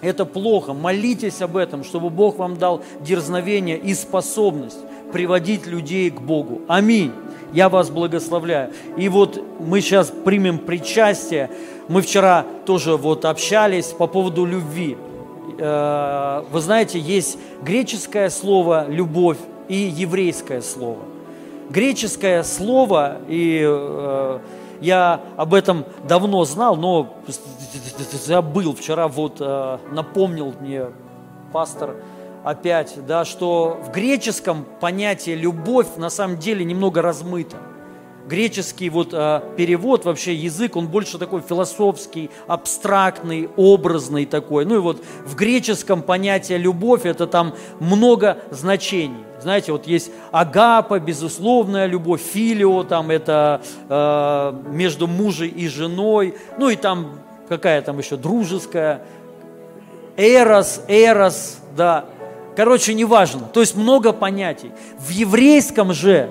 Это 0.00 0.24
плохо. 0.24 0.74
Молитесь 0.74 1.42
об 1.42 1.56
этом, 1.56 1.82
чтобы 1.82 2.10
Бог 2.10 2.38
вам 2.38 2.56
дал 2.56 2.82
дерзновение 3.00 3.76
и 3.76 3.94
способность 3.94 4.78
приводить 5.12 5.66
людей 5.66 6.10
к 6.10 6.20
Богу. 6.20 6.62
Аминь. 6.68 7.12
Я 7.52 7.68
вас 7.68 7.90
благословляю. 7.90 8.72
И 8.96 9.08
вот 9.08 9.42
мы 9.58 9.80
сейчас 9.80 10.12
примем 10.24 10.58
причастие. 10.58 11.50
Мы 11.88 12.02
вчера 12.02 12.44
тоже 12.66 12.96
вот 12.96 13.24
общались 13.24 13.86
по 13.86 14.06
поводу 14.06 14.44
любви. 14.44 14.96
Э, 15.58 16.44
вы 16.50 16.60
знаете, 16.60 16.98
есть 16.98 17.38
греческое 17.62 18.30
слово 18.30 18.86
«любовь» 18.88 19.38
и 19.68 19.76
еврейское 19.76 20.60
слово. 20.62 21.02
Греческое 21.70 22.42
слово, 22.44 23.18
и 23.28 23.62
э, 23.66 24.38
я 24.80 25.20
об 25.36 25.54
этом 25.54 25.84
давно 26.04 26.44
знал, 26.44 26.76
но 26.76 27.14
забыл. 28.12 28.74
Вчера 28.74 29.08
вот 29.08 29.36
э, 29.40 29.78
напомнил 29.90 30.54
мне 30.60 30.86
пастор 31.52 31.96
опять, 32.44 32.94
да, 33.06 33.24
что 33.24 33.78
в 33.84 33.90
греческом 33.90 34.64
понятие 34.80 35.36
«любовь» 35.36 35.88
на 35.96 36.08
самом 36.08 36.38
деле 36.38 36.64
немного 36.64 37.02
размыто 37.02 37.56
греческий 38.28 38.90
вот 38.90 39.10
а, 39.12 39.40
перевод, 39.56 40.04
вообще 40.04 40.34
язык, 40.34 40.76
он 40.76 40.86
больше 40.86 41.18
такой 41.18 41.40
философский, 41.40 42.30
абстрактный, 42.46 43.48
образный 43.56 44.26
такой. 44.26 44.64
Ну 44.64 44.76
и 44.76 44.78
вот 44.78 45.02
в 45.26 45.34
греческом 45.34 46.02
понятие 46.02 46.58
любовь, 46.58 47.06
это 47.06 47.26
там 47.26 47.54
много 47.80 48.38
значений. 48.50 49.24
Знаете, 49.40 49.72
вот 49.72 49.86
есть 49.86 50.10
агапа, 50.32 50.98
безусловная 50.98 51.86
любовь, 51.86 52.20
филио, 52.20 52.82
там 52.82 53.10
это 53.10 53.62
э, 53.88 54.52
между 54.70 55.06
мужем 55.06 55.48
и 55.48 55.68
женой, 55.68 56.34
ну 56.58 56.68
и 56.68 56.76
там 56.76 57.20
какая 57.48 57.80
там 57.82 57.98
еще 57.98 58.16
дружеская, 58.16 59.02
эрос, 60.16 60.82
эрос, 60.88 61.58
да. 61.76 62.04
Короче, 62.56 62.92
неважно. 62.92 63.42
То 63.52 63.60
есть 63.60 63.76
много 63.76 64.12
понятий. 64.12 64.72
В 64.98 65.10
еврейском 65.10 65.94
же 65.94 66.30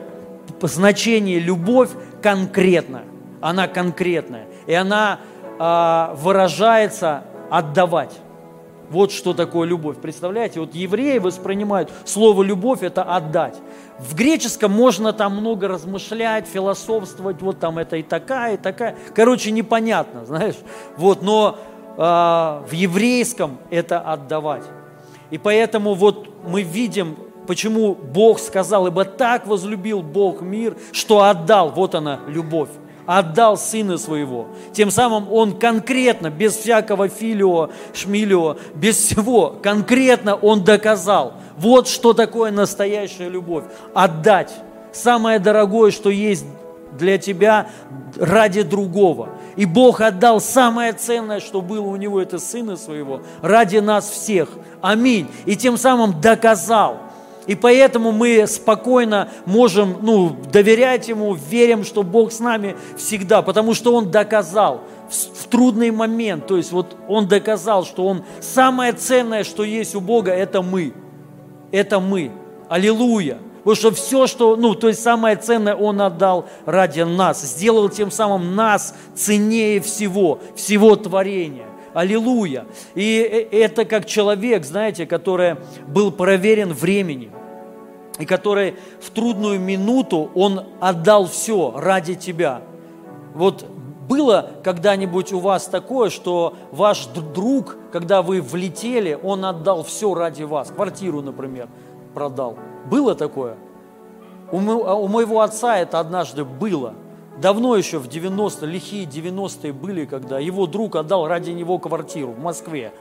значение 0.62 1.40
любовь 1.40 1.90
конкретно. 2.22 3.04
Она 3.42 3.68
конкретная. 3.68 4.48
И 4.66 4.74
она 4.74 5.20
э, 5.60 6.16
выражается 6.16 7.24
отдавать. 7.52 8.18
Вот 8.90 9.12
что 9.12 9.34
такое 9.34 9.68
любовь. 9.68 9.98
Представляете, 9.98 10.62
вот 10.62 10.74
евреи 10.74 11.18
воспринимают 11.18 11.92
слово 12.06 12.42
любовь 12.42 12.84
это 12.84 13.04
отдать. 13.04 13.58
В 14.00 14.16
греческом 14.16 14.72
можно 14.72 15.12
там 15.12 15.36
много 15.36 15.68
размышлять, 15.68 16.48
философствовать, 16.48 17.42
вот 17.42 17.60
там 17.60 17.78
это 17.80 17.98
и 17.98 18.04
такая, 18.04 18.54
и 18.54 18.58
такая. 18.58 18.96
Короче, 19.14 19.52
непонятно, 19.52 20.26
знаешь. 20.26 20.56
Вот, 20.96 21.22
но 21.22 21.58
э, 21.98 22.00
в 22.00 22.72
еврейском 22.72 23.58
это 23.70 24.00
отдавать. 24.00 24.64
И 25.32 25.38
поэтому 25.38 25.94
вот 25.94 26.30
мы 26.48 26.62
видим 26.62 27.18
почему 27.48 27.96
Бог 27.96 28.40
сказал, 28.40 28.88
ибо 28.88 29.06
так 29.06 29.48
возлюбил 29.48 30.02
Бог 30.02 30.42
мир, 30.42 30.76
что 30.92 31.24
отдал, 31.24 31.72
вот 31.72 31.96
она, 31.96 32.20
любовь, 32.28 32.70
отдал 33.08 33.58
Сына 33.58 33.98
Своего. 33.98 34.48
Тем 34.74 34.92
самым 34.92 35.32
Он 35.32 35.58
конкретно, 35.58 36.30
без 36.30 36.56
всякого 36.58 37.08
филио, 37.08 37.70
шмилио, 37.94 38.58
без 38.76 38.98
всего, 38.98 39.56
конкретно 39.64 40.36
Он 40.36 40.64
доказал, 40.64 41.34
вот 41.58 41.88
что 41.88 42.14
такое 42.14 42.52
настоящая 42.52 43.30
любовь. 43.30 43.64
Отдать 43.96 44.54
самое 44.92 45.40
дорогое, 45.40 45.92
что 45.92 46.10
есть 46.10 46.46
для 46.92 47.18
тебя 47.18 47.68
ради 48.18 48.62
другого. 48.62 49.30
И 49.56 49.66
Бог 49.66 50.02
отдал 50.02 50.40
самое 50.40 50.94
ценное, 50.94 51.40
что 51.40 51.62
было 51.62 51.88
у 51.88 51.96
Него, 51.96 52.22
это 52.22 52.40
Сына 52.40 52.76
Своего, 52.76 53.22
ради 53.42 53.78
нас 53.78 54.10
всех. 54.10 54.50
Аминь. 54.82 55.28
И 55.46 55.56
тем 55.56 55.78
самым 55.78 56.20
доказал, 56.22 56.98
и 57.48 57.56
поэтому 57.56 58.12
мы 58.12 58.46
спокойно 58.46 59.30
можем 59.46 59.98
ну, 60.02 60.36
доверять 60.52 61.08
Ему, 61.08 61.34
верим, 61.34 61.86
что 61.86 62.04
Бог 62.04 62.32
с 62.34 62.40
нами 62.40 62.76
всегда, 62.98 63.42
потому 63.42 63.74
что 63.74 63.96
Он 63.96 64.12
доказал 64.12 64.82
в, 65.10 65.48
трудный 65.48 65.92
момент, 65.92 66.46
то 66.46 66.58
есть 66.58 66.74
вот 66.74 66.98
Он 67.08 67.28
доказал, 67.28 67.86
что 67.86 68.06
Он 68.06 68.24
самое 68.42 68.92
ценное, 68.92 69.46
что 69.46 69.64
есть 69.64 69.96
у 69.96 70.02
Бога, 70.02 70.32
это 70.32 70.62
мы. 70.62 70.94
Это 71.72 72.00
мы. 72.02 72.32
Аллилуйя. 72.68 73.40
Потому 73.60 73.76
что 73.76 73.92
все, 73.92 74.28
что, 74.28 74.56
ну, 74.56 74.76
то 74.76 74.90
есть 74.90 75.02
самое 75.02 75.36
ценное 75.38 75.76
Он 75.76 76.02
отдал 76.02 76.48
ради 76.66 77.02
нас, 77.02 77.42
сделал 77.42 77.90
тем 77.90 78.12
самым 78.12 78.56
нас 78.56 78.94
ценнее 79.16 79.80
всего, 79.82 80.40
всего 80.56 80.96
творения. 80.96 81.67
Аллилуйя. 81.98 82.68
И 82.94 83.50
э, 83.52 83.58
это 83.58 83.84
как 83.84 84.06
человек, 84.06 84.64
знаете, 84.66 85.08
который 85.08 85.56
был 85.88 86.12
проверен 86.12 86.72
временем 86.72 87.32
и 88.20 88.26
который 88.28 88.76
в 89.02 89.10
трудную 89.10 89.60
минуту, 89.60 90.30
он 90.36 90.62
отдал 90.80 91.26
все 91.26 91.74
ради 91.76 92.14
тебя. 92.14 92.62
Вот 93.34 93.66
было 94.08 94.52
когда-нибудь 94.64 95.34
у 95.34 95.40
вас 95.40 95.66
такое, 95.66 96.12
что 96.12 96.54
ваш 96.72 97.08
друг, 97.08 97.78
когда 97.92 98.22
вы 98.22 98.44
влетели, 98.44 99.18
он 99.24 99.44
отдал 99.44 99.84
все 99.84 100.14
ради 100.14 100.44
вас, 100.44 100.70
квартиру, 100.70 101.24
например, 101.24 101.68
продал? 102.14 102.60
Было 102.92 103.16
такое? 103.16 103.56
У, 104.52 104.60
мо, 104.60 104.94
у 104.94 105.08
моего 105.08 105.42
отца 105.42 105.80
это 105.80 106.00
однажды 106.00 106.46
было. 106.46 106.94
Давно 107.42 107.76
еще, 107.76 108.00
в 108.00 108.08
90-е, 108.08 108.68
лихие 108.68 109.06
90-е 109.06 109.72
были, 109.72 110.06
когда 110.06 110.40
его 110.40 110.66
друг 110.66 110.96
отдал 110.96 111.28
ради 111.28 111.52
него 111.52 111.78
квартиру 111.78 112.32
в 112.32 112.40
Москве. 112.40 112.92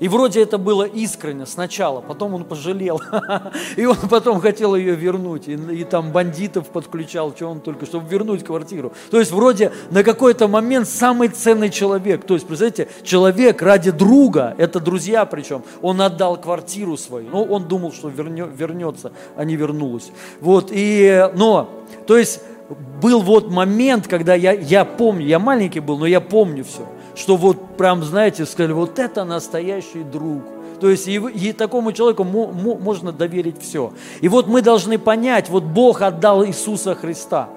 И 0.00 0.08
вроде 0.08 0.42
это 0.42 0.58
было 0.58 0.82
искренне 0.82 1.46
сначала, 1.46 2.00
потом 2.00 2.34
он 2.34 2.44
пожалел. 2.44 3.00
И 3.76 3.86
он 3.86 3.96
потом 4.10 4.40
хотел 4.40 4.74
ее 4.74 4.96
вернуть. 4.96 5.46
И, 5.46 5.52
и 5.52 5.84
там 5.84 6.10
бандитов 6.10 6.66
подключал, 6.68 7.32
что 7.34 7.46
он 7.46 7.60
только, 7.60 7.86
чтобы 7.86 8.08
вернуть 8.08 8.44
квартиру. 8.44 8.92
То 9.12 9.20
есть 9.20 9.30
вроде 9.30 9.70
на 9.90 10.02
какой-то 10.02 10.48
момент 10.48 10.88
самый 10.88 11.28
ценный 11.28 11.70
человек. 11.70 12.26
То 12.26 12.34
есть, 12.34 12.44
представляете, 12.46 12.88
человек 13.04 13.62
ради 13.62 13.92
друга, 13.92 14.56
это 14.58 14.80
друзья 14.80 15.24
причем, 15.26 15.62
он 15.80 16.00
отдал 16.00 16.40
квартиру 16.40 16.96
свою. 16.96 17.30
Ну, 17.30 17.44
он 17.44 17.68
думал, 17.68 17.92
что 17.92 18.08
вернет, 18.08 18.48
вернется, 18.52 19.12
а 19.36 19.44
не 19.44 19.54
вернулась. 19.54 20.10
Вот, 20.40 20.70
и, 20.72 21.30
но, 21.36 21.70
то 22.08 22.18
есть 22.18 22.40
был 23.00 23.20
вот 23.20 23.50
момент, 23.50 24.08
когда 24.08 24.34
я, 24.34 24.52
я 24.52 24.84
помню, 24.84 25.26
я 25.26 25.38
маленький 25.38 25.80
был, 25.80 25.98
но 25.98 26.06
я 26.06 26.20
помню 26.20 26.64
все 26.64 26.86
что 27.14 27.36
вот 27.36 27.76
прям, 27.76 28.02
знаете, 28.02 28.44
сказали, 28.44 28.72
вот 28.72 28.98
это 28.98 29.24
настоящий 29.24 30.02
друг. 30.02 30.42
То 30.80 30.90
есть 30.90 31.06
и, 31.06 31.14
и 31.16 31.52
такому 31.52 31.92
человеку 31.92 32.24
мо, 32.24 32.48
мо, 32.48 32.76
можно 32.76 33.12
доверить 33.12 33.62
все. 33.62 33.92
И 34.20 34.28
вот 34.28 34.48
мы 34.48 34.60
должны 34.60 34.98
понять, 34.98 35.48
вот 35.48 35.62
Бог 35.62 36.02
отдал 36.02 36.44
Иисуса 36.44 36.94
Христа, 36.94 37.48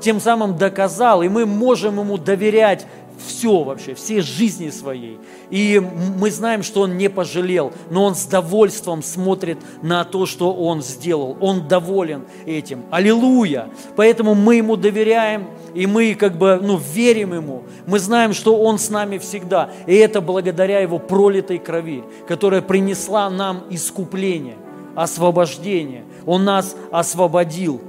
тем 0.00 0.20
самым 0.20 0.56
доказал, 0.56 1.22
и 1.22 1.28
мы 1.28 1.46
можем 1.46 1.98
Ему 1.98 2.18
доверять 2.18 2.86
все 3.18 3.62
вообще, 3.62 3.94
все 3.94 4.20
жизни 4.20 4.70
своей. 4.70 5.18
И 5.50 5.80
мы 6.18 6.30
знаем, 6.30 6.62
что 6.62 6.82
Он 6.82 6.96
не 6.96 7.08
пожалел, 7.08 7.72
но 7.90 8.04
Он 8.04 8.14
с 8.14 8.26
довольством 8.26 9.02
смотрит 9.02 9.58
на 9.82 10.04
то, 10.04 10.26
что 10.26 10.52
Он 10.52 10.82
сделал. 10.82 11.36
Он 11.40 11.68
доволен 11.68 12.24
этим. 12.44 12.84
Аллилуйя! 12.90 13.68
Поэтому 13.96 14.34
мы 14.34 14.56
Ему 14.56 14.76
доверяем, 14.76 15.48
и 15.74 15.86
мы 15.86 16.14
как 16.14 16.36
бы 16.36 16.60
ну, 16.62 16.76
верим 16.76 17.34
Ему. 17.34 17.64
Мы 17.86 17.98
знаем, 17.98 18.32
что 18.32 18.58
Он 18.58 18.78
с 18.78 18.90
нами 18.90 19.18
всегда. 19.18 19.70
И 19.86 19.94
это 19.94 20.20
благодаря 20.20 20.80
Его 20.80 20.98
пролитой 20.98 21.58
крови, 21.58 22.04
которая 22.26 22.62
принесла 22.62 23.30
нам 23.30 23.64
искупление, 23.70 24.56
освобождение. 24.94 26.04
Он 26.24 26.44
нас 26.44 26.76
освободил. 26.90 27.80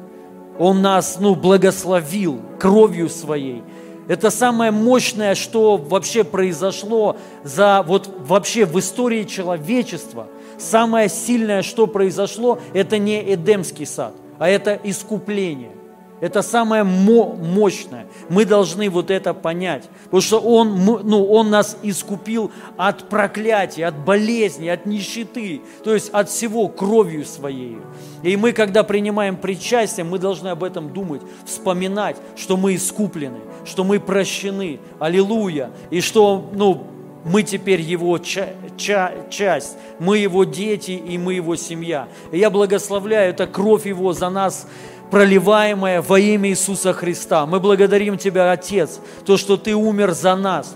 Он 0.59 0.81
нас 0.81 1.17
ну, 1.19 1.35
благословил 1.35 2.39
кровью 2.59 3.09
своей. 3.09 3.63
Это 4.07 4.29
самое 4.29 4.71
мощное, 4.71 5.35
что 5.35 5.77
вообще 5.77 6.23
произошло 6.23 7.17
за 7.43 7.83
вот 7.85 8.09
вообще 8.19 8.65
в 8.65 8.79
истории 8.79 9.23
человечества. 9.23 10.27
Самое 10.57 11.09
сильное, 11.09 11.61
что 11.61 11.87
произошло, 11.87 12.59
это 12.73 12.97
не 12.97 13.33
Эдемский 13.33 13.85
сад, 13.85 14.13
а 14.39 14.49
это 14.49 14.79
искупление. 14.83 15.71
Это 16.19 16.41
самое 16.41 16.83
мощное. 16.83 18.07
Мы 18.29 18.45
должны 18.45 18.89
вот 18.89 19.11
это 19.11 19.33
понять. 19.35 19.83
Потому 20.05 20.21
что 20.21 20.39
он, 20.39 20.83
ну, 20.83 21.25
он 21.25 21.51
нас 21.51 21.77
искупил 21.83 22.51
от 22.75 23.07
проклятия, 23.07 23.85
от 23.85 23.95
болезни, 23.95 24.67
от 24.67 24.85
нищеты. 24.87 25.61
То 25.83 25.93
есть 25.93 26.09
от 26.09 26.29
всего 26.29 26.67
кровью 26.69 27.23
своей. 27.23 27.77
И 28.23 28.35
мы, 28.35 28.51
когда 28.53 28.83
принимаем 28.83 29.37
причастие, 29.37 30.05
мы 30.05 30.17
должны 30.17 30.47
об 30.47 30.63
этом 30.63 30.91
думать, 30.91 31.21
вспоминать, 31.45 32.17
что 32.35 32.57
мы 32.57 32.75
искуплены, 32.75 33.39
что 33.63 33.83
мы 33.83 33.99
прощены. 33.99 34.79
Аллилуйя. 34.99 35.69
И 35.91 36.01
что, 36.01 36.49
ну, 36.51 36.87
мы 37.25 37.43
теперь 37.43 37.81
его 37.81 38.17
ча- 38.19 38.53
ча- 38.77 39.13
часть, 39.29 39.77
мы 39.99 40.17
его 40.17 40.45
дети 40.45 40.91
и 40.91 41.17
мы 41.17 41.33
его 41.33 41.55
семья. 41.55 42.07
И 42.31 42.39
я 42.39 42.49
благословляю, 42.49 43.31
это 43.31 43.47
кровь 43.47 43.85
его 43.85 44.13
за 44.13 44.29
нас 44.29 44.67
проливаемая 45.11 46.01
во 46.01 46.19
имя 46.19 46.49
Иисуса 46.49 46.93
Христа. 46.93 47.45
Мы 47.45 47.59
благодарим 47.59 48.17
Тебя, 48.17 48.51
Отец, 48.51 48.99
то, 49.25 49.37
что 49.37 49.57
Ты 49.57 49.75
умер 49.75 50.11
за 50.11 50.35
нас, 50.35 50.75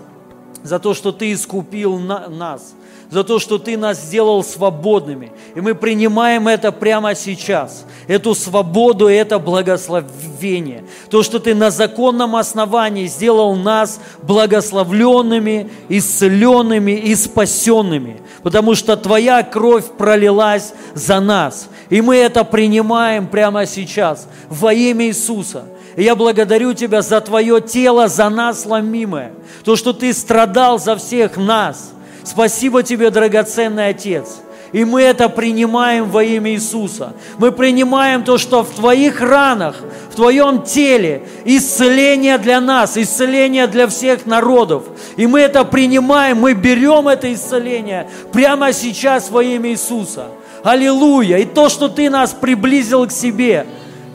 за 0.62 0.78
то, 0.78 0.94
что 0.94 1.12
Ты 1.12 1.32
искупил 1.32 1.98
на, 1.98 2.28
нас, 2.28 2.74
за 3.12 3.24
то, 3.24 3.38
что 3.38 3.58
Ты 3.58 3.76
нас 3.76 4.00
сделал 4.00 4.42
свободными. 4.42 5.32
И 5.54 5.60
мы 5.60 5.74
принимаем 5.74 6.48
это 6.48 6.72
прямо 6.72 7.14
сейчас, 7.14 7.84
эту 8.06 8.34
свободу 8.34 9.06
это 9.06 9.38
благословение. 9.38 10.84
То, 11.10 11.22
что 11.22 11.38
Ты 11.38 11.54
на 11.54 11.70
законном 11.70 12.34
основании 12.34 13.06
сделал 13.06 13.54
нас 13.54 14.00
благословленными, 14.22 15.70
исцеленными 15.90 16.92
и 16.92 17.14
спасенными, 17.14 18.22
потому 18.42 18.74
что 18.74 18.96
Твоя 18.96 19.42
кровь 19.42 19.90
пролилась 19.98 20.72
за 20.94 21.20
нас. 21.20 21.68
И 21.90 22.00
мы 22.00 22.16
это 22.16 22.44
принимаем 22.44 23.26
прямо 23.26 23.66
сейчас 23.66 24.26
во 24.48 24.72
имя 24.72 25.04
Иисуса. 25.08 25.64
Я 25.98 26.16
благодарю 26.16 26.72
Тебя 26.72 27.02
за 27.02 27.20
Твое 27.20 27.60
тело, 27.60 28.08
за 28.08 28.30
нас 28.30 28.64
ломимое, 28.64 29.34
то, 29.64 29.76
что 29.76 29.92
Ты 29.92 30.14
страдал 30.14 30.78
за 30.78 30.96
всех 30.96 31.36
нас. 31.36 31.92
Спасибо 32.24 32.82
Тебе, 32.82 33.10
драгоценный 33.10 33.88
Отец. 33.88 34.40
И 34.72 34.86
мы 34.86 35.02
это 35.02 35.28
принимаем 35.28 36.08
во 36.08 36.24
имя 36.24 36.52
Иисуса. 36.52 37.12
Мы 37.38 37.52
принимаем 37.52 38.24
то, 38.24 38.38
что 38.38 38.64
в 38.64 38.70
Твоих 38.70 39.20
ранах, 39.20 39.76
в 40.10 40.14
Твоем 40.14 40.62
теле 40.62 41.24
исцеление 41.44 42.38
для 42.38 42.58
нас, 42.58 42.96
исцеление 42.96 43.66
для 43.66 43.86
всех 43.86 44.24
народов. 44.24 44.84
И 45.16 45.26
мы 45.26 45.40
это 45.40 45.64
принимаем, 45.64 46.38
мы 46.38 46.54
берем 46.54 47.06
это 47.08 47.32
исцеление 47.32 48.08
прямо 48.32 48.72
сейчас 48.72 49.30
во 49.30 49.42
имя 49.42 49.70
Иисуса. 49.70 50.28
Аллилуйя! 50.64 51.38
И 51.38 51.44
то, 51.44 51.68
что 51.68 51.88
Ты 51.88 52.08
нас 52.08 52.32
приблизил 52.32 53.06
к 53.06 53.12
себе 53.12 53.66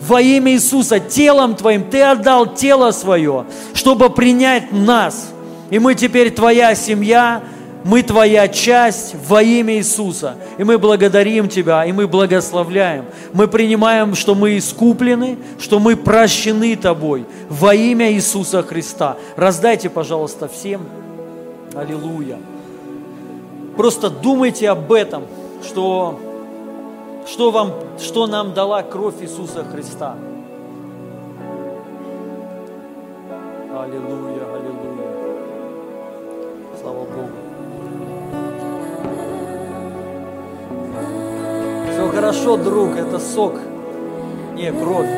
во 0.02 0.22
имя 0.22 0.54
Иисуса, 0.54 1.00
телом 1.00 1.56
Твоим, 1.56 1.84
Ты 1.84 2.02
отдал 2.02 2.48
тело 2.56 2.90
свое, 2.90 3.46
чтобы 3.76 4.10
принять 4.10 4.72
нас. 4.72 5.30
И 5.70 5.78
мы 5.78 5.94
теперь 5.94 6.32
Твоя 6.32 6.74
семья, 6.74 7.44
мы 7.88 8.04
Твоя 8.04 8.50
часть 8.50 9.16
во 9.28 9.42
имя 9.42 9.78
Иисуса. 9.78 10.36
И 10.58 10.64
мы 10.66 10.78
благодарим 10.78 11.48
Тебя, 11.48 11.86
и 11.86 11.94
мы 11.94 12.06
благословляем. 12.06 13.06
Мы 13.32 13.48
принимаем, 13.48 14.14
что 14.14 14.36
мы 14.36 14.58
искуплены, 14.58 15.38
что 15.58 15.80
мы 15.80 15.96
прощены 15.96 16.76
Тобой 16.76 17.26
во 17.48 17.74
имя 17.74 18.12
Иисуса 18.12 18.62
Христа. 18.62 19.16
Раздайте, 19.38 19.90
пожалуйста, 19.90 20.50
всем. 20.50 20.82
Аллилуйя. 21.74 22.40
Просто 23.78 24.10
думайте 24.10 24.70
об 24.70 24.92
этом, 24.92 25.24
что 25.66 26.20
что, 27.26 27.52
вам, 27.52 27.74
что 28.00 28.28
нам 28.28 28.54
дала 28.54 28.84
кровь 28.84 29.22
Иисуса 29.22 29.64
Христа. 29.64 30.16
Аллилуйя, 33.74 34.44
аллилуйя. 34.56 35.08
Слава 36.82 37.06
Богу. 37.06 37.47
Все 41.98 42.08
хорошо, 42.10 42.58
друг, 42.58 42.96
это 42.96 43.18
сок. 43.18 43.56
Не, 44.54 44.72
кровь. 44.72 45.10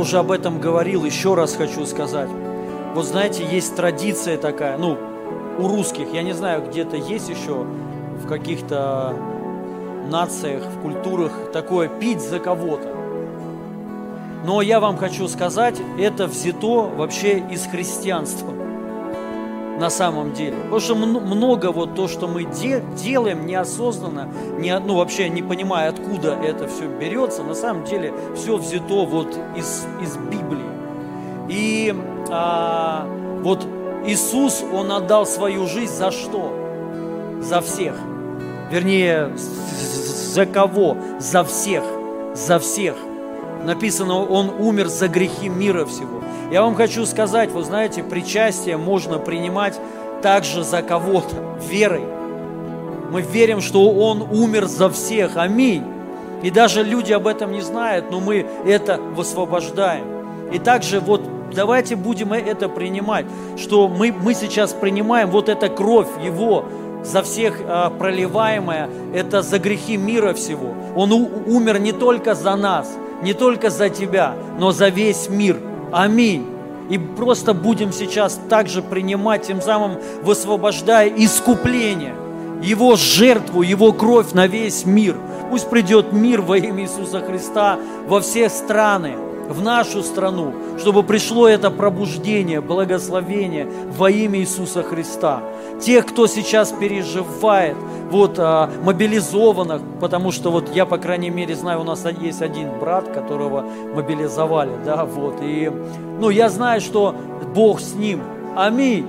Уже 0.00 0.18
об 0.18 0.30
этом 0.30 0.60
говорил, 0.60 1.04
еще 1.04 1.34
раз 1.34 1.54
хочу 1.54 1.86
сказать. 1.86 2.28
Вот 2.94 3.04
знаете, 3.04 3.44
есть 3.44 3.76
традиция 3.76 4.36
такая, 4.38 4.76
ну, 4.78 4.98
у 5.58 5.68
русских, 5.68 6.12
я 6.12 6.22
не 6.22 6.32
знаю, 6.32 6.64
где-то 6.66 6.96
есть 6.96 7.28
еще 7.28 7.66
в 8.22 8.26
каких-то 8.26 9.14
нациях, 10.08 10.64
в 10.64 10.80
культурах 10.80 11.52
такое 11.52 11.88
пить 11.88 12.20
за 12.20 12.38
кого-то. 12.38 12.88
Но 14.44 14.62
я 14.62 14.80
вам 14.80 14.96
хочу 14.96 15.28
сказать, 15.28 15.76
это 15.98 16.26
взято 16.26 16.88
вообще 16.96 17.38
из 17.50 17.66
христианства 17.66 18.59
на 19.80 19.88
самом 19.88 20.34
деле. 20.34 20.56
Потому 20.56 20.80
что 20.80 20.94
много 20.94 21.72
вот 21.72 21.94
то, 21.94 22.06
что 22.06 22.28
мы 22.28 22.44
де 22.44 22.84
делаем 22.96 23.46
неосознанно, 23.46 24.28
не, 24.58 24.78
ну 24.78 24.96
вообще 24.96 25.30
не 25.30 25.42
понимая, 25.42 25.88
откуда 25.88 26.34
это 26.34 26.68
все 26.68 26.86
берется, 26.86 27.42
на 27.42 27.54
самом 27.54 27.84
деле 27.84 28.12
все 28.36 28.58
взято 28.58 29.06
вот 29.06 29.38
из, 29.56 29.86
из 30.02 30.16
Библии. 30.18 30.60
И 31.48 31.94
а, 32.28 33.06
вот 33.40 33.66
Иисус, 34.06 34.62
Он 34.72 34.92
отдал 34.92 35.26
свою 35.26 35.66
жизнь 35.66 35.94
за 35.94 36.10
что? 36.10 36.52
За 37.40 37.62
всех. 37.62 37.94
Вернее, 38.70 39.32
за 39.36 40.44
кого? 40.44 40.96
За 41.18 41.42
всех. 41.42 41.82
За 42.34 42.58
всех. 42.58 42.96
Написано, 43.64 44.24
Он 44.24 44.50
умер 44.50 44.88
за 44.88 45.08
грехи 45.08 45.48
мира 45.48 45.86
всего. 45.86 46.22
Я 46.50 46.62
вам 46.62 46.74
хочу 46.74 47.06
сказать, 47.06 47.52
вы 47.52 47.62
знаете, 47.62 48.02
причастие 48.02 48.76
можно 48.76 49.18
принимать 49.18 49.78
также 50.20 50.64
за 50.64 50.82
кого-то, 50.82 51.36
верой. 51.70 52.02
Мы 53.10 53.22
верим, 53.22 53.60
что 53.60 53.90
Он 53.90 54.22
умер 54.22 54.66
за 54.66 54.90
всех. 54.90 55.36
Аминь. 55.36 55.84
И 56.42 56.50
даже 56.50 56.82
люди 56.82 57.12
об 57.12 57.26
этом 57.26 57.52
не 57.52 57.60
знают, 57.60 58.10
но 58.10 58.20
мы 58.20 58.46
это 58.66 58.96
высвобождаем. 58.96 60.04
И 60.52 60.58
также 60.58 61.00
вот 61.00 61.22
давайте 61.54 61.96
будем 61.96 62.32
это 62.32 62.68
принимать, 62.68 63.26
что 63.56 63.88
мы, 63.88 64.12
мы 64.12 64.34
сейчас 64.34 64.72
принимаем 64.72 65.30
вот 65.30 65.48
эта 65.48 65.68
кровь 65.68 66.08
Его, 66.24 66.64
за 67.04 67.22
всех 67.22 67.60
а, 67.66 67.90
проливаемая, 67.90 68.90
это 69.14 69.42
за 69.42 69.58
грехи 69.58 69.96
мира 69.96 70.34
всего. 70.34 70.74
Он 70.94 71.12
у, 71.12 71.30
умер 71.46 71.78
не 71.78 71.92
только 71.92 72.34
за 72.34 72.56
нас, 72.56 72.92
не 73.22 73.32
только 73.32 73.70
за 73.70 73.88
тебя, 73.88 74.34
но 74.58 74.72
за 74.72 74.88
весь 74.88 75.28
мир. 75.28 75.56
Аминь. 75.92 76.46
И 76.88 76.98
просто 76.98 77.54
будем 77.54 77.92
сейчас 77.92 78.40
также 78.48 78.82
принимать, 78.82 79.46
тем 79.46 79.62
самым 79.62 79.98
высвобождая 80.22 81.08
искупление, 81.08 82.14
Его 82.62 82.96
жертву, 82.96 83.62
Его 83.62 83.92
кровь 83.92 84.32
на 84.32 84.46
весь 84.48 84.84
мир. 84.86 85.16
Пусть 85.50 85.70
придет 85.70 86.12
мир 86.12 86.42
во 86.42 86.58
имя 86.58 86.82
Иисуса 86.82 87.20
Христа 87.20 87.78
во 88.08 88.20
все 88.20 88.48
страны, 88.48 89.16
в 89.50 89.62
нашу 89.62 90.02
страну, 90.02 90.54
чтобы 90.78 91.02
пришло 91.02 91.48
это 91.48 91.70
пробуждение, 91.70 92.60
благословение 92.60 93.68
во 93.96 94.08
имя 94.08 94.38
Иисуса 94.38 94.82
Христа. 94.82 95.42
Тех, 95.80 96.06
кто 96.06 96.26
сейчас 96.26 96.72
переживает, 96.72 97.76
вот 98.10 98.38
а, 98.38 98.70
мобилизованных, 98.82 99.82
потому 100.00 100.30
что 100.30 100.50
вот 100.50 100.74
я, 100.74 100.86
по 100.86 100.98
крайней 100.98 101.30
мере, 101.30 101.56
знаю, 101.56 101.80
у 101.80 101.84
нас 101.84 102.04
есть 102.20 102.42
один 102.42 102.78
брат, 102.78 103.08
которого 103.08 103.64
мобилизовали, 103.94 104.72
да, 104.84 105.04
вот, 105.04 105.36
и, 105.42 105.70
ну, 106.20 106.30
я 106.30 106.48
знаю, 106.48 106.80
что 106.80 107.14
Бог 107.54 107.80
с 107.80 107.94
ним, 107.94 108.22
аминь, 108.56 109.06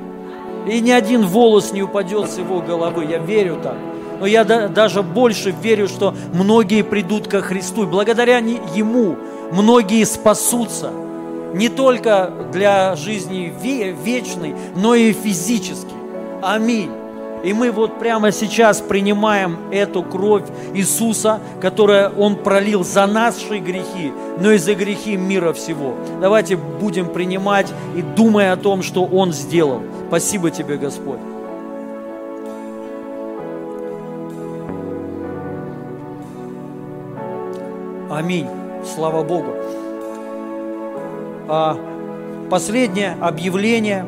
и 0.67 0.79
ни 0.79 0.91
один 0.91 1.25
волос 1.25 1.71
не 1.71 1.83
упадет 1.83 2.29
с 2.29 2.37
его 2.37 2.61
головы, 2.61 3.05
я 3.05 3.17
верю 3.17 3.59
так. 3.61 3.77
Но 4.21 4.27
я 4.27 4.43
да, 4.43 4.67
даже 4.67 5.01
больше 5.01 5.49
верю, 5.49 5.87
что 5.87 6.13
многие 6.31 6.83
придут 6.83 7.27
ко 7.27 7.41
Христу, 7.41 7.83
и 7.83 7.87
благодаря 7.87 8.37
Ему 8.37 9.17
многие 9.51 10.05
спасутся, 10.05 10.91
не 11.55 11.69
только 11.69 12.31
для 12.53 12.95
жизни 12.95 13.51
вечной, 14.03 14.55
но 14.75 14.93
и 14.93 15.11
физически. 15.11 15.91
Аминь. 16.43 16.91
И 17.43 17.51
мы 17.53 17.71
вот 17.71 17.97
прямо 17.97 18.31
сейчас 18.31 18.79
принимаем 18.79 19.57
эту 19.71 20.03
кровь 20.03 20.43
Иисуса, 20.75 21.39
которую 21.59 22.11
Он 22.15 22.35
пролил 22.35 22.83
за 22.83 23.07
наши 23.07 23.57
грехи, 23.57 24.13
но 24.39 24.51
и 24.51 24.59
за 24.59 24.75
грехи 24.75 25.17
мира 25.17 25.51
всего. 25.51 25.95
Давайте 26.21 26.57
будем 26.57 27.07
принимать 27.07 27.73
и 27.95 28.03
думая 28.03 28.53
о 28.53 28.57
том, 28.57 28.83
что 28.83 29.03
Он 29.03 29.33
сделал. 29.33 29.81
Спасибо 30.09 30.51
Тебе, 30.51 30.77
Господь. 30.77 31.30
Аминь. 38.11 38.47
Слава 38.93 39.23
Богу. 39.23 39.55
А, 41.47 41.77
последнее 42.49 43.15
объявление 43.21 44.05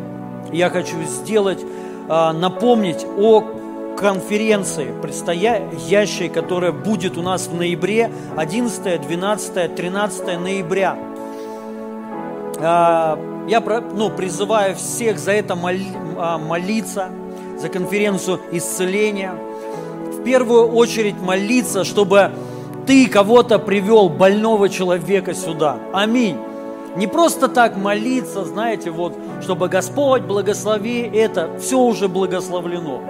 я 0.51 0.69
хочу 0.69 1.01
сделать 1.03 1.63
а, 2.09 2.33
напомнить 2.33 3.05
о 3.17 3.41
конференции 3.95 4.93
предстоящей, 5.01 6.27
которая 6.27 6.73
будет 6.73 7.17
у 7.17 7.21
нас 7.21 7.47
в 7.47 7.55
ноябре, 7.55 8.11
11, 8.35 9.07
12, 9.07 9.75
13 9.75 10.39
ноября. 10.39 10.97
А, 12.59 13.17
я 13.47 13.61
ну, 13.61 14.09
призываю 14.09 14.75
всех 14.75 15.17
за 15.17 15.31
это 15.31 15.55
молиться, 15.55 17.07
за 17.57 17.69
конференцию 17.69 18.41
исцеления. 18.51 19.33
В 20.11 20.23
первую 20.23 20.73
очередь 20.73 21.21
молиться, 21.21 21.85
чтобы 21.85 22.31
ты 22.85 23.07
кого-то 23.07 23.59
привел, 23.59 24.09
больного 24.09 24.69
человека 24.69 25.33
сюда. 25.33 25.77
Аминь. 25.93 26.37
Не 26.95 27.07
просто 27.07 27.47
так 27.47 27.75
молиться, 27.75 28.45
знаете, 28.45 28.91
вот, 28.91 29.13
чтобы 29.41 29.67
Господь 29.67 30.23
благослови 30.23 30.99
это, 31.01 31.49
все 31.59 31.79
уже 31.79 32.07
благословлено. 32.07 33.01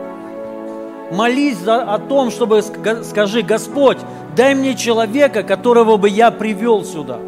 Молись 1.11 1.57
за, 1.57 1.81
о 1.81 1.99
том, 1.99 2.31
чтобы 2.31 2.61
скажи, 2.61 3.41
Господь, 3.41 3.97
дай 4.35 4.55
мне 4.55 4.75
человека, 4.75 5.43
которого 5.43 5.97
бы 5.97 6.07
я 6.09 6.31
привел 6.31 6.85
сюда. 6.85 7.19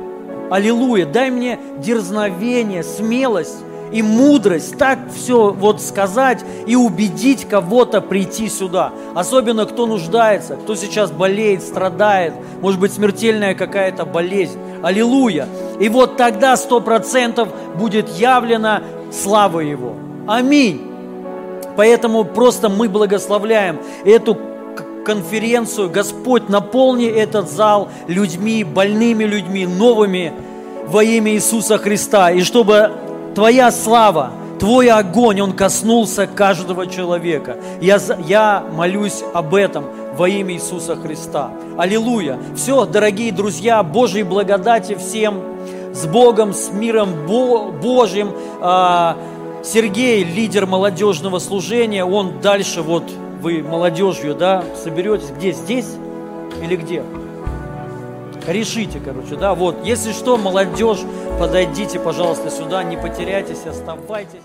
Аллилуйя, 0.49 1.05
дай 1.05 1.29
мне 1.29 1.59
дерзновение, 1.79 2.83
смелость 2.83 3.63
и 3.91 4.01
мудрость 4.01 4.77
так 4.77 4.99
все 5.13 5.51
вот 5.51 5.81
сказать 5.81 6.43
и 6.65 6.75
убедить 6.75 7.45
кого-то 7.45 8.01
прийти 8.01 8.49
сюда. 8.49 8.91
Особенно 9.13 9.65
кто 9.65 9.85
нуждается, 9.85 10.55
кто 10.55 10.75
сейчас 10.75 11.11
болеет, 11.11 11.61
страдает, 11.61 12.33
может 12.61 12.79
быть 12.79 12.93
смертельная 12.93 13.55
какая-то 13.55 14.05
болезнь. 14.05 14.59
Аллилуйя. 14.81 15.47
И 15.79 15.89
вот 15.89 16.17
тогда 16.17 16.57
сто 16.57 16.79
процентов 16.81 17.49
будет 17.77 18.09
явлена 18.09 18.81
слава 19.11 19.59
Его. 19.59 19.93
Аминь. 20.27 20.81
Поэтому 21.75 22.23
просто 22.23 22.69
мы 22.69 22.89
благословляем 22.89 23.79
эту 24.05 24.37
конференцию. 25.05 25.89
Господь, 25.89 26.49
наполни 26.49 27.07
этот 27.07 27.49
зал 27.49 27.89
людьми, 28.07 28.63
больными 28.63 29.23
людьми, 29.23 29.65
новыми 29.65 30.33
во 30.87 31.03
имя 31.03 31.33
Иисуса 31.33 31.77
Христа. 31.77 32.31
И 32.31 32.41
чтобы 32.41 32.91
Твоя 33.35 33.69
слава, 33.69 34.31
Твой 34.59 34.89
огонь, 34.89 35.41
он 35.41 35.51
коснулся 35.51 36.25
каждого 36.25 36.87
человека. 36.87 37.57
Я, 37.81 37.99
я 38.25 38.63
молюсь 38.71 39.21
об 39.33 39.53
этом 39.53 39.83
во 40.15 40.29
имя 40.29 40.53
Иисуса 40.53 40.95
Христа. 40.95 41.51
Аллилуйя. 41.77 42.39
Все, 42.55 42.85
дорогие 42.85 43.33
друзья, 43.33 43.83
Божьей 43.83 44.23
благодати 44.23 44.95
всем, 44.95 45.41
с 45.93 46.05
Богом, 46.05 46.53
с 46.53 46.71
миром 46.71 47.09
Божьим. 47.27 48.31
А, 48.61 49.17
Сергей, 49.63 50.23
лидер 50.23 50.65
молодежного 50.65 51.39
служения, 51.39 52.05
он 52.05 52.39
дальше 52.39 52.81
вот, 52.81 53.03
вы 53.41 53.61
молодежью, 53.61 54.35
да, 54.35 54.63
соберетесь, 54.81 55.31
где, 55.31 55.51
здесь 55.51 55.97
или 56.63 56.77
где? 56.77 57.03
Решите, 58.47 58.99
короче, 58.99 59.35
да, 59.35 59.55
вот. 59.55 59.83
Если 59.83 60.11
что, 60.11 60.37
молодежь, 60.37 60.99
подойдите, 61.39 61.99
пожалуйста, 61.99 62.49
сюда, 62.51 62.83
не 62.83 62.97
потеряйтесь, 62.97 63.65
оставайтесь. 63.65 64.44